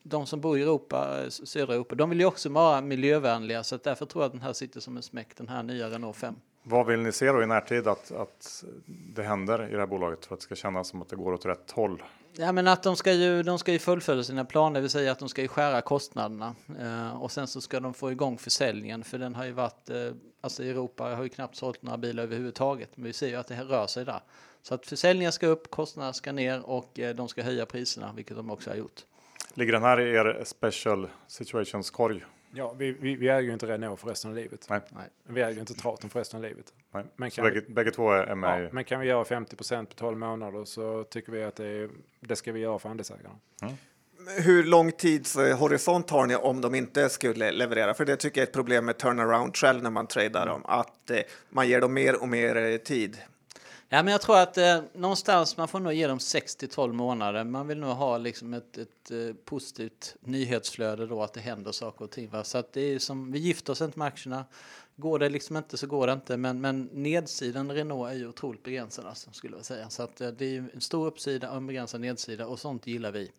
de 0.04 0.26
som 0.26 0.40
bor 0.40 0.58
i 0.58 0.62
Europa, 0.62 1.20
eh, 1.22 1.28
södra 1.28 1.74
Europa, 1.74 1.94
de 1.94 2.10
vill 2.10 2.20
ju 2.20 2.26
också 2.26 2.48
vara 2.48 2.80
miljövänliga 2.80 3.64
så 3.64 3.76
därför 3.84 4.06
tror 4.06 4.22
jag 4.24 4.26
att 4.26 4.32
den 4.32 4.42
här 4.42 4.52
sitter 4.52 4.80
som 4.80 4.96
en 4.96 5.02
smäck, 5.02 5.36
den 5.36 5.48
här 5.48 5.62
nya 5.62 5.90
Renault 5.90 6.16
5. 6.16 6.34
Vad 6.62 6.86
vill 6.86 7.00
ni 7.00 7.12
se 7.12 7.32
då 7.32 7.42
i 7.42 7.46
närtid 7.46 7.86
att, 7.88 8.12
att 8.12 8.64
det 8.86 9.22
händer 9.22 9.68
i 9.68 9.72
det 9.72 9.78
här 9.78 9.86
bolaget 9.86 10.26
för 10.26 10.34
att 10.34 10.40
det 10.40 10.44
ska 10.44 10.54
kännas 10.54 10.88
som 10.88 11.02
att 11.02 11.08
det 11.08 11.16
går 11.16 11.32
åt 11.32 11.46
rätt 11.46 11.70
håll? 11.70 12.02
Ja, 12.36 12.52
men 12.52 12.68
att 12.68 12.82
de 12.82 12.96
ska 12.96 13.12
ju, 13.12 13.42
de 13.42 13.58
ska 13.58 13.72
ju 13.72 13.78
fullfölja 13.78 14.24
sina 14.24 14.44
planer, 14.44 14.74
det 14.74 14.80
vill 14.80 14.90
säga 14.90 15.12
att 15.12 15.18
de 15.18 15.28
ska 15.28 15.42
ju 15.42 15.48
skära 15.48 15.80
kostnaderna 15.80 16.54
eh, 16.80 17.22
och 17.22 17.32
sen 17.32 17.46
så 17.46 17.60
ska 17.60 17.80
de 17.80 17.94
få 17.94 18.12
igång 18.12 18.38
försäljningen 18.38 19.04
för 19.04 19.18
den 19.18 19.34
har 19.34 19.44
ju 19.44 19.52
varit, 19.52 19.90
eh, 19.90 19.96
alltså 20.40 20.64
Europa 20.64 21.04
har 21.04 21.22
ju 21.22 21.28
knappt 21.28 21.56
sålt 21.56 21.82
några 21.82 21.98
bilar 21.98 22.22
överhuvudtaget, 22.22 22.90
men 22.94 23.04
vi 23.04 23.12
ser 23.12 23.28
ju 23.28 23.36
att 23.36 23.46
det 23.46 23.54
här 23.54 23.64
rör 23.64 23.86
sig 23.86 24.04
där. 24.04 24.20
Så 24.62 24.74
att 24.74 24.86
försäljningen 24.86 25.32
ska 25.32 25.46
upp, 25.46 25.70
kostnaderna 25.70 26.12
ska 26.12 26.32
ner 26.32 26.66
och 26.66 26.98
eh, 26.98 27.14
de 27.14 27.28
ska 27.28 27.42
höja 27.42 27.66
priserna, 27.66 28.12
vilket 28.16 28.36
de 28.36 28.50
också 28.50 28.70
har 28.70 28.76
gjort. 28.76 29.00
Ligger 29.54 29.72
den 29.72 29.82
här 29.82 30.00
i 30.00 30.14
er 30.14 30.42
special 30.44 31.08
situations 31.26 31.90
korg? 31.90 32.24
Ja, 32.54 32.74
vi, 32.78 32.92
vi, 32.92 33.16
vi 33.16 33.28
äger 33.28 33.40
ju 33.40 33.52
inte 33.52 33.66
Renault 33.66 34.00
för 34.00 34.08
resten 34.08 34.30
av 34.30 34.36
livet. 34.36 34.66
Nej. 34.70 34.80
Nej. 34.88 35.08
Vi 35.28 35.42
äger 35.42 35.54
ju 35.54 35.60
inte 35.60 35.74
Traton 35.74 36.10
för 36.10 36.18
resten 36.18 36.36
av 36.36 36.42
livet. 36.42 36.72
Nej. 36.90 37.04
Men 37.16 37.30
kan 37.30 37.44
bägge, 37.44 37.62
bägge 37.68 37.90
två 37.90 38.12
är 38.12 38.34
med 38.34 38.64
Ja, 38.64 38.68
men 38.72 38.84
kan 38.84 39.00
vi 39.00 39.06
göra 39.06 39.24
50 39.24 39.56
på 39.56 39.84
12 39.94 40.18
månader 40.18 40.64
så 40.64 41.04
tycker 41.04 41.32
vi 41.32 41.44
att 41.44 41.56
det, 41.56 41.66
är, 41.66 41.90
det 42.20 42.36
ska 42.36 42.52
vi 42.52 42.60
göra 42.60 42.78
för 42.78 42.88
andelsägarna. 42.88 43.34
Hur 44.38 44.64
lång 44.64 44.92
tidshorisont 44.92 46.10
har 46.10 46.26
ni 46.26 46.36
om 46.36 46.60
de 46.60 46.74
inte 46.74 47.08
skulle 47.08 47.52
leverera? 47.52 47.94
För 47.94 48.04
det 48.04 48.16
tycker 48.16 48.40
jag 48.40 48.42
är 48.42 48.48
ett 48.48 48.54
problem 48.54 48.84
med 48.84 48.98
turnaround 48.98 49.56
själv 49.56 49.82
när 49.82 49.90
man 49.90 50.06
tradar 50.06 50.46
dem, 50.46 50.62
att 50.64 51.10
eh, 51.10 51.18
man 51.50 51.68
ger 51.68 51.80
dem 51.80 51.94
mer 51.94 52.22
och 52.22 52.28
mer 52.28 52.56
eh, 52.56 52.76
tid. 52.76 53.18
Ja, 53.94 54.02
men 54.02 54.12
jag 54.12 54.20
tror 54.20 54.38
att 54.38 54.58
eh, 54.58 54.80
någonstans 54.94 55.56
man 55.56 55.68
får 55.68 55.80
nog 55.80 55.92
ge 55.92 56.06
dem 56.06 56.20
6 56.20 56.56
till 56.56 56.68
12 56.68 56.94
månader. 56.94 57.44
Man 57.44 57.68
vill 57.68 57.78
nog 57.78 57.90
ha 57.90 58.18
liksom 58.18 58.54
ett, 58.54 58.78
ett 58.78 59.10
eh, 59.10 59.34
positivt 59.44 60.16
nyhetsflöde 60.20 61.06
då, 61.06 61.22
att 61.22 61.32
det 61.32 61.40
händer 61.40 61.72
saker 61.72 62.04
och 62.04 62.10
ting. 62.10 62.30
Va? 62.30 62.44
Så 62.44 62.58
att 62.58 62.72
det 62.72 62.80
är 62.80 62.98
som, 62.98 63.32
vi 63.32 63.38
gifter 63.38 63.72
oss 63.72 63.80
inte 63.80 63.98
med 63.98 64.08
aktierna. 64.08 64.44
Går 64.96 65.18
det 65.18 65.28
liksom 65.28 65.56
inte 65.56 65.76
så 65.76 65.86
går 65.86 66.06
det 66.06 66.12
inte. 66.12 66.36
Men, 66.36 66.60
men 66.60 66.88
nedsidan 66.92 67.72
Renault 67.72 68.10
är 68.10 68.14
ju 68.14 68.28
otroligt 68.28 68.62
begränsad 68.62 69.06
alltså, 69.06 69.30
skulle 69.32 69.56
jag 69.56 69.64
säga. 69.64 69.90
Så 69.90 70.02
att 70.02 70.20
eh, 70.20 70.28
det 70.28 70.56
är 70.56 70.64
en 70.74 70.80
stor 70.80 71.06
uppsida 71.06 71.50
och 71.50 71.56
en 71.56 71.66
begränsad 71.66 72.00
nedsida 72.00 72.46
och 72.46 72.58
sånt 72.58 72.86
gillar 72.86 73.12
vi. 73.12 73.30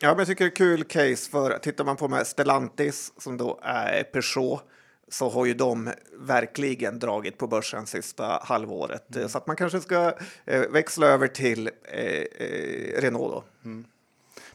Ja, 0.00 0.08
men 0.08 0.18
jag 0.18 0.26
tycker 0.26 0.44
det 0.44 0.50
är 0.50 0.56
kul 0.56 0.84
case 0.84 1.30
för 1.30 1.58
tittar 1.58 1.84
man 1.84 1.96
på 1.96 2.08
med 2.08 2.26
Stellantis 2.26 3.12
som 3.16 3.36
då 3.36 3.60
är 3.62 4.02
Peugeot 4.02 4.62
så 5.08 5.28
har 5.28 5.46
ju 5.46 5.54
de 5.54 5.90
verkligen 6.12 6.98
dragit 6.98 7.38
på 7.38 7.46
börsen 7.46 7.86
sista 7.86 8.40
halvåret. 8.42 9.06
Så 9.28 9.38
att 9.38 9.46
man 9.46 9.56
kanske 9.56 9.80
ska 9.80 10.14
eh, 10.44 10.60
växla 10.60 11.06
över 11.06 11.28
till 11.28 11.70
eh, 11.84 12.02
eh, 12.02 13.00
Renault 13.00 13.32
då. 13.32 13.44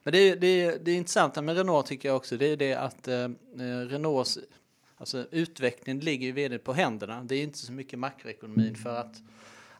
Men 0.03 0.13
det 0.13 0.17
är, 0.17 0.35
det 0.35 0.47
är, 0.47 0.79
det 0.81 0.91
är 0.91 0.95
intressant 0.95 1.43
med 1.43 1.57
Renault 1.57 1.85
tycker 1.85 2.09
jag 2.09 2.15
också. 2.15 2.37
Det 2.37 2.45
är 2.45 2.57
det 2.57 2.73
att 2.73 3.07
eh, 3.07 3.29
Renaults 3.89 4.39
alltså, 4.97 5.25
utveckling 5.31 5.99
ligger 5.99 6.25
ju 6.25 6.31
väldigt 6.31 6.63
på 6.63 6.73
händerna. 6.73 7.23
Det 7.23 7.35
är 7.35 7.43
inte 7.43 7.57
så 7.57 7.71
mycket 7.71 7.99
makroekonomin 7.99 8.75
för 8.75 8.95
att 8.95 9.15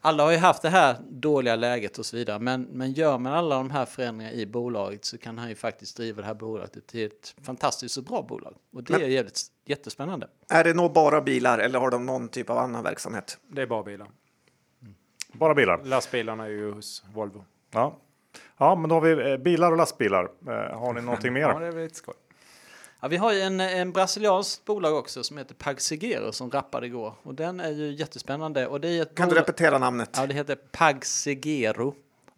alla 0.00 0.24
har 0.24 0.30
ju 0.30 0.38
haft 0.38 0.62
det 0.62 0.68
här 0.68 0.96
dåliga 1.10 1.56
läget 1.56 1.98
och 1.98 2.06
så 2.06 2.16
vidare. 2.16 2.38
Men, 2.38 2.62
men 2.62 2.92
gör 2.92 3.18
man 3.18 3.32
alla 3.32 3.56
de 3.56 3.70
här 3.70 3.84
förändringarna 3.86 4.36
i 4.36 4.46
bolaget 4.46 5.04
så 5.04 5.18
kan 5.18 5.38
han 5.38 5.48
ju 5.48 5.54
faktiskt 5.54 5.96
driva 5.96 6.20
det 6.22 6.26
här 6.26 6.34
bolaget 6.34 6.86
till 6.86 7.06
ett 7.06 7.34
fantastiskt 7.42 7.96
och 7.96 8.04
bra 8.04 8.22
bolag. 8.22 8.54
Och 8.72 8.82
det 8.82 8.92
Men- 8.92 9.02
är 9.02 9.06
jävligt, 9.06 9.46
jättespännande. 9.68 10.28
Är 10.48 10.64
Renault 10.64 10.94
bara 10.94 11.20
bilar 11.20 11.58
eller 11.58 11.78
har 11.78 11.90
de 11.90 12.06
någon 12.06 12.28
typ 12.28 12.50
av 12.50 12.58
annan 12.58 12.82
verksamhet? 12.82 13.38
Det 13.48 13.62
är 13.62 13.66
bara 13.66 13.82
bilar. 13.82 14.08
Bara 15.32 15.54
bilar. 15.54 15.84
Lastbilarna 15.84 16.44
är 16.44 16.50
ju 16.50 16.72
hos 16.72 17.04
Volvo. 17.14 17.44
Ja. 17.70 17.98
ja, 18.56 18.74
men 18.74 18.88
då 18.88 18.96
har 18.96 19.00
vi 19.00 19.30
eh, 19.30 19.36
bilar 19.36 19.70
och 19.70 19.76
lastbilar. 19.76 20.30
Eh, 20.46 20.78
har 20.78 20.92
ni 20.92 21.00
någonting 21.02 21.32
mer? 21.32 21.40
Ja, 21.40 21.58
det 21.58 21.66
är 21.66 21.72
lite 21.72 21.94
skoj. 21.94 22.14
Ja, 23.00 23.08
vi 23.08 23.16
har 23.16 23.32
ju 23.32 23.40
en, 23.40 23.60
en 23.60 23.92
brasilianskt 23.92 24.64
bolag 24.64 24.96
också 24.96 25.24
som 25.24 25.38
heter 25.38 25.54
Pagsegero 25.54 26.32
som 26.32 26.50
rappade 26.50 26.86
igår. 26.86 27.14
Och 27.22 27.34
den 27.34 27.60
är 27.60 27.70
ju 27.70 27.92
jättespännande. 27.92 28.66
Och 28.66 28.80
det 28.80 28.88
är 28.88 29.02
ett 29.02 29.14
Kan 29.14 29.28
du 29.28 29.34
repetera 29.34 29.78
namnet? 29.78 30.10
Ja, 30.16 30.26
det 30.26 30.34
heter 30.34 30.56
Pagsegero. 30.56 31.94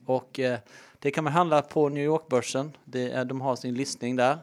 Och 0.07 0.41
eh, 0.41 0.59
det 0.99 1.11
kan 1.11 1.25
man 1.25 1.33
handla 1.33 1.63
på 1.63 1.89
New 1.89 2.05
York-börsen. 2.05 2.77
Det 2.85 3.11
är, 3.11 3.25
de 3.25 3.41
har 3.41 3.57
sin 3.57 3.75
listning 3.75 4.17
där. 4.17 4.39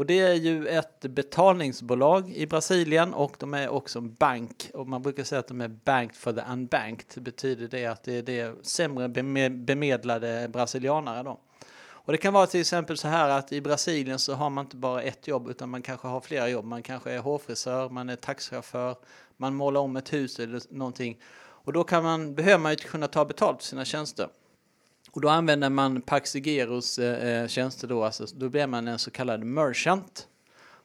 Och 0.00 0.06
det 0.06 0.18
är 0.18 0.34
ju 0.34 0.66
ett 0.68 1.00
betalningsbolag 1.00 2.32
i 2.32 2.46
Brasilien 2.46 3.14
och 3.14 3.36
de 3.38 3.54
är 3.54 3.68
också 3.68 3.98
en 3.98 4.14
bank. 4.14 4.70
Och 4.74 4.88
man 4.88 5.02
brukar 5.02 5.24
säga 5.24 5.38
att 5.38 5.48
de 5.48 5.60
är 5.60 5.68
banked 5.68 6.16
for 6.16 6.32
the 6.32 6.40
unbanked. 6.52 7.04
Det 7.14 7.20
betyder 7.20 7.68
det 7.68 7.86
att 7.86 8.02
det 8.02 8.18
är 8.18 8.22
det 8.22 8.66
sämre 8.66 9.08
bemedlade 9.50 10.48
brasilianare 10.52 11.22
då. 11.22 11.40
Och 11.80 12.12
det 12.12 12.18
kan 12.18 12.32
vara 12.32 12.46
till 12.46 12.60
exempel 12.60 12.96
så 12.96 13.08
här 13.08 13.28
att 13.28 13.52
i 13.52 13.60
Brasilien 13.60 14.18
så 14.18 14.34
har 14.34 14.50
man 14.50 14.64
inte 14.64 14.76
bara 14.76 15.02
ett 15.02 15.28
jobb 15.28 15.48
utan 15.48 15.68
man 15.68 15.82
kanske 15.82 16.08
har 16.08 16.20
flera 16.20 16.48
jobb. 16.48 16.64
Man 16.64 16.82
kanske 16.82 17.10
är 17.12 17.18
hårfrisör, 17.18 17.88
man 17.88 18.08
är 18.08 18.16
taxichaufför, 18.16 18.96
man 19.36 19.54
målar 19.54 19.80
om 19.80 19.96
ett 19.96 20.12
hus 20.12 20.38
eller 20.38 20.60
någonting. 20.70 21.20
Och 21.40 21.72
då 21.72 21.84
kan 21.84 22.02
man, 22.02 22.34
behöver 22.34 22.58
man 22.58 22.72
ju 22.72 22.76
kunna 22.76 23.06
ta 23.06 23.24
betalt 23.24 23.58
för 23.58 23.64
sina 23.64 23.84
tjänster. 23.84 24.28
Och 25.12 25.20
då 25.20 25.28
använder 25.28 25.70
man 25.70 26.02
Paxigeros 26.02 26.98
eh, 26.98 27.48
tjänster 27.48 27.88
då, 27.88 28.04
alltså, 28.04 28.26
då 28.34 28.48
blir 28.48 28.66
man 28.66 28.88
en 28.88 28.98
så 28.98 29.10
kallad 29.10 29.44
merchant. 29.44 30.28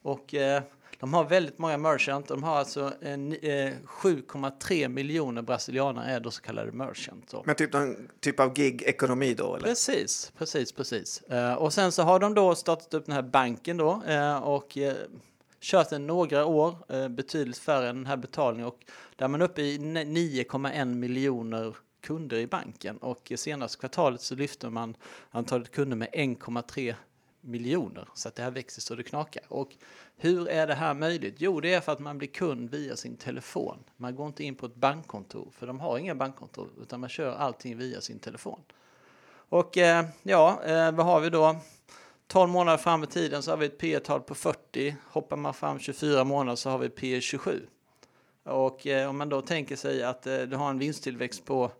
Och 0.01 0.33
eh, 0.33 0.63
de 0.99 1.13
har 1.13 1.23
väldigt 1.23 1.57
många 1.57 1.77
merchant. 1.77 2.27
De 2.27 2.43
har 2.43 2.57
alltså 2.57 2.93
eh, 3.01 3.17
7,3 3.17 4.87
miljoner 4.87 5.41
brasilianer 5.41 6.15
är 6.15 6.19
då 6.19 6.31
så 6.31 6.41
kallade 6.41 6.71
merchant. 6.71 7.31
Då. 7.31 7.43
Men 7.45 7.55
typ 7.55 7.73
någon 7.73 7.95
typ 8.19 8.39
av 8.39 8.53
gig-ekonomi 8.53 9.33
då? 9.33 9.55
Eller? 9.55 9.67
Precis, 9.67 10.31
precis, 10.37 10.71
precis. 10.71 11.21
Eh, 11.21 11.53
och 11.53 11.73
sen 11.73 11.91
så 11.91 12.03
har 12.03 12.19
de 12.19 12.33
då 12.33 12.55
startat 12.55 12.93
upp 12.93 13.05
den 13.05 13.15
här 13.15 13.21
banken 13.21 13.77
då 13.77 14.03
eh, 14.07 14.37
och 14.37 14.77
eh, 14.77 14.95
kört 15.61 15.89
den 15.89 16.07
några 16.07 16.45
år, 16.45 16.75
eh, 16.89 17.07
betydligt 17.07 17.57
färre 17.57 17.89
än 17.89 17.95
den 17.95 18.05
här 18.05 18.17
betalningen 18.17 18.67
och 18.67 18.79
där 19.15 19.25
är 19.25 19.29
man 19.29 19.41
uppe 19.41 19.61
i 19.61 19.77
9,1 19.77 20.85
miljoner 20.85 21.75
kunder 22.05 22.37
i 22.37 22.47
banken 22.47 22.97
och 22.97 23.31
i 23.31 23.37
senaste 23.37 23.77
kvartalet 23.77 24.21
så 24.21 24.35
lyfter 24.35 24.69
man 24.69 24.95
antalet 25.31 25.71
kunder 25.71 25.97
med 25.97 26.09
1,3 26.13 26.95
miljoner 27.41 28.07
så 28.13 28.27
att 28.27 28.35
det 28.35 28.43
här 28.43 28.51
växer 28.51 28.81
så 28.81 28.95
det 28.95 29.03
knakar. 29.03 29.43
Och 29.47 29.75
hur 30.17 30.47
är 30.47 30.67
det 30.67 30.73
här 30.73 30.93
möjligt? 30.93 31.35
Jo, 31.37 31.59
det 31.59 31.73
är 31.73 31.81
för 31.81 31.91
att 31.91 31.99
man 31.99 32.17
blir 32.17 32.27
kund 32.27 32.69
via 32.69 32.95
sin 32.95 33.17
telefon. 33.17 33.83
Man 33.97 34.15
går 34.15 34.27
inte 34.27 34.43
in 34.43 34.55
på 34.55 34.65
ett 34.65 34.75
bankkontor 34.75 35.47
för 35.51 35.67
de 35.67 35.79
har 35.79 35.97
inga 35.97 36.15
bankkontor 36.15 36.69
utan 36.81 36.99
man 36.99 37.09
kör 37.09 37.35
allting 37.35 37.77
via 37.77 38.01
sin 38.01 38.19
telefon. 38.19 38.59
Och 39.49 39.77
eh, 39.77 40.05
ja, 40.23 40.63
eh, 40.63 40.91
vad 40.91 41.05
har 41.05 41.19
vi 41.19 41.29
då? 41.29 41.55
12 42.27 42.49
månader 42.51 42.77
fram 42.77 43.03
i 43.03 43.07
tiden 43.07 43.43
så 43.43 43.51
har 43.51 43.57
vi 43.57 43.65
ett 43.65 43.77
P 43.77 43.99
tal 43.99 44.21
på 44.21 44.35
40. 44.35 44.95
Hoppar 45.03 45.37
man 45.37 45.53
fram 45.53 45.79
24 45.79 46.23
månader 46.23 46.55
så 46.55 46.69
har 46.69 46.77
vi 46.77 46.89
P 46.89 47.21
27. 47.21 47.67
Och 48.45 48.87
eh, 48.87 49.09
om 49.09 49.17
man 49.17 49.29
då 49.29 49.41
tänker 49.41 49.75
sig 49.75 50.03
att 50.03 50.27
eh, 50.27 50.41
du 50.41 50.55
har 50.55 50.69
en 50.69 50.79
vinsttillväxt 50.79 51.45
på 51.45 51.71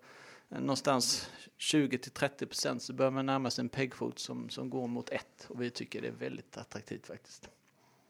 eh, 0.49 0.59
någonstans 0.59 1.30
20 1.57 1.97
till 1.97 2.11
30 2.11 2.45
procent 2.45 2.84
så 2.84 2.93
bör 2.93 3.09
man 3.09 3.26
närma 3.26 3.49
sig 3.49 3.61
en 3.61 3.70
pegfot 3.70 4.20
som, 4.20 4.49
som 4.49 4.70
går 4.70 4.88
mot 4.88 5.09
1. 5.09 5.26
Och 5.47 5.61
vi 5.61 5.70
tycker 5.70 6.01
det 6.01 6.07
är 6.07 6.11
väldigt 6.11 6.57
attraktivt 6.57 7.07
faktiskt. 7.07 7.49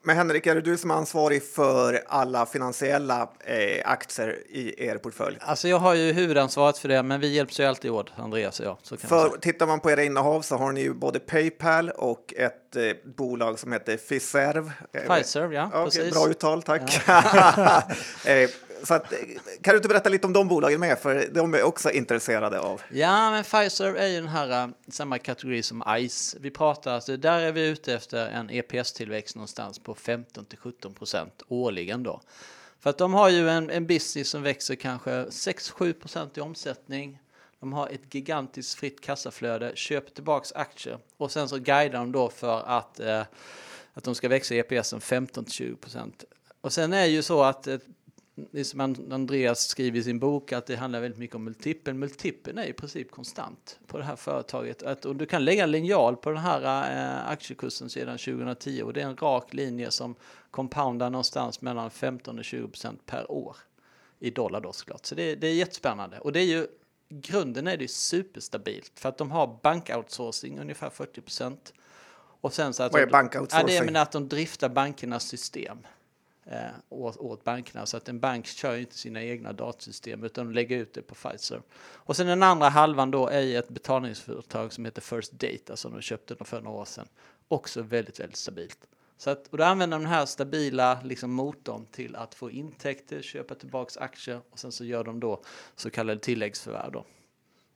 Men 0.08 0.18
Henrik, 0.18 0.46
är 0.46 0.56
det 0.56 0.62
du 0.62 0.78
som 0.78 0.92
är 0.92 0.96
ansvarig 0.96 1.44
för 1.44 2.04
alla 2.08 2.46
finansiella 2.46 3.30
eh, 3.40 3.82
aktier 3.92 4.38
i 4.50 4.86
er 4.88 4.98
portfölj? 4.98 5.38
Alltså 5.42 5.68
jag 5.68 5.80
har 5.80 5.94
ju 5.94 6.12
huvudansvaret 6.12 6.78
för 6.78 6.90
det, 6.90 7.04
men 7.04 7.20
vi 7.22 7.28
hjälps 7.36 7.60
ju 7.60 7.64
alltid 7.64 7.92
åt, 7.92 8.12
Andreas 8.16 8.60
och 8.60 8.66
jag. 8.66 8.78
Så 8.82 8.98
kan 8.98 9.10
man 9.10 9.20
För 9.22 9.30
säga. 9.30 9.42
tittar 9.42 9.68
man 9.68 9.80
på 9.80 9.92
era 9.92 10.04
innehav 10.04 10.42
så 10.42 10.56
har 10.58 10.72
ni 10.72 10.82
ju 10.82 10.94
både 10.94 11.20
Paypal 11.20 11.90
och 11.90 12.34
ett 12.38 12.76
eh, 12.76 12.84
bolag 13.18 13.60
som 13.60 13.72
heter 13.74 13.98
Fiserv. 13.98 14.72
Eh, 14.94 15.16
Pfizer, 15.16 15.52
ja, 15.52 15.68
Okej, 15.68 15.84
precis. 15.84 16.14
bra 16.14 16.30
uttal, 16.30 16.64
tack. 16.64 16.82
eh, 18.26 18.50
så 18.86 18.94
att, 18.94 19.14
kan 19.62 19.74
du 19.74 19.78
inte 19.78 19.88
berätta 19.88 20.10
lite 20.10 20.28
om 20.28 20.34
de 20.34 20.48
bolagen 20.48 20.80
med, 20.80 21.00
för 21.00 21.28
de 21.32 21.54
är 21.54 21.64
också 21.64 21.92
intresserade 21.92 22.60
av. 22.60 22.82
Ja, 22.92 23.32
men 23.32 23.44
Pfizer 23.44 23.96
är 23.96 24.08
ju 24.08 24.16
den 24.16 24.28
här 24.28 24.64
eh, 24.64 24.70
samma 24.88 25.18
kategori 25.18 25.64
som 25.64 25.84
ICE. 25.98 26.38
Vi 26.42 26.52
pratar, 26.52 26.94
alltså, 26.94 27.18
där 27.18 27.40
är 27.40 27.52
vi 27.52 27.68
ute 27.68 27.94
efter 27.94 28.28
en 28.28 28.50
EPS-tillväxt 28.50 29.36
någonstans 29.36 29.80
på 29.80 29.96
15 29.96 30.46
till 30.46 30.58
17 30.58 30.94
procent 30.94 31.44
årligen 31.48 32.04
då. 32.04 32.22
För 32.80 32.90
att 32.90 32.98
de 32.98 33.14
har 33.14 33.30
ju 33.30 33.50
en, 33.50 33.70
en 33.70 33.88
business 33.88 34.30
som 34.30 34.44
växer 34.44 34.76
kanske 34.76 35.12
6-7 35.12 35.94
procent 35.94 36.38
i 36.38 36.42
omsättning. 36.42 37.20
De 37.60 37.74
har 37.74 37.90
ett 37.90 38.16
gigantiskt 38.16 38.80
fritt 38.80 39.02
kassaflöde, 39.02 39.72
köper 39.76 40.12
tillbaks 40.12 40.54
aktier 40.54 40.98
och 41.18 41.32
sen 41.32 41.50
så 41.50 41.58
guidar 41.58 42.00
de 42.00 42.12
då 42.12 42.30
för 42.30 42.62
att, 42.62 43.00
eh, 43.00 43.24
att 43.94 44.04
de 44.04 44.16
ska 44.16 44.30
växa 44.30 44.56
EPS 44.56 44.94
15 45.00 45.46
till 45.46 45.54
20 45.54 45.76
procent. 45.76 46.24
Och 46.62 46.74
sen 46.74 46.94
är 46.94 47.06
ju 47.06 47.22
så 47.22 47.44
att 47.44 47.68
eh, 47.68 47.78
det 48.36 48.60
är 48.60 48.64
som 48.64 48.82
And- 48.82 49.14
Andreas 49.14 49.68
skriver 49.68 50.00
i 50.00 50.04
sin 50.04 50.20
bok 50.20 50.52
att 50.52 50.66
det 50.66 50.76
handlar 50.76 51.02
väldigt 51.02 51.20
mycket 51.20 51.36
om 51.36 51.44
multipeln. 51.44 52.00
Multipeln 52.00 52.58
är 52.58 52.66
i 52.66 52.74
princip 52.74 53.12
konstant 53.12 53.80
på 53.88 53.98
det 53.98 54.04
här 54.04 54.16
företaget. 54.16 54.84
Att, 54.84 55.06
och 55.06 55.16
du 55.16 55.26
kan 55.26 55.46
lägga 55.46 55.66
linjal 55.66 56.16
på 56.16 56.30
den 56.30 56.40
här 56.40 56.92
eh, 56.92 57.30
aktiekursen 57.30 57.90
sedan 57.90 58.18
2010 58.18 58.82
och 58.84 58.94
det 58.94 59.02
är 59.02 59.06
en 59.06 59.18
rak 59.18 59.54
linje 59.54 59.92
som 59.92 60.16
compoundar 60.52 61.10
någonstans 61.10 61.62
mellan 61.62 61.92
15 61.92 62.40
och 62.40 62.46
20 62.46 62.68
procent 62.68 63.06
per 63.06 63.32
år 63.32 63.58
i 64.20 64.32
dollar 64.32 64.62
då 64.62 64.74
såklart. 64.74 65.06
Så 65.06 65.16
det, 65.16 65.36
det 65.36 65.48
är 65.48 65.54
jättespännande 65.54 66.20
och 66.20 66.32
det 66.32 66.40
är 66.40 66.46
ju 66.46 66.68
grunden 67.10 67.68
är 67.68 67.78
det 67.78 67.92
superstabilt 67.92 68.92
för 68.96 69.10
att 69.10 69.18
de 69.18 69.32
har 69.32 69.60
bankoutsourcing 69.64 70.60
ungefär 70.60 70.90
40 70.90 71.22
procent. 71.22 71.74
Och 72.42 72.54
sen 72.54 72.74
så 72.74 72.84
att 72.84 72.94
Vad 72.94 73.02
är 73.02 73.08
bankoutsourcing? 73.08 73.76
Ja, 73.76 73.84
det 73.84 73.98
är 74.00 74.02
att 74.02 74.12
de 74.12 74.28
driftar 74.28 74.70
bankernas 74.70 75.24
system 75.24 75.78
eh, 76.46 76.70
åt, 76.90 77.18
åt 77.18 77.44
bankerna. 77.44 77.86
Så 77.86 77.98
att 77.98 78.10
en 78.10 78.20
bank 78.20 78.46
kör 78.46 78.78
inte 78.78 78.98
sina 78.98 79.24
egna 79.24 79.54
datasystem 79.54 80.24
utan 80.24 80.54
lägger 80.54 80.78
ut 80.78 80.94
det 80.94 81.02
på 81.02 81.16
Pfizer. 81.16 81.62
Och 81.78 82.16
sen 82.16 82.28
den 82.28 82.44
andra 82.44 82.70
halvan 82.70 83.12
då 83.12 83.28
är 83.28 83.60
ett 83.60 83.70
betalningsföretag 83.70 84.74
som 84.74 84.86
heter 84.86 85.02
First 85.02 85.32
Data 85.32 85.76
som 85.76 85.92
de 85.92 86.02
köpte 86.02 86.46
för 86.46 86.62
några 86.62 86.78
år 86.78 86.86
sedan. 86.86 87.08
Också 87.48 87.82
väldigt, 87.82 88.20
väldigt 88.20 88.38
stabilt. 88.38 88.88
Så 89.18 89.30
att, 89.30 89.48
och 89.48 89.58
då 89.58 89.64
använder 89.64 89.98
de 89.98 90.04
den 90.04 90.12
här 90.12 90.26
stabila 90.26 91.02
liksom, 91.04 91.32
motorn 91.32 91.86
till 91.92 92.16
att 92.16 92.36
få 92.36 92.52
intäkter, 92.52 93.22
köpa 93.22 93.56
tillbaks 93.56 93.98
aktier 93.98 94.42
och 94.50 94.60
sen 94.60 94.72
så 94.72 94.86
gör 94.86 95.04
de 95.04 95.20
då 95.20 95.44
så 95.76 95.90
kallade 95.90 96.20
tilläggsförvärv 96.20 96.92
då. 96.92 97.06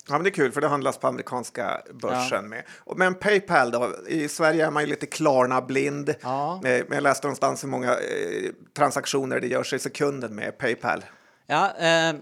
Ja, 0.10 0.14
men 0.18 0.24
det 0.24 0.30
är 0.30 0.34
kul 0.34 0.52
för 0.52 0.62
det 0.62 0.68
handlas 0.68 0.98
på 0.98 1.08
amerikanska 1.08 1.82
börsen 1.94 2.30
Ja. 2.32 2.42
med. 2.42 2.64
Och- 2.80 2.98
Men 2.98 3.16
Paypal 3.16 3.72
då? 3.72 3.94
I 4.08 4.28
Sverige 4.28 4.66
är 4.66 4.72
man 4.72 4.84
ju 4.84 4.90
lite 4.90 5.06
Klarna-blind. 5.06 6.16
Ja. 6.22 6.62
Eh, 6.66 6.72
jag 6.90 7.04
läste 7.04 7.28
någonstans 7.28 7.64
hur 7.64 7.70
många 7.70 7.92
eh, 7.92 8.52
transaktioner 8.74 9.40
det 9.40 9.48
görs 9.48 9.74
i 9.74 9.80
sekunden 9.80 10.36
med 10.36 10.58
Paypal. 10.58 11.04
Ja, 11.48 11.78
eh, 11.78 12.16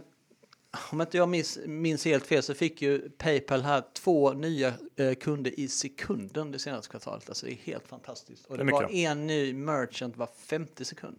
om 0.92 1.02
inte 1.02 1.18
jag 1.18 1.30
minns, 1.30 1.60
minns 1.66 2.06
helt 2.06 2.26
fel 2.26 2.44
så 2.44 2.54
fick 2.54 2.82
ju 2.82 3.10
Paypal 3.10 3.62
här 3.62 3.84
två 3.94 4.34
nya 4.34 4.74
eh, 4.96 5.14
kunder 5.14 5.60
i 5.60 5.68
sekunden 5.68 6.52
det 6.52 6.60
senaste 6.60 6.90
kvartalet. 6.92 7.30
Alltså 7.30 7.46
det 7.46 7.52
är 7.52 7.56
helt 7.56 7.88
fantastiskt. 7.88 8.46
Och 8.46 8.58
Det 8.58 8.64
det, 8.64 8.72
var 8.72 8.82
mycket. 8.82 8.96
en 8.96 9.28
ny 9.28 9.54
merchant 9.54 10.18
var 10.18 10.30
50 10.48 10.86
sekund. 10.86 11.18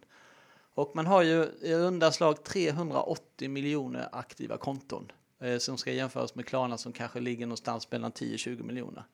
Och 0.74 0.92
man 0.94 1.06
har 1.06 1.22
ju 1.22 1.42
i 1.62 1.74
runda 1.74 2.12
slag 2.12 2.44
380 2.44 3.48
miljoner 3.50 4.08
aktiva 4.12 4.56
konton 4.56 5.12
Eh, 5.40 5.58
som 5.58 5.78
ska 5.78 5.92
jämföras 5.92 6.34
med 6.34 6.46
Klarna 6.46 6.78
som 6.78 6.92
kanske 6.92 7.20
ligger 7.20 7.46
någonstans 7.46 7.90
mellan 7.90 8.12
10-20 8.12 8.62
miljoner. 8.62 9.04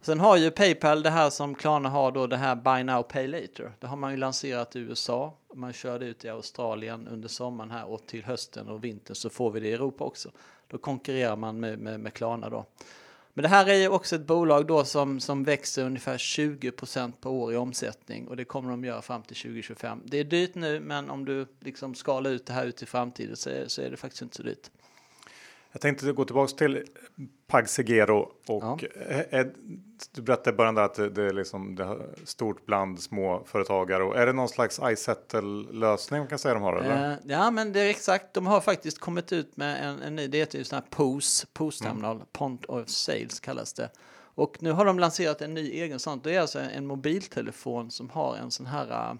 Sen 0.00 0.20
har 0.20 0.36
ju 0.36 0.50
Paypal 0.50 1.02
det 1.02 1.10
här 1.10 1.30
som 1.30 1.54
Klarna 1.54 1.88
har 1.88 2.12
då, 2.12 2.26
det 2.26 2.36
här 2.36 2.56
Buy 2.56 2.82
Now 2.82 3.02
Pay 3.02 3.26
Later. 3.26 3.72
Det 3.80 3.86
har 3.86 3.96
man 3.96 4.10
ju 4.10 4.16
lanserat 4.16 4.76
i 4.76 4.78
USA. 4.78 5.34
Man 5.54 5.72
körde 5.72 6.06
ut 6.06 6.24
i 6.24 6.28
Australien 6.28 7.08
under 7.08 7.28
sommaren 7.28 7.70
här 7.70 7.84
och 7.84 8.06
till 8.06 8.24
hösten 8.24 8.68
och 8.68 8.84
vintern 8.84 9.14
så 9.14 9.30
får 9.30 9.50
vi 9.50 9.60
det 9.60 9.68
i 9.68 9.72
Europa 9.72 10.04
också. 10.04 10.30
Då 10.68 10.78
konkurrerar 10.78 11.36
man 11.36 11.60
med, 11.60 11.78
med, 11.78 12.00
med 12.00 12.14
Klarna 12.14 12.48
då. 12.50 12.66
Men 13.34 13.42
det 13.42 13.48
här 13.48 13.66
är 13.66 13.74
ju 13.74 13.88
också 13.88 14.16
ett 14.16 14.26
bolag 14.26 14.66
då 14.66 14.84
som, 14.84 15.20
som 15.20 15.44
växer 15.44 15.84
ungefär 15.84 16.18
20 16.18 16.70
procent 16.70 17.20
per 17.20 17.30
år 17.30 17.52
i 17.52 17.56
omsättning 17.56 18.28
och 18.28 18.36
det 18.36 18.44
kommer 18.44 18.70
de 18.70 18.84
göra 18.84 19.02
fram 19.02 19.22
till 19.22 19.36
2025. 19.36 20.02
Det 20.04 20.18
är 20.18 20.24
dyrt 20.24 20.54
nu, 20.54 20.80
men 20.80 21.10
om 21.10 21.24
du 21.24 21.46
liksom 21.60 21.94
skalar 21.94 22.30
ut 22.30 22.46
det 22.46 22.52
här 22.52 22.66
ut 22.66 22.82
i 22.82 22.86
framtiden 22.86 23.36
så 23.36 23.50
är, 23.50 23.68
så 23.68 23.82
är 23.82 23.90
det 23.90 23.96
faktiskt 23.96 24.22
inte 24.22 24.36
så 24.36 24.42
dyrt. 24.42 24.70
Jag 25.72 25.80
tänkte 25.80 26.12
gå 26.12 26.24
tillbaks 26.24 26.54
till 26.54 26.84
Pagsegero 27.46 28.32
och 28.46 28.62
Ja. 28.62 29.44
du 30.12 30.22
berättade 30.22 30.50
i 30.50 30.56
början 30.56 30.74
där 30.74 30.82
att 30.82 30.94
det, 30.94 31.22
är 31.22 31.32
liksom 31.32 31.74
det 31.74 31.98
stort 32.24 32.66
bland 32.66 33.00
små 33.00 33.42
företagare 33.46 34.02
och 34.04 34.18
är 34.18 34.26
det 34.26 34.32
någon 34.32 34.48
slags 34.48 34.80
iSettle 34.84 35.72
lösning 35.72 36.20
man 36.20 36.28
kan 36.28 36.38
säga 36.38 36.54
de 36.54 36.62
har 36.62 36.76
eller? 36.76 37.12
Eh, 37.12 37.16
ja, 37.24 37.50
men 37.50 37.72
det 37.72 37.80
är 37.80 37.90
exakt. 37.90 38.34
De 38.34 38.46
har 38.46 38.60
faktiskt 38.60 38.98
kommit 38.98 39.32
ut 39.32 39.56
med 39.56 39.88
en, 39.88 40.02
en 40.02 40.16
ny, 40.16 40.26
det 40.26 40.38
heter 40.38 40.58
ju 40.58 40.64
sån 40.64 40.76
här 40.76 40.84
POS, 40.90 41.46
POS-terminal, 41.52 42.22
Point 42.32 42.64
of 42.64 42.88
Sales 42.88 43.40
kallas 43.40 43.72
det. 43.72 43.90
Och 44.34 44.56
nu 44.62 44.72
har 44.72 44.84
de 44.84 44.98
lanserat 44.98 45.42
en 45.42 45.54
ny 45.54 45.70
egen 45.70 45.98
sån. 45.98 46.20
Det 46.24 46.34
är 46.34 46.40
alltså 46.40 46.58
en 46.60 46.86
mobiltelefon 46.86 47.90
som 47.90 48.10
har 48.10 48.36
en 48.36 48.50
sån 48.50 48.66
här 48.66 49.16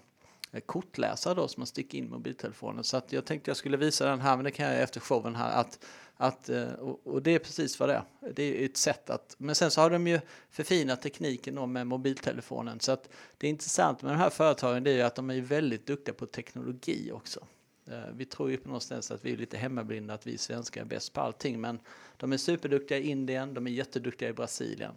eh, 0.51 0.59
kortläsare 0.65 1.33
då 1.33 1.47
som 1.47 1.61
man 1.61 1.67
sticker 1.67 1.97
in 1.97 2.09
mobiltelefonen. 2.09 2.83
Så 2.83 2.97
att 2.97 3.11
jag 3.11 3.25
tänkte 3.25 3.49
jag 3.49 3.57
skulle 3.57 3.77
visa 3.77 4.05
den 4.05 4.21
här, 4.21 4.35
men 4.35 4.43
det 4.45 4.51
kan 4.51 4.65
jag 4.65 4.81
efter 4.81 4.99
showen 4.99 5.35
här. 5.35 5.59
Att, 5.59 5.79
att, 6.17 6.49
eh, 6.49 6.71
och, 7.03 7.21
det 7.21 7.31
är 7.31 7.39
precis 7.39 7.79
vad 7.79 7.89
det 7.89 7.95
är. 7.95 8.31
Det 8.33 8.43
är 8.43 8.65
ett 8.65 8.77
sätt 8.77 9.09
att, 9.09 9.35
men 9.37 9.55
sen 9.55 9.71
så 9.71 9.81
har 9.81 9.89
de 9.89 10.07
ju 10.07 10.19
förfinat 10.49 11.01
tekniken 11.01 11.71
med 11.71 11.87
mobiltelefonen. 11.87 12.79
Så 12.79 12.91
att 12.91 13.09
det 13.37 13.47
är 13.47 13.49
intressant 13.49 14.01
med 14.01 14.11
de 14.11 14.17
här 14.17 14.29
företagen 14.29 14.83
det 14.83 14.91
är 14.91 14.95
ju 14.95 15.01
att 15.01 15.15
de 15.15 15.29
är 15.29 15.41
väldigt 15.41 15.85
duktiga 15.87 16.13
på 16.15 16.25
teknologi 16.25 17.11
också. 17.11 17.39
Eh, 17.87 17.99
Vi 18.13 18.25
tror 18.25 18.51
ju 18.51 18.57
på 18.57 18.67
någonstans 18.67 19.11
att 19.11 19.25
vi 19.25 19.33
är 19.33 19.37
lite 19.37 19.57
hemmablinda, 19.57 20.13
att 20.13 20.27
vi 20.27 20.37
svenskar 20.37 20.81
är 20.81 20.85
bäst 20.85 21.13
på 21.13 21.21
allting. 21.21 21.61
Men 21.61 21.79
de 22.17 22.33
är 22.33 22.37
superduktiga 22.37 22.97
i 22.97 23.09
Indien, 23.09 23.53
de 23.53 23.67
är 23.67 23.71
jätteduktiga 23.71 24.29
i 24.29 24.33
Brasilien. 24.33 24.93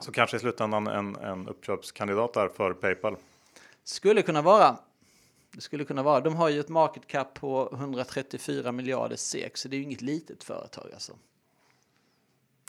Så 0.00 0.12
kanske 0.12 0.36
i 0.36 0.40
slutändan 0.40 0.86
en, 0.86 1.16
en 1.16 1.48
uppköpskandidat 1.48 2.32
där 2.32 2.48
för 2.48 2.72
Paypal. 2.72 3.16
Skulle 3.84 4.22
kunna 4.22 4.42
vara. 4.42 4.76
Det 5.52 5.60
skulle 5.60 5.84
kunna 5.84 6.02
vara. 6.02 6.20
De 6.20 6.36
har 6.36 6.48
ju 6.48 6.60
ett 6.60 6.68
market 6.68 7.06
cap 7.06 7.34
på 7.34 7.70
134 7.72 8.72
miljarder 8.72 9.16
SEK, 9.16 9.56
så 9.56 9.68
det 9.68 9.76
är 9.76 9.78
ju 9.78 9.84
inget 9.84 10.02
litet 10.02 10.44
företag 10.44 10.90
alltså. 10.94 11.12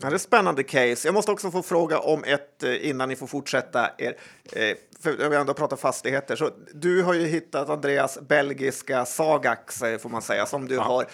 Ja, 0.01 0.07
det 0.07 0.13
är 0.13 0.15
ett 0.15 0.21
spännande 0.21 0.63
case. 0.63 1.07
Jag 1.07 1.13
måste 1.13 1.31
också 1.31 1.51
få 1.51 1.61
fråga 1.61 1.99
om 1.99 2.23
ett 2.23 2.63
eh, 2.63 2.89
innan 2.89 3.09
ni 3.09 3.15
får 3.15 3.27
fortsätta. 3.27 3.89
Er, 3.97 4.15
eh, 4.51 4.77
för 4.99 5.29
vi 5.29 5.35
ändå 5.35 5.53
pratat 5.53 5.79
fastigheter. 5.79 6.35
Så 6.35 6.49
du 6.73 7.03
har 7.03 7.13
ju 7.13 7.27
hittat 7.27 7.69
Andreas 7.69 8.19
belgiska 8.21 9.05
Sagax, 9.05 9.81
eh, 9.81 9.97
får 9.97 10.09
man 10.09 10.21
säga, 10.21 10.45
som 10.45 10.67
du 10.67 10.75
ja. 10.75 10.81
har 10.81 11.05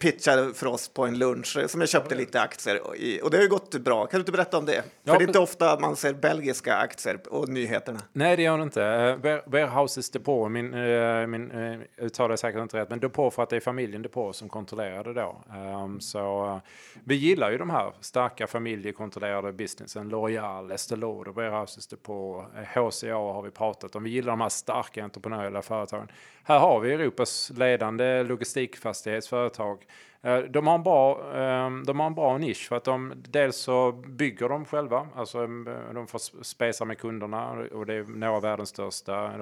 pitchade 0.00 0.54
för 0.54 0.66
oss 0.66 0.88
på 0.88 1.06
en 1.06 1.18
lunch 1.18 1.56
eh, 1.56 1.66
som 1.66 1.80
jag 1.80 1.90
köpte 1.90 2.14
lite 2.14 2.40
aktier 2.40 2.96
i. 2.96 3.20
Och 3.22 3.30
det 3.30 3.36
har 3.36 3.42
ju 3.42 3.48
gått 3.48 3.74
bra. 3.74 4.06
Kan 4.06 4.18
du 4.18 4.20
inte 4.20 4.32
berätta 4.32 4.58
om 4.58 4.66
det? 4.66 4.82
Ja, 5.02 5.12
för 5.12 5.18
det 5.18 5.24
är 5.24 5.26
inte 5.26 5.38
ofta 5.38 5.80
man 5.80 5.96
ser 5.96 6.12
belgiska 6.12 6.76
aktier 6.76 7.20
och 7.28 7.48
nyheterna. 7.48 8.00
Nej, 8.12 8.36
det 8.36 8.42
gör 8.42 8.58
det 8.58 8.62
inte. 8.62 8.80
Uh, 8.80 9.38
Warehouses 9.46 10.10
Depot, 10.10 10.50
min, 10.50 10.74
uh, 10.74 11.26
min 11.26 11.50
uh, 11.50 11.80
uttalar 11.98 12.36
säkert 12.36 12.60
inte 12.60 12.76
rätt, 12.76 12.90
men 12.90 13.00
Depot 13.00 13.34
för 13.34 13.42
att 13.42 13.50
det 13.50 13.56
är 13.56 13.60
familjen 13.60 14.02
Depot 14.02 14.36
som 14.36 14.48
kontrollerar 14.48 15.04
det 15.04 15.12
då. 15.12 15.44
Um, 15.84 16.00
så 16.00 16.60
vi 17.04 17.14
gillar 17.14 17.50
ju 17.50 17.58
de 17.58 17.70
här 17.70 17.92
starka 18.00 18.46
familjekontrollerade 18.46 19.52
businessen. 19.52 20.10
L'Oreal, 20.10 20.72
Estée 20.72 20.96
Lauder, 20.96 21.32
Warehouses 21.32 21.86
Depot, 21.86 22.44
HCA 22.74 23.14
har 23.14 23.42
vi 23.42 23.50
pratat 23.50 23.96
om. 23.96 24.04
Vi 24.04 24.10
gillar 24.10 24.30
de 24.32 24.40
här 24.40 24.48
starka 24.48 25.04
entreprenöriella 25.04 25.62
företagen. 25.62 26.08
Här 26.42 26.58
har 26.58 26.80
vi 26.80 26.92
Europas 26.92 27.52
ledande 27.56 28.22
logistikfastighetsföretag 28.22 29.39
företag. 29.40 29.86
Eh, 30.22 30.38
de 30.38 30.66
har, 30.66 30.74
en 30.74 30.82
bra, 30.82 31.32
ehm, 31.34 31.84
de 31.84 32.00
har 32.00 32.06
en 32.06 32.14
bra 32.14 32.38
nisch 32.38 32.68
för 32.68 32.76
att 32.76 32.84
de 32.84 33.12
dels 33.16 33.56
så 33.56 33.92
bygger 33.92 34.48
de 34.48 34.64
själva, 34.64 35.08
alltså 35.14 35.38
ehm, 35.38 35.68
de 35.94 36.06
får 36.06 36.42
spesa 36.42 36.84
med 36.84 36.98
kunderna 36.98 37.50
och 37.72 37.86
det 37.86 37.94
är 37.94 38.02
några 38.02 38.32
av 38.36 38.42
världens 38.42 38.68
största 38.68 39.32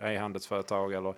e-handelsföretag 0.00 0.92
eller 0.92 1.14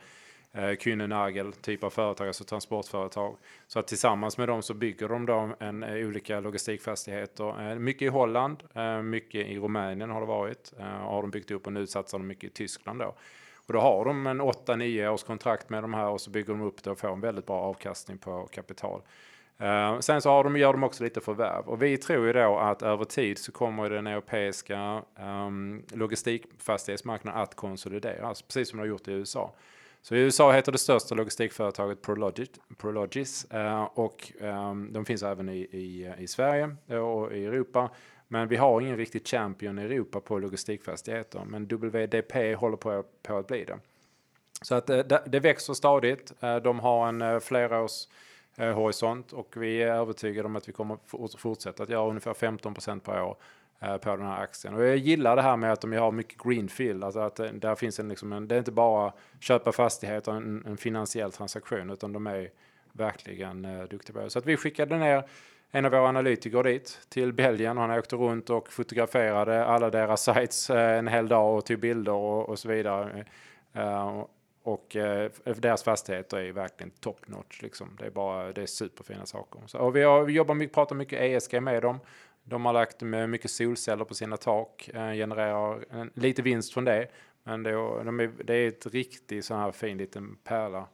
eh, 0.53 0.77
Kühnenagel 0.79 1.53
typ 1.53 1.85
av 1.85 1.91
företag, 1.91 2.27
alltså 2.27 2.45
transportföretag. 2.45 3.37
Så 3.67 3.79
att 3.79 3.87
tillsammans 3.87 4.39
med 4.39 4.49
dem 4.49 4.63
så 4.63 4.75
bygger 4.75 5.09
de 5.09 5.27
då 5.27 5.51
en, 5.59 5.83
eh, 5.83 6.07
olika 6.07 6.41
logistikfastigheter. 6.41 7.79
mycket 7.79 8.03
i 8.03 8.09
Holland, 8.09 8.63
mycket 9.03 9.47
i 9.47 9.59
Rumänien 9.59 10.11
har 10.11 10.21
det 10.21 10.27
varit. 10.27 10.73
har 10.79 11.23
de 11.23 11.31
byggt 11.31 11.51
upp 11.51 11.67
och 11.67 11.73
nu 11.73 11.87
satsar 11.87 12.19
de 12.19 12.27
mycket 12.27 12.45
i 12.45 12.53
Tyskland 12.53 12.99
då. 13.01 13.15
Och 13.69 13.75
då 13.75 13.81
har 13.81 14.05
de 14.05 14.27
en 14.27 14.43
8-9 14.43 15.09
års 15.09 15.23
kontrakt 15.23 15.71
med 15.71 15.83
de 15.83 15.95
här 15.95 16.09
och 16.09 16.21
så 16.21 16.31
bygger 16.31 16.53
de 16.53 16.62
upp 16.62 16.83
det 16.83 16.91
och 16.91 16.99
får 16.99 17.09
en 17.09 17.21
väldigt 17.21 17.47
bra 17.47 17.61
avkastning 17.61 18.19
på 18.19 18.49
kapital. 18.53 19.01
Uh, 19.62 20.01
sen 20.01 20.23
så 20.23 20.31
har 20.31 20.45
de, 20.45 20.57
gör 20.57 20.73
de 20.73 20.85
också 20.85 21.05
lite 21.05 21.21
förvärv 21.21 21.69
och 21.69 21.83
vi 21.83 21.97
tror 21.97 22.27
ju 22.27 22.33
då 22.33 22.59
att 22.59 22.83
över 22.83 23.05
tid 23.05 23.39
så 23.39 23.53
kommer 23.53 23.91
den 23.91 24.07
europeiska 24.07 25.03
um, 25.21 25.83
logistikfastighetsmarknaden 25.93 27.43
att 27.43 27.55
konsolideras, 27.55 28.43
precis 28.43 28.71
som 28.71 28.77
det 28.77 28.83
har 28.83 28.89
gjort 28.89 29.09
i 29.09 29.12
USA. 29.12 29.55
Så 30.03 30.14
i 30.14 30.19
USA 30.19 30.53
heter 30.53 30.73
det 30.73 30.79
största 30.79 31.14
logistikföretaget 31.14 32.03
Prologis, 32.03 32.51
Prologis 32.77 33.47
uh, 33.55 33.83
och 33.83 34.33
um, 34.41 34.93
de 34.93 35.05
finns 35.05 35.23
även 35.23 35.49
i, 35.49 35.59
i, 35.59 36.12
i 36.19 36.27
Sverige 36.27 36.77
och 37.01 37.33
i 37.33 37.45
Europa. 37.45 37.91
Men 38.29 38.49
vi 38.49 38.57
har 38.57 38.81
ingen 38.81 38.97
riktig 38.97 39.26
champion 39.26 39.79
i 39.79 39.83
Europa 39.83 40.20
på 40.20 40.39
logistikfastigheter. 40.39 41.45
Men 41.47 41.64
WDP 41.64 42.55
håller 42.55 42.76
på, 42.76 43.05
på 43.22 43.37
att 43.37 43.47
bli 43.47 43.64
det. 43.64 43.79
Så 44.62 44.74
att 44.74 44.91
eh, 44.91 44.99
det, 44.99 45.22
det 45.26 45.41
växer 45.41 45.74
stadigt. 45.74 46.33
Eh, 46.41 46.57
de 46.57 46.79
har 46.79 47.09
en 47.09 47.22
eh, 47.22 47.39
flerårs 47.39 48.09
horisont 48.74 49.33
och 49.33 49.55
vi 49.57 49.83
är 49.83 49.93
övertygade 49.93 50.47
om 50.47 50.57
att 50.57 50.68
vi 50.68 50.72
kommer 50.72 50.99
fortsätta 51.39 51.83
att 51.83 51.89
göra 51.89 52.09
ungefär 52.09 52.33
15% 52.33 53.01
per 53.01 53.22
år 53.22 53.37
på 53.99 54.16
den 54.16 54.26
här 54.26 54.43
aktien. 54.43 54.74
Och 54.74 54.85
jag 54.85 54.97
gillar 54.97 55.37
det 55.37 55.43
här 55.43 55.57
med 55.57 55.72
att 55.72 55.81
de 55.81 55.93
har 55.93 56.12
mycket 56.12 56.43
greenfield, 56.43 57.05
alltså 57.05 57.20
att 57.20 57.37
där 57.37 57.74
finns 57.74 58.01
en, 58.01 58.09
liksom 58.09 58.33
en 58.33 58.49
det 58.49 58.55
är 58.55 58.59
inte 58.59 58.72
bara 58.72 59.12
köpa 59.41 59.72
fastigheter, 59.72 60.33
en, 60.33 60.64
en 60.66 60.76
finansiell 60.76 61.33
transaktion, 61.33 61.91
utan 61.91 62.12
de 62.12 62.26
är 62.26 62.51
verkligen 62.93 63.87
duktiga 63.91 64.14
på 64.14 64.20
det. 64.20 64.31
Så 64.31 64.39
att 64.39 64.47
vi 64.47 64.57
skickade 64.57 64.99
ner 64.99 65.24
en 65.71 65.85
av 65.85 65.91
våra 65.91 66.09
analytiker 66.09 66.62
dit 66.62 66.99
till 67.09 67.33
Belgien. 67.33 67.77
Han 67.77 67.91
åkte 67.91 68.16
runt 68.16 68.51
och 68.51 68.73
fotograferade 68.73 69.64
alla 69.64 69.91
deras 69.91 70.25
sites 70.25 70.71
eh, 70.71 70.99
en 70.99 71.09
hel 71.09 71.29
dag 71.29 71.57
och 71.57 71.66
tog 71.66 71.79
bilder 71.79 72.12
och, 72.12 72.49
och 72.49 72.59
så 72.59 72.69
vidare. 72.69 73.25
Uh, 73.77 74.25
och 74.62 74.97
uh, 74.97 75.55
deras 75.57 75.83
fastigheter 75.83 76.37
är 76.37 76.53
verkligen 76.53 76.91
top 76.91 77.29
notch. 77.29 77.62
Liksom. 77.62 77.97
Det 77.99 78.07
är 78.07 78.11
bara 78.11 78.53
det 78.53 78.62
är 78.62 78.66
superfina 78.66 79.27
saker. 79.27 79.61
Så, 79.66 79.79
och 79.79 79.97
vi, 79.97 80.03
har, 80.03 80.25
vi 80.25 80.33
jobbar 80.33 80.55
mycket, 80.55 80.75
pratar 80.75 80.97
mycket 80.97 81.21
ESG 81.21 81.62
med 81.62 81.83
dem. 81.83 81.99
De 82.45 82.64
har 82.64 82.73
lagt 82.73 83.01
med 83.01 83.31
mycket 83.31 83.51
solceller 83.51 84.05
på 84.05 84.14
sina 84.14 84.37
tak, 84.37 84.91
uh, 84.95 85.12
genererar 85.12 85.85
en, 85.91 86.11
lite 86.14 86.43
vinst 86.43 86.75
från 86.75 86.85
det. 86.85 87.09
Men 87.43 87.62
det, 87.62 87.73
de 88.05 88.21
är, 88.21 88.31
det 88.45 88.55
är 88.55 88.69
ett 88.69 88.87
riktigt 88.87 89.45
så 89.45 89.55
här 89.55 89.73
fin 89.73 89.99
liten 89.99 90.37
pärla. 90.45 90.87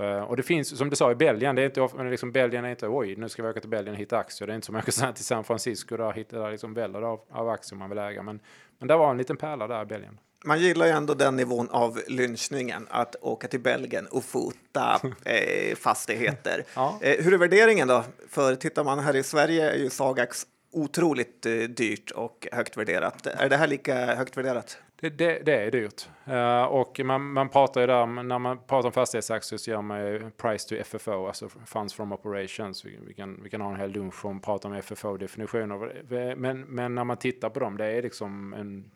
Uh, 0.00 0.22
och 0.22 0.36
det 0.36 0.42
finns, 0.42 0.78
som 0.78 0.90
du 0.90 0.96
sa, 0.96 1.10
i 1.10 1.14
Belgien, 1.14 1.56
det 1.56 1.62
är 1.62 1.66
inte, 1.66 2.04
liksom, 2.04 2.32
Belgien 2.32 2.64
är 2.64 2.70
inte 2.70 2.88
oj, 2.88 3.16
nu 3.16 3.28
ska 3.28 3.42
vi 3.42 3.48
åka 3.48 3.60
till 3.60 3.70
Belgien 3.70 3.94
och 3.94 4.00
hitta 4.00 4.18
aktier. 4.18 4.46
Det 4.46 4.52
är 4.52 4.54
inte 4.54 4.66
som 4.66 4.76
att 4.76 4.88
åka 4.88 5.12
till 5.12 5.24
San 5.24 5.44
Francisco, 5.44 5.96
där 5.96 6.12
hittar 6.12 6.50
liksom 6.50 6.74
väller 6.74 7.02
av, 7.02 7.20
av 7.30 7.48
aktier 7.48 7.78
man 7.78 7.88
vill 7.88 7.98
äga. 7.98 8.22
Men, 8.22 8.40
men 8.78 8.88
det 8.88 8.96
var 8.96 9.10
en 9.10 9.18
liten 9.18 9.36
pärla 9.36 9.66
där 9.66 9.82
i 9.82 9.86
Belgien. 9.86 10.18
Man 10.44 10.60
gillar 10.60 10.86
ju 10.86 10.92
ändå 10.92 11.14
den 11.14 11.36
nivån 11.36 11.68
av 11.70 12.00
lynchningen, 12.08 12.86
att 12.90 13.16
åka 13.20 13.48
till 13.48 13.60
Belgien 13.60 14.06
och 14.06 14.24
fota 14.24 15.00
eh, 15.24 15.76
fastigheter. 15.76 16.64
ja. 16.74 16.98
eh, 17.02 17.24
hur 17.24 17.34
är 17.34 17.38
värderingen 17.38 17.88
då? 17.88 18.04
För 18.28 18.54
tittar 18.54 18.84
man 18.84 18.98
här 18.98 19.16
i 19.16 19.22
Sverige 19.22 19.70
är 19.70 19.76
ju 19.76 19.90
Sagax 19.90 20.46
otroligt 20.72 21.46
eh, 21.46 21.52
dyrt 21.52 22.10
och 22.10 22.48
högt 22.52 22.76
värderat. 22.76 23.26
Är 23.26 23.48
det 23.48 23.56
här 23.56 23.66
lika 23.66 24.14
högt 24.14 24.36
värderat? 24.36 24.78
Det, 25.00 25.10
det, 25.10 25.42
det 25.42 25.56
är 25.56 25.70
dyrt. 25.70 26.08
Uh, 26.28 26.62
och 26.62 27.00
man, 27.04 27.32
man 27.32 27.48
pratar 27.48 27.80
ju 27.80 27.86
där, 27.86 28.06
när 28.06 28.38
man 28.38 28.58
pratar 28.58 28.88
om 28.88 28.92
fastighetsaktier 28.92 29.58
så 29.58 29.70
gör 29.70 29.82
man 29.82 30.06
ju 30.06 30.30
price 30.30 30.68
to 30.68 30.84
FFO, 30.84 31.26
alltså 31.26 31.48
funds 31.48 31.94
from 31.94 32.12
operations. 32.12 32.84
Vi, 32.84 32.98
vi, 33.06 33.14
kan, 33.14 33.42
vi 33.42 33.50
kan 33.50 33.60
ha 33.60 33.70
en 33.70 33.80
hel 33.80 33.90
lunch 33.90 34.24
om 34.24 34.40
prata 34.40 34.68
om 34.68 34.74
FFO-definitioner. 34.74 36.34
Men, 36.36 36.60
men 36.60 36.94
när 36.94 37.04
man 37.04 37.16
tittar 37.16 37.50
på 37.50 37.60
dem, 37.60 37.76
det 37.76 37.86
är 37.86 38.02
liksom 38.02 38.54
en 38.54 38.90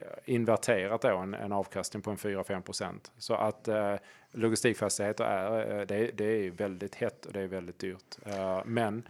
eh, 0.00 0.06
inverterat 0.24 1.02
då, 1.02 1.16
en, 1.16 1.34
en 1.34 1.52
avkastning 1.52 2.02
på 2.02 2.10
en 2.10 2.16
4-5 2.16 2.60
procent. 2.60 3.12
Så 3.18 3.34
att 3.34 3.68
uh, 3.68 3.94
logistikfastigheter 4.30 5.24
är, 5.24 5.86
det, 5.86 6.10
det 6.14 6.24
är 6.24 6.50
väldigt 6.50 6.94
hett 6.94 7.26
och 7.26 7.32
det 7.32 7.40
är 7.40 7.46
väldigt 7.46 7.78
dyrt. 7.78 8.18
Uh, 8.26 8.62
men 8.64 9.08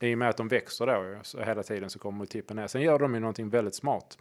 i 0.00 0.14
och 0.14 0.18
med 0.18 0.28
att 0.28 0.36
de 0.36 0.48
växer 0.48 0.86
då 0.86 1.18
så 1.22 1.42
hela 1.42 1.62
tiden 1.62 1.90
så 1.90 1.98
kommer 1.98 2.18
multipeln 2.18 2.60
ner. 2.60 2.66
Sen 2.66 2.82
gör 2.82 2.98
de 2.98 3.14
ju 3.14 3.20
någonting 3.20 3.48
väldigt 3.48 3.74
smart 3.74 4.18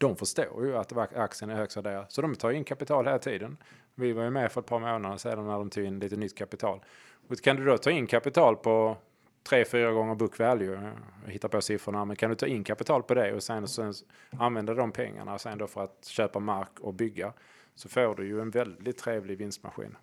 de 0.00 0.16
förstår 0.16 0.66
ju 0.66 0.76
att 0.76 1.16
aktien 1.16 1.50
är 1.50 1.54
högst 1.54 1.76
värderad. 1.76 2.06
Så 2.08 2.22
de 2.22 2.34
tar 2.34 2.50
in 2.50 2.64
kapital 2.64 3.06
hela 3.06 3.18
tiden. 3.18 3.56
Vi 3.94 4.12
var 4.12 4.24
ju 4.24 4.30
med 4.30 4.52
för 4.52 4.60
ett 4.60 4.66
par 4.66 4.78
månader 4.78 5.16
sedan 5.16 5.46
när 5.46 5.52
de 5.52 5.70
tog 5.70 5.84
in 5.84 5.98
lite 5.98 6.16
nytt 6.16 6.38
kapital. 6.38 6.80
Och 7.28 7.40
kan 7.40 7.56
du 7.56 7.64
då 7.64 7.78
ta 7.78 7.90
in 7.90 8.06
kapital 8.06 8.56
på 8.56 8.96
tre, 9.42 9.64
fyra 9.64 9.92
gånger 9.92 10.14
book 10.14 10.38
value, 10.38 10.92
jag 11.24 11.32
hittar 11.32 11.48
på 11.48 11.60
siffrorna, 11.60 12.04
men 12.04 12.16
kan 12.16 12.30
du 12.30 12.36
ta 12.36 12.46
in 12.46 12.64
kapital 12.64 13.02
på 13.02 13.14
det 13.14 13.34
och 13.34 13.42
sen, 13.42 13.68
sen 13.68 13.94
använda 14.30 14.74
de 14.74 14.92
pengarna 14.92 15.38
sen 15.38 15.58
då 15.58 15.66
för 15.66 15.84
att 15.84 16.04
köpa 16.04 16.38
mark 16.38 16.80
och 16.80 16.94
bygga 16.94 17.32
så 17.74 17.88
får 17.88 18.14
du 18.14 18.26
ju 18.26 18.40
en 18.40 18.50
väldigt 18.50 18.98
trevlig 18.98 19.38
vinstmaskin. 19.38 19.96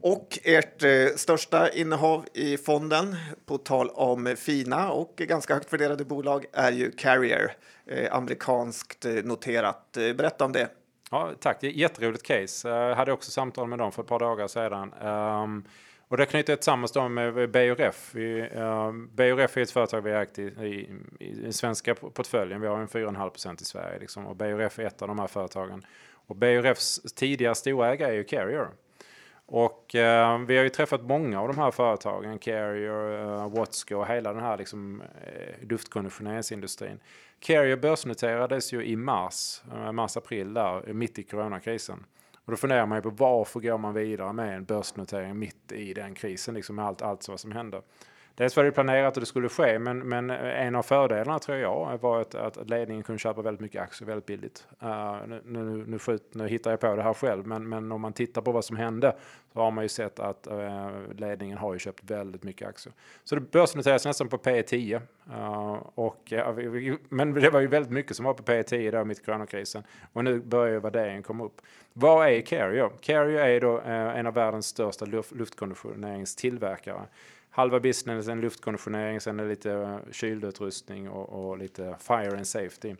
Och 0.00 0.38
ert 0.44 0.82
eh, 0.82 1.16
största 1.16 1.70
innehav 1.70 2.26
i 2.34 2.56
fonden, 2.56 3.16
på 3.46 3.58
tal 3.58 3.90
om 3.90 4.34
fina 4.36 4.92
och 4.92 5.14
ganska 5.16 5.54
högt 5.54 5.72
värderade 5.72 6.04
bolag, 6.04 6.44
är 6.52 6.72
ju 6.72 6.90
Carrier, 6.90 7.56
eh, 7.86 8.14
amerikanskt 8.14 9.04
eh, 9.04 9.12
noterat. 9.12 9.96
Eh, 9.96 10.12
berätta 10.12 10.44
om 10.44 10.52
det. 10.52 10.68
Ja, 11.10 11.30
tack, 11.40 11.60
det 11.60 11.66
är 11.66 11.70
jätteroligt 11.70 12.22
case. 12.22 12.70
Eh, 12.70 12.74
jag 12.74 12.96
hade 12.96 13.12
också 13.12 13.30
samtal 13.30 13.68
med 13.68 13.78
dem 13.78 13.92
för 13.92 14.02
ett 14.02 14.08
par 14.08 14.18
dagar 14.18 14.48
sedan. 14.48 14.92
Um, 14.92 15.64
och 16.08 16.16
det 16.16 16.26
knyter 16.26 16.52
jag 16.52 16.58
tillsammans 16.58 16.94
med 17.10 17.50
BRF. 17.50 18.10
Vi, 18.14 18.40
ehm, 18.54 19.02
uh, 19.02 19.14
BRF 19.14 19.56
är 19.56 19.60
ett 19.60 19.70
företag 19.70 20.00
vi 20.00 20.12
har 20.12 20.22
ägt 20.22 20.38
i, 20.38 20.42
i, 20.42 20.90
i 21.20 21.34
den 21.34 21.52
svenska 21.52 21.94
portföljen. 21.94 22.60
Vi 22.60 22.66
har 22.66 22.78
en 22.78 22.88
4,5 22.88 23.30
procent 23.30 23.60
i 23.60 23.64
Sverige. 23.64 23.98
Liksom. 23.98 24.26
Och 24.26 24.36
BRF 24.36 24.78
är 24.78 24.84
ett 24.84 25.02
av 25.02 25.08
de 25.08 25.18
här 25.18 25.26
företagen. 25.26 25.86
Och 26.26 26.36
BRFs 26.36 27.14
tidigare 27.14 27.54
storägare 27.54 28.10
är 28.10 28.14
ju 28.14 28.24
Carrier. 28.24 28.68
Och 29.54 29.94
eh, 29.94 30.38
vi 30.38 30.56
har 30.56 30.64
ju 30.64 30.68
träffat 30.68 31.02
många 31.02 31.40
av 31.40 31.48
de 31.48 31.58
här 31.58 31.70
företagen, 31.70 32.38
Carrier, 32.38 33.20
eh, 33.20 33.48
Watsco 33.48 33.96
och 33.96 34.06
hela 34.06 34.32
den 34.32 34.42
här 34.42 34.58
liksom, 34.58 35.00
eh, 35.00 35.68
luftkonditioneringsindustrin. 35.68 37.00
Carrier 37.38 37.76
börsnoterades 37.76 38.72
ju 38.72 38.84
i 38.84 38.96
mars, 38.96 39.62
eh, 39.72 39.92
mars-april 39.92 40.54
där, 40.54 40.92
mitt 40.92 41.18
i 41.18 41.22
coronakrisen. 41.22 42.06
Och 42.44 42.50
då 42.50 42.56
funderar 42.56 42.86
man 42.86 42.98
ju 42.98 43.02
på 43.02 43.10
varför 43.10 43.60
går 43.60 43.78
man 43.78 43.94
vidare 43.94 44.32
med 44.32 44.56
en 44.56 44.64
börsnotering 44.64 45.38
mitt 45.38 45.72
i 45.72 45.94
den 45.94 46.14
krisen, 46.14 46.54
liksom 46.54 46.76
med 46.76 46.84
allt, 46.84 47.02
allt 47.02 47.28
vad 47.28 47.40
som 47.40 47.52
hände. 47.52 47.82
Dels 48.34 48.56
var 48.56 48.64
det 48.64 48.72
planerat 48.72 49.16
och 49.16 49.20
det 49.20 49.26
skulle 49.26 49.48
ske, 49.48 49.78
men, 49.78 49.98
men 49.98 50.30
eh, 50.30 50.66
en 50.66 50.74
av 50.74 50.82
fördelarna 50.82 51.38
tror 51.38 51.58
jag 51.58 51.98
var 52.02 52.20
att, 52.20 52.34
att 52.34 52.70
ledningen 52.70 53.02
kunde 53.02 53.18
köpa 53.18 53.42
väldigt 53.42 53.60
mycket 53.60 53.82
aktier 53.82 54.06
väldigt 54.06 54.26
billigt. 54.26 54.66
Uh, 54.82 55.16
nu, 55.26 55.40
nu, 55.44 55.84
nu, 55.86 55.98
skjut, 55.98 56.34
nu 56.34 56.48
hittar 56.48 56.70
jag 56.70 56.80
på 56.80 56.96
det 56.96 57.02
här 57.02 57.14
själv, 57.14 57.46
men, 57.46 57.68
men 57.68 57.92
om 57.92 58.00
man 58.00 58.12
tittar 58.12 58.42
på 58.42 58.52
vad 58.52 58.64
som 58.64 58.76
hände 58.76 59.16
så 59.52 59.60
har 59.60 59.70
man 59.70 59.84
ju 59.84 59.88
sett 59.88 60.18
att 60.18 60.48
uh, 60.50 60.90
ledningen 61.16 61.58
har 61.58 61.72
ju 61.72 61.78
köpt 61.78 62.10
väldigt 62.10 62.42
mycket 62.42 62.68
aktier. 62.68 62.94
Så 63.24 63.34
det 63.34 63.40
börsnoterades 63.40 64.04
nästan 64.04 64.28
på 64.28 64.38
P 64.38 64.62
10. 64.62 65.02
Uh, 65.30 65.78
och, 65.94 66.32
uh, 66.32 66.94
men 67.08 67.34
det 67.34 67.50
var 67.50 67.60
ju 67.60 67.66
väldigt 67.66 67.92
mycket 67.92 68.16
som 68.16 68.24
var 68.24 68.34
på 68.34 68.42
P 68.42 68.62
10 68.62 68.90
då 68.90 69.04
mitt 69.04 69.18
i 69.18 69.22
coronakrisen. 69.22 69.82
Och 70.12 70.24
nu 70.24 70.40
börjar 70.40 70.72
ju 70.72 70.80
värderingen 70.80 71.22
komma 71.22 71.44
upp. 71.44 71.62
Vad 71.92 72.28
är 72.28 72.40
Carrier? 72.40 72.90
Carrier 73.00 73.46
är 73.46 73.60
då 73.60 73.78
uh, 73.78 73.86
en 73.88 74.26
av 74.26 74.34
världens 74.34 74.66
största 74.66 75.04
luft 75.04 75.32
luftkonditioneringstillverkare 75.32 77.06
halva 77.52 77.80
businessen 77.80 78.40
luftkonditionering, 78.40 79.20
sen 79.20 79.40
är 79.40 79.44
det 79.44 79.50
lite 79.50 79.72
eh, 79.72 79.98
kylutrustning 80.10 81.08
och, 81.08 81.50
och 81.50 81.58
lite 81.58 81.96
fire 81.98 82.36
and 82.36 82.46
safety. 82.46 82.94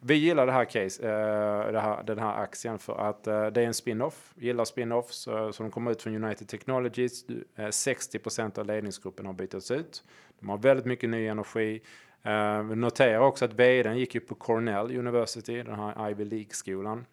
Vi 0.00 0.14
gillar 0.14 0.46
det 0.46 0.52
här 0.52 0.64
case, 0.64 1.02
eh, 1.02 1.72
det 1.72 1.80
här, 1.80 2.02
den 2.02 2.18
här 2.18 2.42
aktien 2.42 2.78
för 2.78 3.08
att 3.08 3.26
eh, 3.26 3.46
det 3.46 3.62
är 3.62 3.66
en 3.66 3.74
spin-off. 3.74 4.32
Gillar 4.36 4.64
spin-offs 4.64 5.12
så, 5.12 5.52
så 5.52 5.62
de 5.62 5.70
kommer 5.70 5.90
ut 5.90 6.02
från 6.02 6.24
United 6.24 6.48
Technologies. 6.48 7.24
60% 7.56 8.58
av 8.58 8.66
ledningsgruppen 8.66 9.26
har 9.26 9.32
bytts 9.32 9.70
ut. 9.70 10.04
De 10.40 10.48
har 10.48 10.58
väldigt 10.58 10.86
mycket 10.86 11.10
ny 11.10 11.26
energi. 11.26 11.82
Uh, 12.26 12.76
notera 12.76 13.26
också 13.26 13.44
att 13.44 13.52
vdn 13.52 13.98
gick 13.98 14.14
ju 14.14 14.20
på 14.20 14.34
Cornell 14.34 14.98
University, 14.98 15.62
den 15.62 15.74
här 15.74 16.10
Ivy 16.10 16.24
League-skolan. 16.24 17.06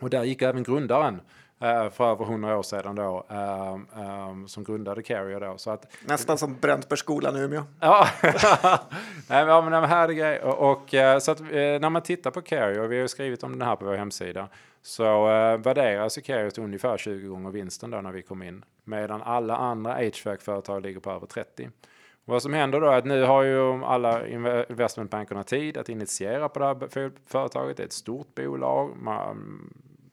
Och 0.00 0.10
där 0.10 0.24
gick 0.24 0.42
även 0.42 0.62
grundaren 0.62 1.20
för 1.90 2.10
över 2.10 2.24
100 2.24 2.58
år 2.58 2.62
sedan 2.62 2.94
då, 2.94 3.26
uh, 3.30 4.28
um, 4.30 4.48
som 4.48 4.64
grundade 4.64 5.02
Carrier 5.02 5.40
då. 5.40 5.58
Så 5.58 5.70
att, 5.70 5.92
Nästan 6.04 6.38
som 6.38 6.56
Bräntbergsskolan 6.60 7.36
i 7.36 7.40
Umeå. 7.40 7.62
Ja, 7.80 8.06
Nej, 9.28 9.46
men, 9.46 9.64
men 9.64 9.84
här 9.84 10.08
är 10.08 10.12
grej. 10.12 10.40
Och, 10.40 10.94
så 11.22 11.30
att 11.30 11.40
när 11.40 11.90
man 11.90 12.02
tittar 12.02 12.30
på 12.30 12.40
Carrier, 12.40 12.86
vi 12.86 13.00
har 13.00 13.06
skrivit 13.06 13.42
om 13.42 13.58
den 13.58 13.68
här 13.68 13.76
på 13.76 13.84
vår 13.84 13.94
hemsida, 13.94 14.48
så 14.82 15.24
värderas 15.56 16.16
Carrier 16.16 16.50
till 16.50 16.62
ungefär 16.62 16.96
20 16.96 17.28
gånger 17.28 17.50
vinsten 17.50 17.90
då 17.90 18.00
när 18.00 18.12
vi 18.12 18.22
kom 18.22 18.42
in, 18.42 18.64
medan 18.84 19.22
alla 19.22 19.56
andra 19.56 19.94
HVAC-företag 19.94 20.82
ligger 20.82 21.00
på 21.00 21.10
över 21.10 21.26
30. 21.26 21.70
Vad 22.24 22.42
som 22.42 22.52
händer 22.52 22.80
då 22.80 22.86
är 22.86 22.98
att 22.98 23.04
nu 23.04 23.22
har 23.22 23.42
ju 23.42 23.84
alla 23.84 24.26
investmentbankerna 24.26 25.42
tid 25.42 25.76
att 25.76 25.88
initiera 25.88 26.48
på 26.48 26.58
det 26.58 26.64
här 26.64 27.10
företaget. 27.26 27.76
Det 27.76 27.82
är 27.82 27.86
ett 27.86 27.92
stort 27.92 28.34
bolag. 28.34 28.96
Man, 28.96 29.70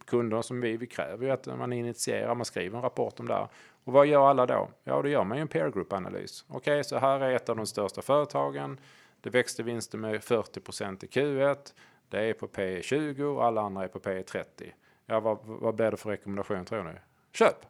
kunder 0.10 0.42
som 0.42 0.62
vi, 0.62 0.78
vi 0.78 0.88
kräver 0.88 1.26
ju 1.26 1.32
att 1.32 1.46
man 1.46 1.74
initierar, 1.74 2.36
man 2.36 2.46
skriver 2.46 2.78
en 2.78 2.84
rapport 2.84 3.20
om 3.20 3.28
det 3.28 3.34
här. 3.34 3.48
Och 3.84 3.94
vad 3.94 4.08
gör 4.08 4.30
alla 4.30 4.46
då? 4.46 4.70
Ja, 4.84 5.02
då 5.02 5.10
gör 5.10 5.24
man 5.24 5.38
ju 5.38 5.42
en 5.42 5.48
peer 5.48 5.70
group 5.70 5.94
analys. 5.94 6.46
Okej, 6.48 6.58
okay, 6.58 6.84
så 6.84 6.98
här 6.98 7.20
är 7.20 7.36
ett 7.36 7.50
av 7.50 7.56
de 7.56 7.66
största 7.66 8.02
företagen. 8.02 8.80
Det 9.22 9.30
växte 9.30 9.64
vinsten 9.64 10.02
med 10.02 10.24
40 10.24 10.60
procent 10.60 11.04
i 11.04 11.08
Q1. 11.08 11.74
Det 12.10 12.30
är 12.30 12.34
på 12.34 12.48
P 12.48 12.82
20 12.82 13.24
och 13.24 13.46
alla 13.46 13.62
andra 13.62 13.84
är 13.84 13.88
på 13.88 14.00
P 14.00 14.24
30. 14.24 14.74
Ja, 15.06 15.20
vad, 15.20 15.38
vad 15.44 15.76
blir 15.76 15.92
det 15.92 15.98
för 15.98 16.10
rekommendation 16.10 16.66
tror 16.66 16.84
ni? 16.84 16.92
Köp! 17.34 17.66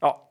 Ja. 0.00 0.30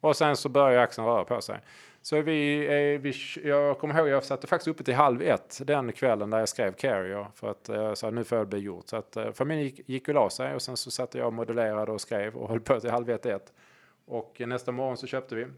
Och 0.00 0.16
sen 0.16 0.36
så 0.36 0.48
börjar 0.48 0.82
aktien 0.82 1.06
röra 1.06 1.24
på 1.24 1.40
sig. 1.40 1.60
Så 2.02 2.22
vi, 2.22 2.66
eh, 2.66 3.00
vi, 3.00 3.14
jag 3.44 3.78
kommer 3.78 3.98
ihåg, 3.98 4.08
jag 4.08 4.24
satte 4.24 4.46
faktiskt 4.46 4.68
uppe 4.68 4.84
till 4.84 4.94
halv 4.94 5.22
ett 5.22 5.60
den 5.64 5.92
kvällen 5.92 6.30
där 6.30 6.38
jag 6.38 6.48
skrev 6.48 6.72
Carrier 6.72 7.26
för 7.34 7.50
att 7.50 7.68
jag 7.68 7.98
sa 7.98 8.10
nu 8.10 8.24
får 8.24 8.36
det 8.36 8.46
bli 8.46 8.58
gjort. 8.58 8.88
Så 8.88 8.96
att 8.96 9.16
eh, 9.16 9.32
familjen 9.32 9.64
gick, 9.64 9.88
gick 9.88 10.08
och 10.08 10.14
la 10.14 10.30
sig 10.30 10.54
och 10.54 10.62
sen 10.62 10.76
så 10.76 10.90
satte 10.90 11.18
jag 11.18 11.26
och 11.26 11.32
modellerade 11.32 11.92
och 11.92 12.00
skrev 12.00 12.36
och 12.36 12.48
höll 12.48 12.60
på 12.60 12.80
till 12.80 12.90
halv 12.90 13.10
ett, 13.10 13.26
ett. 13.26 13.52
Och 14.04 14.42
nästa 14.46 14.72
morgon 14.72 14.96
så 14.96 15.06
köpte 15.06 15.34
vi, 15.34 15.42
eh, 15.42 15.48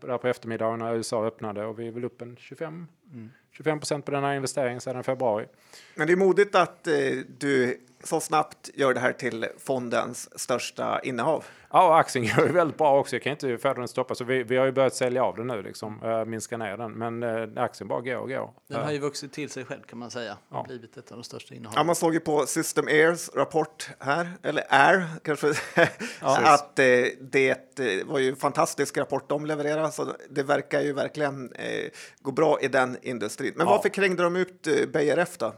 där 0.00 0.18
på 0.18 0.28
eftermiddagen 0.28 0.78
när 0.78 0.94
USA 0.94 1.26
öppnade 1.26 1.64
och 1.64 1.78
vi 1.78 1.88
är 1.88 1.92
väl 1.92 2.04
upp 2.04 2.22
en 2.22 2.36
25, 2.36 2.86
mm. 3.12 3.30
25 3.50 3.78
procent 3.78 4.04
på 4.04 4.10
den 4.10 4.24
här 4.24 4.34
investeringen 4.34 4.80
sedan 4.80 5.04
februari. 5.04 5.46
Men 5.94 6.06
det 6.06 6.12
är 6.12 6.16
modigt 6.16 6.54
att 6.54 6.86
eh, 6.86 6.94
du 7.38 7.80
så 8.04 8.20
snabbt 8.20 8.70
gör 8.74 8.94
det 8.94 9.00
här 9.00 9.12
till 9.12 9.46
fondens 9.58 10.40
största 10.40 11.00
innehav. 11.00 11.44
Ja, 11.70 11.98
aktien 11.98 12.28
går 12.36 12.46
ju 12.46 12.52
väldigt 12.52 12.78
bra 12.78 12.98
också. 12.98 13.16
Jag 13.16 13.22
kan 13.22 13.32
inte 13.32 13.58
få 13.58 13.74
den 13.74 13.88
stoppa. 13.88 14.14
Så 14.14 14.24
vi, 14.24 14.42
vi 14.42 14.56
har 14.56 14.66
ju 14.66 14.72
börjat 14.72 14.94
sälja 14.94 15.24
av 15.24 15.36
den 15.36 15.46
nu, 15.46 15.62
liksom, 15.62 16.02
äh, 16.02 16.24
minska 16.24 16.56
ner 16.56 16.76
den. 16.76 16.92
Men 16.92 17.22
äh, 17.22 17.62
aktien 17.62 17.88
bara 17.88 18.00
går 18.00 18.16
och 18.16 18.28
går. 18.28 18.50
Den 18.68 18.82
har 18.82 18.92
ju 18.92 18.98
vuxit 18.98 19.32
till 19.32 19.50
sig 19.50 19.64
själv 19.64 19.82
kan 19.82 19.98
man 19.98 20.10
säga. 20.10 20.38
Ja. 20.50 20.64
blivit 20.68 20.96
ett 20.96 21.10
av 21.10 21.16
de 21.16 21.24
största 21.24 21.54
innehaven. 21.54 21.76
Ja, 21.76 21.84
man 21.84 21.94
såg 21.94 22.14
ju 22.14 22.20
på 22.20 22.46
System 22.46 22.86
Airs 22.86 23.30
rapport 23.34 23.90
här, 24.00 24.32
eller 24.42 24.64
Air 24.68 25.04
kanske, 25.24 25.54
ja, 26.20 26.40
att 26.54 26.78
eh, 26.78 26.84
det 27.20 27.78
var 28.06 28.18
ju 28.18 28.28
en 28.28 28.36
fantastisk 28.36 28.96
rapport 28.96 29.28
de 29.28 29.46
levererade. 29.46 29.92
Så 29.92 30.14
det 30.30 30.42
verkar 30.42 30.80
ju 30.80 30.92
verkligen 30.92 31.52
eh, 31.52 31.90
gå 32.22 32.32
bra 32.32 32.60
i 32.60 32.68
den 32.68 32.96
industrin. 33.02 33.52
Men 33.56 33.66
ja. 33.66 33.72
varför 33.72 33.88
krängde 33.88 34.22
de 34.22 34.36
ut 34.36 34.66
eh, 34.66 34.86
BRF 34.92 35.38
då? 35.38 35.54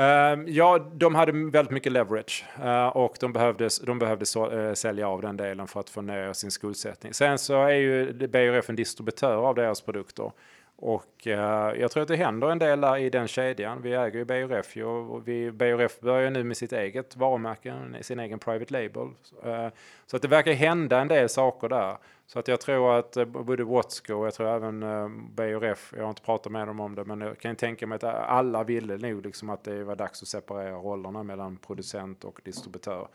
Ehm, 0.00 0.44
ja, 0.48 0.78
de 0.92 1.14
hade 1.14 1.32
väldigt 1.32 1.70
mycket 1.70 1.92
leverage 1.92 2.44
eh, 2.62 2.86
och 2.86 3.16
de 3.20 3.32
behövde, 3.32 3.68
de 3.86 3.98
behövde 3.98 4.26
så, 4.26 4.50
eh, 4.50 4.72
sälja 4.72 5.08
av 5.08 5.22
den 5.22 5.36
delen 5.36 5.66
för 5.66 5.80
att 5.80 5.90
få 5.90 6.02
ner 6.02 6.32
sin 6.32 6.50
skuldsättning. 6.50 7.14
Sen 7.14 7.38
så 7.38 7.62
är 7.62 7.74
ju 7.74 8.12
BRF 8.12 8.70
en 8.70 8.76
distributör 8.76 9.36
av 9.36 9.54
deras 9.54 9.80
produkter 9.80 10.32
och 10.80 11.26
eh, 11.26 11.80
jag 11.80 11.90
tror 11.90 12.02
att 12.02 12.08
det 12.08 12.16
händer 12.16 12.50
en 12.50 12.58
del 12.58 12.80
där 12.80 12.96
i 12.96 13.10
den 13.10 13.28
kedjan. 13.28 13.82
Vi 13.82 13.94
äger 13.94 14.18
ju 14.18 14.24
BRF 14.24 14.76
ju, 14.76 14.84
och 14.84 15.28
vi, 15.28 15.50
BRF 15.50 16.00
börjar 16.00 16.30
nu 16.30 16.44
med 16.44 16.56
sitt 16.56 16.72
eget 16.72 17.16
varumärke, 17.16 17.74
sin 18.00 18.20
egen 18.20 18.38
private 18.38 18.72
label. 18.72 19.08
Eh, 19.44 19.68
så 20.06 20.16
att 20.16 20.22
det 20.22 20.28
verkar 20.28 20.52
hända 20.52 21.00
en 21.00 21.08
del 21.08 21.28
saker 21.28 21.68
där. 21.68 21.96
Så 22.26 22.38
att 22.38 22.48
jag 22.48 22.60
tror 22.60 22.98
att 22.98 23.16
eh, 23.16 23.24
både 23.24 23.64
Watsco 23.64 24.14
och 24.14 24.26
jag 24.26 24.34
tror 24.34 24.48
även 24.48 24.82
uh, 24.82 25.08
BRF, 25.34 25.94
jag 25.96 26.02
har 26.02 26.10
inte 26.10 26.22
pratat 26.22 26.52
med 26.52 26.66
dem 26.66 26.80
om 26.80 26.94
det, 26.94 27.04
men 27.04 27.20
jag 27.20 27.38
kan 27.38 27.56
tänka 27.56 27.86
mig 27.86 27.96
att 27.96 28.04
alla 28.04 28.64
ville 28.64 28.96
nog 28.96 29.26
liksom 29.26 29.50
att 29.50 29.64
det 29.64 29.84
var 29.84 29.96
dags 29.96 30.22
att 30.22 30.28
separera 30.28 30.76
rollerna 30.76 31.22
mellan 31.22 31.56
producent 31.56 32.24
och 32.24 32.40
distributör. 32.44 33.08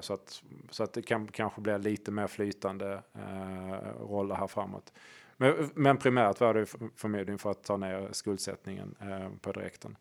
Så 0.00 0.14
att, 0.14 0.42
så 0.70 0.84
att 0.84 0.92
det 0.92 1.02
kan 1.02 1.26
kanske 1.28 1.60
bli 1.60 1.78
lite 1.78 2.10
mer 2.10 2.26
flytande 2.26 3.02
roller 4.00 4.34
här 4.34 4.46
framåt. 4.46 4.92
Men, 5.40 5.70
men 5.74 5.96
primärt 5.96 6.40
var 6.40 6.54
det 6.54 6.66
förmodligen 6.96 7.38
för 7.38 7.50
att 7.50 7.64
ta 7.64 7.76
ner 7.76 8.08
skuldsättningen 8.12 8.94
eh, 9.00 9.28
på 9.40 9.52
direkten. 9.52 9.96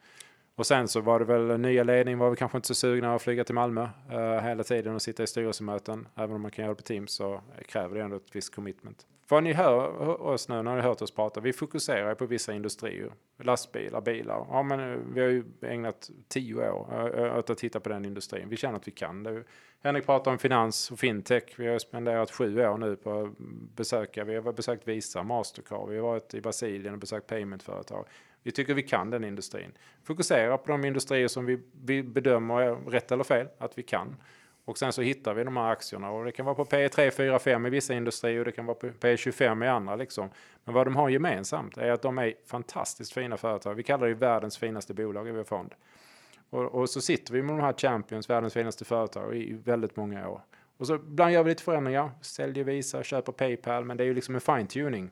Och 0.56 0.66
sen 0.66 0.88
så 0.88 1.02
var 1.02 1.20
det 1.20 1.26
väl 1.26 1.50
eh, 1.50 1.58
nya 1.58 1.84
ledningen 1.84 2.20
var 2.20 2.30
vi 2.30 2.36
kanske 2.36 2.58
inte 2.58 2.68
så 2.68 2.76
sugna 2.76 3.16
att 3.16 3.22
flyga 3.22 3.44
till 3.44 3.56
Malmö 3.56 3.90
eh, 4.12 4.42
hela 4.42 4.64
tiden 4.64 4.96
och 4.96 5.02
sitta 5.02 5.24
i 5.24 5.28
styrelsemöten. 5.28 6.08
Även 6.16 6.36
om 6.36 6.42
man 6.42 6.52
kan 6.52 6.66
göra 6.66 6.74
det 6.74 6.82
på 6.82 6.88
Teams 6.88 7.12
så 7.12 7.42
kräver 7.66 7.96
det 7.96 8.04
ändå 8.04 8.16
ett 8.16 8.36
visst 8.36 8.56
commitment. 8.56 9.06
Vad 9.30 9.44
ni 9.44 9.54
hör 9.54 10.22
oss 10.22 10.50
nu 10.50 10.62
när 10.62 10.76
ni 10.76 10.82
hört 10.82 11.02
oss 11.02 11.12
prata, 11.12 11.40
vi 11.40 11.54
fokuserar 11.54 12.16
på 12.16 12.26
vissa 12.26 12.54
industrier. 12.54 13.12
Lastbilar, 13.38 14.02
bilar. 14.02 14.46
Ja, 14.50 14.64
men 14.64 14.80
eh, 14.80 15.00
vi 15.14 15.22
har 15.22 15.28
ju 15.28 15.44
ägnat 15.62 16.10
tio 16.28 16.72
år 16.72 17.18
eh, 17.18 17.38
åt 17.38 17.50
att 17.50 17.58
titta 17.58 17.80
på 17.80 17.90
den 17.90 18.06
industrin. 18.06 18.50
Vi 18.50 18.58
känner 18.58 18.76
att 18.78 18.88
vi 18.88 18.92
kan 18.92 19.24
det. 19.24 19.44
Henrik 19.84 20.06
pratar 20.06 20.32
om 20.32 20.38
finans 20.38 20.92
och 20.92 21.00
fintech. 21.00 21.44
Vi 21.58 21.68
har 21.68 21.80
spenderat 21.80 22.32
sju 22.32 22.60
år 22.60 22.78
nu 22.78 22.96
på 22.96 23.22
att 23.22 23.38
besöka. 23.76 24.24
Vi 24.24 24.36
har 24.36 24.54
besökt 24.54 24.88
Visa, 24.88 25.24
Mastercard. 25.24 25.90
Vi 25.90 25.96
har 25.96 26.04
varit 26.04 26.34
i 26.34 26.42
Brasilien 26.42 26.94
och 26.94 27.00
besökt 27.00 27.28
paymentföretag. 27.28 28.06
Vi 28.44 28.52
tycker 28.52 28.74
vi 28.74 28.84
kan 28.84 29.10
den 29.10 29.24
industrin. 29.24 29.72
Fokusera 30.04 30.58
på 30.58 30.72
de 30.72 30.86
industrier 30.86 31.28
som 31.28 31.46
vi, 31.46 31.60
vi 31.84 32.04
bedömer 32.04 32.62
är 32.62 32.76
rätt 32.76 33.12
eller 33.12 33.24
fel 33.24 33.48
att 33.58 33.78
vi 33.78 33.84
kan. 33.84 34.16
Och 34.70 34.78
sen 34.78 34.94
så 34.94 35.02
hittar 35.02 35.34
vi 35.34 35.44
de 35.44 35.58
här 35.58 35.72
aktierna 35.72 36.12
och 36.12 36.26
det 36.26 36.32
kan 36.32 36.46
vara 36.46 36.56
på 36.56 36.66
P3, 36.66 37.12
4, 37.12 37.40
5 37.40 37.66
i 37.66 37.70
vissa 37.70 37.94
industrier 37.94 38.40
och 38.40 38.46
det 38.46 38.52
kan 38.52 38.66
vara 38.66 38.76
på 38.76 38.88
P25 38.88 39.66
i 39.66 39.68
andra 39.68 39.96
liksom. 39.96 40.30
Men 40.64 40.76
vad 40.76 40.88
de 40.88 40.96
har 40.96 41.10
gemensamt 41.10 41.78
är 41.78 41.92
att 41.92 42.02
de 42.02 42.18
är 42.18 42.34
fantastiskt 42.46 43.14
fina 43.14 43.38
företag. 43.38 43.76
Vi 43.76 43.84
kallar 43.84 44.08
det 44.08 44.14
världens 44.14 44.58
finaste 44.58 44.94
bolag 44.94 45.28
i 45.28 45.32
vår 45.32 45.44
fond. 45.44 45.74
Och, 46.50 46.66
och, 46.66 46.90
så 46.90 47.02
sitter 47.02 47.34
vi 47.34 47.42
med 47.42 47.56
de 47.56 47.62
här 47.62 47.74
champions, 47.74 48.30
världens 48.30 48.54
finaste 48.54 48.86
företag 48.86 49.36
i 49.36 49.54
väldigt 49.54 49.96
många 49.96 50.30
år. 50.30 50.42
Och 50.78 50.88
så 50.88 50.96
ibland 50.96 51.32
gör 51.32 51.44
vi 51.44 51.50
lite 51.50 51.64
förändringar, 51.64 52.12
säljer 52.22 52.64
Visa, 52.64 53.04
köper 53.04 53.32
Paypal, 53.32 53.86
men 53.86 53.98
det 53.98 54.04
är 54.04 54.08
ju 54.08 54.14
liksom 54.14 54.36
en 54.36 54.42
fine 54.42 54.68
tuning. 54.68 55.12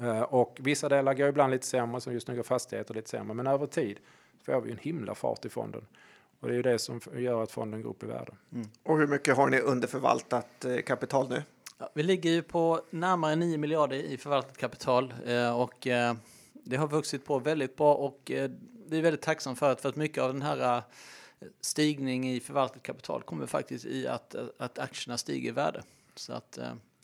Uh, 0.00 0.08
eh, 0.08 0.22
och 0.22 0.58
vissa 0.60 0.88
delar 0.88 1.14
går 1.14 1.28
ibland 1.28 1.50
lite 1.50 1.66
sämre, 1.66 2.00
som 2.00 2.12
just 2.12 2.28
nu 2.28 2.36
går 2.36 2.42
fastigheter 2.42 2.94
lite 2.94 3.10
sämre, 3.10 3.34
men 3.34 3.46
över 3.46 3.66
tid 3.66 4.00
får 4.46 4.60
vi 4.60 4.70
en 4.70 4.78
himla 4.78 5.14
fart 5.14 5.44
i 5.44 5.48
fonden. 5.48 5.86
Och 6.42 6.48
det 6.48 6.54
är 6.54 6.56
ju 6.56 6.62
det 6.62 6.78
som 6.78 7.00
gör 7.14 7.42
att 7.42 7.50
fonden 7.50 7.82
går 7.82 7.90
upp 7.90 8.02
i 8.02 8.06
värde. 8.06 8.32
Mm. 8.52 8.68
Och 8.82 8.98
hur 8.98 9.06
mycket 9.06 9.36
har 9.36 9.48
ni 9.48 9.60
underförvaltat 9.60 10.64
eh, 10.64 10.76
kapital 10.76 11.28
nu? 11.28 11.42
Ja, 11.78 11.90
vi 11.94 12.02
ligger 12.02 12.30
ju 12.30 12.42
på 12.42 12.80
närmare 12.90 13.36
9 13.36 13.58
miljarder 13.58 13.96
i 13.96 14.18
förvaltat 14.18 14.56
kapital 14.56 15.14
eh, 15.26 15.60
och 15.60 15.86
eh, 15.86 16.14
det 16.52 16.76
har 16.76 16.88
vuxit 16.88 17.24
på 17.24 17.38
väldigt 17.38 17.76
bra 17.76 17.94
och 17.94 18.20
vi 18.86 18.98
är 18.98 19.02
väldigt 19.02 19.22
tacksamma 19.22 19.56
för 19.56 19.72
att, 19.72 19.80
för 19.80 19.88
att 19.88 19.96
mycket 19.96 20.22
av 20.22 20.32
den 20.32 20.42
här 20.42 20.76
eh, 20.76 20.82
stigning 21.60 22.30
i 22.30 22.40
förvaltat 22.40 22.82
kapital 22.82 23.22
kommer 23.22 23.46
faktiskt 23.46 23.84
i 23.84 24.06
att, 24.06 24.34
att 24.58 24.78
aktierna 24.78 25.18
stiger 25.18 25.48
i 25.48 25.52
värde. 25.52 25.82
Så 26.14 26.32
att, 26.32 26.58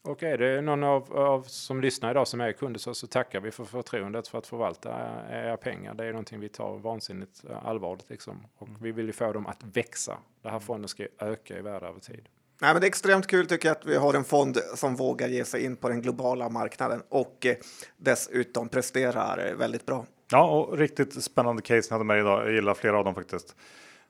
och 0.08 0.22
är 0.22 0.38
det 0.38 0.60
någon 0.60 0.84
av, 0.84 1.16
av 1.16 1.42
som 1.42 1.80
lyssnar 1.80 2.10
idag 2.10 2.28
som 2.28 2.40
är 2.40 2.52
kunder 2.52 2.80
så, 2.80 2.94
så 2.94 3.06
tackar 3.06 3.40
vi 3.40 3.50
för 3.50 3.64
förtroendet 3.64 4.28
för 4.28 4.38
att 4.38 4.46
förvalta 4.46 4.90
era 5.30 5.56
pengar. 5.56 5.94
Det 5.94 6.04
är 6.04 6.12
någonting 6.12 6.40
vi 6.40 6.48
tar 6.48 6.78
vansinnigt 6.78 7.44
allvarligt 7.62 8.10
liksom. 8.10 8.46
Och 8.58 8.68
vi 8.80 8.92
vill 8.92 9.06
ju 9.06 9.12
få 9.12 9.32
dem 9.32 9.46
att 9.46 9.64
växa. 9.72 10.18
Det 10.42 10.48
här 10.48 10.58
fonden 10.58 10.88
ska 10.88 11.06
öka 11.18 11.58
i 11.58 11.62
värde 11.62 11.86
över 11.86 12.00
tid. 12.00 12.28
Nej, 12.60 12.72
men 12.72 12.80
det 12.80 12.86
är 12.86 12.88
extremt 12.88 13.26
kul 13.26 13.46
tycker 13.46 13.68
jag 13.68 13.76
att 13.76 13.86
vi 13.86 13.96
har 13.96 14.14
en 14.14 14.24
fond 14.24 14.58
som 14.74 14.96
vågar 14.96 15.28
ge 15.28 15.44
sig 15.44 15.64
in 15.64 15.76
på 15.76 15.88
den 15.88 16.02
globala 16.02 16.48
marknaden 16.48 17.02
och 17.08 17.46
eh, 17.46 17.56
dessutom 17.96 18.68
presterar 18.68 19.54
väldigt 19.54 19.86
bra. 19.86 20.06
Ja, 20.30 20.50
och 20.50 20.78
riktigt 20.78 21.22
spännande 21.22 21.62
case 21.62 21.88
ni 21.90 21.94
hade 21.94 22.04
med 22.04 22.18
idag. 22.18 22.46
Jag 22.46 22.54
gillar 22.54 22.74
flera 22.74 22.98
av 22.98 23.04
dem 23.04 23.14
faktiskt. 23.14 23.56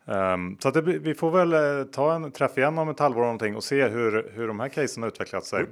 Um, 0.09 0.57
så 0.61 0.71
det, 0.71 0.81
vi 0.81 1.15
får 1.15 1.31
väl 1.31 1.55
uh, 1.55 1.85
ta 1.85 2.15
en 2.15 2.33
träff 2.33 2.59
igen 2.59 2.79
om 2.79 2.89
ett 2.89 2.99
halvår 2.99 3.21
någonting 3.21 3.57
och 3.57 3.65
se 3.65 3.89
hur, 3.89 4.31
hur 4.35 4.49
de 4.49 4.61
här 4.61 4.69
casen 4.69 5.03
har 5.03 5.11
utvecklat 5.11 5.45
sig. 5.45 5.67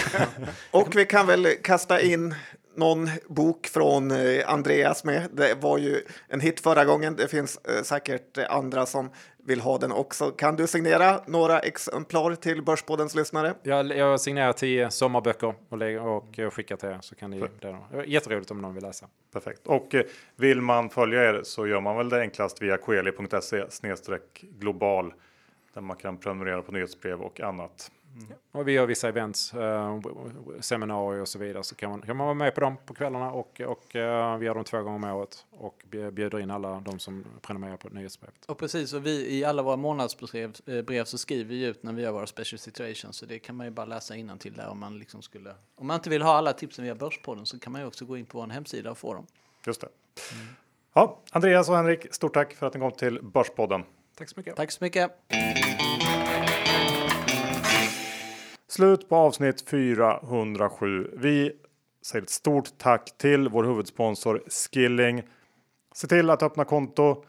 och 0.70 0.96
vi 0.96 1.06
kan 1.06 1.26
väl 1.26 1.46
kasta 1.62 2.00
in 2.00 2.34
någon 2.76 3.10
bok 3.28 3.66
från 3.66 4.10
eh, 4.10 4.48
Andreas 4.50 5.04
med. 5.04 5.28
Det 5.32 5.54
var 5.54 5.78
ju 5.78 6.00
en 6.28 6.40
hit 6.40 6.60
förra 6.60 6.84
gången. 6.84 7.16
Det 7.16 7.28
finns 7.28 7.56
eh, 7.56 7.82
säkert 7.82 8.38
andra 8.38 8.86
som 8.86 9.10
vill 9.44 9.60
ha 9.60 9.78
den 9.78 9.92
också. 9.92 10.30
Kan 10.30 10.56
du 10.56 10.66
signera 10.66 11.20
några 11.26 11.58
exemplar 11.58 12.34
till 12.34 12.62
Börspoddens 12.62 13.14
lyssnare? 13.14 13.54
Jag, 13.62 13.96
jag 13.96 14.20
signerar 14.20 14.52
tio 14.52 14.90
sommarböcker 14.90 15.54
och, 15.68 15.78
lägger, 15.78 16.06
och 16.06 16.40
skickar 16.52 16.76
till 16.76 16.88
er 16.88 16.98
så 17.00 17.14
kan 17.14 17.30
ni. 17.30 17.44
Det 17.60 17.68
är 17.68 18.02
jätteroligt 18.02 18.50
om 18.50 18.58
någon 18.58 18.74
vill 18.74 18.82
läsa. 18.82 19.06
Perfekt. 19.32 19.66
Och 19.66 19.94
eh, 19.94 20.02
vill 20.36 20.60
man 20.60 20.90
följa 20.90 21.30
er 21.30 21.40
så 21.44 21.66
gör 21.66 21.80
man 21.80 21.96
väl 21.96 22.08
det 22.08 22.20
enklast 22.20 22.62
via 22.62 22.76
koeli.se 22.76 23.64
global 24.40 25.14
där 25.74 25.80
man 25.80 25.96
kan 25.96 26.18
prenumerera 26.18 26.62
på 26.62 26.72
nyhetsbrev 26.72 27.20
och 27.20 27.40
annat. 27.40 27.90
Mm. 28.14 28.28
Och 28.52 28.68
vi 28.68 28.72
gör 28.72 28.86
vissa 28.86 29.08
events, 29.08 29.54
eh, 29.54 30.00
seminarier 30.60 31.20
och 31.20 31.28
så 31.28 31.38
vidare. 31.38 31.64
Så 31.64 31.74
kan 31.74 31.90
man, 31.90 32.02
kan 32.02 32.16
man 32.16 32.26
vara 32.26 32.34
med 32.34 32.54
på 32.54 32.60
dem 32.60 32.76
på 32.86 32.94
kvällarna 32.94 33.32
och, 33.32 33.60
och 33.60 33.96
eh, 33.96 34.38
vi 34.38 34.46
gör 34.46 34.54
dem 34.54 34.64
två 34.64 34.82
gånger 34.82 35.10
om 35.10 35.16
året 35.16 35.46
och 35.50 35.84
bjuder 35.88 36.40
in 36.40 36.50
alla 36.50 36.80
de 36.80 36.98
som 36.98 37.24
prenumererar 37.42 37.76
på 37.76 37.88
nyhetsbrevet. 37.88 38.44
Och 38.46 38.58
precis, 38.58 38.92
och 38.92 39.06
vi 39.06 39.38
i 39.38 39.44
alla 39.44 39.62
våra 39.62 39.76
månadsbrev 39.76 40.54
eh, 40.66 40.82
brev 40.82 41.04
så 41.04 41.18
skriver 41.18 41.44
vi 41.44 41.64
ut 41.64 41.82
när 41.82 41.92
vi 41.92 42.02
gör 42.02 42.12
våra 42.12 42.26
special 42.26 42.58
situations. 42.58 43.16
Så 43.16 43.26
det 43.26 43.38
kan 43.38 43.56
man 43.56 43.66
ju 43.66 43.70
bara 43.70 43.86
läsa 43.86 44.16
innan 44.16 44.38
till 44.38 44.52
där 44.52 44.68
om 44.68 44.78
man 44.78 44.98
liksom 44.98 45.22
skulle. 45.22 45.54
Om 45.74 45.86
man 45.86 45.94
inte 45.94 46.10
vill 46.10 46.22
ha 46.22 46.32
alla 46.32 46.52
tipsen 46.52 46.84
via 46.84 46.94
Börspodden 46.94 47.46
så 47.46 47.58
kan 47.58 47.72
man 47.72 47.80
ju 47.80 47.86
också 47.86 48.04
gå 48.04 48.16
in 48.16 48.26
på 48.26 48.38
vår 48.38 48.46
hemsida 48.46 48.90
och 48.90 48.98
få 48.98 49.14
dem. 49.14 49.26
Just 49.66 49.80
det. 49.80 49.88
Mm. 50.32 50.46
Ja, 50.94 51.18
Andreas 51.30 51.68
och 51.68 51.76
Henrik, 51.76 52.14
stort 52.14 52.34
tack 52.34 52.54
för 52.54 52.66
att 52.66 52.74
ni 52.74 52.80
kom 52.80 52.92
till 52.92 53.22
Börspodden. 53.22 53.84
Tack 54.16 54.28
så 54.28 54.34
mycket. 54.36 54.56
Tack 54.56 54.70
så 54.70 54.84
mycket. 54.84 55.10
Slut 58.72 59.08
på 59.08 59.16
avsnitt 59.16 59.68
407. 59.68 61.10
Vi 61.16 61.52
säger 62.02 62.22
ett 62.22 62.30
stort 62.30 62.78
tack 62.78 63.18
till 63.18 63.48
vår 63.48 63.64
huvudsponsor 63.64 64.42
Skilling. 64.48 65.22
Se 65.94 66.06
till 66.06 66.30
att 66.30 66.42
öppna 66.42 66.64
konto. 66.64 67.24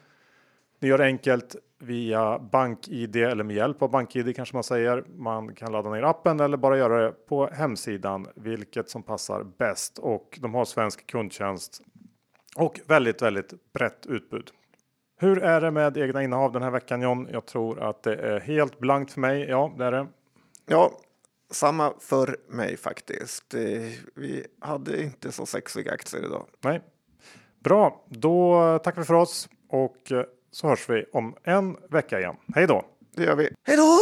Ni 0.80 0.88
gör 0.88 0.98
det 0.98 1.04
enkelt 1.04 1.56
via 1.80 2.40
BankID 2.40 3.16
eller 3.16 3.44
med 3.44 3.56
hjälp 3.56 3.82
av 3.82 3.92
BankID 3.92 4.36
kanske 4.36 4.56
man 4.56 4.64
säger. 4.64 5.04
Man 5.16 5.56
kan 5.56 5.72
ladda 5.72 5.90
ner 5.90 6.04
appen 6.04 6.40
eller 6.40 6.58
bara 6.58 6.78
göra 6.78 7.06
det 7.06 7.12
på 7.12 7.48
hemsidan, 7.48 8.28
vilket 8.36 8.90
som 8.90 9.04
passar 9.04 9.44
bäst. 9.58 9.98
Och 9.98 10.40
de 10.42 10.54
har 10.54 10.66
svensk 10.66 11.08
kundtjänst 11.08 11.82
och 12.56 12.80
väldigt, 12.88 13.22
väldigt 13.22 13.74
brett 13.74 14.06
utbud. 14.06 14.52
Hur 15.20 15.44
är 15.44 15.62
det 15.62 15.72
med 15.72 15.98
egna 15.98 16.24
innehav 16.24 16.52
den 16.52 16.64
här 16.64 16.72
veckan 16.72 17.02
John? 17.02 17.28
Jag 17.32 17.46
tror 17.46 17.80
att 17.80 18.04
det 18.04 18.16
är 18.16 18.40
helt 18.40 18.80
blankt 18.80 19.12
för 19.12 19.20
mig. 19.20 19.50
Ja, 19.50 19.74
det 19.78 19.86
är 19.86 19.92
det. 19.92 20.08
Ja, 20.66 20.92
samma 21.54 21.94
för 22.00 22.38
mig 22.50 22.78
faktiskt. 22.78 23.54
Vi 24.16 24.46
hade 24.60 25.04
inte 25.04 25.32
så 25.32 25.46
sexiga 25.46 25.92
aktier 25.92 26.26
idag. 26.26 26.46
Nej. 26.62 26.82
Bra, 27.60 28.06
då 28.10 28.80
tackar 28.84 29.02
vi 29.02 29.06
för 29.06 29.14
oss 29.14 29.50
och 29.70 29.98
så 30.52 30.68
hörs 30.68 30.90
vi 30.90 31.06
om 31.14 31.36
en 31.44 31.78
vecka 31.90 32.20
igen. 32.20 32.36
Hej 32.56 32.68
då! 32.68 32.86
Det 33.16 33.24
gör 33.24 33.36
vi. 33.36 33.50
Hej 33.64 33.78
då! 33.78 34.00